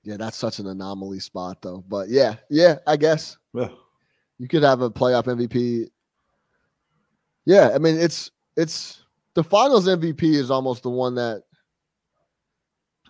Yeah, 0.04 0.18
that's 0.18 0.38
such 0.38 0.60
an 0.60 0.68
anomaly 0.68 1.20
spot, 1.20 1.62
though. 1.62 1.84
But 1.88 2.10
yeah, 2.10 2.36
yeah, 2.50 2.78
I 2.86 2.98
guess 2.98 3.38
Yeah. 3.54 3.70
you 4.38 4.48
could 4.48 4.64
have 4.64 4.82
a 4.82 4.90
playoff 4.90 5.26
MVP. 5.26 5.88
Yeah, 7.46 7.72
I 7.74 7.78
mean 7.78 7.98
it's 7.98 8.32
it's 8.58 9.04
the 9.34 9.44
finals 9.44 9.88
MVP 9.88 10.24
is 10.24 10.52
almost 10.52 10.84
the 10.84 10.90
one 10.90 11.16
that 11.16 11.44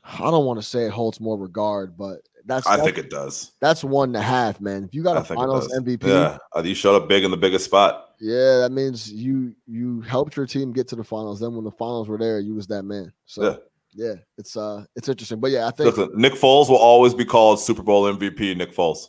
I 0.03 0.19
don't 0.31 0.45
want 0.45 0.59
to 0.59 0.65
say 0.65 0.85
it 0.85 0.91
holds 0.91 1.19
more 1.19 1.37
regard, 1.37 1.97
but 1.97 2.19
that's 2.45 2.67
I 2.67 2.75
that's, 2.75 2.85
think 2.85 2.97
it 2.97 3.09
does. 3.09 3.53
that's 3.61 3.83
one 3.83 4.11
to 4.13 4.21
have, 4.21 4.59
man. 4.59 4.83
If 4.83 4.93
you 4.93 5.01
got 5.03 5.17
I 5.17 5.21
a 5.21 5.23
finals. 5.23 5.67
MVP, 5.73 6.03
Yeah. 6.07 6.37
Uh, 6.55 6.61
You 6.61 6.75
showed 6.75 6.95
up 7.01 7.07
big 7.07 7.23
in 7.23 7.31
the 7.31 7.37
biggest 7.37 7.65
spot. 7.65 8.15
yeah, 8.19 8.59
that 8.59 8.71
means 8.71 9.11
you 9.11 9.55
you 9.65 10.01
helped 10.01 10.35
your 10.35 10.45
team 10.45 10.73
get 10.73 10.87
to 10.89 10.95
the 10.95 11.03
finals. 11.03 11.39
Then 11.39 11.55
when 11.55 11.63
the 11.63 11.71
finals 11.71 12.07
were 12.09 12.17
there, 12.17 12.39
you 12.39 12.53
was 12.53 12.67
that 12.67 12.83
man. 12.83 13.13
So 13.25 13.61
Yeah. 13.95 14.15
it's 14.37 14.57
uh 14.57 14.85
it's 14.95 15.07
interesting. 15.09 15.39
But 15.39 15.51
yeah, 15.51 15.67
I 15.67 15.71
think 15.71 15.95
Listen, 15.95 16.09
Nick 16.15 16.33
Foles 16.33 16.69
will 16.69 16.77
always 16.77 17.13
be 17.13 17.25
called 17.25 17.59
Super 17.59 17.83
Bowl 17.83 18.03
MVP. 18.11 18.55
Nick 18.57 18.73
Foles 18.75 19.07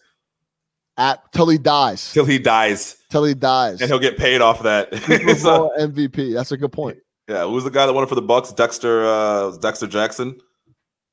at 0.96 1.20
till 1.32 1.48
he 1.48 1.58
dies, 1.58 2.12
till 2.12 2.24
he 2.24 2.38
dies, 2.38 2.96
till 3.10 3.24
he 3.24 3.34
dies. 3.34 3.80
and 3.80 3.90
he'll 3.90 3.98
get 3.98 4.16
paid 4.16 4.40
off 4.40 4.62
that. 4.62 4.94
Super 4.94 5.34
So, 5.36 5.56
Bowl 5.58 5.72
MVP. 5.78 6.32
That's 6.34 6.52
a 6.52 6.56
good 6.56 6.70
point. 6.72 6.98
yeah, 7.28 7.42
who 7.44 7.50
was 7.52 7.64
the 7.64 7.70
guy 7.70 7.86
that 7.86 7.92
won 7.92 8.04
it 8.04 8.08
for 8.08 8.14
the 8.14 8.22
Bucs? 8.22 8.54
Dexter 8.54 9.04
uh, 9.06 9.56
Dexter 9.56 9.86
Jackson, 9.88 10.38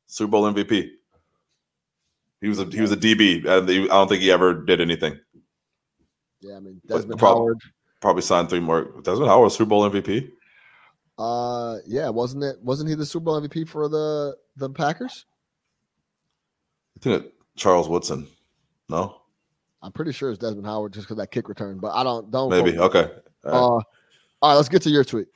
Super 0.07 0.29
Bowl 0.31 0.43
MVP. 0.53 0.89
He 2.41 2.47
was 2.47 2.59
a 2.59 2.65
he 2.65 2.81
was 2.81 2.91
a 2.91 2.97
DB. 2.97 3.45
and 3.47 3.69
I 3.69 3.85
don't 3.87 4.07
think 4.07 4.21
he 4.21 4.31
ever 4.31 4.53
did 4.53 4.81
anything. 4.81 5.19
Yeah, 6.41 6.57
I 6.57 6.59
mean 6.59 6.81
Desmond 6.87 7.19
prob- 7.19 7.37
Howard. 7.37 7.59
Probably 8.01 8.23
signed 8.23 8.49
three 8.49 8.59
more. 8.59 8.85
Desmond 9.03 9.29
Howard 9.29 9.51
Super 9.51 9.69
Bowl 9.69 9.89
MVP. 9.89 10.31
Uh, 11.21 11.77
yeah, 11.85 12.09
wasn't 12.09 12.43
it? 12.43 12.55
Wasn't 12.63 12.89
he 12.89 12.95
the 12.95 13.05
Super 13.05 13.25
Bowl 13.25 13.39
MVP 13.39 13.69
for 13.69 13.87
the 13.87 14.35
the 14.55 14.67
Packers? 14.67 15.27
I 16.97 16.99
think 17.03 17.23
it, 17.23 17.33
Charles 17.55 17.87
Woodson. 17.87 18.27
No, 18.89 19.21
I'm 19.83 19.91
pretty 19.91 20.13
sure 20.13 20.31
it's 20.31 20.39
Desmond 20.39 20.65
Howard 20.65 20.93
just 20.93 21.05
because 21.05 21.17
that 21.17 21.29
kick 21.29 21.47
return. 21.47 21.77
But 21.77 21.91
I 21.93 22.03
don't 22.03 22.31
don't 22.31 22.49
maybe. 22.49 22.73
quote. 22.73 22.95
Okay. 22.95 23.13
All 23.45 23.51
right. 23.51 23.53
Uh, 23.53 23.81
all 24.41 24.49
right, 24.49 24.55
let's 24.55 24.67
get 24.67 24.81
to 24.81 24.89
your 24.89 25.03
tweet. 25.03 25.27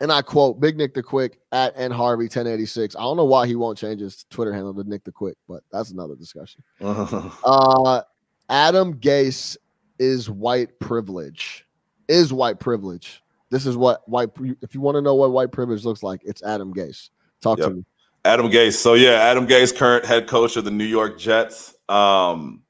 And 0.00 0.10
I 0.10 0.20
quote 0.20 0.58
Big 0.58 0.76
Nick 0.76 0.94
the 0.94 1.02
Quick 1.02 1.38
at 1.52 1.74
N 1.76 1.92
Harvey 1.92 2.24
1086. 2.24 2.96
I 2.96 3.02
don't 3.02 3.16
know 3.16 3.24
why 3.24 3.46
he 3.46 3.54
won't 3.54 3.78
change 3.78 4.00
his 4.00 4.24
Twitter 4.30 4.52
handle 4.52 4.74
to 4.74 4.88
Nick 4.88 5.04
the 5.04 5.12
Quick, 5.12 5.36
but 5.46 5.62
that's 5.70 5.90
another 5.92 6.16
discussion. 6.16 6.62
Uh, 6.80 8.02
Adam 8.48 8.94
Gase 8.94 9.56
is 10.00 10.28
white 10.28 10.76
privilege. 10.80 11.64
Is 12.08 12.32
white 12.32 12.58
privilege. 12.58 13.21
This 13.52 13.66
is 13.66 13.76
what 13.76 14.08
white. 14.08 14.30
If 14.62 14.74
you 14.74 14.80
want 14.80 14.96
to 14.96 15.02
know 15.02 15.14
what 15.14 15.30
white 15.30 15.52
privilege 15.52 15.84
looks 15.84 16.02
like, 16.02 16.22
it's 16.24 16.42
Adam 16.42 16.72
Gase. 16.72 17.10
Talk 17.42 17.58
Yep. 17.58 17.68
to 17.68 17.74
me. 17.74 17.84
Adam 18.24 18.50
Gase. 18.50 18.76
So 18.76 18.94
yeah, 18.94 19.10
Adam 19.10 19.46
Gase, 19.46 19.76
current 19.76 20.06
head 20.06 20.26
coach 20.26 20.56
of 20.56 20.64
the 20.64 20.70
New 20.70 20.86
York 20.86 21.18
Jets. 21.18 21.74
Um, 21.90 22.62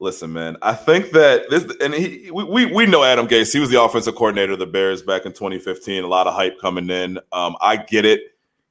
listen, 0.00 0.32
man, 0.32 0.56
I 0.62 0.72
think 0.72 1.10
that 1.10 1.50
this, 1.50 1.70
and 1.82 1.92
he, 1.92 2.30
we, 2.30 2.44
we 2.44 2.64
we 2.66 2.86
know 2.86 3.04
Adam 3.04 3.28
Gase. 3.28 3.52
He 3.52 3.60
was 3.60 3.68
the 3.68 3.82
offensive 3.82 4.14
coordinator 4.14 4.54
of 4.54 4.58
the 4.58 4.66
Bears 4.66 5.02
back 5.02 5.26
in 5.26 5.32
2015. 5.32 6.02
A 6.02 6.06
lot 6.06 6.26
of 6.26 6.32
hype 6.32 6.58
coming 6.58 6.88
in. 6.88 7.18
Um, 7.32 7.54
I 7.60 7.76
get 7.76 8.06
it. 8.06 8.22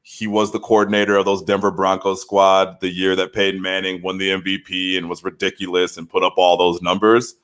He 0.01 0.25
was 0.25 0.51
the 0.51 0.59
coordinator 0.59 1.15
of 1.15 1.25
those 1.25 1.43
Denver 1.43 1.69
Broncos 1.69 2.21
squad 2.21 2.79
the 2.81 2.89
year 2.89 3.15
that 3.17 3.33
Peyton 3.33 3.61
Manning 3.61 4.01
won 4.01 4.17
the 4.17 4.29
MVP 4.29 4.97
and 4.97 5.07
was 5.07 5.23
ridiculous 5.23 5.97
and 5.97 6.09
put 6.09 6.23
up 6.23 6.33
all 6.37 6.57
those 6.57 6.81
numbers. 6.81 7.35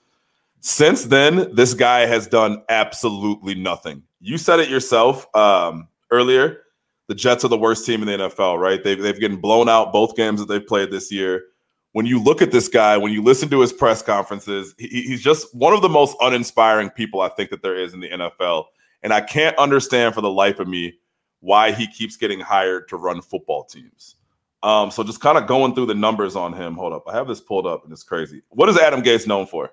Since 0.65 1.05
then, 1.05 1.53
this 1.53 1.73
guy 1.73 2.05
has 2.05 2.25
done 2.25 2.63
absolutely 2.69 3.53
nothing. 3.53 4.01
You 4.21 4.37
said 4.37 4.59
it 4.59 4.69
yourself 4.69 5.27
um, 5.35 5.89
earlier 6.09 6.63
the 7.07 7.15
Jets 7.15 7.43
are 7.43 7.49
the 7.49 7.57
worst 7.57 7.85
team 7.85 8.01
in 8.01 8.07
the 8.07 8.25
NFL, 8.29 8.59
right? 8.59 8.83
They've, 8.83 9.01
they've 9.01 9.19
getting 9.19 9.39
blown 9.39 9.67
out 9.69 9.91
both 9.91 10.15
games 10.15 10.39
that 10.39 10.47
they've 10.47 10.65
played 10.65 10.91
this 10.91 11.11
year. 11.11 11.43
When 11.91 12.05
you 12.05 12.19
look 12.19 12.41
at 12.41 12.51
this 12.51 12.67
guy, 12.67 12.97
when 12.97 13.11
you 13.11 13.21
listen 13.21 13.49
to 13.49 13.61
his 13.61 13.73
press 13.73 14.01
conferences, 14.01 14.73
he, 14.79 14.87
he's 14.87 15.21
just 15.21 15.53
one 15.53 15.73
of 15.73 15.81
the 15.81 15.89
most 15.89 16.15
uninspiring 16.21 16.89
people 16.89 17.21
I 17.21 17.29
think 17.29 17.49
that 17.49 17.61
there 17.61 17.77
is 17.77 17.93
in 17.93 17.99
the 17.99 18.09
NFL. 18.09 18.65
And 19.03 19.13
I 19.13 19.21
can't 19.21 19.55
understand 19.57 20.15
for 20.15 20.21
the 20.21 20.31
life 20.31 20.59
of 20.59 20.67
me 20.67 20.93
why 21.41 21.71
he 21.71 21.87
keeps 21.87 22.15
getting 22.15 22.39
hired 22.39 22.87
to 22.87 22.95
run 22.95 23.21
football 23.21 23.65
teams. 23.65 24.15
Um, 24.63 24.89
so 24.89 25.03
just 25.03 25.19
kind 25.19 25.37
of 25.37 25.45
going 25.45 25.75
through 25.75 25.87
the 25.87 25.93
numbers 25.93 26.37
on 26.37 26.53
him. 26.53 26.75
Hold 26.75 26.93
up. 26.93 27.03
I 27.07 27.13
have 27.13 27.27
this 27.27 27.41
pulled 27.41 27.67
up 27.67 27.83
and 27.83 27.91
it's 27.91 28.03
crazy. 28.03 28.41
What 28.49 28.69
is 28.69 28.77
Adam 28.79 29.03
Gase 29.03 29.27
known 29.27 29.45
for? 29.45 29.71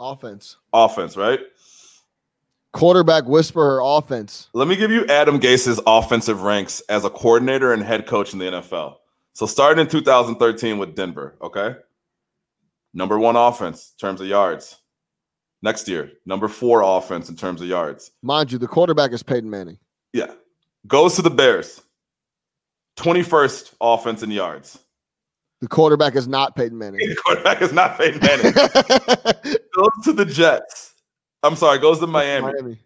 Offense. 0.00 0.56
Offense, 0.72 1.16
right? 1.16 1.40
Quarterback 2.72 3.26
whisperer 3.26 3.80
offense. 3.82 4.48
Let 4.54 4.66
me 4.66 4.76
give 4.76 4.90
you 4.90 5.04
Adam 5.06 5.38
Gase's 5.38 5.78
offensive 5.86 6.42
ranks 6.42 6.80
as 6.88 7.04
a 7.04 7.10
coordinator 7.10 7.72
and 7.74 7.82
head 7.82 8.06
coach 8.06 8.32
in 8.32 8.38
the 8.38 8.46
NFL. 8.46 8.96
So 9.34 9.44
starting 9.44 9.80
in 9.82 9.90
2013 9.90 10.78
with 10.78 10.94
Denver, 10.94 11.36
okay? 11.42 11.76
Number 12.94 13.18
one 13.18 13.36
offense 13.36 13.92
in 13.92 14.08
terms 14.08 14.20
of 14.20 14.26
yards. 14.26 14.76
Next 15.62 15.86
year, 15.86 16.12
number 16.24 16.48
four 16.48 16.82
offense 16.82 17.28
in 17.28 17.36
terms 17.36 17.60
of 17.60 17.68
yards. 17.68 18.12
Mind 18.22 18.50
you, 18.50 18.58
the 18.58 18.66
quarterback 18.66 19.12
is 19.12 19.22
Peyton 19.22 19.50
Manning. 19.50 19.78
Yeah. 20.14 20.32
Goes 20.86 21.16
to 21.16 21.22
the 21.22 21.30
Bears. 21.30 21.82
21st 22.96 23.74
offense 23.80 24.22
in 24.22 24.30
yards. 24.30 24.78
The 25.60 25.68
quarterback 25.68 26.16
is 26.16 26.26
not 26.26 26.56
Peyton 26.56 26.78
Manning. 26.78 27.08
The 27.08 27.16
quarterback 27.16 27.62
is 27.62 27.72
not 27.72 27.98
Peyton 27.98 28.20
Manning. 28.20 28.52
goes 29.74 30.04
to 30.04 30.12
the 30.12 30.24
Jets. 30.24 30.94
I'm 31.42 31.56
sorry, 31.56 31.78
goes 31.78 32.00
to 32.00 32.06
Miami. 32.06 32.52
Miami. 32.52 32.78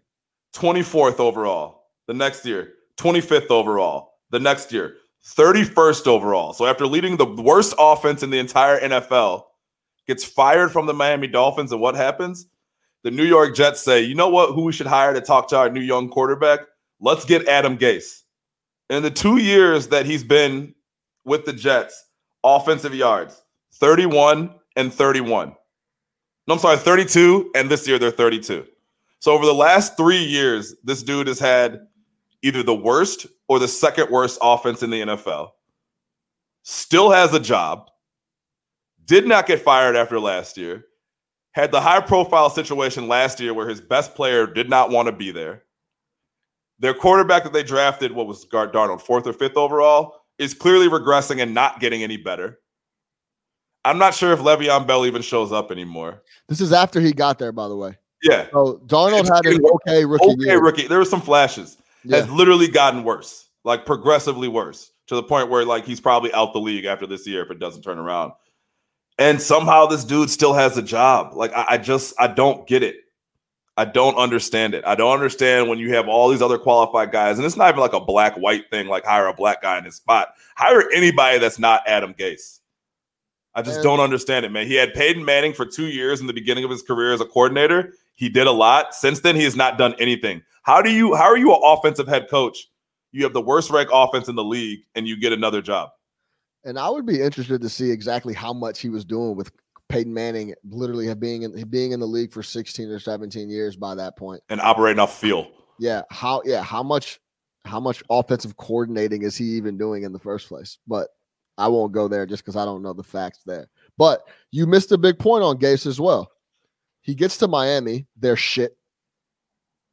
24th 0.55 1.19
overall. 1.19 1.83
The 2.07 2.13
next 2.13 2.45
year, 2.45 2.73
25th 2.97 3.49
overall. 3.49 4.13
The 4.29 4.39
next 4.39 4.71
year, 4.71 4.95
31st 5.25 6.07
overall. 6.07 6.53
So 6.53 6.65
after 6.65 6.85
leading 6.85 7.17
the 7.17 7.25
worst 7.25 7.73
offense 7.77 8.23
in 8.23 8.29
the 8.29 8.39
entire 8.39 8.79
NFL, 8.79 9.43
gets 10.07 10.23
fired 10.23 10.71
from 10.71 10.85
the 10.85 10.93
Miami 10.93 11.27
Dolphins, 11.27 11.71
and 11.71 11.81
what 11.81 11.95
happens? 11.95 12.47
The 13.03 13.11
New 13.11 13.23
York 13.23 13.55
Jets 13.55 13.81
say, 13.81 14.01
"You 14.01 14.15
know 14.15 14.29
what? 14.29 14.53
Who 14.53 14.63
we 14.63 14.71
should 14.71 14.87
hire 14.87 15.13
to 15.13 15.21
talk 15.21 15.47
to 15.49 15.57
our 15.57 15.69
new 15.69 15.81
young 15.81 16.09
quarterback? 16.09 16.61
Let's 16.99 17.25
get 17.25 17.47
Adam 17.47 17.77
Gase." 17.77 18.21
In 18.89 19.03
the 19.03 19.11
two 19.11 19.37
years 19.37 19.87
that 19.87 20.05
he's 20.05 20.23
been 20.23 20.73
with 21.23 21.45
the 21.45 21.53
Jets, 21.53 22.04
offensive 22.45 22.93
yards 22.93 23.41
31 23.73 24.53
and 24.75 24.93
31. 24.93 25.55
No, 26.47 26.53
I'm 26.53 26.59
sorry, 26.59 26.77
32, 26.77 27.51
and 27.55 27.69
this 27.69 27.87
year 27.87 27.97
they're 27.97 28.11
32. 28.11 28.65
So 29.19 29.31
over 29.31 29.45
the 29.45 29.53
last 29.53 29.97
three 29.97 30.23
years, 30.23 30.75
this 30.83 31.01
dude 31.01 31.27
has 31.27 31.39
had 31.39 31.87
either 32.43 32.61
the 32.61 32.75
worst 32.75 33.25
or 33.47 33.57
the 33.57 33.67
second 33.67 34.11
worst 34.11 34.37
offense 34.41 34.83
in 34.83 34.91
the 34.91 35.01
NFL. 35.01 35.49
Still 36.61 37.11
has 37.11 37.33
a 37.33 37.39
job. 37.39 37.89
Did 39.05 39.27
not 39.27 39.47
get 39.47 39.61
fired 39.61 39.95
after 39.95 40.19
last 40.19 40.57
year. 40.57 40.85
Had 41.51 41.71
the 41.71 41.81
high 41.81 42.01
profile 42.01 42.49
situation 42.49 43.07
last 43.07 43.39
year 43.39 43.53
where 43.53 43.67
his 43.67 43.81
best 43.81 44.13
player 44.13 44.45
did 44.45 44.69
not 44.69 44.91
want 44.91 45.07
to 45.07 45.11
be 45.11 45.31
there. 45.31 45.63
Their 46.79 46.93
quarterback 46.93 47.43
that 47.43 47.53
they 47.53 47.63
drafted, 47.63 48.11
what 48.11 48.27
was 48.27 48.45
Darnold, 48.45 49.01
fourth 49.01 49.25
or 49.25 49.33
fifth 49.33 49.55
overall, 49.55 50.24
is 50.37 50.53
clearly 50.53 50.87
regressing 50.87 51.41
and 51.41 51.53
not 51.53 51.79
getting 51.79 52.03
any 52.03 52.17
better. 52.17 52.59
I'm 53.83 53.97
not 53.97 54.15
sure 54.15 54.33
if 54.33 54.39
Le'Veon 54.39 54.87
Bell 54.87 55.05
even 55.05 55.21
shows 55.21 55.51
up 55.51 55.71
anymore. 55.71 56.23
This 56.49 56.59
is 56.59 56.73
after 56.73 56.99
he 56.99 57.13
got 57.13 57.37
there, 57.37 57.51
by 57.51 57.67
the 57.67 57.75
way. 57.75 57.97
Yeah, 58.23 58.47
So 58.51 58.81
Darnold 58.87 59.31
had 59.31 59.45
an 59.45 59.63
okay 59.63 60.03
rookie 60.03 60.25
okay, 60.25 60.45
year. 60.45 60.61
rookie. 60.61 60.87
There 60.87 60.97
were 60.97 61.05
some 61.05 61.21
flashes. 61.21 61.77
Yeah. 62.03 62.17
Has 62.17 62.29
literally 62.29 62.67
gotten 62.67 63.03
worse, 63.03 63.49
like 63.63 63.85
progressively 63.85 64.47
worse, 64.47 64.91
to 65.07 65.15
the 65.15 65.23
point 65.23 65.49
where 65.49 65.63
like 65.65 65.85
he's 65.85 65.99
probably 65.99 66.33
out 66.33 66.53
the 66.53 66.59
league 66.59 66.85
after 66.85 67.05
this 67.05 67.27
year 67.27 67.43
if 67.43 67.51
it 67.51 67.59
doesn't 67.59 67.83
turn 67.83 67.99
around. 67.99 68.31
And 69.19 69.41
somehow 69.41 69.85
this 69.85 70.03
dude 70.03 70.29
still 70.29 70.53
has 70.53 70.77
a 70.77 70.81
job. 70.81 71.35
Like 71.35 71.53
I, 71.53 71.65
I 71.69 71.77
just 71.77 72.13
I 72.19 72.27
don't 72.27 72.67
get 72.67 72.83
it. 72.83 72.95
I 73.77 73.85
don't 73.85 74.15
understand 74.15 74.73
it. 74.73 74.85
I 74.85 74.95
don't 74.95 75.13
understand 75.13 75.67
when 75.67 75.79
you 75.79 75.93
have 75.93 76.07
all 76.07 76.29
these 76.29 76.41
other 76.41 76.57
qualified 76.57 77.11
guys, 77.11 77.37
and 77.37 77.45
it's 77.45 77.57
not 77.57 77.69
even 77.69 77.81
like 77.81 77.93
a 77.93 77.99
black 77.99 78.35
white 78.35 78.69
thing, 78.69 78.87
like 78.87 79.03
hire 79.05 79.27
a 79.27 79.33
black 79.33 79.61
guy 79.61 79.77
in 79.77 79.83
his 79.83 79.95
spot. 79.95 80.29
Hire 80.55 80.89
anybody 80.93 81.39
that's 81.39 81.59
not 81.59 81.81
Adam 81.85 82.13
Gase. 82.13 82.59
I 83.53 83.61
just 83.61 83.81
don't 83.81 84.01
understand 84.01 84.45
it, 84.45 84.51
man. 84.51 84.67
He 84.67 84.75
had 84.75 84.93
Peyton 84.93 85.23
Manning 85.23 85.53
for 85.53 85.65
two 85.65 85.85
years 85.85 86.19
in 86.19 86.27
the 86.27 86.33
beginning 86.33 86.65
of 86.65 86.69
his 86.69 86.81
career 86.81 87.13
as 87.13 87.21
a 87.21 87.25
coordinator. 87.25 87.93
He 88.15 88.27
did 88.27 88.47
a 88.47 88.51
lot. 88.51 88.93
Since 88.93 89.21
then, 89.21 89.37
he 89.37 89.45
has 89.45 89.55
not 89.55 89.77
done 89.77 89.95
anything. 89.97 90.41
How 90.63 90.81
do 90.81 90.91
you? 90.91 91.15
How 91.15 91.23
are 91.23 91.37
you 91.37 91.53
an 91.53 91.61
offensive 91.63 92.07
head 92.07 92.29
coach? 92.29 92.69
You 93.13 93.23
have 93.23 93.31
the 93.31 93.41
worst 93.41 93.69
ranked 93.69 93.91
offense 93.93 94.27
in 94.27 94.35
the 94.35 94.43
league, 94.43 94.79
and 94.95 95.07
you 95.07 95.17
get 95.17 95.31
another 95.31 95.61
job. 95.61 95.91
And 96.65 96.77
I 96.77 96.89
would 96.89 97.05
be 97.05 97.21
interested 97.21 97.61
to 97.61 97.69
see 97.69 97.91
exactly 97.91 98.33
how 98.33 98.51
much 98.51 98.81
he 98.81 98.89
was 98.89 99.05
doing 99.05 99.35
with 99.35 99.51
Peyton 99.95 100.13
Manning, 100.13 100.53
literally 100.69 101.07
have 101.07 101.19
being 101.19 101.43
in 101.43 101.67
being 101.69 101.93
in 101.93 101.99
the 101.99 102.05
league 102.05 102.33
for 102.33 102.43
16 102.43 102.89
or 102.89 102.99
17 102.99 103.49
years 103.49 103.75
by 103.75 103.95
that 103.95 104.17
point. 104.17 104.41
and 104.49 104.59
operating 104.59 104.99
off 104.99 105.19
feel. 105.19 105.49
Yeah, 105.79 106.01
how 106.09 106.41
yeah, 106.45 106.61
how 106.61 106.83
much 106.83 107.19
how 107.63 107.79
much 107.79 108.03
offensive 108.09 108.57
coordinating 108.57 109.23
is 109.23 109.37
he 109.37 109.45
even 109.45 109.77
doing 109.77 110.03
in 110.03 110.11
the 110.11 110.19
first 110.19 110.49
place? 110.49 110.79
But 110.85 111.09
I 111.57 111.69
won't 111.69 111.93
go 111.93 112.07
there 112.07 112.25
just 112.25 112.43
because 112.43 112.57
I 112.57 112.65
don't 112.65 112.81
know 112.81 112.93
the 112.93 113.03
facts 113.03 113.39
there. 113.45 113.67
But 113.97 114.27
you 114.51 114.67
missed 114.67 114.91
a 114.91 114.97
big 114.97 115.17
point 115.17 115.43
on 115.43 115.57
Gase 115.57 115.85
as 115.85 115.99
well. 115.99 116.29
He 117.01 117.15
gets 117.15 117.37
to 117.37 117.47
Miami, 117.47 118.07
they're 118.17 118.35
shit. 118.35 118.77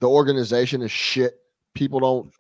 The 0.01 0.09
organization 0.09 0.83
is 0.83 0.91
shit. 0.91 1.35
People 1.75 2.01
don't 2.01 2.33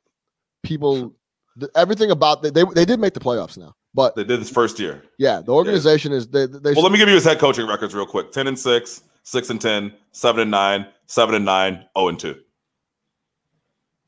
people 0.64 1.14
th- 1.58 1.70
everything 1.74 2.10
about 2.10 2.42
the, 2.42 2.50
they 2.50 2.64
they 2.74 2.84
did 2.84 3.00
make 3.00 3.14
the 3.14 3.20
playoffs 3.20 3.56
now. 3.58 3.74
But 3.94 4.14
They 4.16 4.24
did 4.24 4.40
this 4.40 4.48
first 4.50 4.78
year. 4.80 5.02
yeah, 5.18 5.42
the 5.42 5.52
organization 5.52 6.12
is 6.12 6.26
they, 6.28 6.46
they 6.46 6.72
Well, 6.72 6.82
let 6.82 6.92
me 6.92 6.98
give 6.98 7.08
you 7.08 7.14
his 7.14 7.24
head 7.24 7.38
coaching 7.38 7.66
records 7.66 7.94
real 7.94 8.06
quick 8.06 8.32
10 8.32 8.46
and 8.46 8.58
6, 8.58 9.02
6 9.22 9.50
and 9.50 9.60
10, 9.60 9.92
7 10.12 10.40
and 10.40 10.50
9, 10.50 10.86
7 11.06 11.34
and 11.34 11.44
9, 11.44 11.84
0 11.98 12.08
and 12.08 12.18
2. 12.18 12.34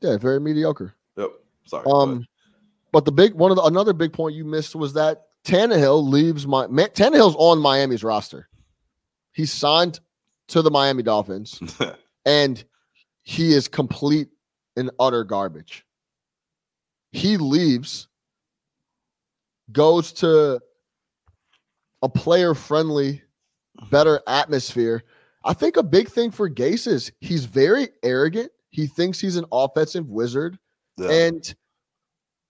yeah, 0.01 0.17
very 0.17 0.39
mediocre. 0.39 0.95
Yep. 1.17 1.29
Sorry. 1.65 1.85
Um, 1.91 2.25
but 2.91 3.05
the 3.05 3.11
big 3.11 3.33
one 3.35 3.51
of 3.51 3.57
the 3.57 3.63
another 3.63 3.93
big 3.93 4.11
point 4.13 4.35
you 4.35 4.43
missed 4.45 4.75
was 4.75 4.93
that 4.93 5.23
Tannehill 5.45 6.07
leaves 6.09 6.47
my 6.47 6.65
Ma- 6.67 6.87
Tannehill's 6.87 7.35
on 7.37 7.59
Miami's 7.59 8.03
roster. 8.03 8.47
He's 9.33 9.51
signed 9.53 9.99
to 10.47 10.61
the 10.63 10.71
Miami 10.71 11.03
Dolphins, 11.03 11.59
and 12.25 12.63
he 13.21 13.53
is 13.53 13.67
complete 13.67 14.29
and 14.77 14.89
utter 14.99 15.23
garbage. 15.23 15.84
He 17.15 17.37
leaves, 17.37 18.07
goes 19.71 20.11
to 20.13 20.59
a 22.01 22.09
player 22.09 22.53
friendly, 22.53 23.21
better 23.89 24.21
atmosphere. 24.27 25.03
I 25.45 25.53
think 25.53 25.77
a 25.77 25.83
big 25.83 26.09
thing 26.09 26.29
for 26.31 26.49
Gase 26.49 26.87
is 26.87 27.11
he's 27.21 27.45
very 27.45 27.87
arrogant. 28.03 28.51
He 28.71 28.87
thinks 28.87 29.19
he's 29.19 29.37
an 29.37 29.45
offensive 29.51 30.09
wizard, 30.09 30.59
Yeah. 30.97 31.09
and 31.09 31.55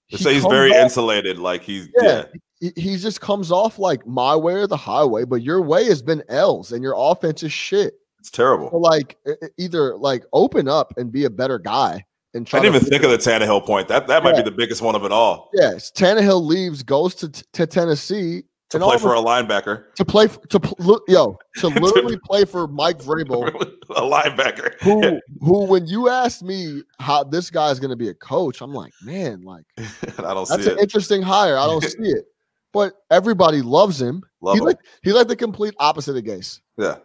he 0.08 0.18
say 0.18 0.34
he's 0.34 0.44
very 0.46 0.72
off- 0.72 0.78
insulated. 0.78 1.38
Like 1.38 1.62
he's, 1.62 1.88
Yeah. 2.02 2.04
yeah. 2.04 2.26
he, 2.60 2.72
he 2.82 2.98
just 2.98 3.22
comes 3.22 3.52
off 3.52 3.78
like 3.78 4.08
my 4.08 4.36
way 4.36 4.54
or 4.56 4.66
the 4.68 4.78
highway, 4.78 5.26
but 5.26 5.44
your 5.44 5.62
way 5.62 5.86
has 5.86 6.02
been 6.02 6.24
L's 6.28 6.72
and 6.72 6.82
your 6.82 6.96
offense 6.98 7.44
is 7.44 7.52
shit. 7.54 7.94
it's 8.20 8.30
So 8.30 8.36
terrible. 8.38 8.82
like 8.82 9.18
e- 9.28 9.32
e- 9.44 9.48
either 9.58 9.96
like 9.96 10.24
open 10.34 10.68
up 10.68 10.94
and 10.98 11.12
be 11.12 11.26
a 11.26 11.30
better 11.30 11.60
guy 11.60 12.04
and 12.36 12.48
I 12.54 12.60
didn't 12.60 12.76
even 12.76 12.88
think 12.88 13.04
of 13.04 13.10
the 13.12 13.18
Tannehill 13.18 13.66
point. 13.66 13.88
That 13.88 14.08
that 14.08 14.24
might 14.24 14.36
be 14.36 14.42
the 14.44 14.52
biggest 14.52 14.82
one 14.82 14.94
of 14.96 15.04
it 15.06 15.12
all. 15.12 15.50
Yes, 15.54 15.92
Tannehill 15.92 16.46
leaves, 16.46 16.84
goes 16.84 17.16
to 17.16 17.30
to 17.30 17.66
Tennessee 17.66 18.44
To 18.70 18.80
play 18.80 18.98
for 18.98 19.14
a 19.16 19.20
linebacker. 19.20 19.94
to 19.96 20.06
play 20.06 20.28
to 20.50 20.60
pl- 20.60 20.76
look 20.80 21.04
yo 21.08 21.38
to 21.58 21.68
literally 21.70 22.18
play 22.26 22.46
for 22.46 22.68
Mike 22.68 23.00
Vrabel, 23.00 23.48
a 23.90 24.02
linebacker. 24.02 24.74
who 24.82 25.20
who 25.40 25.66
when 25.66 25.88
you 25.88 26.10
asked 26.10 26.44
me 26.44 26.84
how 27.00 27.24
this 27.24 27.50
guy 27.50 27.70
is 27.72 27.80
going 27.80 27.92
to 27.92 27.96
be 27.96 28.10
a 28.10 28.14
coach, 28.16 28.62
I'm 28.62 28.74
like, 28.74 28.92
man, 29.04 29.44
like 29.44 29.66
I 30.20 30.34
don't 30.34 30.46
see 30.46 30.56
that's 30.58 30.68
an 30.68 30.78
it. 30.78 30.82
interesting 30.82 31.22
hire. 31.22 31.58
I 31.58 31.66
don't 31.68 31.84
see 31.84 32.10
it, 32.10 32.26
but 32.74 32.94
everybody 33.12 33.62
loves 33.62 34.02
him. 34.02 34.24
Love 34.42 34.56
he 34.56 34.60
him. 34.60 34.66
like 34.66 34.78
he 35.04 35.12
like 35.14 35.28
the 35.28 35.36
complete 35.36 35.74
opposite 35.80 36.18
of 36.18 36.24
Gase. 36.24 36.60
yeah. 36.78 36.98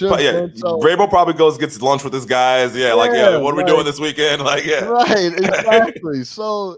But 0.00 0.22
yeah? 0.22 0.46
So- 0.54 0.78
Vrabel 0.80 1.08
probably 1.08 1.34
goes 1.34 1.56
gets 1.58 1.80
lunch 1.80 2.04
with 2.04 2.12
his 2.12 2.26
guys. 2.26 2.76
Yeah, 2.76 2.92
like 2.94 3.12
yeah, 3.12 3.30
Yeah, 3.30 3.36
what 3.38 3.54
are 3.54 3.56
we 3.56 3.64
doing 3.64 3.84
this 3.84 3.98
weekend? 3.98 4.42
Like 4.44 4.64
yeah, 4.64 4.84
Right, 4.84 5.32
exactly. 5.36 6.24
so 6.24 6.76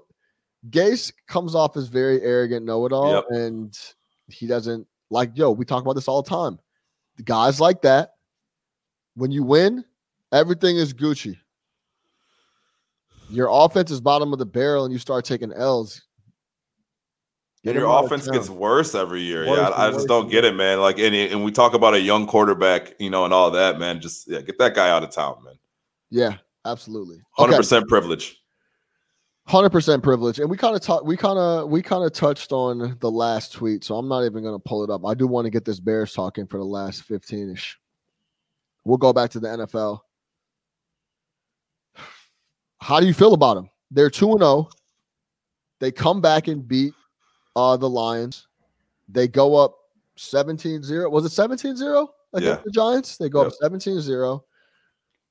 Gase 0.70 1.12
comes 1.26 1.54
off 1.54 1.76
as 1.76 1.88
very 1.88 2.20
arrogant, 2.22 2.66
know-it-all, 2.66 3.12
Yep. 3.14 3.24
and 3.30 3.78
he 4.28 4.46
doesn't 4.46 4.86
like. 5.10 5.30
Yo, 5.34 5.50
we 5.50 5.64
talk 5.64 5.82
about 5.82 5.94
this 5.94 6.06
all 6.06 6.22
the 6.22 6.28
time. 6.30 6.58
The 7.16 7.22
guys 7.22 7.60
like 7.60 7.82
that. 7.82 8.14
When 9.14 9.30
you 9.32 9.42
win, 9.42 9.84
everything 10.32 10.76
is 10.76 10.94
Gucci. 10.94 11.36
Your 13.30 13.48
offense 13.50 13.90
is 13.90 14.00
bottom 14.00 14.32
of 14.32 14.38
the 14.38 14.46
barrel, 14.46 14.84
and 14.84 14.92
you 14.92 14.98
start 14.98 15.24
taking 15.24 15.52
L's. 15.52 16.02
And 17.62 17.74
Get 17.74 17.76
him 17.76 17.82
your 17.82 17.90
of 17.90 18.06
offense 18.06 18.26
gets 18.26 18.48
worse 18.48 18.94
every 18.94 19.20
year. 19.20 19.46
Worse 19.46 19.58
yeah, 19.58 19.68
I, 19.68 19.88
I 19.88 19.90
just 19.90 20.08
don't 20.08 20.30
get 20.30 20.46
it, 20.46 20.54
man. 20.54 20.80
Like 20.80 20.98
and 20.98 21.14
and 21.14 21.44
we 21.44 21.52
talk 21.52 21.74
about 21.74 21.92
a 21.92 22.00
young 22.00 22.26
quarterback, 22.26 22.94
you 22.98 23.10
know, 23.10 23.26
and 23.26 23.34
all 23.34 23.50
that, 23.50 23.78
man. 23.78 24.00
Just 24.00 24.28
yeah, 24.28 24.40
get 24.40 24.56
that 24.58 24.74
guy 24.74 24.88
out 24.88 25.02
of 25.02 25.10
town, 25.10 25.44
man. 25.44 25.58
Yeah, 26.08 26.36
absolutely. 26.64 27.20
Hundred 27.32 27.52
Okay. 27.52 27.58
percent 27.58 27.88
privilege. 27.88 28.40
Hundred 29.46 29.70
percent 29.70 30.02
privilege, 30.02 30.38
and 30.38 30.48
we 30.48 30.56
kind 30.56 30.74
of 30.74 30.80
talked. 30.80 31.04
We 31.04 31.18
kind 31.18 31.38
of 31.38 31.68
we 31.68 31.82
kind 31.82 32.02
of 32.04 32.12
touched 32.12 32.50
on 32.52 32.96
the 33.00 33.10
last 33.10 33.52
tweet, 33.52 33.84
so 33.84 33.96
I'm 33.96 34.08
not 34.08 34.24
even 34.24 34.42
going 34.42 34.54
to 34.54 34.62
pull 34.64 34.82
it 34.82 34.90
up. 34.90 35.04
I 35.04 35.12
do 35.12 35.26
want 35.26 35.44
to 35.44 35.50
get 35.50 35.66
this 35.66 35.80
Bears 35.80 36.14
talking 36.14 36.46
for 36.46 36.56
the 36.56 36.64
last 36.64 37.02
fifteen 37.02 37.50
ish. 37.50 37.78
We'll 38.84 38.96
go 38.96 39.12
back 39.12 39.30
to 39.30 39.40
the 39.40 39.48
NFL. 39.48 40.00
How 42.80 43.00
do 43.00 43.06
you 43.06 43.12
feel 43.12 43.34
about 43.34 43.54
them? 43.54 43.68
They're 43.90 44.08
two 44.08 44.30
and 44.30 44.40
zero. 44.40 44.70
They 45.80 45.90
come 45.90 46.20
back 46.20 46.48
and 46.48 46.66
beat 46.66 46.94
uh, 47.60 47.76
the 47.76 47.88
Lions. 47.88 48.46
They 49.08 49.28
go 49.28 49.56
up 49.56 49.76
17-0. 50.16 51.10
Was 51.10 51.24
it 51.26 51.32
17-0 51.32 52.08
against 52.34 52.58
Yeah. 52.58 52.62
the 52.64 52.70
Giants? 52.70 53.16
They 53.16 53.28
go 53.28 53.42
Yep. 53.42 53.52
up 53.52 53.58
17-0. 53.60 54.42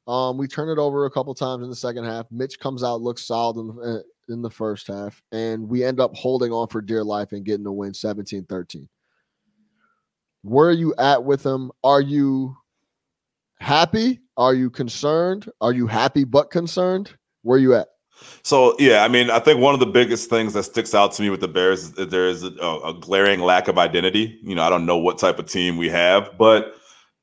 Um, 0.07 0.37
we 0.37 0.47
turn 0.47 0.69
it 0.69 0.79
over 0.79 1.05
a 1.05 1.11
couple 1.11 1.33
times 1.35 1.63
in 1.63 1.69
the 1.69 1.75
second 1.75 2.03
half. 2.05 2.25
Mitch 2.31 2.59
comes 2.59 2.83
out, 2.83 3.01
looks 3.01 3.23
solid 3.25 3.57
in 3.57 3.67
the, 3.67 4.03
in 4.29 4.41
the 4.41 4.49
first 4.49 4.87
half, 4.87 5.21
and 5.31 5.67
we 5.67 5.83
end 5.83 5.99
up 5.99 6.15
holding 6.15 6.51
on 6.51 6.67
for 6.67 6.81
dear 6.81 7.03
life 7.03 7.31
and 7.31 7.45
getting 7.45 7.63
the 7.63 7.71
win 7.71 7.93
17 7.93 8.45
13. 8.45 8.89
Where 10.41 10.69
are 10.69 10.73
you 10.73 10.95
at 10.97 11.23
with 11.23 11.43
them? 11.43 11.71
Are 11.83 12.01
you 12.01 12.55
happy? 13.59 14.19
Are 14.37 14.53
you 14.53 14.69
concerned? 14.69 15.49
Are 15.61 15.73
you 15.73 15.85
happy 15.85 16.23
but 16.23 16.49
concerned? 16.49 17.11
Where 17.43 17.57
are 17.57 17.61
you 17.61 17.75
at? 17.75 17.89
So 18.43 18.75
yeah, 18.79 19.03
I 19.03 19.07
mean, 19.07 19.29
I 19.29 19.39
think 19.39 19.59
one 19.59 19.73
of 19.73 19.79
the 19.79 19.85
biggest 19.85 20.29
things 20.29 20.53
that 20.53 20.63
sticks 20.63 20.95
out 20.95 21.11
to 21.13 21.21
me 21.21 21.29
with 21.29 21.41
the 21.41 21.47
Bears 21.47 21.83
is 21.83 21.91
that 21.93 22.09
there 22.09 22.27
is 22.27 22.43
a, 22.43 22.47
a 22.47 22.93
glaring 22.93 23.41
lack 23.41 23.67
of 23.67 23.77
identity. 23.77 24.39
You 24.43 24.55
know, 24.55 24.63
I 24.63 24.69
don't 24.69 24.85
know 24.85 24.97
what 24.97 25.17
type 25.17 25.39
of 25.39 25.45
team 25.45 25.77
we 25.77 25.89
have, 25.89 26.37
but 26.37 26.75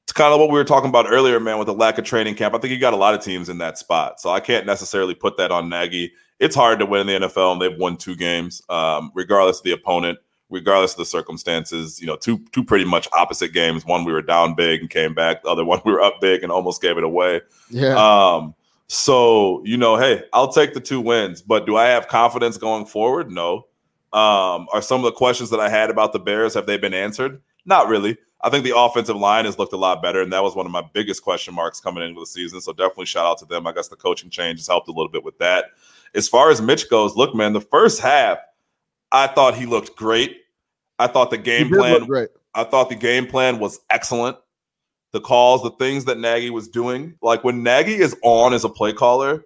it's 0.05 0.13
kind 0.13 0.33
of 0.33 0.39
what 0.39 0.51
we 0.51 0.59
were 0.59 0.65
talking 0.65 0.89
about 0.89 1.07
earlier, 1.09 1.41
man, 1.41 1.59
with 1.59 1.67
the 1.67 1.75
lack 1.75 1.99
of 1.99 2.05
training 2.05 2.37
camp. 2.37 2.55
I 2.55 2.59
think 2.59 2.73
you 2.73 2.79
got 2.79 2.95
a 2.95 2.97
lot 2.97 3.15
of 3.15 3.23
teams 3.23 3.49
in 3.49 3.59
that 3.59 3.77
spot, 3.77 4.21
so 4.21 4.31
I 4.31 4.39
can't 4.39 4.65
necessarily 4.65 5.15
put 5.15 5.37
that 5.39 5.51
on 5.51 5.69
Nagy. 5.69 6.13
It's 6.39 6.55
hard 6.55 6.79
to 6.79 6.87
win 6.87 7.09
in 7.09 7.23
the 7.23 7.27
NFL, 7.27 7.53
and 7.53 7.61
they've 7.61 7.77
won 7.77 7.97
two 7.97 8.15
games, 8.15 8.63
um, 8.69 9.11
regardless 9.15 9.59
of 9.59 9.65
the 9.65 9.73
opponent, 9.73 10.19
regardless 10.49 10.93
of 10.93 10.99
the 10.99 11.07
circumstances. 11.07 12.01
You 12.01 12.07
know, 12.07 12.15
two 12.15 12.39
two 12.53 12.63
pretty 12.63 12.85
much 12.85 13.09
opposite 13.13 13.53
games. 13.53 13.85
One 13.85 14.05
we 14.05 14.13
were 14.13 14.23
down 14.23 14.55
big 14.55 14.81
and 14.81 14.89
came 14.89 15.13
back. 15.13 15.43
The 15.43 15.49
other 15.49 15.65
one 15.65 15.81
we 15.85 15.93
were 15.93 16.03
up 16.03 16.21
big 16.21 16.45
and 16.45 16.53
almost 16.53 16.81
gave 16.81 16.99
it 16.99 17.05
away. 17.05 17.41
Yeah. 17.71 17.97
Um, 17.97 18.55
so 18.89 19.63
you 19.65 19.77
know, 19.77 19.97
hey, 19.97 20.23
I'll 20.33 20.53
take 20.53 20.75
the 20.75 20.81
two 20.81 21.01
wins, 21.01 21.43
but 21.43 21.67
do 21.67 21.77
I 21.77 21.87
have 21.87 22.09
confidence 22.09 22.57
going 22.59 22.87
forward? 22.87 23.31
No. 23.31 23.67
Um, 24.13 24.69
are 24.73 24.81
some 24.81 25.01
of 25.01 25.05
the 25.05 25.13
questions 25.13 25.51
that 25.51 25.61
I 25.61 25.69
had 25.69 25.91
about 25.91 26.13
the 26.13 26.19
Bears 26.19 26.55
have 26.55 26.67
they 26.67 26.79
been 26.79 26.95
answered? 26.95 27.41
Not 27.65 27.89
really. 27.89 28.17
I 28.41 28.51
think 28.51 28.65
the 28.65 28.77
offensive 28.77 29.17
line 29.17 29.45
has 29.45 29.59
looked 29.59 29.73
a 29.73 29.79
lot 29.79 30.03
better, 30.03 30.21
and 30.21 30.33
that 30.33 30.43
was 30.43 30.55
one 30.55 30.67
of 30.67 30.73
my 30.73 30.85
biggest 30.93 31.23
question 31.23 31.55
marks 31.55 31.81
coming 31.81 32.05
into 32.05 32.21
the 32.21 32.27
season. 32.27 32.61
So 32.61 32.73
definitely 32.73 33.07
shout 33.07 33.27
out 33.27 33.39
to 33.39 33.45
them. 33.45 33.67
I 33.67 33.73
guess 33.73 33.89
the 33.89 33.97
coaching 33.97 34.31
change 34.31 34.61
has 34.61 34.69
helped 34.69 34.89
a 34.89 34.93
little 34.93 35.11
bit 35.11 35.25
with 35.25 35.39
that. 35.39 35.67
As 36.15 36.29
far 36.29 36.51
as 36.51 36.63
Mitch 36.63 36.89
goes, 36.89 37.17
look, 37.17 37.35
man, 37.35 37.55
the 37.55 37.61
first 37.61 38.01
half, 38.01 38.39
I 39.11 39.27
thought 39.27 39.57
he 39.57 39.67
looked 39.67 39.97
great. 39.97 40.43
I 40.99 41.09
thought 41.09 41.31
the 41.31 41.39
game 41.39 41.71
plan 41.71 42.05
great. 42.05 42.29
I 42.55 42.65
thought 42.65 42.89
the 42.89 42.95
game 42.95 43.27
plan 43.27 43.59
was 43.59 43.81
excellent. 43.91 44.37
The 45.13 45.21
calls, 45.21 45.63
the 45.63 45.71
things 45.71 46.05
that 46.07 46.19
Nagy 46.19 46.51
was 46.51 46.69
doing, 46.69 47.17
like 47.23 47.45
when 47.45 47.63
Nagy 47.63 47.95
is 47.95 48.17
on 48.23 48.53
as 48.53 48.65
a 48.65 48.69
play 48.69 48.93
caller 48.93 49.45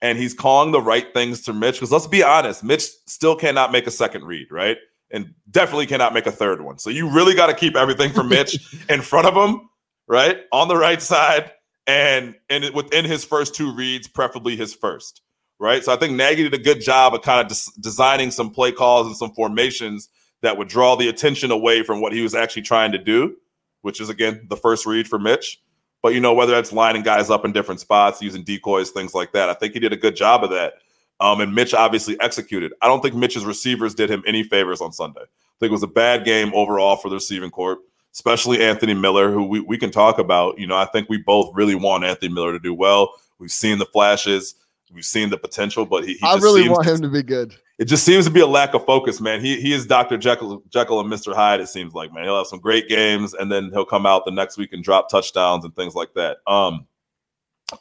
and 0.00 0.18
he's 0.18 0.34
calling 0.34 0.72
the 0.72 0.80
right 0.80 1.12
things 1.12 1.42
to 1.42 1.52
Mitch, 1.52 1.76
because 1.76 1.92
let's 1.92 2.06
be 2.06 2.22
honest, 2.22 2.64
Mitch 2.64 2.88
still 3.06 3.36
cannot 3.36 3.72
make 3.72 3.86
a 3.86 3.90
second 3.90 4.24
read, 4.24 4.46
right? 4.50 4.78
And 5.10 5.34
definitely 5.50 5.86
cannot 5.86 6.14
make 6.14 6.26
a 6.26 6.32
third 6.32 6.62
one. 6.62 6.78
So 6.78 6.90
you 6.90 7.10
really 7.10 7.34
got 7.34 7.48
to 7.48 7.54
keep 7.54 7.76
everything 7.76 8.12
for 8.12 8.24
Mitch 8.24 8.58
in 8.88 9.02
front 9.02 9.26
of 9.26 9.34
him, 9.34 9.68
right? 10.06 10.38
On 10.52 10.68
the 10.68 10.76
right 10.76 11.02
side 11.02 11.50
and 11.86 12.34
and 12.48 12.74
within 12.74 13.04
his 13.04 13.24
first 13.24 13.54
two 13.54 13.72
reads, 13.72 14.08
preferably 14.08 14.56
his 14.56 14.74
first, 14.74 15.22
right? 15.58 15.84
So 15.84 15.92
I 15.92 15.96
think 15.96 16.14
Nagy 16.14 16.44
did 16.44 16.54
a 16.54 16.62
good 16.62 16.80
job 16.80 17.14
of 17.14 17.22
kind 17.22 17.40
of 17.40 17.48
des- 17.48 17.80
designing 17.80 18.30
some 18.30 18.50
play 18.50 18.72
calls 18.72 19.06
and 19.06 19.16
some 19.16 19.32
formations 19.34 20.08
that 20.42 20.56
would 20.58 20.68
draw 20.68 20.96
the 20.96 21.08
attention 21.08 21.50
away 21.50 21.82
from 21.82 22.00
what 22.00 22.12
he 22.12 22.22
was 22.22 22.34
actually 22.34 22.62
trying 22.62 22.92
to 22.92 22.98
do, 22.98 23.36
which 23.84 24.00
is 24.00 24.08
again 24.08 24.46
the 24.48 24.56
first 24.56 24.86
read 24.86 25.06
for 25.06 25.18
Mitch. 25.18 25.60
But 26.02 26.14
you 26.14 26.20
know, 26.20 26.32
whether 26.32 26.52
that's 26.52 26.72
lining 26.72 27.02
guys 27.02 27.30
up 27.30 27.44
in 27.44 27.52
different 27.52 27.80
spots, 27.80 28.22
using 28.22 28.42
decoys, 28.42 28.90
things 28.90 29.14
like 29.14 29.32
that, 29.32 29.50
I 29.50 29.54
think 29.54 29.74
he 29.74 29.80
did 29.80 29.92
a 29.92 29.96
good 29.96 30.16
job 30.16 30.42
of 30.42 30.50
that. 30.50 30.74
Um, 31.20 31.40
and 31.40 31.54
Mitch 31.54 31.74
obviously 31.74 32.18
executed. 32.20 32.72
I 32.80 32.86
don't 32.86 33.02
think 33.02 33.14
Mitch's 33.14 33.44
receivers 33.44 33.94
did 33.94 34.10
him 34.10 34.24
any 34.26 34.42
favors 34.42 34.80
on 34.80 34.92
Sunday. 34.92 35.20
I 35.20 35.56
think 35.60 35.68
it 35.68 35.72
was 35.72 35.82
a 35.82 35.86
bad 35.88 36.24
game 36.24 36.50
overall 36.54 36.96
for 36.96 37.08
the 37.08 37.16
receiving 37.16 37.50
corps, 37.50 37.78
especially 38.12 38.62
Anthony 38.62 38.94
Miller, 38.94 39.30
who 39.30 39.46
we, 39.46 39.60
we 39.60 39.78
can 39.78 39.90
talk 39.90 40.18
about. 40.18 40.58
You 40.58 40.66
know, 40.66 40.76
I 40.76 40.86
think 40.86 41.08
we 41.08 41.18
both 41.18 41.54
really 41.54 41.74
want 41.74 42.04
Anthony 42.04 42.32
Miller 42.32 42.52
to 42.52 42.58
do 42.58 42.74
well. 42.74 43.12
We've 43.38 43.50
seen 43.50 43.78
the 43.78 43.86
flashes, 43.86 44.54
we've 44.92 45.04
seen 45.04 45.30
the 45.30 45.36
potential, 45.38 45.86
but 45.86 46.04
he, 46.04 46.14
he 46.14 46.20
I 46.22 46.36
really 46.36 46.68
want 46.68 46.86
him 46.86 47.00
to 47.02 47.08
be 47.08 47.22
good. 47.22 47.54
It 47.78 47.86
just 47.86 48.04
seems 48.04 48.24
to 48.26 48.30
be 48.30 48.40
a 48.40 48.46
lack 48.46 48.74
of 48.74 48.84
focus, 48.86 49.20
man. 49.20 49.40
He 49.40 49.60
he 49.60 49.72
is 49.72 49.86
Dr. 49.86 50.16
Jekyll, 50.16 50.62
Jekyll 50.68 51.00
and 51.00 51.10
Mr. 51.12 51.34
Hyde, 51.34 51.60
it 51.60 51.68
seems 51.68 51.92
like, 51.94 52.12
man. 52.12 52.24
He'll 52.24 52.38
have 52.38 52.46
some 52.46 52.60
great 52.60 52.88
games 52.88 53.34
and 53.34 53.50
then 53.50 53.70
he'll 53.72 53.84
come 53.84 54.06
out 54.06 54.24
the 54.24 54.30
next 54.30 54.56
week 54.56 54.72
and 54.72 54.82
drop 54.84 55.08
touchdowns 55.08 55.64
and 55.64 55.74
things 55.74 55.94
like 55.94 56.14
that. 56.14 56.36
Um 56.46 56.86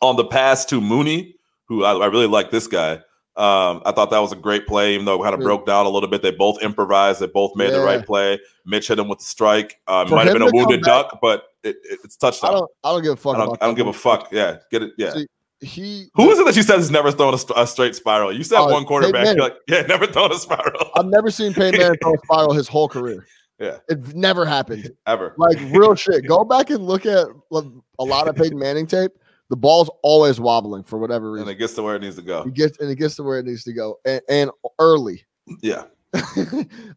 on 0.02 0.16
the 0.16 0.26
pass 0.26 0.66
to 0.66 0.80
Mooney, 0.82 1.36
who 1.66 1.84
I, 1.84 1.94
I 1.94 2.06
really 2.08 2.28
like 2.28 2.50
this 2.52 2.68
guy. 2.68 2.94
Um, 3.36 3.82
I 3.86 3.92
thought 3.92 4.12
that 4.12 4.20
was 4.20 4.32
a 4.32 4.36
great 4.36 4.68
play, 4.68 4.94
even 4.94 5.06
though 5.06 5.20
it 5.20 5.24
kind 5.24 5.34
of 5.34 5.42
Yeah. 5.42 5.46
broke 5.46 5.66
down 5.66 5.86
a 5.86 5.90
little 5.90 6.08
bit. 6.10 6.22
They 6.22 6.30
both 6.32 6.62
improvised. 6.62 7.20
They 7.20 7.26
both 7.28 7.56
made 7.56 7.72
the 7.74 7.80
right 7.82 8.06
play. 8.06 8.40
Mitch 8.66 8.88
hit 8.88 9.00
him 9.00 9.08
with 9.08 9.20
the 9.20 9.26
strike. 9.26 9.80
Um, 9.88 10.08
it 10.08 10.12
might 10.12 10.28
have 10.28 10.34
been 10.34 10.44
a 10.44 10.52
wounded 10.54 10.82
back- 10.82 11.10
duck, 11.10 11.20
but 11.22 11.46
it, 11.64 11.78
it, 11.84 12.00
it's 12.04 12.16
I 12.22 12.28
touchdown. 12.30 12.52
don't. 12.54 12.72
I 12.84 12.92
don't 12.92 13.02
give 13.04 13.14
a 13.14 13.16
fuck. 13.16 13.36
I 13.36 13.40
don't, 13.40 13.48
about 13.50 13.64
I 13.64 13.66
don't 13.66 13.76
give 13.76 13.88
a 13.88 13.94
fuck. 13.94 14.30
Yeah, 14.32 14.58
get 14.72 14.84
it. 14.84 14.94
Yeah. 15.00 15.14
See, 15.14 15.28
He. 15.64 16.07
Who 16.15 16.30
is 16.30 16.40
it 16.40 16.45
that 16.45 16.56
you 16.56 16.64
said 16.64 16.77
has 16.77 16.91
never 16.91 17.11
thrown 17.11 17.34
a, 17.34 17.61
a 17.61 17.68
straight 17.68 17.95
spiral? 17.95 18.34
You 18.34 18.44
said 18.44 18.60
Oh, 18.60 18.72
one 18.72 18.85
quarterback. 18.85 19.38
Like, 19.38 19.56
yeah, 19.68 19.81
never 19.81 20.06
thrown 20.06 20.31
a 20.31 20.38
spiral 20.38 20.91
I've 20.95 21.06
never 21.06 21.31
seen 21.31 21.53
Peyton 21.53 21.80
Manning 21.80 21.98
throw 22.02 22.14
a 22.14 22.18
spiral 22.23 22.53
his 22.53 22.68
whole 22.68 22.90
career. 22.90 23.26
Yeah. 23.60 23.77
It 23.88 24.15
never 24.15 24.45
happened. 24.45 24.91
ever. 25.07 25.34
Like 25.38 25.57
real 25.72 25.95
shit. 25.95 26.27
Go 26.27 26.44
back 26.44 26.69
and 26.69 26.85
look 26.85 27.06
at 27.06 27.27
like, 27.49 27.65
a 27.99 28.03
lot 28.03 28.27
of 28.27 28.35
Peyton 28.35 28.57
Manning 28.57 28.88
tape. 28.88 29.11
The 29.49 29.56
ball's 29.56 29.90
always 30.02 30.40
wobbling 30.40 30.84
for 30.84 30.98
whatever 30.98 31.31
reason, 31.31 31.48
And 31.48 31.56
it 31.56 31.60
gets 31.60 31.73
to 31.76 31.84
where 31.84 31.95
it 31.95 32.02
needs 32.02 32.15
to 32.15 32.22
go. 32.22 32.44
It 32.44 32.53
gets 32.53 32.80
and 32.80 32.90
it 32.90 32.95
gets 32.95 33.15
to 33.18 33.23
where 33.23 33.40
it 33.40 33.45
needs 33.45 33.64
to 33.65 33.73
go, 33.73 33.99
and, 34.06 34.22
and 34.27 34.52
early. 34.80 35.23
Yeah. 35.61 35.84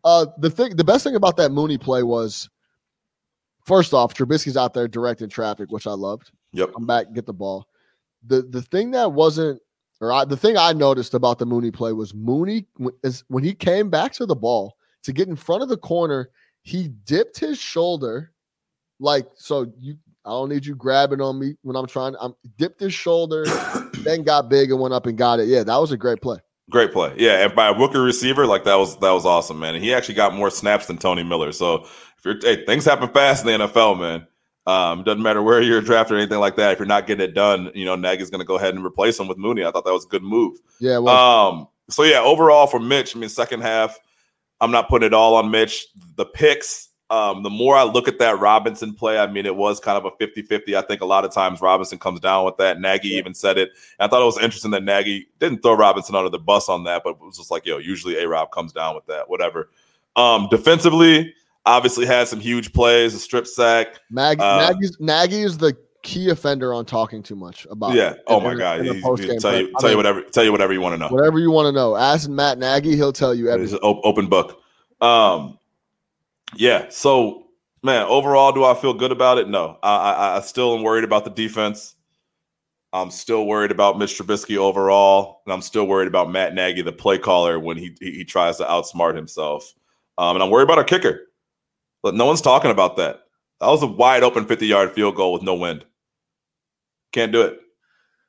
uh, 0.05 0.27
the 0.39 0.51
thing, 0.51 0.77
the 0.77 0.85
best 0.85 1.05
thing 1.05 1.17
about 1.17 1.37
that 1.37 1.51
Mooney 1.51 1.77
play 1.77 2.03
was, 2.03 2.49
first 3.65 3.93
off, 3.93 4.15
Trubisky's 4.15 4.57
out 4.57 4.75
there 4.75 4.89
directing 4.89 5.29
traffic, 5.29 5.71
which 5.71 5.87
I 5.87 5.93
loved. 5.93 6.31
Yep. 6.53 6.73
Come 6.75 6.87
back, 6.87 7.13
get 7.13 7.27
the 7.27 7.33
ball. 7.33 7.67
The 8.25 8.43
the 8.43 8.63
thing 8.63 8.93
that 8.93 9.13
wasn't, 9.13 9.61
or 10.01 10.13
I, 10.13 10.25
the 10.25 10.37
thing 10.37 10.57
I 10.57 10.73
noticed 10.73 11.15
about 11.15 11.39
the 11.39 11.47
Mooney 11.47 11.71
play 11.71 11.93
was 11.93 12.15
Mooney 12.15 12.67
is 13.03 13.25
when 13.29 13.45
he 13.45 13.55
came 13.55 13.91
back 13.91 14.13
to 14.15 14.27
the 14.27 14.37
ball 14.37 14.77
to 15.05 15.13
get 15.13 15.29
in 15.29 15.37
front 15.37 15.63
of 15.63 15.69
the 15.69 15.77
corner, 15.77 16.31
he 16.63 16.89
dipped 16.89 17.39
his 17.39 17.59
shoulder, 17.59 18.33
like 18.99 19.27
so. 19.37 19.73
You, 19.79 19.97
I 20.25 20.31
don't 20.31 20.49
need 20.49 20.67
you 20.67 20.75
grabbing 20.75 21.21
on 21.21 21.39
me 21.39 21.55
when 21.63 21.77
I'm 21.77 21.87
trying. 21.87 22.17
I'm 22.21 22.35
dipped 22.59 22.81
his 22.81 22.93
shoulder, 22.93 23.45
then 24.03 24.25
got 24.25 24.49
big 24.49 24.73
and 24.73 24.81
went 24.81 24.93
up 24.93 25.07
and 25.07 25.17
got 25.17 25.39
it. 25.39 25.47
Yeah, 25.47 25.63
that 25.63 25.77
was 25.77 25.93
a 25.93 25.97
great 25.97 26.21
play. 26.21 26.39
Great 26.69 26.93
play. 26.93 27.15
Yeah, 27.17 27.45
and 27.45 27.55
by 27.55 27.69
a 27.69 27.79
rookie 27.79 27.99
receiver, 27.99 28.45
like 28.45 28.65
that 28.65 28.75
was 28.75 28.99
that 28.99 29.13
was 29.13 29.25
awesome, 29.25 29.61
man. 29.61 29.77
And 29.77 29.85
he 29.85 29.95
actually 29.95 30.17
got 30.17 30.35
more 30.35 30.51
snaps 30.51 30.87
than 30.87 30.99
Tony 30.99 31.23
Miller. 31.23 31.53
So 31.53 31.85
if 31.85 32.25
you're 32.25 32.39
hey, 32.41 32.65
things 32.65 32.85
happen 32.85 33.09
fast 33.11 33.47
in 33.47 33.61
the 33.61 33.67
NFL, 33.67 34.01
man. 34.01 34.27
Um, 34.67 35.05
doesn't 35.05 35.23
matter 35.23 35.43
where 35.43 35.63
you're 35.63 35.81
drafted 35.81 36.17
or 36.17 36.19
anything 36.19 36.41
like 36.41 36.57
that. 36.57 36.73
If 36.73 36.79
you're 36.79 36.87
not 36.87 37.07
getting 37.07 37.25
it 37.25 37.35
done, 37.35 37.71
you 37.75 37.85
know, 37.85 37.95
Nagy's 37.95 38.31
gonna 38.31 38.45
go 38.45 38.57
ahead 38.57 38.75
and 38.75 38.85
replace 38.85 39.19
him 39.19 39.29
with 39.29 39.39
Mooney. 39.39 39.65
I 39.65 39.71
thought 39.71 39.85
that 39.85 39.93
was 39.93 40.05
a 40.05 40.09
good 40.09 40.25
move. 40.25 40.59
Yeah, 40.81 40.99
Um, 40.99 41.69
so 41.89 42.03
yeah, 42.03 42.21
overall 42.21 42.67
for 42.67 42.81
Mitch, 42.81 43.15
I 43.15 43.19
mean, 43.19 43.29
second 43.29 43.61
half, 43.61 43.99
I'm 44.61 44.71
not 44.71 44.89
putting 44.89 45.07
it 45.07 45.15
all 45.15 45.37
on 45.37 45.51
Mitch. 45.51 45.87
The 46.17 46.27
picks, 46.27 46.89
um, 47.11 47.45
the 47.45 47.51
more 47.51 47.77
I 47.77 47.85
look 47.85 48.09
at 48.09 48.19
that 48.19 48.41
Robinson 48.41 48.93
play, 48.93 49.19
I 49.19 49.29
mean, 49.29 49.47
it 49.47 49.55
was 49.55 49.79
kind 49.79 49.97
of 49.97 50.05
a 50.05 50.17
50 50.17 50.43
50. 50.43 50.77
I 50.77 50.83
think 50.83 51.01
a 51.01 51.07
lot 51.07 51.25
of 51.25 51.33
times 51.33 51.61
Robinson 51.61 51.99
comes 51.99 52.19
down 52.19 52.45
with 52.45 52.57
that. 52.57 52.81
Nagy 52.81 53.11
even 53.11 53.35
said 53.35 53.59
it. 53.59 53.71
And 54.01 54.07
I 54.07 54.09
thought 54.09 54.23
it 54.23 54.27
was 54.27 54.39
interesting 54.39 54.73
that 54.73 54.83
Nagy 54.83 55.29
didn't 55.39 55.63
throw 55.63 55.75
Robinson 55.75 56.17
under 56.17 56.31
the 56.31 56.41
bus 56.41 56.69
on 56.69 56.85
that, 56.85 57.03
but 57.05 57.11
it 57.11 57.21
was 57.21 57.37
just 57.37 57.51
like, 57.51 57.65
yo, 57.65 57.79
usually 57.79 58.19
A 58.19 58.27
Rob 58.27 58.51
comes 58.51 58.73
down 58.73 58.97
with 58.97 59.07
that, 59.07 59.29
whatever. 59.29 59.71
Um, 60.17 60.49
defensively, 60.51 61.35
obviously 61.67 62.07
had 62.07 62.29
some 62.29 62.41
huge 62.41 62.73
plays, 62.73 63.15
a 63.15 63.19
strip 63.19 63.47
sack. 63.47 63.89
Mag, 64.11 64.41
uh, 64.41 64.71
Nagy's, 64.71 64.97
Nagy 65.01 65.43
is 65.43 65.59
the 65.59 65.77
key 66.03 66.31
offender 66.31 66.73
on 66.73 66.87
talking 66.87 67.23
too 67.23 67.35
much 67.37 67.67
about. 67.71 67.93
Yeah. 67.95 68.13
it 68.13 68.23
Oh 68.29 68.41
my 68.41 68.53
in- 68.53 68.59
God. 68.59 68.81
in 68.81 68.89
a 68.89 68.95
He- 68.95 69.03
post-game 69.03 69.39
tell 69.41 69.59
you, 69.61 69.73
I 69.77 69.81
tell 69.81 69.91
you 69.91 69.97
whatever, 69.97 70.23
tell 70.23 70.45
you 70.45 70.53
whatever 70.53 70.73
you 70.73 70.81
want 70.81 70.95
to 70.95 70.99
know. 70.99 71.09
whatever 71.09 71.39
you 71.39 71.51
want 71.51 71.67
to 71.67 71.73
know. 71.73 71.97
Ask 71.97 72.31
Matt 72.31 72.59
Nagy, 72.59 72.95
he'll 72.97 73.13
tell 73.13 73.35
you 73.35 73.47
It's 73.49 73.55
everything. 73.55 73.79
an 73.83 74.01
open 74.05 74.29
book. 74.29 74.61
Um, 75.01 75.59
yeah. 76.55 76.87
So, 76.91 77.49
man, 77.83 78.07
overall, 78.07 78.53
do 78.53 78.65
I 78.65 78.75
feel 78.75 78.95
good 78.95 79.13
about 79.13 79.39
it? 79.39 79.49
No. 79.49 79.79
I, 79.83 79.97
I, 79.97 80.37
I 80.37 80.41
still 80.41 80.77
am 80.77 80.83
worried 80.83 81.05
about 81.05 81.25
the 81.25 81.31
defense. 81.31 81.95
I'm 82.93 83.11
still 83.11 83.45
worried 83.47 83.73
about 83.73 83.99
Mitch 83.99 84.17
Trubisky 84.19 84.57
overall, 84.57 85.43
and 85.45 85.53
I'm 85.53 85.61
still 85.61 85.87
worried 85.87 86.07
about 86.09 86.31
Matt 86.31 86.55
Nagy, 86.55 86.81
the 86.83 86.93
play 86.93 87.19
caller, 87.19 87.59
when 87.59 87.77
he 87.77 87.95
he, 88.01 88.13
he 88.13 88.25
tries 88.25 88.57
to 88.59 88.65
outsmart 88.65 89.17
himself. 89.17 89.75
Um, 90.17 90.37
and 90.37 90.43
I'm 90.43 90.51
worried 90.51 90.63
about 90.65 90.79
our 90.79 90.85
kicker, 90.85 91.23
but 92.07 92.15
no 92.15 92.25
one's 92.25 92.41
talking 92.41 92.71
about 92.71 92.99
that. 92.99 93.23
That 93.59 93.67
was 93.67 93.83
a 93.83 93.87
wide 93.89 94.23
open 94.23 94.47
50 94.47 94.65
yard 94.65 94.93
field 94.93 95.17
goal 95.17 95.33
with 95.33 95.43
no 95.43 95.57
wind. 95.57 95.85
Can't 97.11 97.33
do 97.33 97.43
it. 97.43 97.59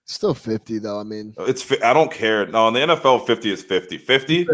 Still 0.05 0.33
50 0.33 0.79
though. 0.79 0.99
I 0.99 1.03
mean, 1.03 1.35
It's 1.41 1.71
I 1.83 1.93
don't 1.93 2.11
care. 2.11 2.47
No, 2.47 2.67
in 2.69 2.73
the 2.73 2.79
NFL, 2.79 3.27
50 3.27 3.51
is 3.51 3.61
50. 3.61 3.99
50. 3.99 4.47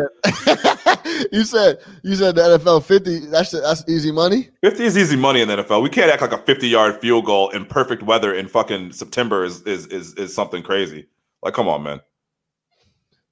you 1.32 1.46
said 1.46 1.78
you 2.04 2.16
said 2.16 2.36
the 2.36 2.60
NFL 2.60 2.84
50. 2.84 3.28
That's 3.28 3.52
that's 3.52 3.86
easy 3.88 4.12
money. 4.12 4.50
50 4.62 4.84
is 4.84 4.98
easy 4.98 5.16
money 5.16 5.40
in 5.40 5.48
the 5.48 5.64
NFL. 5.64 5.82
We 5.82 5.90
can't 5.90 6.12
act 6.12 6.22
like 6.22 6.34
a 6.34 6.40
50 6.40 6.68
yard 6.68 7.00
field 7.00 7.24
goal 7.24 7.50
in 7.52 7.64
perfect 7.64 8.04
weather 8.04 8.34
in 8.34 8.50
fucking 8.50 8.92
September 8.92 9.46
is 9.46 9.62
is 9.62 9.88
is 9.88 10.16
is 10.16 10.36
something 10.36 10.64
crazy. 10.64 11.08
Like, 11.42 11.54
come 11.54 11.70
on, 11.70 11.82
man. 11.82 12.02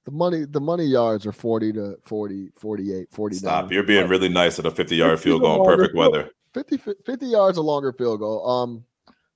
The 0.04 0.10
money 0.10 0.44
the 0.44 0.60
money 0.60 0.84
yards 0.84 1.26
are 1.26 1.32
40 1.32 1.72
to 1.74 1.96
40, 2.02 2.50
48, 2.58 3.08
49. 3.12 3.38
Stop. 3.38 3.70
You're 3.72 3.84
being 3.84 4.08
really 4.08 4.28
nice 4.28 4.58
at 4.58 4.66
a 4.66 4.70
50 4.70 4.96
yard 4.96 5.20
field 5.20 5.42
goal 5.42 5.60
in 5.60 5.64
perfect 5.76 5.94
longer 5.94 6.10
weather. 6.18 6.30
50, 6.54 6.76
50 7.06 7.26
yards 7.26 7.56
a 7.56 7.62
longer 7.62 7.92
field 7.92 8.18
goal. 8.20 8.48
Um, 8.48 8.84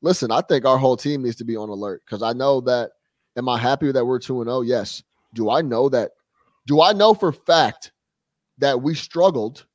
listen, 0.03 0.31
I 0.33 0.41
think 0.41 0.65
our 0.65 0.77
whole 0.77 0.97
team 0.97 1.23
needs 1.23 1.37
to 1.37 1.45
be 1.45 1.57
on 1.57 1.69
alert 1.69 2.03
because 2.05 2.23
I 2.23 2.33
know 2.33 2.61
that. 2.63 2.91
Am 3.37 3.51
I 3.51 3.59
happy 3.59 3.93
that 3.93 4.05
we're 4.05 4.19
two 4.19 4.41
and 4.41 4.49
zero? 4.49 4.63
Yes. 4.63 5.03
Do 5.35 5.51
I 5.51 5.61
know 5.61 5.91
that? 5.91 6.13
Do 6.67 6.81
I 6.81 6.93
know 6.95 7.13
for 7.13 7.33
fact 7.33 7.93
that 8.59 8.81
we 8.83 8.95
struggled 8.95 9.67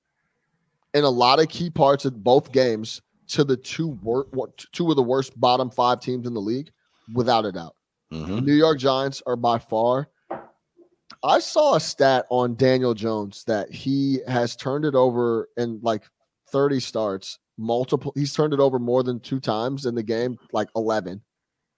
in 0.96 1.04
a 1.04 1.10
lot 1.10 1.40
of 1.40 1.48
key 1.48 1.70
parts 1.70 2.04
of 2.06 2.24
both 2.24 2.52
games 2.52 3.02
to 3.28 3.44
the 3.44 3.56
two 3.56 3.90
wor- 4.02 4.26
two 4.74 4.90
of 4.90 4.96
the 4.96 5.04
worst 5.04 5.40
bottom 5.40 5.70
five 5.70 6.00
teams 6.02 6.26
in 6.28 6.34
the 6.34 6.42
league, 6.42 6.72
without 7.14 7.46
a 7.46 7.52
doubt. 7.52 7.76
Mhm. 8.12 8.28
The 8.38 8.42
New 8.42 8.56
York 8.56 8.80
Giants 8.80 9.22
are 9.28 9.36
by 9.38 9.60
far. 9.60 10.10
I 11.24 11.40
saw 11.40 11.76
a 11.76 11.80
stat 11.80 12.26
on 12.30 12.56
Daniel 12.56 12.94
Jones 12.94 13.44
that 13.46 13.72
he 13.72 14.20
has 14.28 14.56
turned 14.56 14.86
it 14.86 14.96
over 14.96 15.50
in 15.58 15.80
like 15.82 16.04
30 16.50 16.80
starts, 16.80 17.40
multiple. 17.58 18.12
He's 18.16 18.34
turned 18.34 18.54
it 18.54 18.60
over 18.60 18.80
more 18.80 19.04
than 19.04 19.20
two 19.20 19.40
times 19.40 19.86
in 19.86 19.96
the 19.96 20.04
game, 20.04 20.38
like 20.54 20.70
11. 20.76 21.22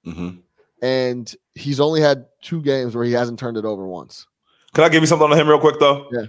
Mhm. 0.06 0.40
And 0.82 1.34
he's 1.56 1.80
only 1.80 2.02
had 2.02 2.26
two 2.42 2.62
games 2.62 2.96
where 2.96 3.06
he 3.06 3.14
hasn't 3.14 3.40
turned 3.40 3.58
it 3.58 3.66
over 3.66 3.88
once. 3.88 4.26
Can 4.74 4.84
I 4.84 4.90
give 4.90 5.02
you 5.04 5.08
something 5.08 5.32
on 5.32 5.38
him 5.38 5.48
real 5.48 5.60
quick 5.60 5.80
though? 5.80 6.08
Yeah. 6.12 6.26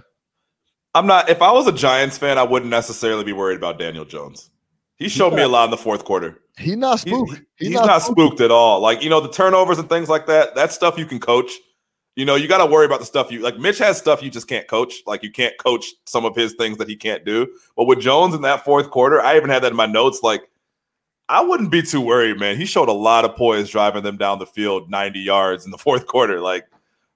I'm 0.93 1.07
not. 1.07 1.29
If 1.29 1.41
I 1.41 1.51
was 1.51 1.67
a 1.67 1.73
Giants 1.73 2.17
fan, 2.17 2.37
I 2.37 2.43
wouldn't 2.43 2.71
necessarily 2.71 3.23
be 3.25 3.33
worried 3.33 3.57
about 3.57 3.77
Daniel 3.79 4.05
Jones. 4.05 4.49
He 4.97 5.09
showed 5.09 5.33
me 5.33 5.41
a 5.41 5.47
lot 5.49 5.65
in 5.65 5.71
the 5.71 5.77
fourth 5.77 6.05
quarter. 6.05 6.39
He's 6.57 6.77
not 6.77 7.03
He- 7.03 7.09
spooked. 7.09 7.41
he's, 7.57 7.71
not, 7.71 8.01
spooked 8.01 8.39
at 8.39 8.49
all. 8.49 8.79
Like 8.79 9.03
you 9.03 9.09
know, 9.09 9.19
the 9.19 9.29
turnovers 9.29 9.77
and 9.77 9.89
things 9.89 10.07
like 10.07 10.25
that. 10.27 10.55
That's 10.55 10.73
stuff 10.73 10.97
you 10.97 11.05
can 11.05 11.19
coach. 11.19 11.51
You 12.15 12.23
know, 12.23 12.35
you 12.35 12.47
got 12.47 12.59
to 12.59 12.65
worry 12.65 12.85
about 12.85 12.99
the 12.99 13.05
stuff 13.05 13.31
you 13.31 13.39
like. 13.39 13.57
Mitch 13.57 13.77
has 13.79 13.97
stuff 13.97 14.23
you 14.23 14.29
just 14.29 14.47
can't 14.47 14.67
coach. 14.67 15.03
Like 15.05 15.21
you 15.21 15.31
can't 15.31 15.57
coach 15.57 15.93
some 16.05 16.23
of 16.23 16.35
his 16.35 16.53
things 16.53 16.77
that 16.77 16.87
he 16.87 16.95
can't 16.95 17.25
do. 17.25 17.47
But 17.75 17.85
with 17.85 17.99
Jones 17.99 18.33
in 18.33 18.41
that 18.43 18.63
fourth 18.63 18.89
quarter, 18.89 19.21
I 19.21 19.35
even 19.35 19.49
had 19.49 19.63
that 19.63 19.71
in 19.71 19.77
my 19.77 19.85
notes. 19.85 20.21
Like 20.23 20.49
I 21.27 21.41
wouldn't 21.41 21.71
be 21.71 21.81
too 21.81 22.01
worried, 22.01 22.39
man. 22.39 22.57
He 22.57 22.65
showed 22.65 22.87
a 22.87 22.93
lot 22.93 23.25
of 23.25 23.35
poise 23.35 23.69
driving 23.69 24.03
them 24.03 24.15
down 24.15 24.39
the 24.39 24.45
field, 24.45 24.89
ninety 24.89 25.19
yards 25.19 25.65
in 25.65 25.71
the 25.71 25.77
fourth 25.77 26.07
quarter. 26.07 26.39
Like 26.39 26.65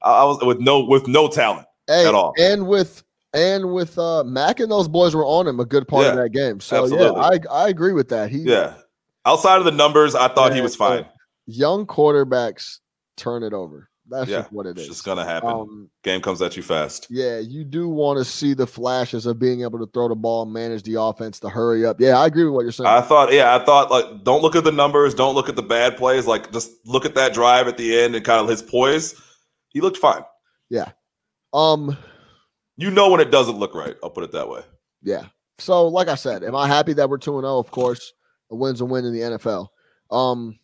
I, 0.01 0.23
was 0.26 0.43
with 0.43 0.59
no 0.59 0.84
with 0.84 1.07
no 1.07 1.27
talent. 1.30 1.67
Hey, 1.88 2.05
at 2.05 2.13
all. 2.13 2.34
And 2.38 2.67
with 2.67 3.03
and 3.34 3.73
with 3.73 3.97
uh 3.97 4.23
Mack 4.23 4.59
and 4.59 4.71
those 4.71 4.88
boys 4.88 5.15
were 5.15 5.26
on 5.26 5.47
him 5.47 5.59
a 5.59 5.65
good 5.65 5.88
part 5.88 6.07
of 6.07 6.15
that 6.17 6.30
game. 6.30 6.59
So 6.59 6.84
absolutely. 6.84 7.21
yeah, 7.21 7.39
I 7.51 7.65
I 7.65 7.69
agree 7.69 7.93
with 7.93 8.09
that. 8.09 8.30
He 8.30 8.39
Yeah. 8.39 8.76
Outside 9.26 9.59
of 9.59 9.65
the 9.65 9.71
numbers, 9.71 10.15
I 10.15 10.27
thought 10.30 10.53
he 10.53 10.61
was 10.61 10.76
fine. 10.76 11.05
young 11.45 11.85
quarterbacks 11.85 12.80
turn 13.15 13.43
it 13.43 13.53
over. 13.53 13.88
That's 14.10 14.30
Yeah, 14.30 14.40
just 14.40 14.52
what 14.52 14.65
it 14.65 14.77
is. 14.77 14.86
It's 14.88 14.95
just 14.95 15.06
gonna 15.06 15.23
happen. 15.26 15.49
Um, 15.49 15.90
Game 16.03 16.22
comes 16.22 16.41
at 16.41 16.57
you 16.57 16.64
fast. 16.64 17.07
yeah, 17.10 17.40
you 17.40 17.64
do 17.64 17.88
want 17.88 18.18
to 18.19 18.26
see 18.26 18.53
the 18.53 18.65
flashes 18.68 19.26
of 19.26 19.38
being 19.40 19.61
able 19.61 19.80
to 19.80 19.86
throw 19.94 20.07
the 20.07 20.15
ball, 20.15 20.45
manage 20.45 20.84
the 20.84 20.99
offense, 20.99 21.40
to 21.41 21.49
hurry 21.49 21.86
up. 21.86 21.99
Yeah, 21.99 22.18
I 22.19 22.26
agree 22.26 22.45
with 22.45 22.53
what 22.53 22.61
you're 22.64 22.72
saying. 22.72 22.88
I 22.88 23.02
thought, 23.02 23.31
yeah, 23.31 23.56
I 23.56 23.64
thought 23.64 23.91
like 23.91 24.23
don't 24.23 24.41
look 24.41 24.56
at 24.56 24.64
the 24.64 24.72
numbers, 24.72 25.14
don't 25.14 25.36
look 25.36 25.49
at 25.49 25.56
the 25.56 25.64
bad 25.64 25.98
plays, 25.98 26.26
like 26.27 26.52
just 26.52 26.72
look 26.86 27.06
at 27.06 27.15
that 27.15 27.34
drive 27.34 27.68
at 27.68 27.77
the 27.77 27.99
end 27.99 28.15
and 28.15 28.26
kind 28.26 28.41
of 28.41 28.48
his 28.48 28.61
poise. 28.61 29.15
He 29.69 29.81
looked 29.81 29.98
fine. 29.98 30.23
Yeah. 30.69 30.91
Um, 31.53 31.98
You 32.77 32.90
know 32.91 33.10
when 33.10 33.19
it 33.19 33.30
doesn't 33.31 33.57
look 33.57 33.76
right. 33.76 33.95
I'll 34.03 34.10
put 34.10 34.23
it 34.23 34.31
that 34.31 34.49
way. 34.49 34.61
Yeah. 35.03 35.26
So, 35.57 35.88
like 35.88 36.07
I 36.07 36.15
said, 36.15 36.44
am 36.44 36.56
I 36.56 36.68
happy 36.68 36.94
that 36.94 37.10
we're 37.10 37.18
2 37.18 37.38
and 37.38 37.44
0? 37.44 37.60
Of 37.60 37.69
course. 37.72 38.14
A 38.52 38.56
win's 38.56 38.81
a 38.81 38.86
win 38.86 39.03
in 39.06 39.14
the 39.14 39.19
NFL. 39.38 39.68
Um, 40.10 40.57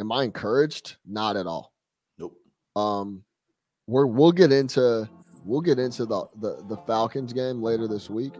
am 0.00 0.10
I 0.12 0.24
encouraged? 0.24 0.96
Not 1.06 1.36
at 1.36 1.46
all. 1.46 1.72
Um, 2.76 3.22
we're 3.86 4.06
we'll 4.06 4.32
get 4.32 4.52
into 4.52 5.08
we'll 5.44 5.60
get 5.60 5.78
into 5.78 6.06
the 6.06 6.26
the, 6.40 6.62
the 6.68 6.76
Falcons 6.86 7.32
game 7.32 7.62
later 7.62 7.88
this 7.88 8.10
week. 8.10 8.34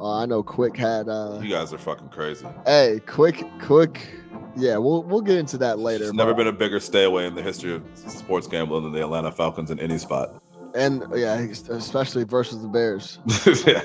Uh, 0.00 0.18
I 0.18 0.26
know 0.26 0.42
Quick 0.42 0.76
had 0.76 1.08
uh 1.08 1.40
You 1.42 1.50
guys 1.50 1.72
are 1.72 1.78
fucking 1.78 2.08
crazy. 2.08 2.46
hey, 2.66 3.00
Quick 3.06 3.44
Quick 3.60 4.08
yeah, 4.56 4.76
we'll 4.76 5.02
we'll 5.02 5.20
get 5.20 5.36
into 5.38 5.58
that 5.58 5.78
later. 5.78 6.04
There's 6.04 6.14
never 6.14 6.34
been 6.34 6.46
a 6.46 6.52
bigger 6.52 6.78
stay 6.78 7.04
away 7.04 7.26
in 7.26 7.34
the 7.34 7.42
history 7.42 7.74
of 7.74 7.82
sports 7.94 8.46
gambling 8.46 8.84
than 8.84 8.92
the 8.92 9.00
Atlanta 9.02 9.32
Falcons 9.32 9.70
in 9.70 9.80
any 9.80 9.98
spot. 9.98 10.42
and 10.74 11.04
yeah, 11.14 11.34
especially 11.70 12.24
versus 12.24 12.62
the 12.62 12.68
Bears. 12.68 13.18
yeah. 13.66 13.82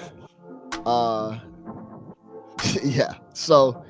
Uh 0.85 1.39
yeah. 2.83 3.15
So 3.33 3.83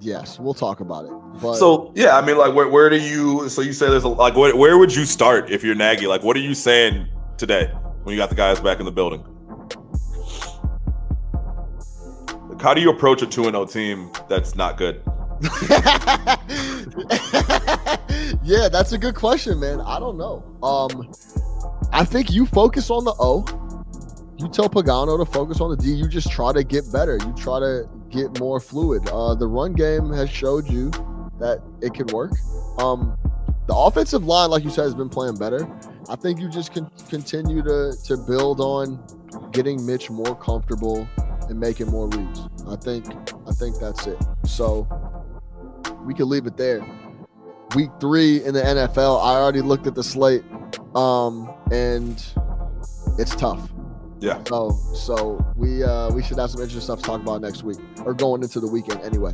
yes, 0.00 0.38
we'll 0.38 0.54
talk 0.54 0.80
about 0.80 1.04
it. 1.04 1.12
But 1.40 1.54
So 1.54 1.92
yeah, 1.94 2.16
I 2.16 2.24
mean, 2.24 2.38
like, 2.38 2.54
where, 2.54 2.68
where 2.68 2.90
do 2.90 3.00
you? 3.00 3.48
So 3.48 3.62
you 3.62 3.72
say 3.72 3.88
there's 3.88 4.04
a 4.04 4.08
like, 4.08 4.36
where, 4.36 4.54
where 4.56 4.78
would 4.78 4.94
you 4.94 5.04
start 5.04 5.50
if 5.50 5.62
you're 5.62 5.74
Nagy? 5.74 6.06
Like, 6.06 6.22
what 6.22 6.36
are 6.36 6.40
you 6.40 6.54
saying 6.54 7.08
today 7.36 7.66
when 8.02 8.14
you 8.14 8.20
got 8.20 8.30
the 8.30 8.34
guys 8.34 8.60
back 8.60 8.80
in 8.80 8.84
the 8.84 8.92
building? 8.92 9.24
Like, 12.48 12.60
how 12.60 12.74
do 12.74 12.80
you 12.80 12.90
approach 12.90 13.22
a 13.22 13.26
two 13.26 13.44
and 13.44 13.52
zero 13.52 13.66
team 13.66 14.10
that's 14.28 14.54
not 14.54 14.76
good? 14.76 15.02
yeah, 18.42 18.68
that's 18.68 18.92
a 18.92 18.98
good 18.98 19.14
question, 19.14 19.58
man. 19.58 19.80
I 19.80 19.98
don't 19.98 20.18
know. 20.18 20.44
Um, 20.62 21.10
I 21.92 22.04
think 22.04 22.30
you 22.30 22.44
focus 22.46 22.90
on 22.90 23.04
the 23.04 23.14
O. 23.18 23.44
You 24.38 24.48
tell 24.48 24.68
Pagano 24.68 25.18
to 25.18 25.30
focus 25.30 25.60
on 25.60 25.70
the 25.70 25.76
D. 25.76 25.90
You 25.90 26.08
just 26.08 26.30
try 26.30 26.52
to 26.52 26.62
get 26.64 26.90
better. 26.92 27.18
You 27.20 27.34
try 27.36 27.60
to 27.60 27.88
get 28.10 28.38
more 28.38 28.60
fluid. 28.60 29.08
Uh, 29.08 29.34
the 29.34 29.46
run 29.46 29.72
game 29.72 30.10
has 30.12 30.30
showed 30.30 30.68
you 30.68 30.90
that 31.38 31.62
it 31.80 31.94
can 31.94 32.06
work. 32.08 32.32
Um, 32.78 33.16
the 33.66 33.74
offensive 33.74 34.24
line, 34.24 34.50
like 34.50 34.64
you 34.64 34.70
said, 34.70 34.82
has 34.82 34.94
been 34.94 35.08
playing 35.08 35.36
better. 35.36 35.68
I 36.08 36.16
think 36.16 36.40
you 36.40 36.48
just 36.48 36.72
can 36.72 36.90
continue 37.08 37.62
to 37.62 37.94
to 38.04 38.16
build 38.16 38.60
on 38.60 39.02
getting 39.52 39.84
Mitch 39.86 40.10
more 40.10 40.34
comfortable 40.34 41.08
and 41.48 41.58
making 41.58 41.88
more 41.88 42.08
reads. 42.08 42.48
I 42.68 42.76
think 42.76 43.06
I 43.46 43.52
think 43.52 43.78
that's 43.78 44.06
it. 44.06 44.18
So 44.44 44.88
we 46.04 46.14
could 46.14 46.26
leave 46.26 46.46
it 46.46 46.56
there. 46.56 46.84
Week 47.76 47.90
three 48.00 48.42
in 48.44 48.54
the 48.54 48.62
NFL, 48.62 49.22
I 49.22 49.34
already 49.34 49.60
looked 49.60 49.86
at 49.86 49.94
the 49.94 50.02
slate, 50.02 50.42
um, 50.96 51.48
and 51.70 52.24
it's 53.18 53.36
tough. 53.36 53.70
Yeah. 54.20 54.42
So 54.46 54.78
so 54.94 55.44
we 55.56 55.82
uh, 55.82 56.10
we 56.12 56.22
should 56.22 56.38
have 56.38 56.50
some 56.50 56.60
interesting 56.60 56.82
stuff 56.82 56.98
to 57.00 57.04
talk 57.04 57.22
about 57.22 57.40
next 57.40 57.62
week 57.62 57.78
or 58.04 58.14
going 58.14 58.42
into 58.42 58.60
the 58.60 58.68
weekend 58.68 59.00
anyway. 59.00 59.32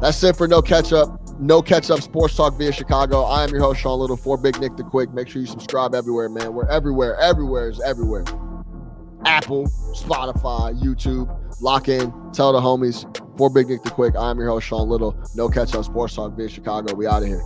That's 0.00 0.22
it 0.22 0.36
for 0.36 0.48
no 0.48 0.62
catch 0.62 0.92
up. 0.92 1.20
No 1.38 1.60
catch 1.60 1.90
up 1.90 2.00
sports 2.00 2.34
talk 2.34 2.56
via 2.56 2.72
Chicago. 2.72 3.22
I 3.22 3.44
am 3.44 3.50
your 3.50 3.60
host 3.60 3.80
Sean 3.80 3.98
Little 4.00 4.16
for 4.16 4.38
Big 4.38 4.58
Nick 4.60 4.76
the 4.76 4.82
Quick. 4.82 5.12
Make 5.12 5.28
sure 5.28 5.40
you 5.40 5.46
subscribe 5.46 5.94
everywhere, 5.94 6.28
man. 6.28 6.54
We're 6.54 6.68
everywhere. 6.68 7.18
Everywhere 7.20 7.68
is 7.68 7.80
everywhere. 7.80 8.24
Apple, 9.26 9.66
Spotify, 9.94 10.78
YouTube. 10.80 11.28
Lock 11.60 11.88
in. 11.88 12.12
Tell 12.32 12.52
the 12.52 12.60
homies. 12.60 13.04
For 13.36 13.50
Big 13.50 13.68
Nick 13.68 13.82
the 13.82 13.90
Quick, 13.90 14.14
I'm 14.16 14.38
your 14.38 14.48
host 14.48 14.66
Sean 14.66 14.88
Little. 14.88 15.16
No 15.34 15.48
catch 15.48 15.74
up 15.74 15.84
sports 15.84 16.14
talk 16.14 16.36
via 16.36 16.48
Chicago. 16.48 16.94
We 16.94 17.06
out 17.06 17.22
of 17.22 17.28
here. 17.28 17.42